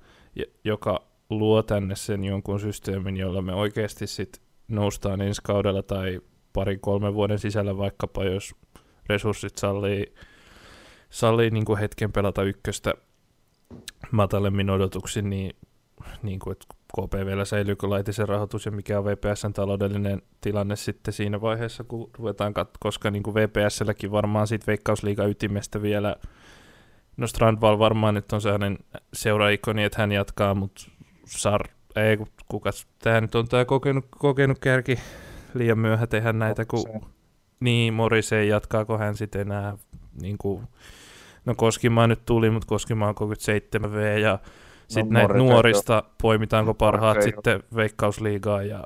joka 0.63 1.07
luo 1.29 1.63
tänne 1.63 1.95
sen 1.95 2.23
jonkun 2.23 2.59
systeemin, 2.59 3.17
jolla 3.17 3.41
me 3.41 3.53
oikeasti 3.53 4.07
sit 4.07 4.41
noustaan 4.67 5.21
ensi 5.21 5.41
kaudella 5.43 5.83
tai 5.83 6.21
parin 6.53 6.79
kolmen 6.79 7.13
vuoden 7.13 7.39
sisällä 7.39 7.77
vaikkapa, 7.77 8.23
jos 8.23 8.55
resurssit 9.09 9.57
sallii 9.57 10.13
sallii 11.17 11.49
niin 11.49 11.65
kuin 11.65 11.79
hetken 11.79 12.11
pelata 12.11 12.43
ykköstä 12.43 12.93
matalemmin 14.11 14.69
odotuksin, 14.69 15.29
niin, 15.29 15.55
niin 16.23 16.39
kuin, 16.39 16.51
että 16.51 16.65
KPVllä 16.93 17.45
säilyykö 17.45 17.89
laitisen 17.89 18.27
rahoitus 18.27 18.65
ja 18.65 18.71
mikä 18.71 18.99
on 18.99 19.05
VPSn 19.05 19.53
taloudellinen 19.53 20.21
tilanne 20.41 20.75
sitten 20.75 21.13
siinä 21.13 21.41
vaiheessa, 21.41 21.83
kun 21.83 22.09
ruvetaan 22.17 22.53
kat- 22.59 22.77
koska 22.79 23.11
niin 23.11 23.23
kuin 23.23 23.35
VPSlläkin 23.35 24.11
varmaan 24.11 24.47
siitä 24.47 24.67
veikkausliiga 24.67 25.25
ytimestä 25.25 25.81
vielä, 25.81 26.15
no 27.17 27.27
Strandval 27.27 27.79
varmaan 27.79 28.13
nyt 28.13 28.33
on 28.33 28.41
sellainen 28.41 28.77
seuraikoni, 29.13 29.83
että 29.83 30.01
hän 30.01 30.11
jatkaa, 30.11 30.55
mutta 30.55 30.81
Sar, 31.25 31.67
ei 31.95 32.17
kukas, 32.47 32.87
tämä 32.99 33.21
nyt 33.21 33.35
on 33.35 33.47
tämä 33.47 33.65
kokenut, 33.65 34.05
kokenut 34.09 34.59
kärki, 34.59 34.99
liian 35.53 35.79
myöhä 35.79 36.07
tehdä 36.07 36.33
näitä, 36.33 36.65
kun 36.65 37.05
niin 37.59 37.93
Morisei 37.93 38.47
jatkaako 38.47 38.97
hän 38.97 39.15
sitten 39.15 39.41
enää 39.41 39.77
niin 40.21 40.37
kuin, 40.37 40.67
no 41.47 41.55
Koskimaa 41.57 42.07
nyt 42.07 42.25
tuli, 42.25 42.49
mutta 42.49 42.67
Koskimaa 42.67 43.09
on 43.09 43.15
37 43.15 43.93
V 43.93 44.17
ja 44.17 44.39
sitten 44.87 45.13
no, 45.13 45.19
näitä 45.19 45.33
nuorista 45.33 45.93
jo. 45.93 46.11
poimitaanko 46.21 46.73
parhaat 46.73 47.17
Morris 47.17 47.35
sitten 47.35 47.63
Veikkausliigaa 47.75 48.63
ja 48.63 48.83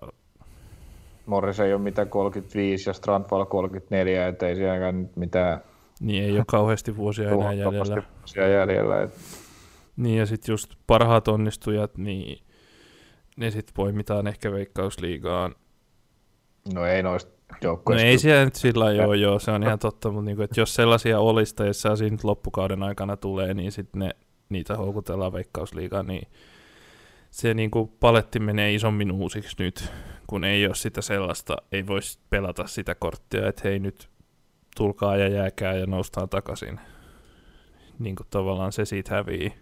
Morris 1.26 1.60
ei 1.60 1.74
ole 1.74 1.82
mitään 1.82 2.10
35 2.10 2.90
ja 2.90 2.94
Strandval 2.94 3.46
34, 3.46 4.28
ettei 4.28 4.56
sielläkään 4.56 5.02
nyt 5.02 5.16
mitään 5.16 5.62
niin 6.02 6.24
ei 6.24 6.38
ole 6.38 6.44
kauheasti 6.48 6.98
vuosia 6.98 7.32
enää 7.32 7.54
jäljellä. 7.64 8.04
Vuosia 8.20 8.48
jäljellä 8.48 9.02
et... 9.02 9.12
Niin 9.98 10.18
ja 10.18 10.26
sitten 10.26 10.54
just 10.54 10.74
parhaat 10.88 11.28
onnistujat, 11.28 11.98
niin 11.98 12.44
ne 13.38 13.52
sitten 13.52 13.74
poimitaan 13.76 14.28
ehkä 14.28 14.52
veikkausliigaan. 14.52 15.56
No 16.74 16.86
ei 16.86 17.04
noista 17.04 17.32
No 17.52 17.58
joukkoista. 17.62 18.06
ei 18.06 18.18
siellä 18.18 18.46
nyt 18.46 18.56
sillä 18.56 18.92
joo, 18.92 19.14
joo, 19.14 19.40
se 19.40 19.52
on 19.52 19.64
ihan 19.64 19.80
totta, 19.80 20.12
mutta 20.12 20.26
niinku, 20.26 20.44
että 20.44 20.62
jos 20.62 20.76
sellaisia 20.76 21.20
olisi 21.20 21.56
tai 21.56 21.74
sellaisia 21.74 22.10
nyt 22.10 22.24
loppukauden 22.24 22.84
aikana 22.84 23.18
tulee, 23.18 23.54
niin 23.54 23.72
sitten 23.72 24.00
ne, 24.00 24.16
niitä 24.50 24.78
houkutellaan 24.78 25.34
veikkausliigaan, 25.34 26.08
niin 26.08 26.28
se 27.32 27.54
niinku 27.54 27.88
paletti 28.00 28.40
menee 28.40 28.74
isommin 28.74 29.12
uusiksi 29.12 29.56
nyt, 29.60 29.92
kun 30.28 30.44
ei 30.44 30.66
ole 30.66 30.76
sitä 30.76 31.02
sellaista, 31.02 31.58
ei 31.72 31.88
voisi 31.88 32.20
pelata 32.30 32.68
sitä 32.68 32.96
korttia, 32.96 33.48
että 33.48 33.62
hei 33.64 33.80
nyt 33.80 34.10
tulkaa 34.76 35.18
ja 35.18 35.28
jääkää 35.28 35.74
ja 35.74 35.86
noustaan 35.86 36.30
takaisin. 36.30 36.80
Niin 38.00 38.16
kuin 38.16 38.28
tavallaan 38.30 38.72
se 38.72 38.86
siitä 38.86 39.16
hävii. 39.16 39.54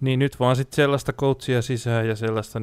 Niin 0.00 0.18
nyt 0.18 0.40
vaan 0.40 0.56
sitten 0.56 0.76
sellaista 0.76 1.12
coachia 1.12 1.62
sisään 1.62 2.08
ja 2.08 2.16
sellaista 2.16 2.60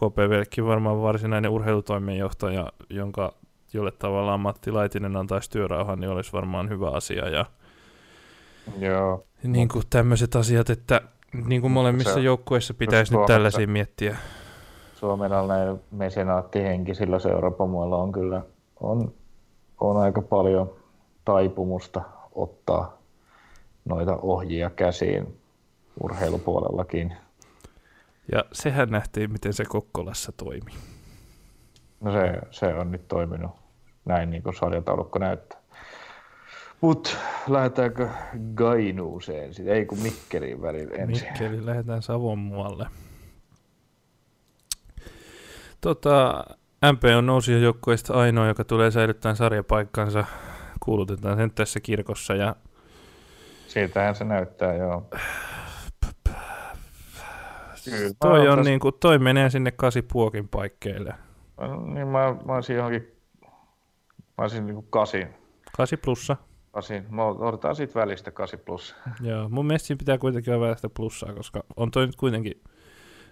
niinku 0.00 0.10
KPVllekin 0.10 0.66
varmaan 0.66 1.02
varsinainen 1.02 1.50
urheilutoimenjohtaja, 1.50 2.72
jonka, 2.90 3.34
jolle 3.72 3.90
tavallaan 3.90 4.40
Matti 4.40 4.70
Laitinen 4.70 5.16
antaisi 5.16 5.50
työrauhan, 5.50 6.00
niin 6.00 6.10
olisi 6.10 6.32
varmaan 6.32 6.68
hyvä 6.68 6.90
asia. 6.90 7.28
Ja 7.28 7.46
Joo. 8.78 9.24
niin 9.42 9.68
kuin 9.68 9.84
tämmöiset 9.90 10.36
asiat, 10.36 10.70
että 10.70 11.00
niin 11.46 11.60
kuin 11.60 11.72
molemmissa 11.72 12.20
joukkueissa 12.20 12.74
pitäisi 12.74 13.12
nyt 13.12 13.18
Suomessa- 13.18 13.32
tällaisia 13.34 13.66
miettiä. 13.66 14.16
Suomen 14.94 15.30
mesenaattihenkisillä 15.90 17.18
seurapamoilla 17.18 17.96
on 17.96 18.12
kyllä 18.12 18.42
on, 18.80 19.12
on 19.80 19.96
aika 19.96 20.22
paljon 20.22 20.70
taipumusta 21.24 22.02
ottaa 22.34 22.98
noita 23.84 24.16
ohjia 24.22 24.70
käsiin 24.70 25.38
urheilupuolellakin. 26.02 27.16
Ja 28.32 28.44
sehän 28.52 28.88
nähtiin, 28.88 29.32
miten 29.32 29.52
se 29.52 29.64
Kokkolassa 29.64 30.32
toimi. 30.32 30.72
No 32.00 32.12
se, 32.12 32.38
se 32.50 32.66
on 32.74 32.90
nyt 32.90 33.08
toiminut 33.08 33.50
näin 34.04 34.30
niin 34.30 34.42
kuin 34.42 34.54
sarjataulukko 34.54 35.18
näyttää. 35.18 35.58
Mut 36.80 37.18
lähdetäänkö 37.48 38.08
Gainuuseen 38.54 39.54
sitten? 39.54 39.74
Ei 39.74 39.86
kun 39.86 39.98
Mikkeliin 39.98 40.62
välillä 40.62 40.94
ensin. 40.96 41.28
Mikkeli, 41.28 41.66
lähdetään 41.66 42.02
Savon 42.02 42.38
muualle. 42.38 42.86
Tota, 45.80 46.44
MP 46.92 47.02
on 47.18 47.26
nousijajoukkueista 47.26 48.14
ainoa, 48.14 48.46
joka 48.46 48.64
tulee 48.64 48.90
säilyttämään 48.90 49.36
sarjapaikkansa. 49.36 50.24
Kuulutetaan 50.80 51.36
sen 51.36 51.50
tässä 51.50 51.80
kirkossa 51.80 52.34
ja 52.34 52.56
Siitähän 53.68 54.14
se 54.14 54.24
näyttää, 54.24 54.74
joo. 54.74 55.10
Kyllä, 57.90 58.14
toi, 58.20 58.48
on 58.48 58.52
otas- 58.58 58.64
niinku, 58.64 58.92
toi 58.92 59.18
menee 59.18 59.50
sinne 59.50 59.70
kasipuokin 59.70 60.48
paikkeille. 60.48 61.14
Niin 61.94 62.06
mä, 62.08 62.36
mä 62.44 62.54
olisin 62.54 62.76
johonkin, 62.76 63.12
mä 64.38 64.42
olisin 64.42 64.66
niinku 64.66 64.82
kasi, 64.82 65.26
Kasi 65.76 65.96
plussa. 65.96 66.36
kasi. 66.72 67.02
Mä 67.10 67.24
otetaan 67.24 67.76
siitä 67.76 67.94
välistä 68.00 68.30
kasi 68.30 68.56
plus. 68.56 68.94
Joo, 69.20 69.48
mun 69.48 69.66
mielestä 69.66 69.86
siinä 69.86 69.98
pitää 69.98 70.18
kuitenkin 70.18 70.52
olla 70.54 70.62
vähän 70.62 70.76
sitä 70.76 70.88
plussaa, 70.96 71.34
koska 71.34 71.64
on 71.76 71.90
toi 71.90 72.06
nyt 72.06 72.16
kuitenkin 72.16 72.62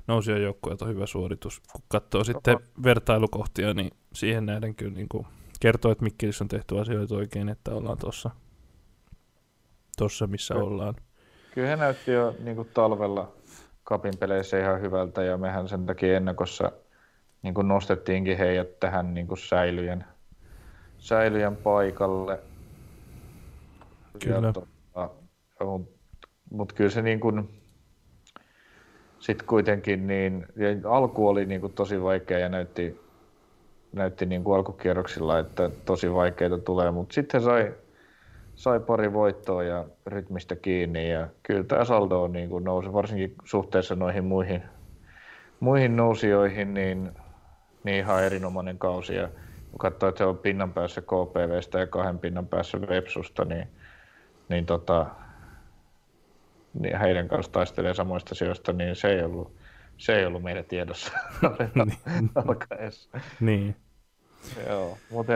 nousijajoukkueelta 0.06 0.86
hyvä 0.86 1.06
suoritus. 1.06 1.60
Kun 1.72 1.82
katsoo 1.88 2.24
sitten 2.24 2.58
vertailukohtia, 2.84 3.74
niin 3.74 3.90
siihen 4.14 4.46
nähden 4.46 4.74
kyllä 4.74 4.94
niin 4.94 5.08
kuin 5.08 5.26
kertoo, 5.60 5.92
että 5.92 6.04
Mikkelissä 6.04 6.44
on 6.44 6.48
tehty 6.48 6.78
asioita 6.78 7.14
oikein, 7.14 7.48
että 7.48 7.74
ollaan 7.74 7.98
tuossa, 7.98 8.30
tossa 9.96 10.26
missä 10.26 10.54
Kyllä. 10.54 10.66
ollaan. 10.66 10.94
Kyllä 11.54 11.68
he 11.68 11.76
näytti 11.76 12.10
jo 12.10 12.34
niin 12.40 12.56
kuin 12.56 12.68
talvella 12.74 13.32
kapin 13.84 14.18
peleissä 14.18 14.58
ihan 14.58 14.80
hyvältä 14.80 15.22
ja 15.22 15.36
mehän 15.36 15.68
sen 15.68 15.86
takia 15.86 16.16
ennakossa 16.16 16.72
niin 17.42 17.54
kuin 17.54 17.68
nostettiinkin 17.68 18.38
heidät 18.38 18.80
tähän 18.80 19.14
niin 19.14 19.26
kuin 19.26 19.38
säilyjen, 19.38 20.04
säilyjen 20.98 21.56
paikalle. 21.56 22.40
Kyllä. 24.24 24.52
tota, 24.52 25.10
Mutta 25.64 26.28
mut 26.50 26.72
kyllä 26.72 26.90
se 26.90 27.02
niin 27.02 27.20
kuin, 27.20 27.62
sitten 29.18 29.46
kuitenkin 29.46 30.06
niin, 30.06 30.46
ja 30.56 30.90
alku 30.90 31.28
oli 31.28 31.46
niin 31.46 31.60
kuin 31.60 31.72
tosi 31.72 32.02
vaikea 32.02 32.38
ja 32.38 32.48
näytti, 32.48 33.00
näytti 33.92 34.26
niin 34.26 34.44
kuin 34.44 34.56
alkukierroksilla, 34.56 35.38
että 35.38 35.70
tosi 35.84 36.14
vaikeita 36.14 36.58
tulee, 36.58 36.90
mutta 36.90 37.14
sitten 37.14 37.42
sai, 37.42 37.74
sai 38.54 38.80
pari 38.80 39.12
voittoa 39.12 39.62
ja 39.62 39.84
rytmistä 40.06 40.56
kiinni 40.56 41.10
ja 41.10 41.28
kyllä 41.42 41.64
tämä 41.64 41.84
saldo 41.84 42.22
on 42.22 42.32
niin 42.32 42.48
kuin 42.48 42.64
nousi, 42.64 42.92
varsinkin 42.92 43.34
suhteessa 43.44 43.94
noihin 43.94 44.24
muihin, 44.24 44.62
muihin 45.60 45.96
nousijoihin, 45.96 46.74
niin, 46.74 47.12
niin 47.84 47.96
ihan 47.96 48.24
erinomainen 48.24 48.78
kausi. 48.78 49.14
Ja 49.14 49.28
kun 49.70 49.78
katsoo, 49.78 50.08
että 50.08 50.18
se 50.18 50.24
on 50.24 50.38
pinnan 50.38 50.72
päässä 50.72 51.00
KPVstä 51.00 51.78
ja 51.78 51.86
kahden 51.86 52.18
pinnan 52.18 52.46
päässä 52.46 52.80
Vepsusta, 52.80 53.44
niin, 53.44 53.68
niin, 54.48 54.66
tota, 54.66 55.06
niin 56.80 56.98
heidän 56.98 57.28
kanssa 57.28 57.52
taistelee 57.52 57.94
samoista 57.94 58.34
sijoista, 58.34 58.72
niin 58.72 58.96
se 58.96 59.08
ei 59.08 59.22
ollut, 59.22 59.52
se 59.98 60.18
ei 60.18 60.26
ollut 60.26 60.42
meidän 60.42 60.64
tiedossa. 60.64 61.12
Alkaessa. 62.34 63.20
Niin, 63.40 63.76
Joo, 64.68 64.98
mutta 65.10 65.32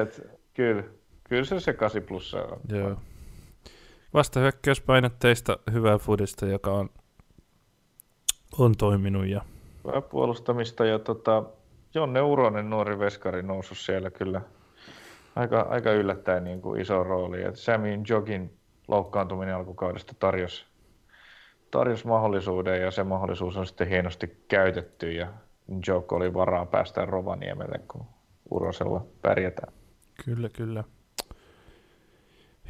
kyllä, 0.55 0.83
kyllä 1.29 1.45
se 1.45 1.61
se 1.61 1.73
8 1.73 2.03
plussa 2.03 2.43
on. 2.43 2.61
joo. 2.69 2.97
Vasta 4.15 4.41
hyökkäyspainotteista 4.41 5.59
hyvää 5.73 5.99
foodista, 5.99 6.47
joka 6.47 6.73
on, 6.73 6.91
on 8.59 8.77
toiminut 8.79 9.27
ja 9.27 9.41
Hyvää 9.85 10.01
puolustamista 10.01 10.85
ja 10.85 10.99
tota, 10.99 11.43
Jonne 11.95 12.23
Uronen, 12.23 12.71
nuori 12.71 12.99
veskari, 12.99 13.43
noussut 13.43 13.79
siellä 13.79 14.11
kyllä 14.11 14.41
aika, 15.37 15.61
aika 15.61 15.93
yllättäen 15.93 16.45
niin 16.45 16.63
kuin 16.63 16.81
iso 16.81 17.05
rooli. 17.05 17.43
Et 17.43 17.57
Samin 17.57 18.05
Jogin 18.09 18.59
loukkaantuminen 18.89 19.55
alkukaudesta 19.55 20.15
tarjosi 20.19 20.65
tarjos 21.71 22.05
mahdollisuuden 22.05 22.81
ja 22.83 22.91
se 22.91 23.05
mahdollisuus 23.05 23.57
on 23.57 23.67
sitten 23.67 23.89
hienosti 23.89 24.45
käytetty 24.49 25.13
ja 25.13 25.33
Jok 25.87 26.13
oli 26.13 26.35
varaa 26.35 26.67
päästä 26.67 27.05
Rovaniemelle, 27.05 27.79
kun 27.89 28.07
Urosella 28.51 29.07
pärjätään. 29.23 29.73
Kyllä, 30.25 30.49
kyllä. 30.49 30.85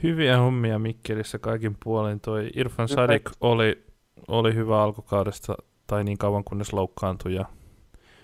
Hyviä 0.03 0.39
hommia 0.39 0.79
Mikkelissä 0.79 1.39
kaikin 1.39 1.77
puolin. 1.85 2.21
Toi 2.21 2.51
Irfan. 2.55 2.89
Sadik 2.89 3.31
oli, 3.41 3.85
oli 4.29 4.55
hyvä 4.55 4.83
alkukaudesta, 4.83 5.55
tai 5.87 6.05
niin 6.05 6.19
kauan 6.19 6.45
kunnes 6.45 6.73
loukkaantui. 6.73 7.35
Ja, 7.35 7.45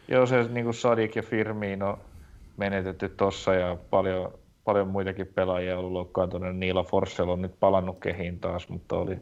Joo, 0.09 0.27
se 0.27 0.49
niin 0.51 0.65
kuin 0.65 0.75
Sadik 0.75 1.17
ja 1.17 1.23
Firmino 1.23 1.99
menetetty 2.57 3.09
tossa 3.09 3.55
ja 3.55 3.77
paljon, 3.91 4.33
paljon 4.65 4.89
muitakin 4.89 5.27
pelaajia 5.27 5.79
ollut 5.79 5.93
loukkaantunut. 5.93 6.57
Niila 6.57 6.85
Forssell 6.85 7.29
on 7.29 7.43
nyt 7.43 7.61
palannut 7.61 7.99
kehiin 8.01 8.41
taas, 8.41 8.69
mutta 8.69 8.97
oli, 8.97 9.19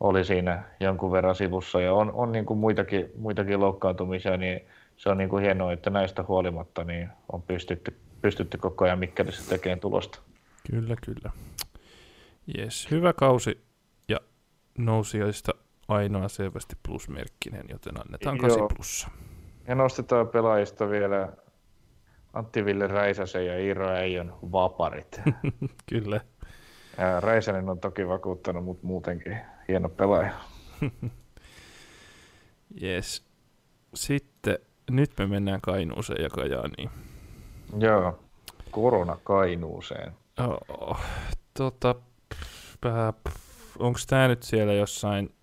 oli 0.00 0.24
siinä 0.24 0.62
jonkun 0.80 1.12
verran 1.12 1.34
sivussa. 1.34 1.80
Ja 1.80 1.94
on, 1.94 2.12
on 2.12 2.32
niin 2.32 2.46
kuin 2.46 2.58
muitakin, 2.58 3.10
muitakin 3.18 3.60
loukkaantumisia, 3.60 4.36
niin 4.36 4.60
se 4.96 5.08
on 5.08 5.18
niin 5.18 5.30
kuin 5.30 5.42
hienoa, 5.42 5.72
että 5.72 5.90
näistä 5.90 6.24
huolimatta 6.28 6.84
niin 6.84 7.08
on 7.32 7.42
pystytty, 7.42 7.96
pystytty 8.22 8.58
koko 8.58 8.84
ajan 8.84 8.98
Mikkelissä 8.98 9.50
tekemään 9.50 9.80
tulosta. 9.80 10.20
kyllä, 10.70 10.96
kyllä. 11.06 11.30
Yes, 12.58 12.90
hyvä 12.90 13.12
kausi 13.12 13.64
ja 14.08 14.20
nousijoista 14.78 15.52
ainoa 15.88 16.28
selvästi 16.28 16.76
plusmerkkinen, 16.86 17.64
joten 17.68 18.00
annetaan 18.00 18.36
Joo. 18.36 18.48
8 18.48 18.68
plussa. 18.76 19.08
Ja 19.68 19.74
nostetaan 19.74 20.28
pelaajista 20.28 20.90
vielä 20.90 21.32
Antti 22.32 22.64
Ville 22.64 22.86
Räisäsen 22.86 23.46
ja 23.46 23.58
Iiro 23.58 23.88
Äijön 23.88 24.32
vaparit. 24.52 25.20
Kyllä. 25.90 26.20
Ja 26.98 27.20
Räisänen 27.20 27.68
on 27.68 27.80
toki 27.80 28.08
vakuuttanut, 28.08 28.64
mutta 28.64 28.86
muutenkin 28.86 29.38
hieno 29.68 29.88
pelaaja. 29.88 30.32
Yes. 32.82 33.24
Sitten 33.94 34.58
nyt 34.90 35.10
me 35.18 35.26
mennään 35.26 35.60
Kainuuseen 35.60 36.22
ja 36.22 36.28
Kajaaniin. 36.30 36.90
Joo, 37.78 38.18
korona 38.70 39.16
Kainuuseen. 39.24 40.12
Oh, 40.38 41.00
tota, 41.58 41.94
onko 43.78 43.98
tämä 44.08 44.28
nyt 44.28 44.42
siellä 44.42 44.72
jossain 44.72 45.34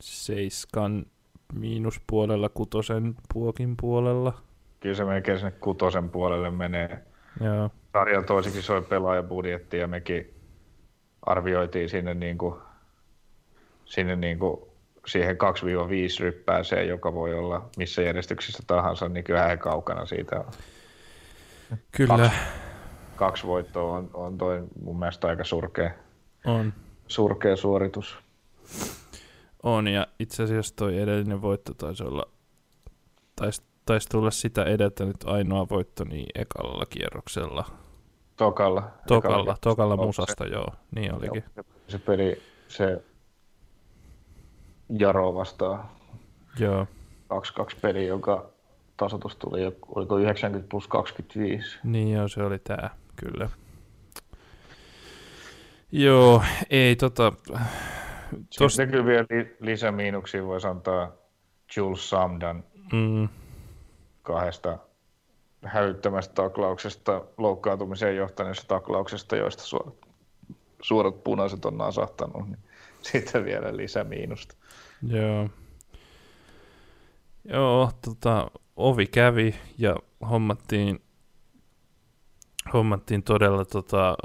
seiskan 0.00 1.06
miinuspuolella, 1.54 2.48
kutosen 2.48 3.14
puokin 3.32 3.74
puolella? 3.80 4.32
Kyllä 4.80 4.94
se 4.94 5.04
melkein 5.04 5.38
sinne 5.38 5.50
kutosen 5.50 6.10
puolelle 6.10 6.50
menee. 6.50 7.04
Joo, 7.40 7.70
Sarjan 7.92 8.24
toisikin 8.24 8.62
soi 8.62 8.82
pelaajabudjetti 8.82 9.78
ja 9.78 9.86
mekin 9.86 10.34
arvioitiin 11.22 11.88
sinne, 11.88 12.14
niin 12.14 12.38
kuin, 12.38 12.54
sinne 13.84 14.16
niin 14.16 14.38
kuin 14.38 14.60
siihen 15.06 15.36
2-5 15.36 15.38
ryppääseen, 16.20 16.88
joka 16.88 17.14
voi 17.14 17.34
olla 17.34 17.70
missä 17.76 18.02
järjestyksessä 18.02 18.62
tahansa, 18.66 19.08
niin 19.08 19.24
kyllä 19.24 19.46
he 19.46 19.56
kaukana 19.56 20.06
siitä 20.06 20.40
on. 20.40 20.46
kyllä 21.92 22.16
Kaksi. 22.16 22.38
Kaksi 23.16 23.46
voittoa 23.46 23.96
on, 23.96 24.10
on 24.14 24.38
toi 24.38 24.64
mun 24.82 24.98
mielestä 24.98 25.28
aika 25.28 25.44
surkea, 25.44 25.90
on. 26.44 26.72
Surkea 27.08 27.56
suoritus. 27.56 28.18
on, 29.62 29.88
ja 29.88 30.06
itse 30.18 30.42
asiassa 30.42 30.76
toi 30.76 30.98
edellinen 30.98 31.42
voitto 31.42 31.74
taisi 31.74 32.04
olla, 32.04 32.24
taisi, 33.36 33.62
taisi 33.86 34.08
tulla 34.08 34.30
sitä 34.30 34.64
edeltänyt 34.64 35.16
ainoa 35.24 35.66
voitto 35.70 36.04
niin 36.04 36.26
ekalla 36.34 36.86
kierroksella. 36.90 37.64
Tokalla. 38.36 38.82
Tokalla, 39.06 39.36
Ekalla 39.38 39.56
tokalla 39.60 39.96
musasta, 39.96 40.46
joo, 40.46 40.68
niin 40.94 41.14
olikin. 41.14 41.44
Joo, 41.56 41.64
Se 41.88 41.98
peli, 41.98 42.42
se 42.68 43.02
Jaro 44.98 45.34
vastaan 45.34 45.84
Joo, 46.58 46.86
2-2 47.60 47.76
peli, 47.82 48.06
joka 48.06 48.46
tasoitus 48.96 49.36
tuli, 49.36 49.62
jo- 49.62 49.72
oliko 49.88 50.18
90 50.18 50.68
plus 50.70 50.88
25. 50.88 51.78
niin 51.84 52.12
joo, 52.12 52.28
se 52.28 52.42
oli 52.42 52.58
tää, 52.58 52.90
kyllä. 53.16 53.48
Joo, 55.92 56.42
ei 56.70 56.96
tota, 56.96 57.32
Tos- 58.34 58.68
Sitten 58.68 58.90
kyllä 58.90 59.04
vielä 59.04 59.26
li- 59.30 59.56
lisämiinuksia 59.60 60.44
voisi 60.46 60.66
antaa 60.66 61.12
Jules 61.76 62.10
Samdan 62.10 62.64
mm, 62.92 63.28
kahdesta 64.22 64.78
hälyttömästä 65.64 66.34
taklauksesta, 66.34 67.24
loukkaantumiseen 67.38 68.16
johtaneesta 68.16 68.66
taklauksesta, 68.66 69.36
joista 69.36 69.62
suorat, 69.62 69.94
suorat 70.82 71.24
punaiset 71.24 71.64
on 71.64 71.78
nasahtanut, 71.78 72.46
niin 72.46 72.58
sitten 73.12 73.44
vielä 73.44 73.76
lisämiinusta. 73.76 74.56
Joo. 75.08 75.48
Joo, 77.44 77.90
tota, 78.04 78.50
ovi 78.76 79.06
kävi 79.06 79.54
ja 79.78 79.96
hommattiin, 80.30 81.02
hommattiin 82.72 83.22
todella 83.22 83.64
tota, 83.64 84.16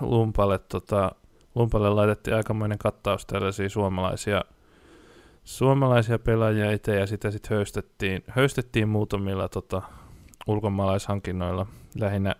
Lumpalle, 0.00 0.58
tota, 0.58 1.12
Lumpalle 1.54 1.90
laitettiin 1.90 2.36
aikamoinen 2.36 2.78
kattaus 2.78 3.26
tällaisia 3.26 3.68
suomalaisia, 3.68 4.44
suomalaisia 5.44 6.18
pelaajia 6.18 6.72
itse 6.72 6.96
ja 6.96 7.06
sitä 7.06 7.30
sitten 7.30 7.56
höystettiin, 7.56 8.24
höystettiin 8.28 8.88
muutamilla 8.88 9.48
tota, 9.48 9.82
ulkomaalaishankinnoilla. 10.46 11.66
Lähinnä 12.00 12.34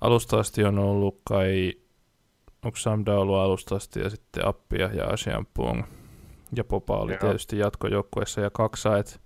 alusta 0.00 0.38
asti 0.38 0.64
on 0.64 0.78
ollut 0.78 1.20
kai, 1.24 1.72
onko 2.64 2.76
Samda 2.76 3.18
ollut 3.18 3.36
alusta 3.36 3.76
asti 3.76 4.00
ja 4.00 4.10
sitten 4.10 4.46
Appia 4.46 4.90
ja 4.92 5.06
Asian 5.06 5.46
Pong. 5.54 5.82
Ja 6.56 6.64
Popa 6.64 6.96
oli 6.96 7.12
Joo. 7.12 7.18
tietysti 7.20 7.58
jatkojoukkueessa 7.58 8.40
ja 8.40 8.50
Kaksa, 8.50 8.98
et 8.98 9.20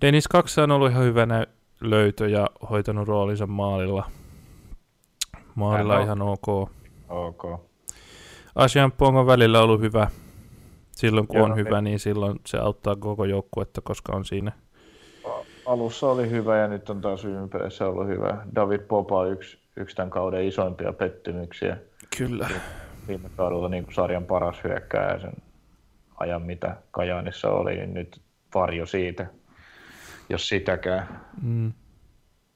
Dennis 0.00 0.28
Kaksa 0.28 0.62
on 0.62 0.70
ollut 0.70 0.90
ihan 0.90 1.04
hyvä 1.04 1.26
nä- 1.26 1.46
löytö 1.80 2.28
ja 2.28 2.46
hoitanut 2.70 3.08
roolinsa 3.08 3.46
maalilla. 3.46 4.10
Maalilla 5.58 5.92
Hän 5.92 6.00
on- 6.00 6.04
ihan 6.04 6.22
ok. 6.22 6.70
Ok. 7.08 7.60
Asian 8.54 8.92
Pong 8.92 9.18
on 9.18 9.26
välillä 9.26 9.60
ollut 9.62 9.80
hyvä. 9.80 10.08
Silloin 10.90 11.26
kun 11.26 11.36
Joo, 11.36 11.44
on 11.46 11.58
ei- 11.58 11.64
hyvä, 11.64 11.80
niin 11.80 11.98
silloin 11.98 12.40
se 12.46 12.58
auttaa 12.58 12.96
koko 12.96 13.24
joukkuetta, 13.24 13.80
koska 13.80 14.16
on 14.16 14.24
siinä. 14.24 14.52
Alussa 15.66 16.06
oli 16.08 16.30
hyvä 16.30 16.56
ja 16.58 16.68
nyt 16.68 16.90
on 16.90 17.00
taas 17.00 17.22
peleissä 17.52 17.86
ollut 17.88 18.06
hyvä. 18.06 18.46
David 18.54 18.80
Popa 18.80 19.18
on 19.18 19.30
yksi, 19.32 19.58
yksi 19.76 19.96
tämän 19.96 20.10
kauden 20.10 20.44
isoimpia 20.48 20.92
pettymyksiä. 20.92 21.76
Kyllä. 22.18 22.48
Viime 23.08 23.30
kaudella 23.36 23.68
niin 23.68 23.84
kuin 23.84 23.94
sarjan 23.94 24.24
paras 24.24 24.56
hyökkääjä 24.64 25.18
sen 25.18 25.32
ajan, 26.16 26.42
mitä 26.42 26.76
Kajaanissa 26.90 27.50
oli, 27.50 27.74
niin 27.76 27.94
nyt 27.94 28.20
varjo 28.54 28.86
siitä, 28.86 29.26
jos 30.28 30.48
sitäkään. 30.48 31.20
Mm. 31.42 31.72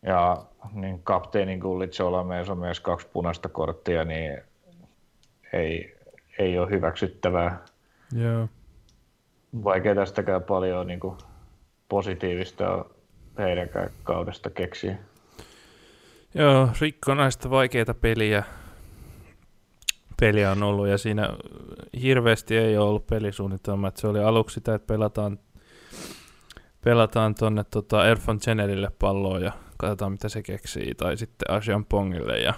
Ja 0.07 0.43
niin 0.73 1.03
kapteenin 1.03 1.59
Gullit 1.59 1.93
Solamees 1.93 2.51
on 2.51 2.59
myös 2.59 2.81
kaksi 2.81 3.07
punaista 3.13 3.49
korttia, 3.49 4.05
niin 4.05 4.39
ei, 5.53 5.97
ei 6.39 6.59
ole 6.59 6.71
hyväksyttävää. 6.71 7.65
Joo. 8.13 8.49
Vaikea 9.65 9.95
tästäkään 9.95 10.43
paljon 10.43 10.87
niin 10.87 11.01
kuin 11.01 11.19
positiivista 11.89 12.85
heidänkään 13.39 13.91
kaudesta 14.03 14.51
keksiä. 14.51 14.97
Joo, 16.35 16.69
rikkonaista 16.81 17.51
vaikeita 17.51 17.95
peliä. 17.95 18.43
Peliä 20.21 20.51
on 20.51 20.63
ollut 20.63 20.89
ja 20.89 20.99
siinä 20.99 21.29
hirveästi 22.03 22.57
ei 22.57 22.77
ole 22.77 22.89
ollut 22.89 23.07
pelisuunnitelma. 23.07 23.93
Se 23.95 24.07
oli 24.07 24.21
aluksi 24.21 24.55
sitä, 24.55 24.75
että 24.75 24.87
pelataan, 24.87 25.39
pelataan 26.85 27.35
tonne 27.35 27.65
tota 27.65 28.09
Erfan 28.09 28.39
Generille 28.45 28.91
palloa 28.99 29.39
ja 29.39 29.53
katsotaan 29.83 30.13
mitä 30.13 30.29
se 30.29 30.43
keksii. 30.43 30.95
Tai 30.95 31.17
sitten 31.17 31.51
Asian 31.51 31.85
Pongille 31.85 32.39
ja 32.39 32.55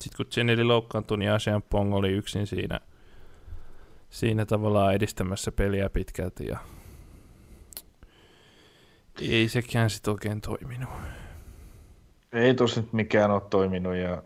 sitten 0.00 0.16
kun 0.16 0.26
Generi 0.34 0.64
loukkaantui, 0.64 1.18
niin 1.18 1.32
Asian 1.32 1.62
Pong 1.62 1.94
oli 1.94 2.12
yksin 2.12 2.46
siinä, 2.46 2.80
siinä 4.10 4.46
tavallaan 4.46 4.94
edistämässä 4.94 5.52
peliä 5.52 5.90
pitkälti 5.90 6.46
ja 6.46 6.58
ei 9.20 9.48
sekään 9.48 9.90
sitten 9.90 10.12
oikein 10.12 10.40
toiminut. 10.40 10.90
Ei 12.32 12.54
tosi 12.54 12.80
nyt 12.80 12.92
mikään 12.92 13.30
ole 13.30 13.42
toiminut 13.50 13.94
ja 13.94 14.22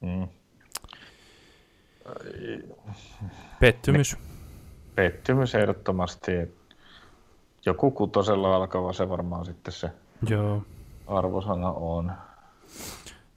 mm. 0.00 0.28
Pettymys. 3.60 4.16
pettymys 4.94 5.54
ehdottomasti. 5.54 6.32
Joku 7.66 7.90
kutosella 7.90 8.56
alkava 8.56 8.92
se 8.92 9.08
varmaan 9.08 9.44
sitten 9.44 9.72
se 9.72 9.90
Joo. 10.28 10.62
arvosana 11.06 11.70
on. 11.70 12.12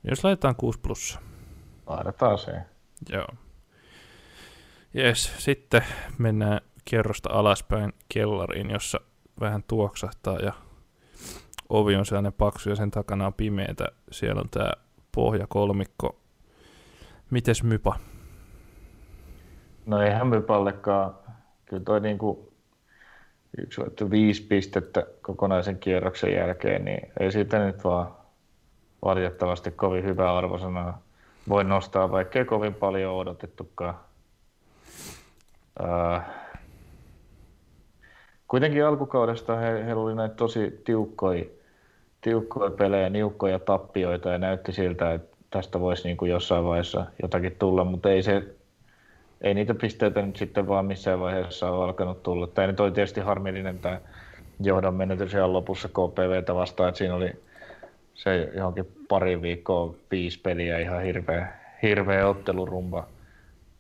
Jos 0.04 0.24
laitetaan 0.24 0.56
6 0.56 0.80
plussa. 0.80 1.20
Laitetaan 1.88 2.38
se. 2.38 2.52
Joo. 3.10 3.28
Jes, 4.94 5.34
sitten 5.38 5.82
mennään 6.18 6.62
kierrosta 6.86 7.30
alaspäin 7.34 7.94
kellariin, 8.14 8.70
jossa 8.70 9.00
vähän 9.40 9.64
tuoksahtaa 9.68 10.40
ja 10.40 10.54
ovi 11.70 11.96
on 11.96 12.06
sellainen 12.06 12.34
paksu 12.34 12.70
ja 12.70 12.76
sen 12.76 12.92
takana 12.92 13.26
on 13.28 13.34
pimeätä. 13.34 13.86
Siellä 14.12 14.42
on 14.42 14.50
tää 14.50 14.74
pohjakolmikko. 15.12 16.20
Mites 17.30 17.64
Mypa? 17.64 18.00
No 19.86 20.02
eihän 20.02 20.28
Mypallekaan. 20.28 21.16
Kyllä 21.66 21.84
toi 21.84 22.00
niinku 22.00 22.49
yksi 23.58 23.82
voitto 23.82 24.12
viisi 24.12 24.44
pistettä 24.44 25.06
kokonaisen 25.22 25.80
kierroksen 25.80 26.34
jälkeen, 26.34 26.86
niin 26.86 27.12
ei 27.20 27.32
siitä 27.32 27.66
nyt 27.66 27.84
vaan 27.84 28.08
valitettavasti 29.06 29.72
kovin 29.72 30.04
hyvä 30.04 30.38
arvosana 30.38 30.94
voi 31.50 31.64
nostaa, 31.64 32.12
vaikkei 32.12 32.46
kovin 32.46 32.74
paljon 32.74 33.16
odotettukaan. 33.16 33.96
Äh, 35.84 36.22
kuitenkin 38.48 38.86
alkukaudesta 38.86 39.56
he, 39.56 39.86
heillä 39.86 40.04
oli 40.04 40.16
näitä 40.16 40.36
tosi 40.36 40.82
tiukkoja, 40.84 41.46
tiukkoja 42.22 42.72
pelejä, 42.72 43.10
niukkoja 43.10 43.60
tappioita 43.60 44.30
ja 44.30 44.38
näytti 44.38 44.72
siltä, 44.72 45.14
että 45.14 45.38
tästä 45.50 45.80
voisi 45.80 46.04
niin 46.04 46.18
kuin 46.18 46.32
jossain 46.32 46.64
vaiheessa 46.64 47.06
jotakin 47.22 47.56
tulla, 47.60 47.84
mutta 47.84 48.10
ei 48.10 48.24
se 48.24 48.44
ei 49.42 49.54
niitä 49.54 49.74
pisteitä 49.74 50.22
nyt 50.22 50.36
sitten 50.36 50.68
vaan 50.68 50.86
missään 50.86 51.20
vaiheessa 51.20 51.72
ole 51.72 51.84
alkanut 51.84 52.24
tulla. 52.24 52.48
Tämä 52.48 52.68
nyt 52.68 52.80
oli 52.80 52.92
tietysti 52.92 53.22
harmillinen 53.22 53.80
tämä 53.80 54.02
johdon 54.60 54.94
menetys 54.96 55.34
ihan 55.34 55.54
lopussa 55.54 55.88
KPVtä 55.88 56.56
vastaan, 56.56 56.90
että 56.90 56.98
siinä 56.98 57.16
oli 57.16 57.32
se 58.14 58.52
johonkin 58.56 58.92
pari 59.08 59.42
viikkoa 59.42 59.96
viisi 60.12 60.40
peliä 60.40 60.80
ihan 60.80 61.04
hirveä, 61.04 61.54
hirveä 61.82 62.28
ottelurumba 62.28 63.08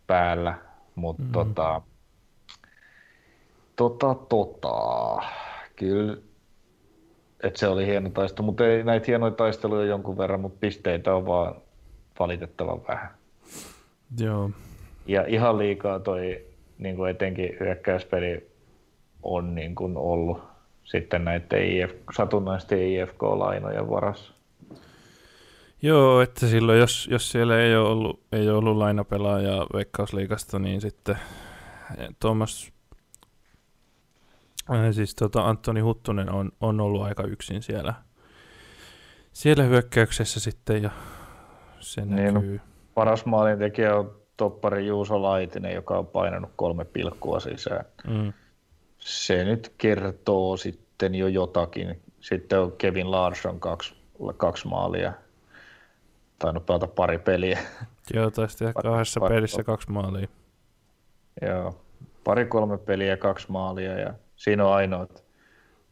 päällä, 0.07 0.53
mutta 0.95 1.23
mm. 1.23 1.31
tota, 1.31 1.81
tota, 3.75 4.15
tota, 4.15 5.23
kyllä, 5.75 6.17
että 7.43 7.59
se 7.59 7.67
oli 7.67 7.85
hieno 7.85 8.09
taistelu, 8.09 8.45
mutta 8.45 8.67
ei 8.67 8.83
näitä 8.83 9.05
hienoja 9.07 9.31
taisteluja 9.31 9.85
jonkun 9.85 10.17
verran, 10.17 10.41
mutta 10.41 10.57
pisteitä 10.59 11.15
on 11.15 11.25
vaan 11.25 11.55
valitettavan 12.19 12.81
vähän. 12.87 13.09
Joo. 14.19 14.51
Ja 15.09 15.25
ihan 15.27 15.57
liikaa 15.57 15.99
toi 15.99 16.45
niin 16.77 16.95
kuin 16.95 17.11
etenkin 17.11 17.57
hyökkäyspeli 17.59 18.49
on 19.23 19.55
niin 19.55 19.75
kuin 19.75 19.97
ollut 19.97 20.41
sitten 20.83 21.25
näiden 21.25 21.71
IF, 21.71 21.91
satunnaisten 22.15 22.79
IFK-lainojen 22.79 23.89
varassa. 23.89 24.33
Joo, 25.81 26.21
että 26.21 26.47
silloin 26.47 26.79
jos, 26.79 27.07
jos 27.11 27.31
siellä 27.31 27.59
ei 27.59 27.75
ole 27.75 27.89
ollut, 27.89 28.23
ei 28.31 28.49
ole 28.49 28.57
ollut 28.57 28.77
lainapelaajaa 28.77 29.67
Veikkausliigasta, 29.73 30.59
niin 30.59 30.81
sitten 30.81 31.15
Thomas, 32.19 32.71
äh, 34.71 34.91
siis 34.91 35.15
tota 35.15 35.41
Antoni 35.41 35.79
Huttunen 35.79 36.31
on, 36.31 36.51
on 36.61 36.81
ollut 36.81 37.03
aika 37.03 37.23
yksin 37.23 37.61
siellä, 37.61 37.93
siellä 39.33 39.63
hyökkäyksessä 39.63 40.39
sitten 40.39 40.83
ja 40.83 40.89
se 41.79 42.05
Niin, 42.05 42.33
no. 42.33 42.39
näkyy. 42.39 42.61
Paras 42.93 43.25
maalintekijä 43.25 43.95
on 43.95 44.18
toppari 44.39 44.87
Juuso 44.87 45.21
Laitinen, 45.21 45.73
joka 45.73 45.97
on 45.97 46.07
painanut 46.07 46.51
kolme 46.55 46.85
pilkkua 46.85 47.39
sisään. 47.39 47.85
Mm. 48.07 48.33
Se 48.99 49.43
nyt 49.43 49.73
kertoo 49.77 50.57
sitten 50.57 51.15
jo 51.15 51.27
jotakin. 51.27 52.01
Sitten 52.19 52.59
on 52.59 52.71
Kevin 52.71 53.11
Larsson 53.11 53.59
kaksi, 53.59 53.95
kaksi 54.37 54.67
maalia. 54.67 55.13
Tainnut 56.39 56.65
pelata 56.65 56.87
pari 56.87 57.17
peliä. 57.17 57.59
Joo, 58.13 58.31
taisi 58.31 58.57
tehdä 58.57 58.73
kahdessa 58.73 59.19
pari- 59.19 59.35
pelissä 59.35 59.63
kaksi 59.63 59.91
maalia. 59.91 60.27
Joo. 61.41 61.81
pari-kolme 62.23 62.77
peliä, 62.77 63.17
kaksi 63.17 63.51
maalia 63.51 63.99
ja 63.99 64.13
siinä 64.35 64.65
on 64.65 64.73
ainoa 64.73 65.07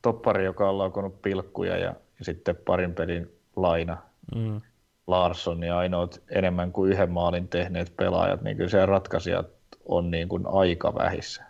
toppari, 0.01 0.45
joka 0.45 0.69
on 0.69 0.77
laukonut 0.77 1.21
pilkkuja 1.21 1.77
ja, 1.77 1.93
ja 2.19 2.25
sitten 2.25 2.55
parin 2.55 2.93
pelin 2.93 3.31
laina 3.55 3.97
Mm. 4.35 4.61
Larsson 5.07 5.63
ja 5.63 5.77
ainoat 5.77 6.23
enemmän 6.29 6.71
kuin 6.71 6.91
yhden 6.91 7.11
maalin 7.11 7.47
tehneet 7.47 7.93
pelaajat, 7.97 8.41
niin 8.41 8.57
kyllä 8.57 8.69
se 8.69 8.85
ratkaisijat 8.85 9.47
on 9.85 10.11
niin 10.11 10.29
kuin 10.29 10.43
aika 10.47 10.95
vähissä. 10.95 11.43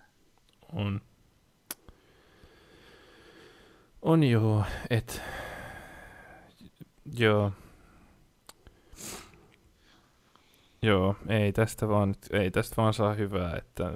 On. 0.73 1.01
On 4.01 4.23
joo, 4.23 4.63
et... 4.89 5.21
Joo. 7.19 7.51
Joo, 10.81 11.15
ei 11.27 11.53
tästä 11.53 11.87
vaan, 11.87 12.15
ei 12.31 12.51
tästä 12.51 12.75
vaan 12.77 12.93
saa 12.93 13.13
hyvää, 13.13 13.55
että 13.57 13.93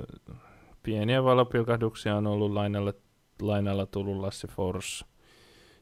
pieniä 0.83 1.23
valopilkahduksia 1.23 2.15
on 2.15 2.27
ollut 2.27 2.51
lainalla, 2.51 2.93
lainalla 3.41 3.85
tullut 3.85 4.17
Lassi 4.17 4.47
Fors, 4.47 5.05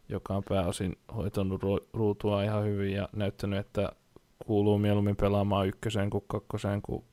joka 0.09 0.35
on 0.35 0.43
pääosin 0.49 0.97
hoitanut 1.15 1.63
ru- 1.63 1.87
ruutua 1.93 2.43
ihan 2.43 2.65
hyvin 2.65 2.93
ja 2.93 3.09
näyttänyt, 3.15 3.59
että 3.59 3.91
kuuluu 4.45 4.77
mieluummin 4.77 5.15
pelaamaan 5.15 5.67
ykköseen 5.67 6.09
kuin 6.09 6.23
kakkoseen, 6.27 6.81
kun, 6.81 7.03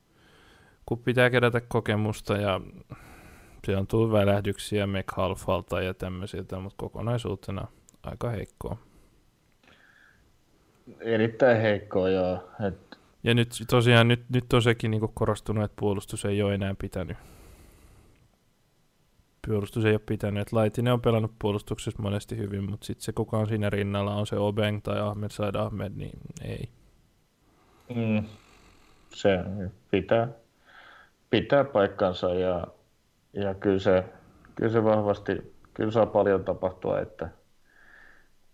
kun 0.86 0.98
pitää 0.98 1.30
kerätä 1.30 1.60
kokemusta 1.60 2.36
ja 2.36 2.60
siellä 3.64 3.80
on 3.80 3.86
tullut 3.86 4.12
välähdyksiä 4.12 4.86
McHalfalta 4.86 5.80
ja 5.80 5.94
tämmöisiltä, 5.94 6.58
mutta 6.58 6.76
kokonaisuutena 6.76 7.66
aika 8.02 8.30
heikkoa. 8.30 8.76
Erittäin 11.00 11.60
heikkoa, 11.60 12.08
joo. 12.08 12.48
Et, 12.68 12.98
Ja 13.24 13.34
nyt 13.34 13.48
tosiaan 13.70 14.08
nyt, 14.08 14.24
nyt 14.30 14.52
on 14.52 14.62
sekin 14.62 14.90
niin 14.90 15.08
korostunut, 15.14 15.64
että 15.64 15.76
puolustus 15.80 16.24
ei 16.24 16.42
ole 16.42 16.54
enää 16.54 16.74
pitänyt. 16.78 17.16
Puolustus 19.46 19.84
ei 19.84 19.92
ole 19.92 20.00
pitänyt. 20.06 20.52
Laitinen 20.52 20.92
on 20.92 21.00
pelannut 21.00 21.32
puolustuksessa 21.38 22.02
monesti 22.02 22.36
hyvin, 22.36 22.70
mutta 22.70 22.86
sitten 22.86 23.04
se 23.04 23.12
kuka 23.12 23.38
on 23.38 23.48
siinä 23.48 23.70
rinnalla, 23.70 24.14
on 24.14 24.26
se 24.26 24.36
Obeng 24.36 24.80
tai 24.82 25.00
Ahmed 25.00 25.30
Said 25.30 25.54
Ahmed, 25.54 25.92
niin 25.96 26.18
ei. 26.44 26.68
mm, 27.94 28.24
se 29.14 29.38
pitää, 29.90 30.28
pitää 31.30 31.64
paikkansa 31.64 32.34
ja, 32.34 32.66
ja 33.32 33.54
kyllä, 33.54 33.78
se, 33.78 34.04
kyllä 34.54 34.72
se 34.72 34.84
vahvasti, 34.84 35.54
kyllä 35.74 35.90
saa 35.90 36.06
paljon 36.06 36.44
tapahtua, 36.44 37.00
että, 37.00 37.28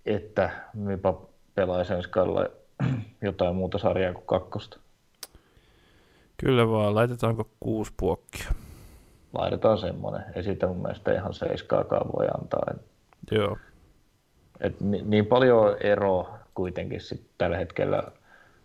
että 0.06 0.50
Mipa 0.74 1.22
pelaisi 1.54 1.92
ensi 1.92 2.08
jotain 3.22 3.56
muuta 3.56 3.78
sarjaa 3.78 4.12
kuin 4.12 4.26
kakkosta. 4.26 4.78
Kyllä 6.36 6.68
vaan, 6.68 6.94
laitetaanko 6.94 7.50
kuusi 7.60 7.92
puokkia? 7.96 8.50
Laitetaan 9.32 9.78
semmoinen. 9.78 10.24
Ei 10.34 10.42
siitä 10.42 10.66
mun 10.66 10.82
mielestä 10.82 11.12
ihan 11.12 11.34
seiskaakaan 11.34 12.12
voi 12.16 12.26
antaa. 12.40 12.62
Et, 12.70 12.80
Joo. 13.30 13.58
et 14.60 14.80
niin, 14.80 15.10
niin 15.10 15.26
paljon 15.26 15.76
ero 15.80 16.28
kuitenkin 16.54 17.00
sit 17.00 17.22
tällä 17.38 17.56
hetkellä 17.56 18.02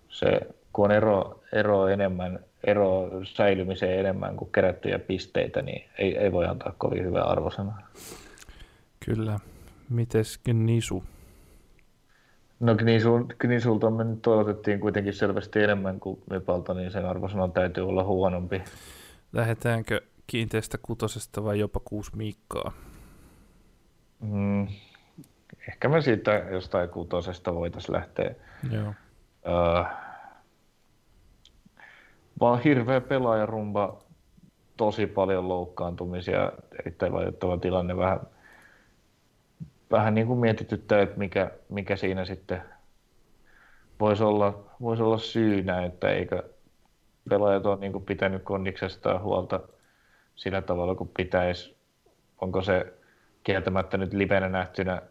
se, 0.10 0.39
kun 0.73 0.85
on 0.85 0.91
ero, 0.91 1.39
ero 1.53 1.88
enemmän, 1.88 2.39
ero 2.64 3.10
säilymiseen 3.23 3.99
enemmän 3.99 4.38
kuin 4.38 4.52
kerättyjä 4.52 4.99
pisteitä, 4.99 5.61
niin 5.61 5.89
ei, 5.98 6.18
ei 6.18 6.31
voi 6.31 6.45
antaa 6.45 6.73
kovin 6.77 7.03
hyvää 7.03 7.23
arvosanaa. 7.23 7.88
Kyllä. 9.06 9.39
Mites 9.89 10.39
Nisu? 10.53 11.03
No 12.60 12.76
Knisul, 12.76 13.23
Knisulta 13.38 13.89
me 13.89 14.03
nyt 14.03 14.22
toivotettiin 14.22 14.80
kuitenkin 14.80 15.14
selvästi 15.14 15.64
enemmän 15.64 15.99
kuin 15.99 16.22
Mipalta, 16.30 16.73
niin 16.73 16.91
sen 16.91 17.06
arvosanan 17.06 17.52
täytyy 17.52 17.89
olla 17.89 18.03
huonompi. 18.03 18.61
Lähdetäänkö 19.34 20.02
kiinteästä 20.28 20.78
kutosesta 20.82 21.44
vai 21.44 21.60
jopa 21.60 21.80
kuusi 21.86 22.16
miikkaa? 22.16 22.72
Mm, 24.20 24.68
ehkä 25.68 25.90
me 25.90 26.02
siitä 26.02 26.32
jostain 26.32 26.90
kutosesta 26.90 27.56
voitaisiin 27.56 27.95
lähteä. 27.95 28.36
Joo. 28.72 28.94
Öö, 29.48 29.84
vaan 32.40 32.62
hirveä 32.62 33.02
pelaajarumba, 33.02 34.04
tosi 34.78 35.08
paljon 35.08 35.48
loukkaantumisia, 35.48 36.52
erittäin 36.80 37.14
valitettava 37.14 37.58
tilanne. 37.58 37.98
Vähän, 37.98 38.20
vähän 39.91 40.14
niin 40.14 40.28
kuin 40.28 40.40
mietityttää, 40.40 41.02
että 41.02 41.18
mikä, 41.18 41.52
mikä 41.70 41.95
siinä 41.95 42.26
sitten 42.26 42.64
voisi 43.99 44.24
olla, 44.24 44.64
voisi 44.82 45.04
olla 45.04 45.18
syynä, 45.18 45.86
että 45.86 46.10
eikö 46.10 46.44
pelaajat 47.30 47.66
ole 47.66 47.80
niin 47.80 47.91
kuin 47.91 48.06
pitänyt 48.06 48.44
kondiksestaan 48.44 49.22
huolta 49.22 49.60
sillä 50.38 50.61
tavalla 50.61 50.95
kuin 50.95 51.09
pitäisi. 51.18 51.76
Onko 52.41 52.61
se 52.61 52.93
kieltämättä 53.43 53.97
nyt 53.97 54.14
livenä 54.14 54.49
nähtynä 54.49 55.01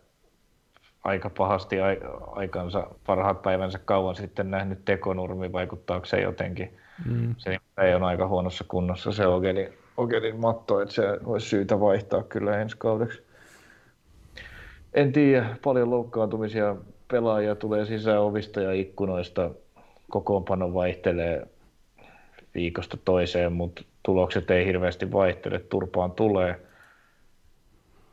aika 1.04 1.30
pahasti 1.30 1.80
ai- 1.80 2.00
aikansa, 2.26 2.86
parhaat 3.06 3.42
päivänsä 3.42 3.78
kauan 3.84 4.14
sitten 4.14 4.50
nähnyt 4.50 4.84
tekonurmi, 4.84 5.52
vaikuttaako 5.52 6.06
se 6.06 6.20
jotenkin? 6.20 6.76
Mm. 7.10 7.34
Se 7.38 7.58
ei 7.82 7.94
ole 7.94 8.06
aika 8.06 8.28
huonossa 8.28 8.64
kunnossa 8.68 9.12
se 9.12 9.26
Ogelin, 9.26 9.68
Ogelin 9.96 10.40
matto, 10.40 10.80
että 10.80 10.94
se 10.94 11.02
olisi 11.24 11.48
syytä 11.48 11.80
vaihtaa 11.80 12.22
kyllä 12.22 12.60
ensi 12.60 12.76
kaudeksi. 12.78 13.22
En 14.94 15.12
tiedä, 15.12 15.56
paljon 15.64 15.90
loukkaantumisia 15.90 16.76
pelaajia 17.10 17.54
tulee 17.54 17.84
sisään 17.84 18.20
ovista 18.20 18.60
ja 18.60 18.72
ikkunoista. 18.72 19.50
Kokoonpano 20.10 20.74
vaihtelee 20.74 21.46
viikosta 22.54 22.96
toiseen, 23.04 23.52
mutta 23.52 23.82
tulokset 24.06 24.50
ei 24.50 24.66
hirveästi 24.66 25.12
vaihtele. 25.12 25.58
Turpaan 25.58 26.12
tulee. 26.12 26.66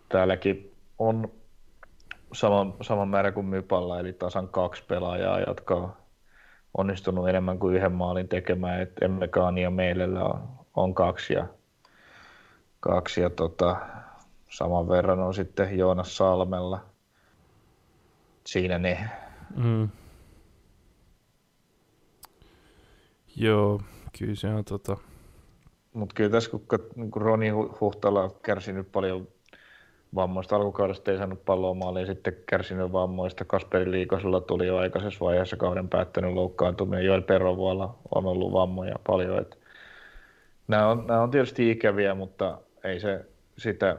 Täälläkin 0.10 0.72
on 1.00 1.32
sama, 2.34 2.76
sama 2.82 3.06
määrä 3.06 3.32
kuin 3.32 3.46
Mypalla, 3.46 4.00
eli 4.00 4.14
tasan 4.14 4.48
kaksi 4.48 4.84
pelaajaa, 4.88 5.40
jotka 5.40 5.76
on 5.76 5.94
onnistunut 6.78 7.30
enemmän 7.30 7.60
kuin 7.60 7.76
yhden 7.76 7.92
maalin 7.92 8.28
tekemään. 8.28 8.82
Et 8.82 8.92
Emmekaani 9.02 9.62
ja 9.62 9.70
Meilellä 9.70 10.24
on, 10.24 10.50
on 10.76 10.94
kaksi 10.94 11.34
ja, 11.34 11.48
kaksi 12.80 13.22
ja 13.22 13.30
tota, 13.30 13.76
saman 14.50 14.90
verran 14.90 15.20
on 15.20 15.34
sitten 15.34 15.78
Joonas 15.78 16.18
Salmella. 16.18 16.86
Siinä 18.46 18.80
ne. 18.80 19.10
Mm. 19.56 19.90
Joo, 23.36 23.82
kyllä 24.18 24.36
se 24.36 24.48
on 24.48 24.66
tota... 24.66 24.98
Mutta 25.94 26.14
kyllä 26.16 26.30
tässä, 26.30 26.52
kun, 26.52 26.64
kat- 26.74 27.10
kun 27.10 27.22
Roni 27.22 27.50
Hu- 27.52 27.78
Huhtala 27.82 28.24
on 28.24 28.32
kärsinyt 28.44 28.92
paljon 28.92 29.28
vammoista, 30.16 30.56
alkukaudesta 30.56 31.12
ei 31.12 31.18
saanut 31.18 31.46
palloa 31.46 31.74
maaliin, 31.74 32.08
sitten 32.08 32.36
kärsinyt 32.46 32.92
vammoista. 32.92 33.46
Kasperi 33.46 33.92
Liikosella 33.92 34.42
tuli 34.42 34.68
jo 34.68 34.78
aikaisessa 34.78 35.26
vaiheessa 35.26 35.58
kauden 35.58 35.90
päättänyt 35.90 36.34
loukkaantuminen. 36.34 37.06
Joel 37.06 37.22
Perovuolla 37.22 37.96
on 38.16 38.26
ollut 38.26 38.54
vammoja 38.54 38.96
paljon. 39.08 39.40
Et 39.40 39.58
nämä, 40.68 40.88
on, 40.88 41.08
nämä 41.08 41.22
on 41.22 41.32
tietysti 41.32 41.72
ikäviä, 41.72 42.14
mutta 42.14 42.58
ei 42.84 43.00
se 43.00 43.26
sitä 43.58 43.98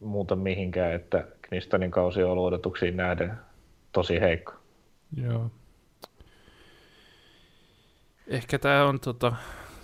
muuta 0.00 0.36
mihinkään, 0.36 0.92
että 0.92 1.24
Knistanin 1.42 1.90
kausi 1.90 2.22
on 2.22 2.30
ollut 2.30 2.46
odotuksiin 2.46 2.96
nähden 2.96 3.32
tosi 3.92 4.20
heikko. 4.20 4.52
Joo. 5.22 5.50
Ehkä 8.26 8.58
tämä 8.58 8.84
on 8.84 9.00
tota, 9.00 9.32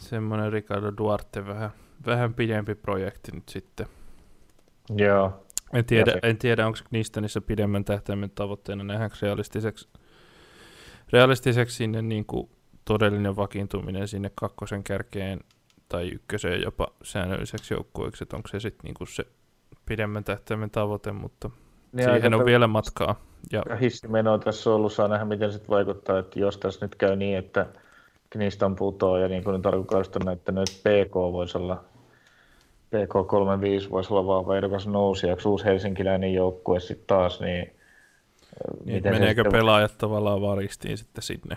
semmoinen 0.09 0.53
Ricardo 0.53 0.93
Duarte 0.99 1.47
vähän, 1.47 1.71
vähän 2.07 2.35
pidempi 2.35 2.75
projekti 2.75 3.33
nyt 3.33 3.49
sitten. 3.49 3.87
Joo, 4.97 5.45
En 5.73 5.85
tiedä, 5.85 6.13
se- 6.13 6.19
en 6.23 6.39
tiedä 6.39 6.67
onko 6.67 6.79
Knistanissa 6.89 7.41
pidemmän 7.41 7.85
tähtäimen 7.85 8.31
tavoitteena 8.31 8.85
nähdäänkö 8.85 9.17
realistiseksi, 9.23 9.89
realistiseksi 11.13 11.77
sinne 11.77 12.03
niin 12.03 12.25
kuin 12.25 12.51
todellinen 12.85 13.37
vakiintuminen 13.37 14.09
sinne 14.09 14.31
kakkosen 14.35 14.85
kärkeen 14.85 15.41
tai 15.89 16.09
ykköseen 16.09 16.63
jopa 16.63 16.89
säännölliseksi 17.03 17.75
joukkueeksi, 17.75 18.25
että 18.25 18.37
onko 18.37 18.49
se 18.49 18.61
sitten 18.61 18.85
niin 18.85 18.95
kuin 18.95 19.09
se 19.09 19.27
pidemmän 19.87 20.25
tähtäimen 20.25 20.71
tavoite, 20.71 21.13
mutta 21.13 21.51
Niin 21.93 22.11
siihen 22.11 22.35
on 22.35 22.45
vielä 22.45 22.67
matkaa. 22.67 23.21
Ja 23.53 23.63
hissimeno 23.81 24.39
tässä 24.39 24.71
on 24.71 24.77
ollut, 24.77 24.93
saa 24.93 25.09
nähdä 25.09 25.25
miten 25.25 25.53
se 25.53 25.61
vaikuttaa, 25.69 26.19
että 26.19 26.41
jos 26.41 26.59
tässä 26.59 26.87
nyt 26.87 26.95
käy 26.95 27.17
niin, 27.17 27.39
että 27.39 27.67
Knistan 28.31 28.77
putoo 28.77 29.19
ja 29.19 29.29
niin 29.29 29.45
kuin 29.45 29.57
nyt 29.57 29.67
on 29.67 29.87
näyttänyt, 30.25 30.69
että 30.69 30.91
PK 30.91 31.15
voisi 31.15 31.59
olla 31.59 31.85
PK35 32.97 33.91
voisi 33.91 34.13
olla 34.13 34.27
vahva 34.27 34.57
ehdokas 34.57 34.87
nousijaksi, 34.87 35.49
uusi 35.49 35.65
helsinkiläinen 35.65 36.35
joukkue 36.35 36.81
sitten 36.81 37.07
taas, 37.07 37.41
niin, 37.41 37.73
niin, 38.85 39.03
se 39.03 39.11
meneekö 39.11 39.43
sitten- 39.43 39.61
pelaajat 39.61 39.99
tavallaan 39.99 40.41
varistiin 40.41 40.99
sitten 40.99 41.23
sinne. 41.23 41.57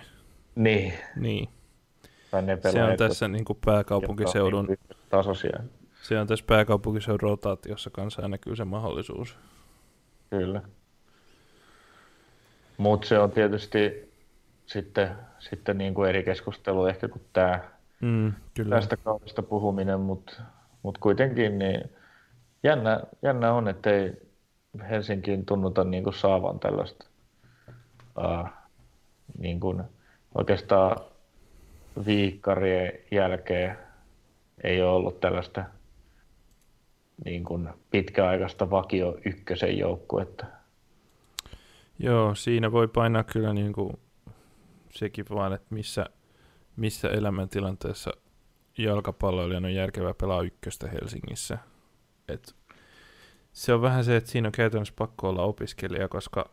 Niin, 0.56 0.94
Niin, 1.16 1.50
se 2.72 2.84
on 2.84 2.98
tässä 2.98 3.28
niin 3.28 3.46
kuin 3.46 3.60
pääkaupunkiseudun, 3.66 4.66
niin 4.66 4.80
tasoisia, 5.10 5.60
se 6.02 6.20
on 6.20 6.28
tässä 6.28 6.46
pääkaupunkiseudun 6.48 7.30
rotaatiossa 7.30 7.90
kanssa 7.90 8.28
näkyy 8.28 8.56
se 8.56 8.66
mahdollisuus. 8.66 9.38
kyllä. 10.30 10.62
Mutta 12.78 13.08
se 13.08 13.20
on 13.20 13.32
tietysti 13.32 14.11
sitten, 14.74 15.10
sitten 15.40 15.78
niin 15.78 15.94
kuin 15.94 16.10
eri 16.10 16.24
keskustelu 16.24 16.86
ehkä 16.86 17.08
kuin 17.08 17.24
tämä 17.34 17.60
Mm, 18.02 18.34
kyllä. 18.54 18.76
tästä 18.76 18.98
kaudesta 18.98 19.44
puhuminen, 19.44 20.00
mutta 20.00 20.34
Mutta 20.84 21.00
kuitenkin 21.00 21.60
niin 21.60 21.92
jännä, 22.64 23.02
jännä 23.22 23.54
on, 23.54 23.68
että 23.68 23.90
ei 23.90 24.12
Helsinkiin 24.90 25.46
tunnuta 25.46 25.84
niin 25.84 26.04
kuin 26.04 26.14
saavan 26.14 26.60
tällaista 26.60 27.06
uh, 28.18 28.50
niin 29.38 29.60
kuin 29.60 29.84
oikeastaan 30.36 30.98
viikkarien 32.06 32.92
jälkeen 33.12 33.78
ei 34.64 34.82
ole 34.82 34.92
ollut 34.92 35.20
tällaista 35.20 35.64
niin 37.26 37.44
kuin 37.44 37.70
pitkäaikaista 37.92 38.70
vakio 38.70 39.18
ykkösen 39.26 39.78
joukkuetta. 39.78 40.46
Joo, 42.00 42.36
siinä 42.36 42.72
voi 42.72 42.88
painaa 42.88 43.24
kyllä 43.24 43.54
niin 43.54 43.74
kuin 43.74 43.98
sekin 44.92 45.26
vaan, 45.30 45.54
että 45.54 45.68
missä, 45.70 46.06
missä 46.76 47.10
elämäntilanteessa 47.10 48.12
jalkapalloilijan 48.78 49.66
on 49.66 49.74
järkevää 49.74 50.14
pelaa 50.14 50.42
ykköstä 50.42 50.88
Helsingissä. 50.88 51.58
Et 52.28 52.56
se 53.54 53.74
on 53.74 53.82
vähän 53.82 54.04
se, 54.04 54.16
että 54.16 54.30
siinä 54.30 54.48
on 54.48 54.52
käytännössä 54.52 54.94
pakko 54.98 55.30
olla 55.30 55.44
opiskelija, 55.44 56.08
koska 56.08 56.50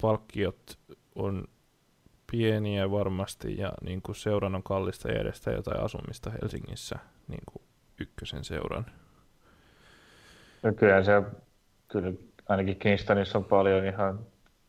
palkkiot 0.00 0.78
on 1.14 1.48
pieniä 2.30 2.90
varmasti 2.90 3.56
ja 3.56 3.72
niin 3.82 4.02
kuin 4.02 4.16
seuran 4.16 4.54
on 4.54 4.62
kallista 4.62 5.12
järjestää 5.12 5.54
jotain 5.54 5.80
asumista 5.80 6.30
Helsingissä 6.30 6.98
niin 7.28 7.42
kuin 7.52 7.62
ykkösen 8.00 8.44
seuran. 8.44 8.86
No 10.62 10.72
kyllä 10.72 11.04
se, 11.04 11.22
kyllä 11.88 12.12
ainakin 12.48 12.76
Kingstonissa 12.76 13.38
on 13.38 13.44
paljon 13.44 13.84
ihan 13.84 14.26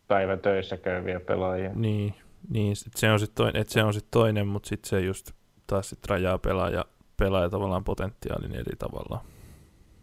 päivätöissä 0.08 0.76
käyviä 0.76 1.20
pelaajia. 1.20 1.70
Niin, 1.74 2.14
niin 2.48 2.76
se 2.76 3.12
on 3.12 3.20
sitten 3.20 3.44
toinen, 3.44 3.64
se 3.68 3.82
on 3.82 3.94
sit 3.94 4.06
toinen 4.10 4.46
mutta 4.46 4.68
sitten 4.68 4.88
se 4.88 5.00
just 5.00 5.30
taas 5.66 5.90
sit 5.90 6.06
rajaa 6.06 6.38
pelaaja, 6.38 6.84
pelaaja 7.16 7.50
tavallaan 7.50 7.84
potentiaalin 7.84 8.54
eri 8.54 8.76
tavalla. 8.78 9.24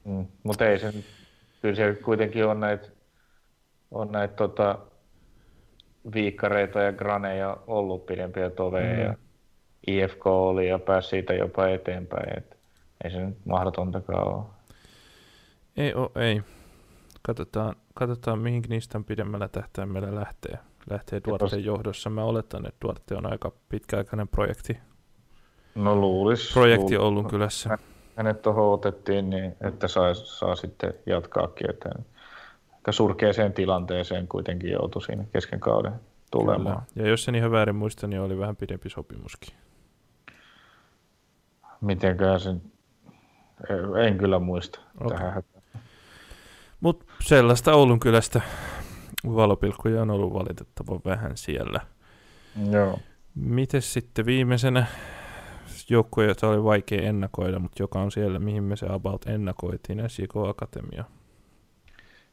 Mm, 0.06 0.28
mutta 0.44 0.66
ei 0.66 0.80
se, 0.80 0.94
kyllä 1.62 1.76
se 1.76 1.94
kuitenkin 1.94 2.46
on 2.46 2.60
näitä 2.60 2.88
on 3.92 4.12
näitä 4.12 4.34
tota, 4.34 4.80
viikkareita 6.14 6.80
ja 6.80 6.94
graneja 6.94 7.58
ollut 7.68 8.06
pidempiä 8.06 8.50
toveja 8.50 8.94
mm. 8.94 9.02
ja 9.02 9.16
IFK 9.88 10.28
oli 10.28 10.68
ja 10.68 10.80
pääsi 10.80 11.10
siitä 11.10 11.34
jopa 11.34 11.68
eteenpäin. 11.68 12.38
Et 12.38 12.58
ei 13.04 13.12
se 13.12 13.26
nyt 13.26 13.46
mahdotontakaan 13.46 14.28
ole. 14.28 14.44
Ei 15.78 15.94
ole, 15.94 16.10
ei. 16.16 16.42
Katsotaan, 17.22 17.76
katsotaan 17.94 18.40
mihin 18.40 18.64
niistä 18.70 19.02
pidemmällä 19.08 19.48
tähtäimellä 19.48 20.16
lähtee. 20.16 20.58
Lähtee 20.90 21.22
Duarten 21.28 21.66
johdossa. 21.66 22.10
Mä 22.10 22.24
oletan, 22.24 22.66
että 22.66 22.78
Duarte 22.86 23.16
on 23.16 23.32
aika 23.32 23.52
pitkäaikainen 23.70 24.28
projekti. 24.28 24.78
No 25.76 25.96
luulis. 25.96 26.54
Projekti 26.54 26.82
luulis. 26.82 27.00
Oulun 27.00 27.28
kylässä. 27.28 27.78
Hänet 28.16 28.42
tuohon 28.42 28.74
otettiin 28.74 29.30
niin, 29.30 29.56
että 29.62 29.88
saa, 29.88 30.14
saa 30.14 30.56
sitten 30.56 30.94
jatkaakin. 31.06 31.70
Että 31.70 31.90
aika 32.74 32.92
surkeeseen 32.92 33.54
tilanteeseen 33.54 34.28
kuitenkin 34.28 34.72
joutui 34.72 35.02
siinä 35.02 35.26
kesken 35.34 35.60
kauden 35.60 35.94
tulemaan. 36.32 36.82
Kyllä. 36.94 37.06
Ja 37.06 37.10
jos 37.10 37.28
en 37.28 37.36
ihan 37.36 37.52
väärin 37.52 37.76
muista, 37.76 38.08
niin 38.08 38.22
oli 38.22 38.38
vähän 38.38 38.56
pidempi 38.56 38.90
sopimuskin. 38.90 39.54
Mitenköhän 41.82 42.40
sen, 42.40 42.62
en 44.06 44.18
kyllä 44.18 44.40
muista 44.40 44.80
okay. 45.00 45.18
tähän. 45.18 45.44
Mutta 46.80 47.06
sellaista 47.20 47.74
Oulun 47.74 48.00
kylästä 48.00 48.42
valopilkkuja 49.26 50.02
on 50.02 50.12
ollut 50.12 50.34
valitettavan 50.34 51.00
vähän 51.06 51.38
siellä. 51.38 51.80
Joo. 52.72 53.00
Mites 53.36 53.94
sitten 53.94 54.26
viimeisenä 54.26 54.86
joukkue, 55.90 56.26
jota 56.26 56.48
oli 56.48 56.64
vaikea 56.64 57.02
ennakoida, 57.02 57.60
mutta 57.60 57.84
joka 57.84 58.00
on 58.00 58.12
siellä, 58.12 58.40
mihin 58.40 58.64
me 58.64 58.76
se 58.76 58.86
about 58.90 59.26
ennakoitiin, 59.26 60.04
SJK 60.08 60.36
Akatemia. 60.50 61.04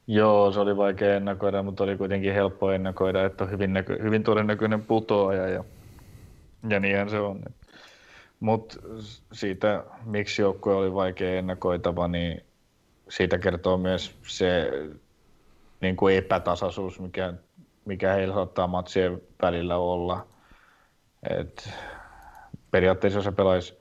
Joo, 0.06 0.52
se 0.52 0.60
oli 0.60 0.76
vaikea 0.76 1.16
ennakoida, 1.16 1.62
mutta 1.62 1.84
oli 1.84 1.96
kuitenkin 1.96 2.34
helppo 2.34 2.72
ennakoida, 2.72 3.24
että 3.24 3.44
on 3.44 3.50
hyvin, 3.50 3.72
näkö, 3.72 3.98
hyvin 4.02 4.22
todennäköinen 4.22 4.82
putoaja 4.82 5.48
ja, 5.48 5.64
ja 6.68 6.80
niinhän 6.80 7.10
se 7.10 7.18
on. 7.18 7.42
Mutta 8.40 8.76
siitä, 9.32 9.84
miksi 10.04 10.42
joukkue 10.42 10.74
oli 10.74 10.94
vaikea 10.94 11.38
ennakoitava, 11.38 12.08
niin 12.08 12.40
siitä 13.08 13.38
kertoo 13.38 13.76
myös 13.76 14.14
se 14.22 14.70
niin 15.80 15.96
kuin 15.96 16.16
epätasaisuus, 16.16 17.00
mikä, 17.00 17.34
mikä 17.84 18.12
heillä 18.12 18.34
saattaa 18.34 18.66
matsien 18.66 19.22
välillä 19.42 19.76
olla. 19.76 20.26
Et 21.30 21.70
periaatteessa 22.70 23.18
jos 23.18 23.24
se 23.24 23.32
pelaisi 23.32 23.78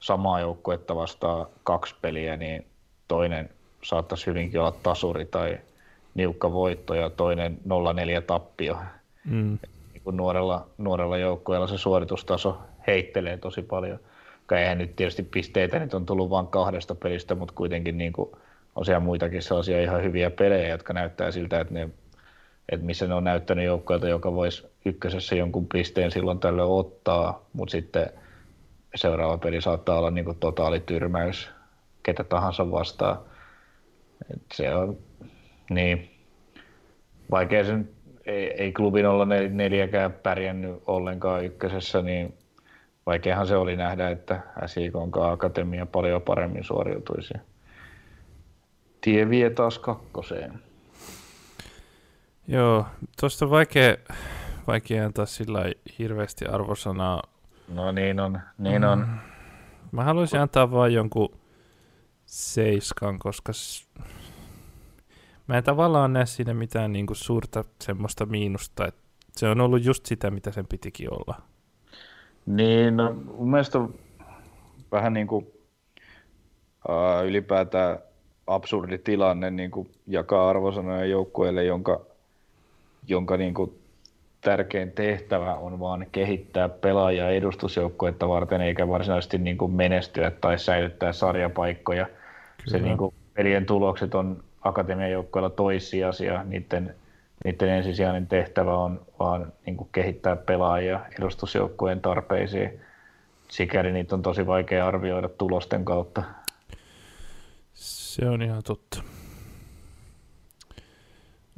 samaa 0.00 0.40
joukkuetta 0.40 0.96
vastaan 0.96 1.46
kaksi 1.64 1.94
peliä, 2.02 2.36
niin 2.36 2.66
toinen 3.08 3.50
saattaisi 3.82 4.26
hyvinkin 4.26 4.60
olla 4.60 4.72
tasuri 4.82 5.26
tai 5.26 5.58
niukka 6.14 6.52
voitto 6.52 6.94
ja 6.94 7.10
toinen 7.10 7.58
0-4 7.66 8.22
tappio. 8.26 8.78
Mm. 9.24 9.58
Niin 9.92 10.02
kuin 10.04 10.16
nuorella, 10.16 10.66
nuorella 10.78 11.18
joukkueella 11.18 11.66
se 11.66 11.78
suoritustaso 11.78 12.58
heittelee 12.86 13.36
tosi 13.36 13.62
paljon. 13.62 13.98
Eihän 14.52 14.78
nyt 14.78 14.96
tietysti 14.96 15.22
pisteitä 15.22 15.78
nyt 15.78 15.94
on 15.94 16.06
tullut 16.06 16.30
vain 16.30 16.46
kahdesta 16.46 16.94
pelistä, 16.94 17.34
mutta 17.34 17.54
kuitenkin 17.54 17.98
niin 17.98 18.12
kuin 18.12 18.30
on 18.78 18.84
siellä 18.84 19.00
muitakin 19.00 19.42
sellaisia 19.42 19.82
ihan 19.82 20.02
hyviä 20.02 20.30
pelejä, 20.30 20.68
jotka 20.68 20.92
näyttää 20.92 21.30
siltä, 21.30 21.60
että, 21.60 21.74
ne, 21.74 21.88
että 22.68 22.86
missä 22.86 23.06
ne 23.06 23.14
on 23.14 23.24
näyttänyt 23.24 23.64
joukkueelta, 23.64 24.08
joka 24.08 24.34
voisi 24.34 24.66
ykkösessä 24.84 25.34
jonkun 25.34 25.66
pisteen 25.66 26.10
silloin 26.10 26.38
tällöin 26.38 26.68
ottaa, 26.70 27.46
mutta 27.52 27.72
sitten 27.72 28.10
seuraava 28.94 29.38
peli 29.38 29.60
saattaa 29.60 29.98
olla 29.98 30.10
niin 30.10 30.24
kuin 30.24 30.38
totaalityrmäys 30.38 31.50
ketä 32.02 32.24
tahansa 32.24 32.70
vastaan. 32.70 33.18
Et 34.34 34.42
se 34.54 34.74
on, 34.74 34.98
niin, 35.70 36.10
vaikea 37.30 37.64
sen, 37.64 37.88
ei, 38.26 38.62
ei 38.62 38.72
klubin 38.72 39.06
olla 39.06 39.26
neljäkään 39.50 40.12
pärjännyt 40.12 40.82
ollenkaan 40.86 41.44
ykkösessä, 41.44 42.02
niin 42.02 42.34
vaikeahan 43.06 43.46
se 43.46 43.56
oli 43.56 43.76
nähdä, 43.76 44.10
että 44.10 44.40
SIK 44.66 44.94
Akatemia 45.20 45.86
paljon 45.86 46.22
paremmin 46.22 46.64
suoriutuisi 46.64 47.34
tie 49.00 49.30
vie 49.30 49.50
taas 49.50 49.78
kakkoseen. 49.78 50.62
Joo, 52.48 52.86
tuosta 53.20 53.44
on 53.44 53.50
vaikea, 53.50 53.96
vaikea 54.66 55.06
antaa 55.06 55.26
sillä 55.26 55.72
hirveästi 55.98 56.44
arvosanaa. 56.44 57.22
No 57.68 57.92
niin 57.92 58.20
on, 58.20 58.40
niin 58.58 58.84
on. 58.84 58.98
Mm. 58.98 59.18
Mä 59.92 60.04
haluaisin 60.04 60.40
antaa 60.40 60.70
vain 60.70 60.94
jonkun 60.94 61.38
seiskan, 62.26 63.18
koska 63.18 63.52
mä 65.46 65.58
en 65.58 65.64
tavallaan 65.64 66.12
näe 66.12 66.26
siinä 66.26 66.54
mitään 66.54 66.92
niinku 66.92 67.14
suurta 67.14 67.64
semmoista 67.80 68.26
miinusta, 68.26 68.86
että 68.86 69.00
se 69.36 69.48
on 69.48 69.60
ollut 69.60 69.84
just 69.84 70.06
sitä, 70.06 70.30
mitä 70.30 70.52
sen 70.52 70.66
pitikin 70.66 71.12
olla. 71.12 71.42
Niin, 72.46 72.96
no, 72.96 73.12
mun 73.12 73.50
mielestä 73.50 73.78
vähän 74.92 75.12
niin 75.12 75.26
kuin 75.26 75.46
uh, 76.88 77.26
ylipäätään 77.26 77.98
absurdi 78.48 78.98
tilanne 78.98 79.50
niin 79.50 79.70
kuin 79.70 79.90
jakaa 80.06 80.50
arvosanoja 80.50 81.04
joukkueelle, 81.04 81.64
jonka, 81.64 82.00
jonka 83.06 83.36
niin 83.36 83.54
kuin 83.54 83.78
tärkein 84.40 84.92
tehtävä 84.92 85.54
on 85.54 85.80
vaan 85.80 86.06
kehittää 86.12 86.68
pelaajia 86.68 87.30
edustusjoukkuetta 87.30 88.28
varten, 88.28 88.60
eikä 88.60 88.88
varsinaisesti 88.88 89.38
niin 89.38 89.58
kuin 89.58 89.72
menestyä 89.72 90.30
tai 90.30 90.58
säilyttää 90.58 91.12
sarjapaikkoja. 91.12 92.04
Kyllä. 92.04 92.18
Se 92.66 92.78
niin 92.78 92.98
kuin 92.98 93.14
pelien 93.34 93.66
tulokset 93.66 94.14
on 94.14 94.42
akatemian 94.62 95.10
joukkueella 95.10 95.50
toissijaisia, 95.50 96.44
niiden, 96.44 96.94
niiden 97.44 97.68
ensisijainen 97.68 98.26
tehtävä 98.26 98.76
on 98.76 99.00
vaan 99.18 99.52
niin 99.66 99.76
kuin 99.76 99.88
kehittää 99.92 100.36
pelaajia 100.36 101.00
edustusjoukkueen 101.18 102.00
tarpeisiin. 102.00 102.80
Sikäli 103.48 103.92
niitä 103.92 104.14
on 104.14 104.22
tosi 104.22 104.46
vaikea 104.46 104.86
arvioida 104.86 105.28
tulosten 105.28 105.84
kautta. 105.84 106.22
Se 108.20 108.28
on 108.28 108.42
ihan 108.42 108.62
totta. 108.62 109.02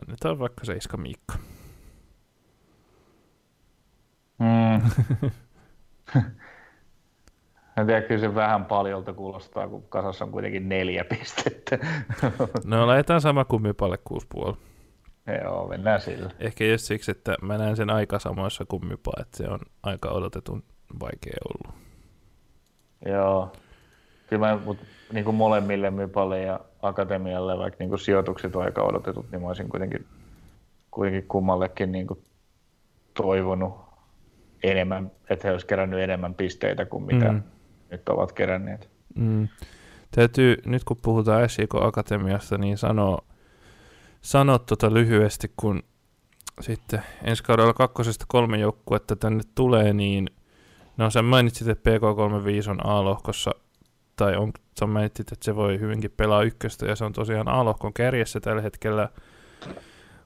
Annetaan 0.03 0.39
vaikka 0.39 0.65
Seiska 0.65 0.97
Miikka. 0.97 1.35
Mm. 4.39 4.91
en 7.77 7.87
tiedä, 7.87 8.03
kyllä 8.03 8.20
se 8.20 8.35
vähän 8.35 8.65
paljolta 8.65 9.12
kuulostaa, 9.12 9.69
kun 9.69 9.82
kasassa 9.89 10.24
on 10.24 10.31
kuitenkin 10.32 10.69
neljä 10.69 11.05
pistettä. 11.05 11.78
no 12.65 12.87
laitetaan 12.87 13.20
sama 13.20 13.45
kummipalle 13.45 13.99
6,5. 14.51 14.57
Joo, 15.45 15.69
mennään 15.69 16.01
sillä. 16.01 16.31
Ehkä 16.39 16.65
just 16.65 16.85
siksi, 16.85 17.11
että 17.11 17.37
mä 17.43 17.59
näen 17.59 17.77
sen 17.77 17.91
aika 17.91 18.19
samoissa 18.19 18.65
kummipa, 18.65 19.12
että 19.20 19.37
se 19.37 19.49
on 19.49 19.59
aika 19.82 20.11
odotetun 20.11 20.62
vaikea 21.01 21.37
ollut. 21.45 21.81
Joo. 23.07 23.53
Kyllä 24.31 24.47
mä, 24.47 24.61
mutta 24.65 24.85
niin 25.12 25.24
kuin 25.24 25.36
molemmille 25.36 25.90
Mypalle 25.90 26.43
ja 26.43 26.61
Akatemialle, 26.82 27.59
vaikka 27.59 27.77
niin 27.78 27.89
kuin 27.89 27.98
sijoitukset 27.98 28.57
on 28.57 28.62
aika 28.62 28.82
odotetut, 28.82 29.31
niin 29.31 29.43
mä 29.43 29.48
olisin 29.48 29.69
kuitenkin, 29.69 30.07
kuitenkin 30.90 31.28
kummallekin 31.28 31.93
niin 31.93 32.07
kuin 32.07 32.24
toivonut 33.15 33.74
enemmän, 34.62 35.11
että 35.31 35.48
he 35.48 35.52
olisivat 35.52 35.69
kerännyt 35.69 36.01
enemmän 36.01 36.35
pisteitä 36.35 36.85
kuin 36.85 37.05
mitä 37.05 37.32
mm. 37.32 37.43
nyt 37.90 38.09
ovat 38.09 38.32
keränneet. 38.32 38.90
Mm. 39.15 39.48
Täytyy, 40.11 40.57
nyt 40.66 40.85
kun 40.85 40.97
puhutaan 41.02 41.48
SJK 41.48 41.74
Akatemiasta, 41.74 42.59
niin 42.59 42.78
sanoa, 42.78 43.19
sanoa 44.20 44.59
tota 44.59 44.94
lyhyesti, 44.94 45.52
kun 45.57 45.82
sitten 46.61 47.02
ensi 47.24 47.44
kaudella 47.44 47.73
kakkosesta 47.73 48.24
kolme 48.28 48.59
joukkuetta 48.59 49.16
tänne 49.16 49.43
tulee, 49.55 49.93
niin 49.93 50.27
no 50.97 51.11
sä 51.11 51.23
mainitsit, 51.23 51.69
että 51.69 51.90
PK35 51.90 52.70
on 52.70 52.86
A-lohkossa, 52.86 53.51
tai 54.21 54.37
on, 54.37 54.53
sä 54.81 54.87
mainitsit, 54.87 55.33
että 55.33 55.45
se 55.45 55.57
voi 55.57 55.81
hyvinkin 55.81 56.11
pelaa 56.17 56.43
ykköstä, 56.43 56.87
ja 56.87 56.97
se 56.97 57.05
on 57.05 57.13
tosiaan 57.13 57.49
A-lohkon 57.49 57.93
kärjessä 57.93 58.41
tällä 58.41 58.63
hetkellä 58.63 59.09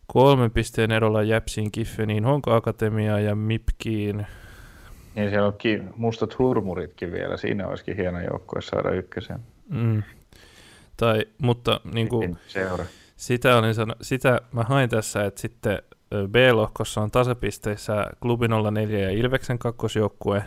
kolmen 0.06 0.50
pisteen 0.50 0.90
erolla 0.92 1.22
Jäpsiin, 1.22 1.72
Kiffeniin, 1.72 2.24
Honka 2.24 2.56
Akatemiaa 2.56 3.20
ja 3.20 3.34
Mipkiin. 3.34 4.26
Niin 5.14 5.30
siellä 5.30 5.46
on 5.46 5.54
ki- 5.58 5.82
mustat 5.96 6.38
hurmuritkin 6.38 7.12
vielä, 7.12 7.36
siinä 7.36 7.68
olisikin 7.68 7.96
hieno 7.96 8.20
joukkue 8.20 8.62
saada 8.62 8.90
ykkösen. 8.90 9.40
Mm. 9.68 10.02
Tai, 10.96 11.24
mutta 11.38 11.80
niin 11.92 12.08
kuin, 12.08 12.38
Seura. 12.46 12.84
sitä, 13.16 13.56
olin 13.58 13.74
sano, 13.74 13.94
sitä 14.02 14.40
mä 14.52 14.62
hain 14.62 14.90
tässä, 14.90 15.24
että 15.24 15.40
sitten 15.40 15.78
B-lohkossa 16.26 17.00
on 17.00 17.10
tasapisteissä 17.10 18.06
Klubi 18.20 18.46
04 18.72 18.98
ja 18.98 19.10
Ilveksen 19.10 19.58
kakkosjoukkue, 19.58 20.42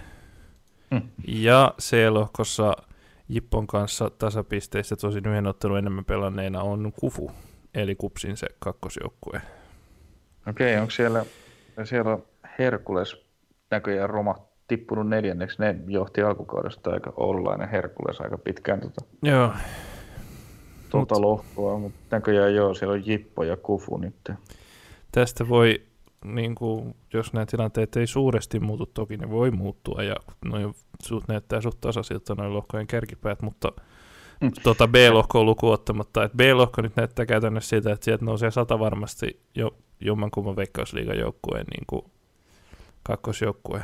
Hmm. 0.92 1.02
ja 1.28 1.74
C-lohkossa 1.82 2.74
Jippon 3.30 3.68
kanssa 3.68 4.10
tasapisteissä 4.10 4.96
tosin 4.96 5.26
yhden 5.26 5.48
ottelun 5.48 5.78
enemmän 5.78 6.06
pelanneena 6.06 6.62
on 6.62 6.94
Kufu, 7.00 7.32
eli 7.74 7.96
Kupsin 7.96 8.38
se 8.38 8.48
kakkosjoukkue. 8.60 9.42
Okei, 10.50 10.78
onko 10.78 10.92
siellä, 10.92 11.26
siellä 11.84 12.12
on 12.12 12.24
Herkules 12.60 13.26
näköjään 13.72 14.10
roma 14.10 14.36
tippunut 14.68 15.08
neljänneksi. 15.10 15.58
Ne 15.60 15.76
johti 15.88 16.22
alkukaudesta 16.22 16.90
aika 16.92 17.14
oululainen 17.18 17.70
Herkules 17.70 18.22
aika 18.22 18.38
pitkään 18.38 18.80
tuota, 18.80 19.02
Joo, 19.24 19.54
tuota 20.90 21.16
Mut- 21.16 21.22
lohkoa, 21.22 21.80
mutta 21.80 22.00
näköjään 22.12 22.56
joo, 22.56 22.74
siellä 22.74 22.94
on 22.94 23.08
Jippo 23.08 23.44
ja 23.44 23.58
Kufu 23.58 23.98
nyt. 23.98 24.32
tästä 25.12 25.50
voi, 25.50 25.82
niin 26.26 26.56
kuin, 26.56 26.96
jos 27.14 27.34
nämä 27.34 27.46
tilanteet 27.46 27.96
ei 27.96 28.08
suuresti 28.08 28.60
muutu, 28.60 28.86
toki 28.86 29.18
ne 29.18 29.30
voi 29.30 29.52
muuttua, 29.52 30.04
ja 30.04 30.16
noin 30.46 30.76
suht 31.04 31.28
näyttää 31.28 31.62
suht 31.62 31.82
tasaisilta 31.82 32.36
noin 32.36 32.54
lohkojen 32.54 32.88
kärkipäät, 32.88 33.42
mutta 33.42 33.72
Mm. 34.42 34.52
tuota 34.64 34.88
B-lohkoa 34.88 35.44
lukuun 35.44 35.74
ottamatta, 35.74 36.24
että 36.24 36.38
B-lohko 36.38 36.82
nyt 36.82 36.96
näyttää 36.96 37.26
käytännössä 37.26 37.70
siltä, 37.70 37.92
että 37.92 38.06
sieltä 38.06 38.26
nousee 38.26 38.52
sata 38.52 38.80
varmasti 38.80 39.42
jo 39.56 39.72
jommankumman 40.00 40.56
veikkausliigan 40.56 41.18
joukkueen 41.20 41.66
niin 41.72 41.84
kuin 41.88 42.02
kakkosjoukkue. 43.04 43.84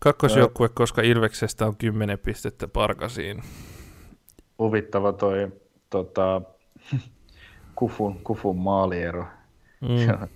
Kakkosjoukkue, 0.00 0.68
koska 0.68 1.02
Ilveksestä 1.02 1.66
on 1.66 1.76
10 1.76 2.18
pistettä 2.18 2.68
Parkasiin. 2.68 3.42
Huvittava 4.58 5.12
toi 5.12 5.52
tota, 5.90 6.42
Kufun, 7.78 8.18
Kufun 8.24 8.58
maaliero. 8.58 9.24
Mm. 9.88 9.96
Ja, 9.96 10.28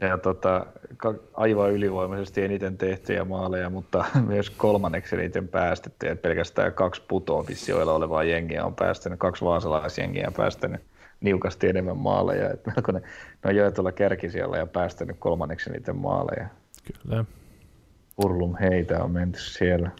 ja 0.08 0.18
tota, 0.18 0.66
aivan 1.34 1.72
ylivoimaisesti 1.72 2.42
eniten 2.42 2.78
tehtyjä 2.78 3.24
maaleja, 3.24 3.70
mutta 3.70 4.04
myös 4.26 4.50
kolmanneksi 4.50 5.16
eniten 5.16 5.48
päästettyjä. 5.48 6.12
Et 6.12 6.22
Pelkästään 6.22 6.72
kaksi 6.72 7.02
putoamisjoilla 7.08 7.92
olevaa 7.92 8.24
jengiä 8.24 8.64
on 8.64 8.74
päästänyt, 8.74 9.18
kaksi 9.18 9.44
vaasalaisjengiä 9.44 10.26
on 10.26 10.34
päästänyt 10.34 10.80
niukasti 11.20 11.68
enemmän 11.68 11.96
maaleja. 11.96 12.50
Et 12.50 12.66
melko 12.66 12.92
ne, 12.92 13.00
ne 13.00 13.50
on 13.50 13.56
jo 13.56 13.70
tuolla 13.70 13.92
kärkisijalla 13.92 14.56
ja 14.56 14.66
päästänyt 14.66 15.16
kolmanneksi 15.18 15.70
eniten 15.70 15.96
maaleja. 15.96 16.48
Kyllä. 17.02 17.24
Urlum 18.24 18.56
heitä 18.56 19.04
on 19.04 19.10
menty 19.10 19.40
siellä. 19.40 19.90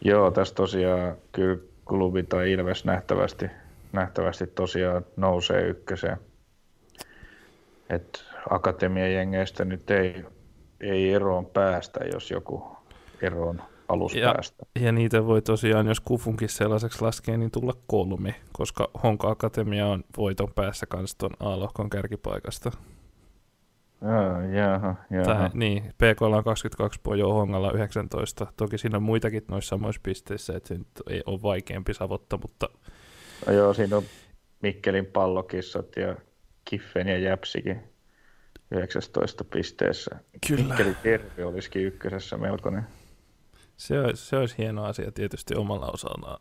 Joo, 0.00 0.30
tässä 0.30 0.54
tosiaan 0.54 1.16
kyllä 1.32 1.58
klubi 1.84 2.22
tai 2.22 2.52
Ilves 2.52 2.84
nähtävästi, 2.84 3.50
nähtävästi 3.92 4.46
tosiaan 4.46 5.04
nousee 5.16 5.62
ykköseen. 5.68 6.16
Et 7.90 8.24
akatemian 8.50 9.12
jengeistä 9.12 9.64
nyt 9.64 9.90
ei, 9.90 10.24
ei 10.80 11.12
eroon 11.12 11.46
päästä, 11.46 12.00
jos 12.12 12.30
joku 12.30 12.76
eroon 13.22 13.62
alus 13.88 14.14
Ja- 14.14 14.32
päästä. 14.34 14.66
Ja 14.80 14.92
niitä 14.92 15.26
voi 15.26 15.42
tosiaan, 15.42 15.86
jos 15.86 16.00
kufunkin 16.00 16.48
sellaiseksi 16.48 17.02
laskee, 17.02 17.36
niin 17.36 17.50
tulla 17.50 17.72
kolme, 17.86 18.34
koska 18.52 18.90
Honka 19.02 19.28
Akatemia 19.30 19.86
on 19.86 20.04
voiton 20.16 20.52
päässä 20.54 20.86
kanssa 20.86 21.18
ton 21.18 21.30
A-lohkon 21.40 21.90
kärkipaikasta. 21.90 22.70
Jaa, 24.02 24.42
jaha. 24.42 24.94
Tai, 25.24 25.50
niin, 25.54 25.82
PK 25.82 26.22
on 26.22 26.44
22 26.44 27.00
pojoa, 27.02 27.34
Hongalla 27.34 27.72
19. 27.72 28.46
Toki 28.56 28.78
siinä 28.78 28.96
on 28.96 29.02
muitakin 29.02 29.44
noissa 29.48 29.68
samoissa 29.68 30.00
pisteissä, 30.04 30.56
että 30.56 30.68
se 30.68 30.74
nyt 30.74 30.88
ei 31.10 31.22
ole 31.26 31.42
vaikeampi 31.42 31.94
savotta, 31.94 32.38
mutta 32.42 32.68
No 33.46 33.52
joo, 33.52 33.74
siinä 33.74 33.96
on 33.96 34.02
Mikkelin 34.62 35.06
pallokissat 35.06 35.86
ja 35.96 36.16
Kiffen 36.68 37.08
ja 37.08 37.18
Jäpsikin 37.18 37.82
19 38.70 39.44
pisteessä. 39.44 40.16
Mikkeli 40.50 40.96
Terve 41.02 41.44
olisikin 41.44 41.82
ykkösessä 41.82 42.36
melkoinen. 42.36 42.82
se 43.76 44.00
olisi, 44.00 44.26
se 44.26 44.36
olisi 44.36 44.58
hieno 44.58 44.84
asia 44.84 45.12
tietysti 45.12 45.54
omalla 45.54 45.90
osallaan. 45.90 46.40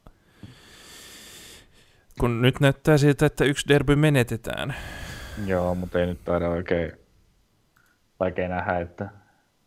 Kun 2.19 2.41
nyt 2.41 2.59
näyttää 2.59 2.97
siltä, 2.97 3.25
että 3.25 3.45
yksi 3.45 3.67
derby 3.67 3.95
menetetään. 3.95 4.75
Joo, 5.45 5.75
mutta 5.75 5.99
ei 5.99 6.05
nyt 6.05 6.23
taida 6.25 6.49
oikein 6.49 6.91
vaikea 8.19 8.47
nähdä, 8.47 8.79
että 8.79 9.09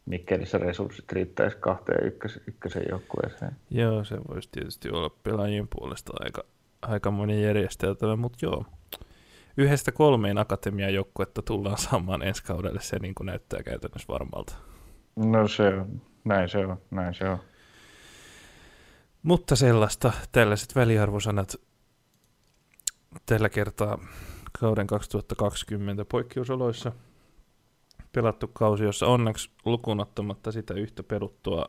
Mikkelissä 0.06 0.58
resurssit 0.58 1.12
riittäisi 1.12 1.56
kahteen 1.60 2.06
ykkös, 2.06 2.40
ykkösen 2.46 2.82
joukkueeseen. 2.90 3.56
Joo, 3.70 4.04
se 4.04 4.16
voisi 4.28 4.48
tietysti 4.52 4.90
olla 4.90 5.10
pelaajien 5.22 5.68
puolesta 5.68 6.12
aika, 6.20 6.44
aika 6.82 7.10
moni 7.10 7.44
järjesteltävä, 7.44 8.16
mutta 8.16 8.38
joo. 8.42 8.64
Yhdestä 9.60 9.92
kolmeen 9.92 10.38
akatemian 10.38 10.94
joukkuetta 10.94 11.42
tullaan 11.42 11.78
saamaan 11.78 12.22
ensi 12.22 12.44
kaudelle, 12.44 12.80
se 12.80 12.98
niin 12.98 13.14
kuin 13.14 13.26
näyttää 13.26 13.62
käytännössä 13.62 14.12
varmalta. 14.12 14.54
No 15.16 15.48
se 15.48 15.68
on, 15.74 16.02
näin 16.24 16.48
se 16.48 16.58
on, 16.58 16.76
näin 16.90 17.14
se 17.14 17.28
on. 17.28 17.38
Mutta 19.22 19.56
sellaista, 19.56 20.12
tällaiset 20.32 20.74
väliarvosanat 20.74 21.56
tällä 23.26 23.48
kertaa 23.48 23.98
kauden 24.60 24.86
2020 24.86 26.04
poikkeusoloissa 26.04 26.92
pelattu 28.12 28.48
kausi, 28.48 28.84
jossa 28.84 29.06
onneksi 29.06 29.50
lukuun 29.64 30.00
ottamatta 30.00 30.52
sitä 30.52 30.74
yhtä 30.74 31.02
peruttua 31.02 31.66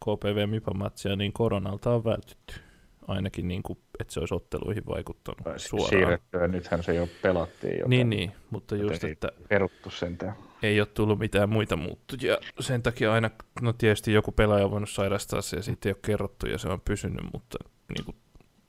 KPV 0.00 0.48
Mipa-matsia, 0.48 1.16
niin 1.16 1.32
koronalta 1.32 1.94
on 1.94 2.04
vältytty. 2.04 2.71
Ainakin 3.08 3.48
niin 3.48 3.62
kuin, 3.62 3.78
että 4.00 4.14
se 4.14 4.20
olisi 4.20 4.34
otteluihin 4.34 4.86
vaikuttanut 4.86 5.44
Tai 5.44 5.58
suoraan. 5.58 5.88
Siirrettyä, 5.90 6.48
nythän 6.48 6.82
se 6.82 6.94
jo 6.94 7.08
pelattiin 7.22 7.72
jotain. 7.74 7.90
Niin, 7.90 8.10
niin, 8.10 8.32
mutta 8.50 8.76
just, 8.76 8.92
Joten 8.92 9.12
että 9.12 9.28
Peruttu 9.48 9.90
sentään. 9.90 10.34
ei 10.62 10.80
ole 10.80 10.86
tullut 10.86 11.18
mitään 11.18 11.48
muita 11.48 11.76
muuttujia. 11.76 12.38
Sen 12.60 12.82
takia 12.82 13.12
aina, 13.12 13.30
no 13.62 13.72
tietysti 13.72 14.12
joku 14.12 14.32
pelaaja 14.32 14.64
on 14.64 14.70
voinut 14.70 14.90
sairastaa 14.90 15.42
se 15.42 15.56
ja 15.56 15.62
siitä 15.62 15.88
ei 15.88 15.92
ole 15.92 15.98
kerrottu 16.02 16.46
ja 16.46 16.58
se 16.58 16.68
on 16.68 16.80
pysynyt, 16.80 17.32
mutta 17.32 17.58
niin 17.96 18.04
kuin, 18.04 18.16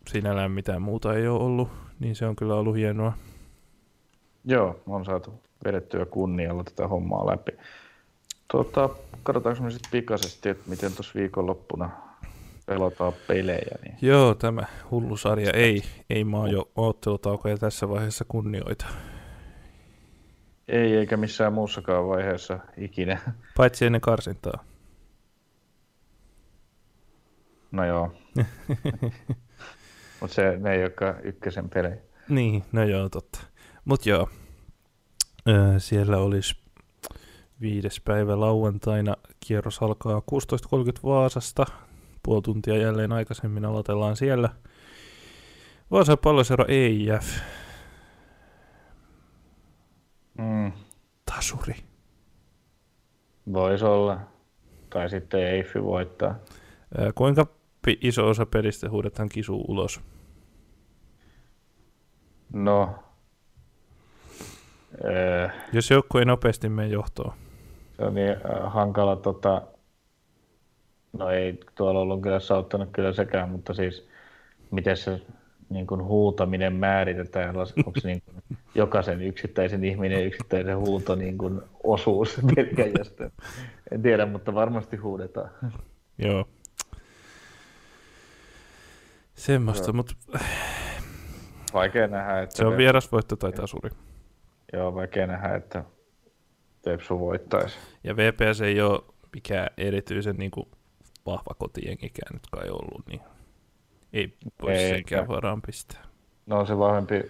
sinällään 0.08 0.52
mitään 0.52 0.82
muuta 0.82 1.14
ei 1.14 1.28
ole 1.28 1.44
ollut, 1.44 1.70
niin 2.00 2.16
se 2.16 2.26
on 2.26 2.36
kyllä 2.36 2.56
ollut 2.56 2.76
hienoa. 2.76 3.14
Joo, 4.46 4.80
on 4.88 5.06
saatu 5.06 5.34
vedettyä 5.66 6.06
kunnialla 6.06 6.64
tätä 6.64 6.88
hommaa 6.88 7.28
läpi. 7.28 7.52
Tuota, 8.52 8.90
katsotaanko 9.24 9.64
me 9.64 9.72
sitten 9.72 9.92
pikaisesti, 9.92 10.50
että 10.50 10.70
miten 10.70 10.94
tuossa 10.94 11.20
viikonloppuna 11.20 11.90
pelataan 12.66 13.14
pelejä. 13.28 13.78
Niin... 13.84 13.98
Joo, 14.02 14.36
tämä 14.36 14.64
hullu 14.92 15.18
sarja 15.18 15.52
ei, 15.52 15.84
ei 16.10 16.24
maa 16.24 16.48
jo 16.48 16.72
ottelutaukoja 16.76 17.58
tässä 17.58 17.90
vaiheessa 17.90 18.26
kunnioita. 18.28 18.86
Ei, 20.68 20.96
eikä 20.96 21.18
missään 21.18 21.54
muussakaan 21.54 22.08
vaiheessa 22.08 22.60
ikinä. 22.78 23.20
Paitsi 23.58 23.86
ennen 23.86 24.02
karsintaa. 24.02 24.64
No 27.72 27.86
joo. 27.86 28.12
Mutta 30.20 30.36
se, 30.36 30.58
ne 30.58 30.74
ei 30.74 30.82
olekaan 30.84 31.16
ykkösen 31.24 31.70
pelejä. 31.70 31.98
Niin, 32.30 32.64
no 32.72 32.84
joo, 32.84 33.10
totta. 33.10 33.40
Mut 33.86 34.06
joo, 34.06 34.30
öö, 35.48 35.80
siellä 35.80 36.18
olisi 36.18 36.56
viides 37.62 38.02
päivä 38.06 38.40
lauantaina. 38.40 39.16
Kierros 39.40 39.82
alkaa 39.82 40.20
16.30 40.20 41.00
Vaasasta. 41.04 41.66
Puoli 42.24 42.42
tuntia 42.42 42.78
jälleen 42.78 43.12
aikaisemmin 43.12 43.66
aloitellaan 43.66 44.16
siellä. 44.16 44.50
Vaasan 45.92 46.18
pallosero 46.24 46.66
EIF. 46.68 47.26
Mm, 50.38 50.72
Tasuri. 51.26 51.76
Voisi 53.54 53.86
olla. 53.86 54.20
Tai 54.90 55.10
sitten 55.10 55.48
Eiffi 55.48 55.84
voittaa. 55.84 56.36
Öö, 57.00 57.12
kuinka 57.16 57.46
iso 58.02 58.28
osa 58.30 58.46
pelistä 58.46 58.90
huudetaan 58.90 59.30
kisu 59.30 59.66
ulos? 59.68 60.02
No. 62.54 62.96
Öö, 65.06 65.50
Jos 65.74 65.90
joukku 65.92 66.18
ei 66.18 66.26
nopeasti 66.26 66.70
mene 66.70 66.88
johtoon. 66.88 67.34
se 67.98 68.04
on 68.06 68.14
niin 68.16 68.30
äh, 68.32 68.74
hankala 68.74 69.16
tota, 69.16 69.62
no 71.14 71.30
ei 71.30 71.60
tuolla 71.76 72.00
ollut 72.00 72.22
kyllä 72.22 72.40
sauttanut 72.40 72.90
kyllä 72.92 73.14
sekään, 73.14 73.50
mutta 73.50 73.74
siis 73.74 74.08
miten 74.72 74.98
se 74.98 75.22
niin 75.70 75.88
kuin 75.88 76.04
huutaminen 76.04 76.74
määritetään, 76.74 77.58
onko 77.58 77.92
niin 78.04 78.22
kuin 78.26 78.44
jokaisen 78.76 79.22
yksittäisen 79.22 79.84
ihminen 79.84 80.26
yksittäisen 80.26 80.78
huuto 80.78 81.16
niin 81.16 81.38
kuin 81.38 81.62
osuus 81.84 82.40
pelkäjästä. 82.56 83.30
En 83.92 84.02
tiedä, 84.02 84.26
mutta 84.26 84.54
varmasti 84.54 84.98
huudetaan. 84.98 85.50
Joo. 86.18 86.46
Semmoista, 89.36 89.94
mutta 89.94 90.14
Vaikea 91.74 92.08
nähdä, 92.08 92.42
että... 92.42 92.56
se 92.56 92.66
on 92.66 92.78
vierasvoitto 92.78 93.36
tai 93.36 93.52
tasuri. 93.52 93.90
Joo, 94.74 94.96
vaikea 94.96 95.28
nähdä, 95.28 95.56
että 95.56 95.84
Tepsu 96.82 97.20
voittaisi. 97.20 97.78
Ja 98.04 98.18
VPS 98.18 98.62
ei 98.62 98.82
ole 98.82 99.04
mikään 99.34 99.68
erityisen 99.78 100.36
niin 100.36 100.52
kuin, 100.52 100.68
vahva 101.26 101.54
kotijengikään 101.58 102.34
nyt 102.34 102.44
kai 102.52 102.70
ollut, 102.70 103.08
niin 103.08 103.22
ei 104.14 104.34
voi 104.62 104.72
Eikä. 104.74 104.96
senkään 104.96 105.28
varaan 105.28 105.62
pistää. 105.62 106.04
No 106.46 106.60
on 106.60 106.68
se 106.68 106.78
vahvempi, 106.78 107.24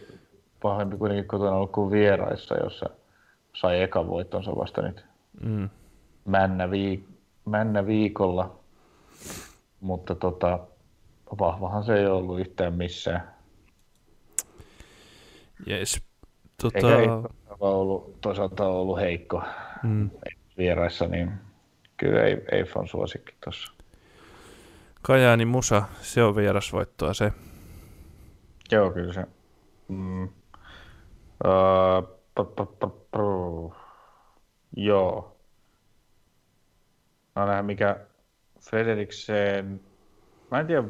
vahvempi 0.63 0.97
kuitenkin 0.97 1.27
kotona 1.27 1.51
ollut 1.55 1.71
kuin 1.71 1.91
vieraissa, 1.91 2.55
jossa 2.63 2.89
sai 3.53 3.81
ekan 3.81 4.07
voittonsa 4.07 4.55
vasta 4.55 4.81
nyt 4.81 5.05
Mm. 5.41 5.69
männä, 6.25 6.65
viik- 6.67 7.13
männä 7.45 7.87
viikolla. 7.87 8.59
Mutta 9.79 10.15
tota, 10.15 10.59
vahvahan 11.39 11.83
se 11.83 11.93
ei 11.99 12.05
ollut 12.05 12.39
yhtään 12.39 12.73
missään. 12.73 13.33
Eikä 15.67 15.85
Tota, 16.61 16.99
ei 16.99 17.07
ollut, 17.59 18.21
toisaalta 18.21 18.67
ollut 18.67 18.99
heikko 18.99 19.43
mm. 19.83 20.09
vieraissa, 20.57 21.07
niin 21.07 21.31
kyllä 21.97 22.23
ei, 22.23 22.37
ei 22.51 22.65
on 22.75 22.87
suosikki 22.87 23.33
tuossa. 23.43 23.73
Kajaani 25.03 25.45
Musa, 25.45 25.84
se 26.01 26.23
on 26.23 26.35
vierasvoittoa 26.35 27.13
se. 27.13 27.31
Joo, 28.71 28.91
kyllä 28.91 29.13
se. 29.13 29.25
Mm. 29.88 30.23
Uh, 30.23 30.30
pa, 32.35 32.43
pa, 32.43 32.65
pa, 32.65 32.88
pa. 32.88 33.19
Joo. 34.77 35.38
Mä 37.35 37.45
nähdä 37.45 37.63
mikä 37.63 37.99
Frederiksen... 38.69 39.81
Mä 40.51 40.59
en 40.59 40.67
tiedä, 40.67 40.81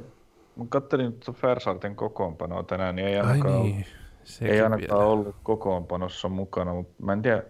mä 0.55 0.65
kattelin 0.69 1.13
tuota 1.13 1.39
Färsarten 1.39 1.95
kokoonpanoa 1.95 2.63
tänään, 2.63 2.95
niin 2.95 3.07
ei 3.07 3.19
Ai 3.19 3.27
ainakaan, 3.27 3.53
niin, 3.63 3.75
ollut, 3.75 3.87
sekin 4.23 4.53
ei 4.53 4.61
ainakaan 4.61 4.99
vielä. 4.99 5.05
ollut 5.11 5.35
kokoonpanossa 5.43 6.29
mukana, 6.29 6.73
mutta 6.73 7.03
mä 7.03 7.13
en 7.13 7.21
tiedä, 7.21 7.43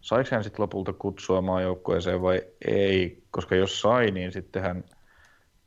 saiko 0.00 0.28
hän 0.32 0.44
sitten 0.44 0.62
lopulta 0.62 0.92
kutsua 0.92 1.40
maajoukkueeseen 1.40 2.22
vai 2.22 2.42
ei, 2.66 3.22
koska 3.30 3.54
jos 3.54 3.80
sai, 3.80 4.10
niin 4.10 4.32
sitten 4.32 4.62
hän 4.62 4.84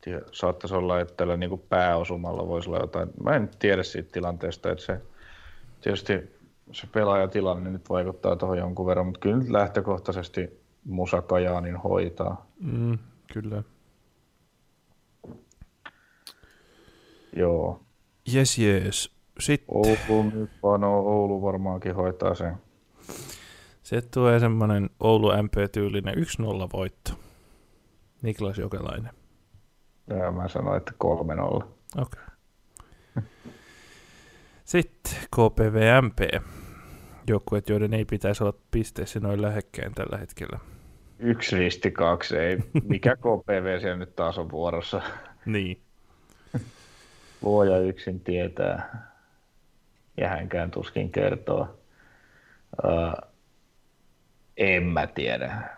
tie- 0.03 0.21
saattaisi 0.31 0.75
olla, 0.75 0.99
että 0.99 1.13
tällä 1.17 1.38
niin 1.38 1.63
pääosumalla 1.69 2.47
voisi 2.47 2.69
olla 2.69 2.80
jotain. 2.80 3.09
Mä 3.23 3.35
en 3.35 3.49
tiedä 3.59 3.84
siitä 3.84 4.09
tilanteesta, 4.11 4.71
että 4.71 4.85
se 4.85 5.01
tietysti 5.81 6.13
se 6.71 6.88
pelaajatilanne 6.88 7.69
nyt 7.69 7.89
vaikuttaa 7.89 8.35
tuohon 8.35 8.57
jonkun 8.57 8.85
verran, 8.85 9.05
mutta 9.05 9.19
kyllä 9.19 9.38
nyt 9.38 9.49
lähtökohtaisesti 9.49 10.59
Musa 10.85 11.21
Kajaanin 11.21 11.75
hoitaa. 11.77 12.45
Mm, 12.59 12.97
kyllä. 13.34 13.63
Joo. 17.35 17.80
Jes, 18.34 18.57
jes. 18.57 19.11
Sitten 19.39 19.75
Oulu 19.75 20.23
nyt 20.34 20.49
vaan 20.63 20.84
Oulu 20.84 21.41
varmaankin 21.41 21.95
hoitaa 21.95 22.35
sen. 22.35 22.55
se 23.84 24.01
tulee 24.01 24.39
semmoinen 24.39 24.89
Oulu 24.99 25.31
MP-tyylinen 25.43 26.15
1-0 26.15 26.17
voitto. 26.73 27.11
Niklas 28.21 28.57
Jokelainen. 28.57 29.22
Ja 30.07 30.31
mä 30.31 30.47
sanoin, 30.47 30.77
että 30.77 30.91
3-0. 31.61 31.65
Okei. 32.01 32.23
Sitten 34.63 35.13
KPVMP. 35.35 36.43
Joukkueet, 37.27 37.69
joiden 37.69 37.93
ei 37.93 38.05
pitäisi 38.05 38.43
olla 38.43 38.57
pisteessä 38.71 39.19
noin 39.19 39.41
lähekkäin 39.41 39.93
tällä 39.93 40.17
hetkellä. 40.17 40.59
Yksi 41.19 41.57
risti 41.57 41.91
kaksi, 41.91 42.38
ei. 42.38 42.57
Mikä 42.84 43.15
KPV 43.23 43.80
siellä 43.80 43.97
nyt 43.97 44.15
taas 44.15 44.38
on 44.38 44.51
vuorossa? 44.51 45.01
Niin. 45.45 45.81
Luoja 47.41 47.80
yksin 47.80 48.19
tietää. 48.19 49.07
Ja 50.17 50.30
hänkään 50.30 50.71
tuskin 50.71 51.11
kertoo. 51.11 51.80
Uh, 52.84 53.31
en 54.57 54.84
mä 54.84 55.07
tiedä. 55.07 55.77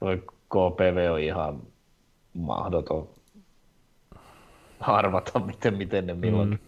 Toi 0.00 0.22
KPV 0.48 1.12
on 1.12 1.20
ihan 1.20 1.62
mahdoton 2.38 3.08
arvata, 4.80 5.38
miten, 5.38 5.76
miten 5.76 6.06
ne 6.06 6.14
milloinkin. 6.14 6.58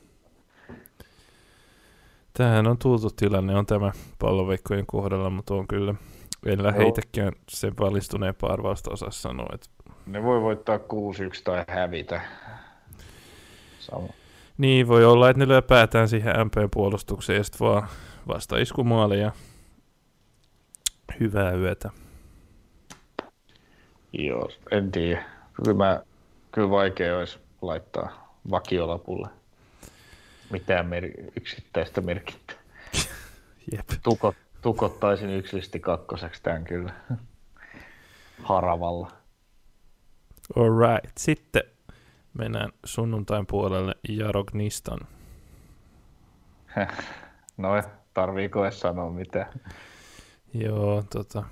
Mm. 0.68 0.74
Tämähän 2.32 2.66
on 2.66 2.78
tultu 2.78 3.10
tilanne, 3.10 3.56
on 3.56 3.66
tämä 3.66 3.92
palloveikkojen 4.18 4.86
kohdalla, 4.86 5.30
mutta 5.30 5.54
on 5.54 5.68
kyllä, 5.68 5.94
en 6.46 6.62
lähde 6.62 6.88
itsekään 6.88 7.32
sen 7.48 7.72
valistuneempaa 7.80 8.52
arvausta 8.52 8.90
osaa 8.90 9.10
sanoa. 9.10 9.46
Että, 9.54 9.66
Ne 10.06 10.22
voi 10.22 10.40
voittaa 10.40 10.76
6-1 10.76 10.80
tai 11.44 11.64
hävitä. 11.68 12.20
Sama. 13.78 14.08
niin, 14.58 14.88
voi 14.88 15.04
olla, 15.04 15.30
että 15.30 15.38
ne 15.38 15.48
lyö 15.48 15.62
päätään 15.62 16.08
siihen 16.08 16.34
MP-puolustukseen 16.46 17.36
ja 17.36 17.44
sitten 17.44 17.66
vaan 17.66 17.88
vasta 18.28 18.58
iskumaali 18.58 19.20
ja 19.20 19.32
hyvää 21.20 21.52
yötä. 21.52 21.90
Joo, 24.12 24.48
en 24.70 24.92
tiedä. 24.92 25.39
Kyllä, 25.64 25.76
mä, 25.76 26.02
kyllä 26.52 26.70
vaikea 26.70 27.18
olisi 27.18 27.38
laittaa 27.62 28.34
vakiolapulle 28.50 29.28
mitään 30.50 30.86
mer- 30.86 31.30
yksittäistä 31.36 32.00
merkintää. 32.00 32.56
Jep. 33.72 33.88
Tukot, 34.02 34.36
tukottaisin 34.62 35.30
yksilisti 35.30 35.80
kakkoseksi 35.80 36.42
tämän 36.42 36.64
kyllä. 36.64 36.92
Haravalla. 38.42 39.12
Alright. 40.56 41.18
Sitten 41.18 41.62
mennään 42.38 42.72
sunnuntain 42.84 43.46
puolelle 43.46 43.94
Jarognistan. 44.08 44.98
No, 47.56 47.82
tarviiko 48.14 48.64
edes 48.64 48.80
sanoa 48.80 49.10
mitään? 49.10 49.52
Joo, 50.54 51.04
tota, 51.12 51.44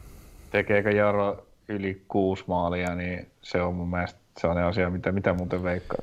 Tekeekö 0.50 0.90
Jaro 0.90 1.47
yli 1.68 2.04
kuusi 2.08 2.44
maalia, 2.46 2.94
niin 2.94 3.30
se 3.42 3.60
on 3.62 3.74
mun 3.74 3.90
mielestä 3.90 4.20
sellainen 4.40 4.64
asia, 4.64 4.90
mitä, 4.90 5.12
mitä 5.12 5.32
muuten 5.32 5.62
veikkaa. 5.62 6.02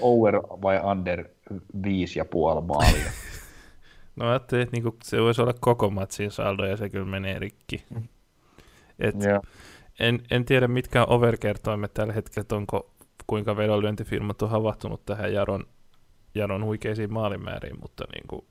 Over 0.00 0.36
vai 0.36 0.80
under 0.90 1.24
viisi 1.84 2.18
ja 2.18 2.24
puoli 2.24 2.66
maalia. 2.66 3.12
no 4.16 4.28
ajattelin, 4.28 4.62
että 4.62 4.76
niinku, 4.76 4.96
se 5.04 5.20
voisi 5.20 5.42
olla 5.42 5.54
koko 5.60 5.90
matsin 5.90 6.30
saldo 6.30 6.66
ja 6.66 6.76
se 6.76 6.88
kyllä 6.88 7.06
menee 7.06 7.38
rikki. 7.38 7.84
Et 8.98 9.24
Joo. 9.24 9.42
en, 10.00 10.22
en 10.30 10.44
tiedä 10.44 10.68
mitkä 10.68 11.02
on 11.02 11.10
overkertoimet 11.10 11.94
tällä 11.94 12.12
hetkellä, 12.12 12.42
että 12.42 12.56
onko 12.56 12.90
kuinka 13.26 13.56
vedonlyöntifirmat 13.56 14.42
on 14.42 14.50
havahtunut 14.50 15.06
tähän 15.06 15.32
Jaron, 15.32 15.66
Jaron 16.34 16.64
huikeisiin 16.64 17.12
maalimääriin, 17.12 17.80
mutta 17.80 18.04
niin 18.14 18.28
kuin 18.28 18.44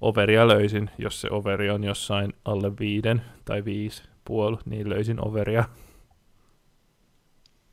overia 0.00 0.48
löysin, 0.48 0.90
jos 0.98 1.20
se 1.20 1.28
overi 1.30 1.70
on 1.70 1.84
jossain 1.84 2.32
alle 2.44 2.72
viiden 2.80 3.22
tai 3.44 3.64
viisi 3.64 4.02
puoli, 4.28 4.58
niin 4.64 4.88
löysin 4.88 5.26
overia. 5.26 5.64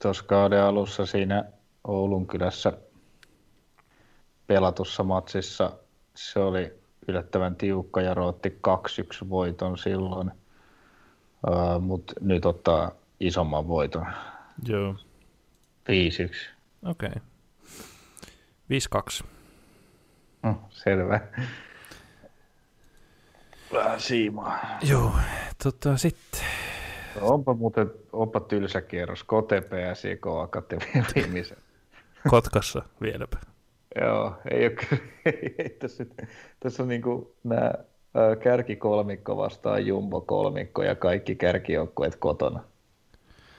Tuossa 0.01 0.23
kauden 0.23 0.63
alussa 0.63 1.05
siinä 1.05 1.43
Oulun 1.87 2.27
kylässä 2.27 2.73
pelatussa 4.47 5.03
matsissa 5.03 5.71
se 6.15 6.39
oli 6.39 6.73
yllättävän 7.07 7.55
tiukka 7.55 8.01
ja 8.01 8.13
rootti 8.13 8.59
2-1 9.25 9.29
voiton 9.29 9.77
silloin, 9.77 10.31
uh, 11.47 11.81
mutta 11.81 12.13
nyt 12.21 12.45
ottaa 12.45 12.91
isomman 13.19 13.67
voiton 13.67 14.05
Joo, 14.67 14.93
5-1. 14.93 14.95
okei. 16.85 17.09
Okay. 17.09 17.21
5-2. 19.23 19.25
Mm, 20.43 20.55
selvä. 20.69 21.19
Vähän 23.73 24.01
siimaa. 24.01 24.59
Joo, 24.89 25.11
tota 25.63 25.97
sitten. 25.97 26.41
No, 27.21 27.27
onpa 27.27 27.53
muuten 27.53 27.91
onpa 28.13 28.39
tylsä 28.39 28.81
kierros. 28.81 29.23
KTP 29.23 29.73
ja 29.73 29.93
CK 29.93 30.27
Akatemia 30.41 31.05
viimeisen. 31.15 31.57
Kotkassa 32.29 32.81
vieläpä. 33.01 33.37
Joo, 34.01 34.33
ei 34.51 34.65
ole 34.67 34.75
kyllä. 34.75 35.03
Ei, 35.25 35.55
ei, 35.59 35.69
tässä, 35.69 36.05
tässä 36.59 36.83
on 36.83 36.89
niinku 36.89 37.35
nämä 37.43 37.71
kärkikolmikko 38.43 39.37
vastaan 39.37 39.85
jumbo 39.85 40.21
kolmikko 40.21 40.83
ja 40.83 40.95
kaikki 40.95 41.35
kärkijoukkueet 41.35 42.15
kotona 42.15 42.63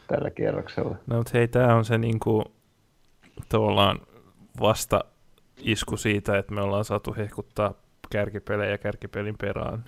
tällä 0.06 0.30
kierroksella. 0.30 0.96
No 1.06 1.16
mutta 1.16 1.32
hei, 1.34 1.48
tämä 1.48 1.74
on 1.74 1.84
se 1.84 1.98
niinku, 1.98 2.44
tavallaan 3.48 4.00
vasta 4.60 5.04
isku 5.60 5.96
siitä, 5.96 6.38
että 6.38 6.54
me 6.54 6.60
ollaan 6.60 6.84
saatu 6.84 7.14
hehkuttaa 7.18 7.74
kärkipelejä 8.10 8.78
kärkipelin 8.78 9.38
perään. 9.38 9.84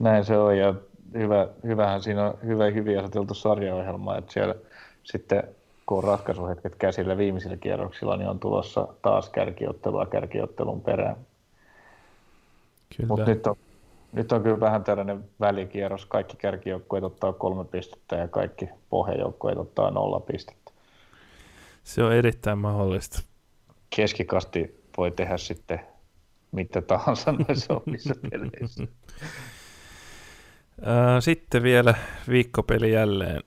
Näin 0.00 0.24
se 0.24 0.36
on 0.38 0.58
ja 0.58 0.74
hyvä, 1.14 1.48
hyvähän 1.64 2.02
siinä 2.02 2.26
on 2.26 2.38
hyvä, 2.46 2.64
hyvin 2.64 2.98
aseteltu 2.98 3.34
sarjaohjelma, 3.34 4.16
että 4.18 4.32
siellä 4.32 4.54
sitten 5.02 5.42
kun 5.86 5.98
on 5.98 6.04
ratkaisuhetket 6.04 6.74
käsillä 6.74 7.16
viimeisillä 7.16 7.56
kierroksilla, 7.56 8.16
niin 8.16 8.28
on 8.28 8.38
tulossa 8.38 8.88
taas 9.02 9.28
kärkiottelua 9.28 10.06
kärkiottelun 10.06 10.80
perään. 10.80 11.16
Mutta 13.06 13.26
nyt 13.26 13.46
on, 13.46 13.56
nyt 14.12 14.32
on 14.32 14.42
kyllä 14.42 14.60
vähän 14.60 14.84
tällainen 14.84 15.24
välikierros. 15.40 16.06
Kaikki 16.06 16.36
kärkijoukkueet 16.36 17.04
ottaa 17.04 17.32
kolme 17.32 17.64
pistettä 17.64 18.16
ja 18.16 18.28
kaikki 18.28 18.68
pohjajoukkueet 18.90 19.58
ottaa 19.58 19.90
nolla 19.90 20.20
pistettä. 20.20 20.72
Se 21.84 22.02
on 22.02 22.12
erittäin 22.12 22.58
mahdollista. 22.58 23.22
Keskikasti 23.96 24.82
voi 24.96 25.10
tehdä 25.10 25.36
sitten 25.36 25.80
mitä 26.52 26.82
tahansa 26.82 27.32
noissa 27.32 27.74
omissa 27.86 28.14
peleissä. 28.30 28.84
Sitten 31.20 31.62
vielä 31.62 31.94
viikkopeli 32.28 32.92
jälleen. 32.92 33.40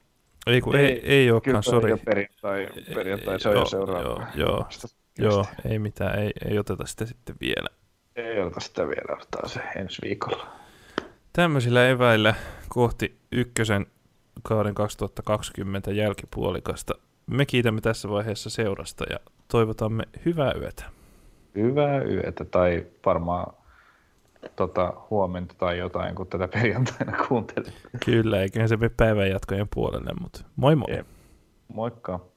Ei, 0.48 0.62
kun 0.62 0.76
ei, 0.76 0.86
ei, 0.86 1.02
ei 1.06 1.32
olekaan, 1.32 1.64
sori. 1.64 1.98
Perjantai, 1.98 2.68
perjantai, 2.96 3.40
se 3.40 3.50
on 3.50 3.56
jo 3.56 3.66
seuraava. 3.66 4.04
Joo, 4.10 4.28
joo, 4.36 4.68
joo, 5.20 5.46
ei 5.70 5.80
mitään, 5.80 6.20
ei, 6.20 6.32
ei 6.50 6.60
oteta 6.60 6.86
sitä 6.86 7.06
sitten 7.06 7.36
vielä. 7.42 7.70
Ei 8.16 8.40
oteta 8.40 8.60
sitä 8.60 8.88
vielä, 8.88 9.14
otetaan 9.14 9.50
se 9.50 9.60
ensi 9.76 10.02
viikolla. 10.02 10.48
Tämmöisillä 11.34 11.88
eväillä 11.88 12.36
kohti 12.70 13.20
ykkösen 13.32 13.86
kauden 14.44 14.76
2020 14.76 15.92
jälkipuolikasta. 15.92 16.94
Me 17.28 17.46
kiitämme 17.46 17.82
tässä 17.82 18.10
vaiheessa 18.10 18.50
seurasta 18.50 19.06
ja 19.10 19.20
toivotamme 19.48 20.04
hyvää 20.26 20.54
yötä. 20.54 20.84
Hyvää 21.56 22.04
yötä 22.04 22.46
tai 22.46 22.86
varmaan 23.06 23.54
tota, 24.56 24.94
huomenta 25.10 25.56
tai 25.58 25.78
jotain, 25.78 26.16
kun 26.16 26.28
tätä 26.28 26.48
perjantaina 26.48 27.18
kuuntelet. 27.28 27.74
Kyllä, 28.06 28.42
eiköhän 28.42 28.70
se 28.70 28.78
mene 28.78 28.92
päivän 28.98 29.30
jatkojen 29.30 29.68
puolelle, 29.74 30.12
mutta 30.22 30.44
moi 30.56 30.76
moi. 30.76 31.04
Moikka. 31.68 32.35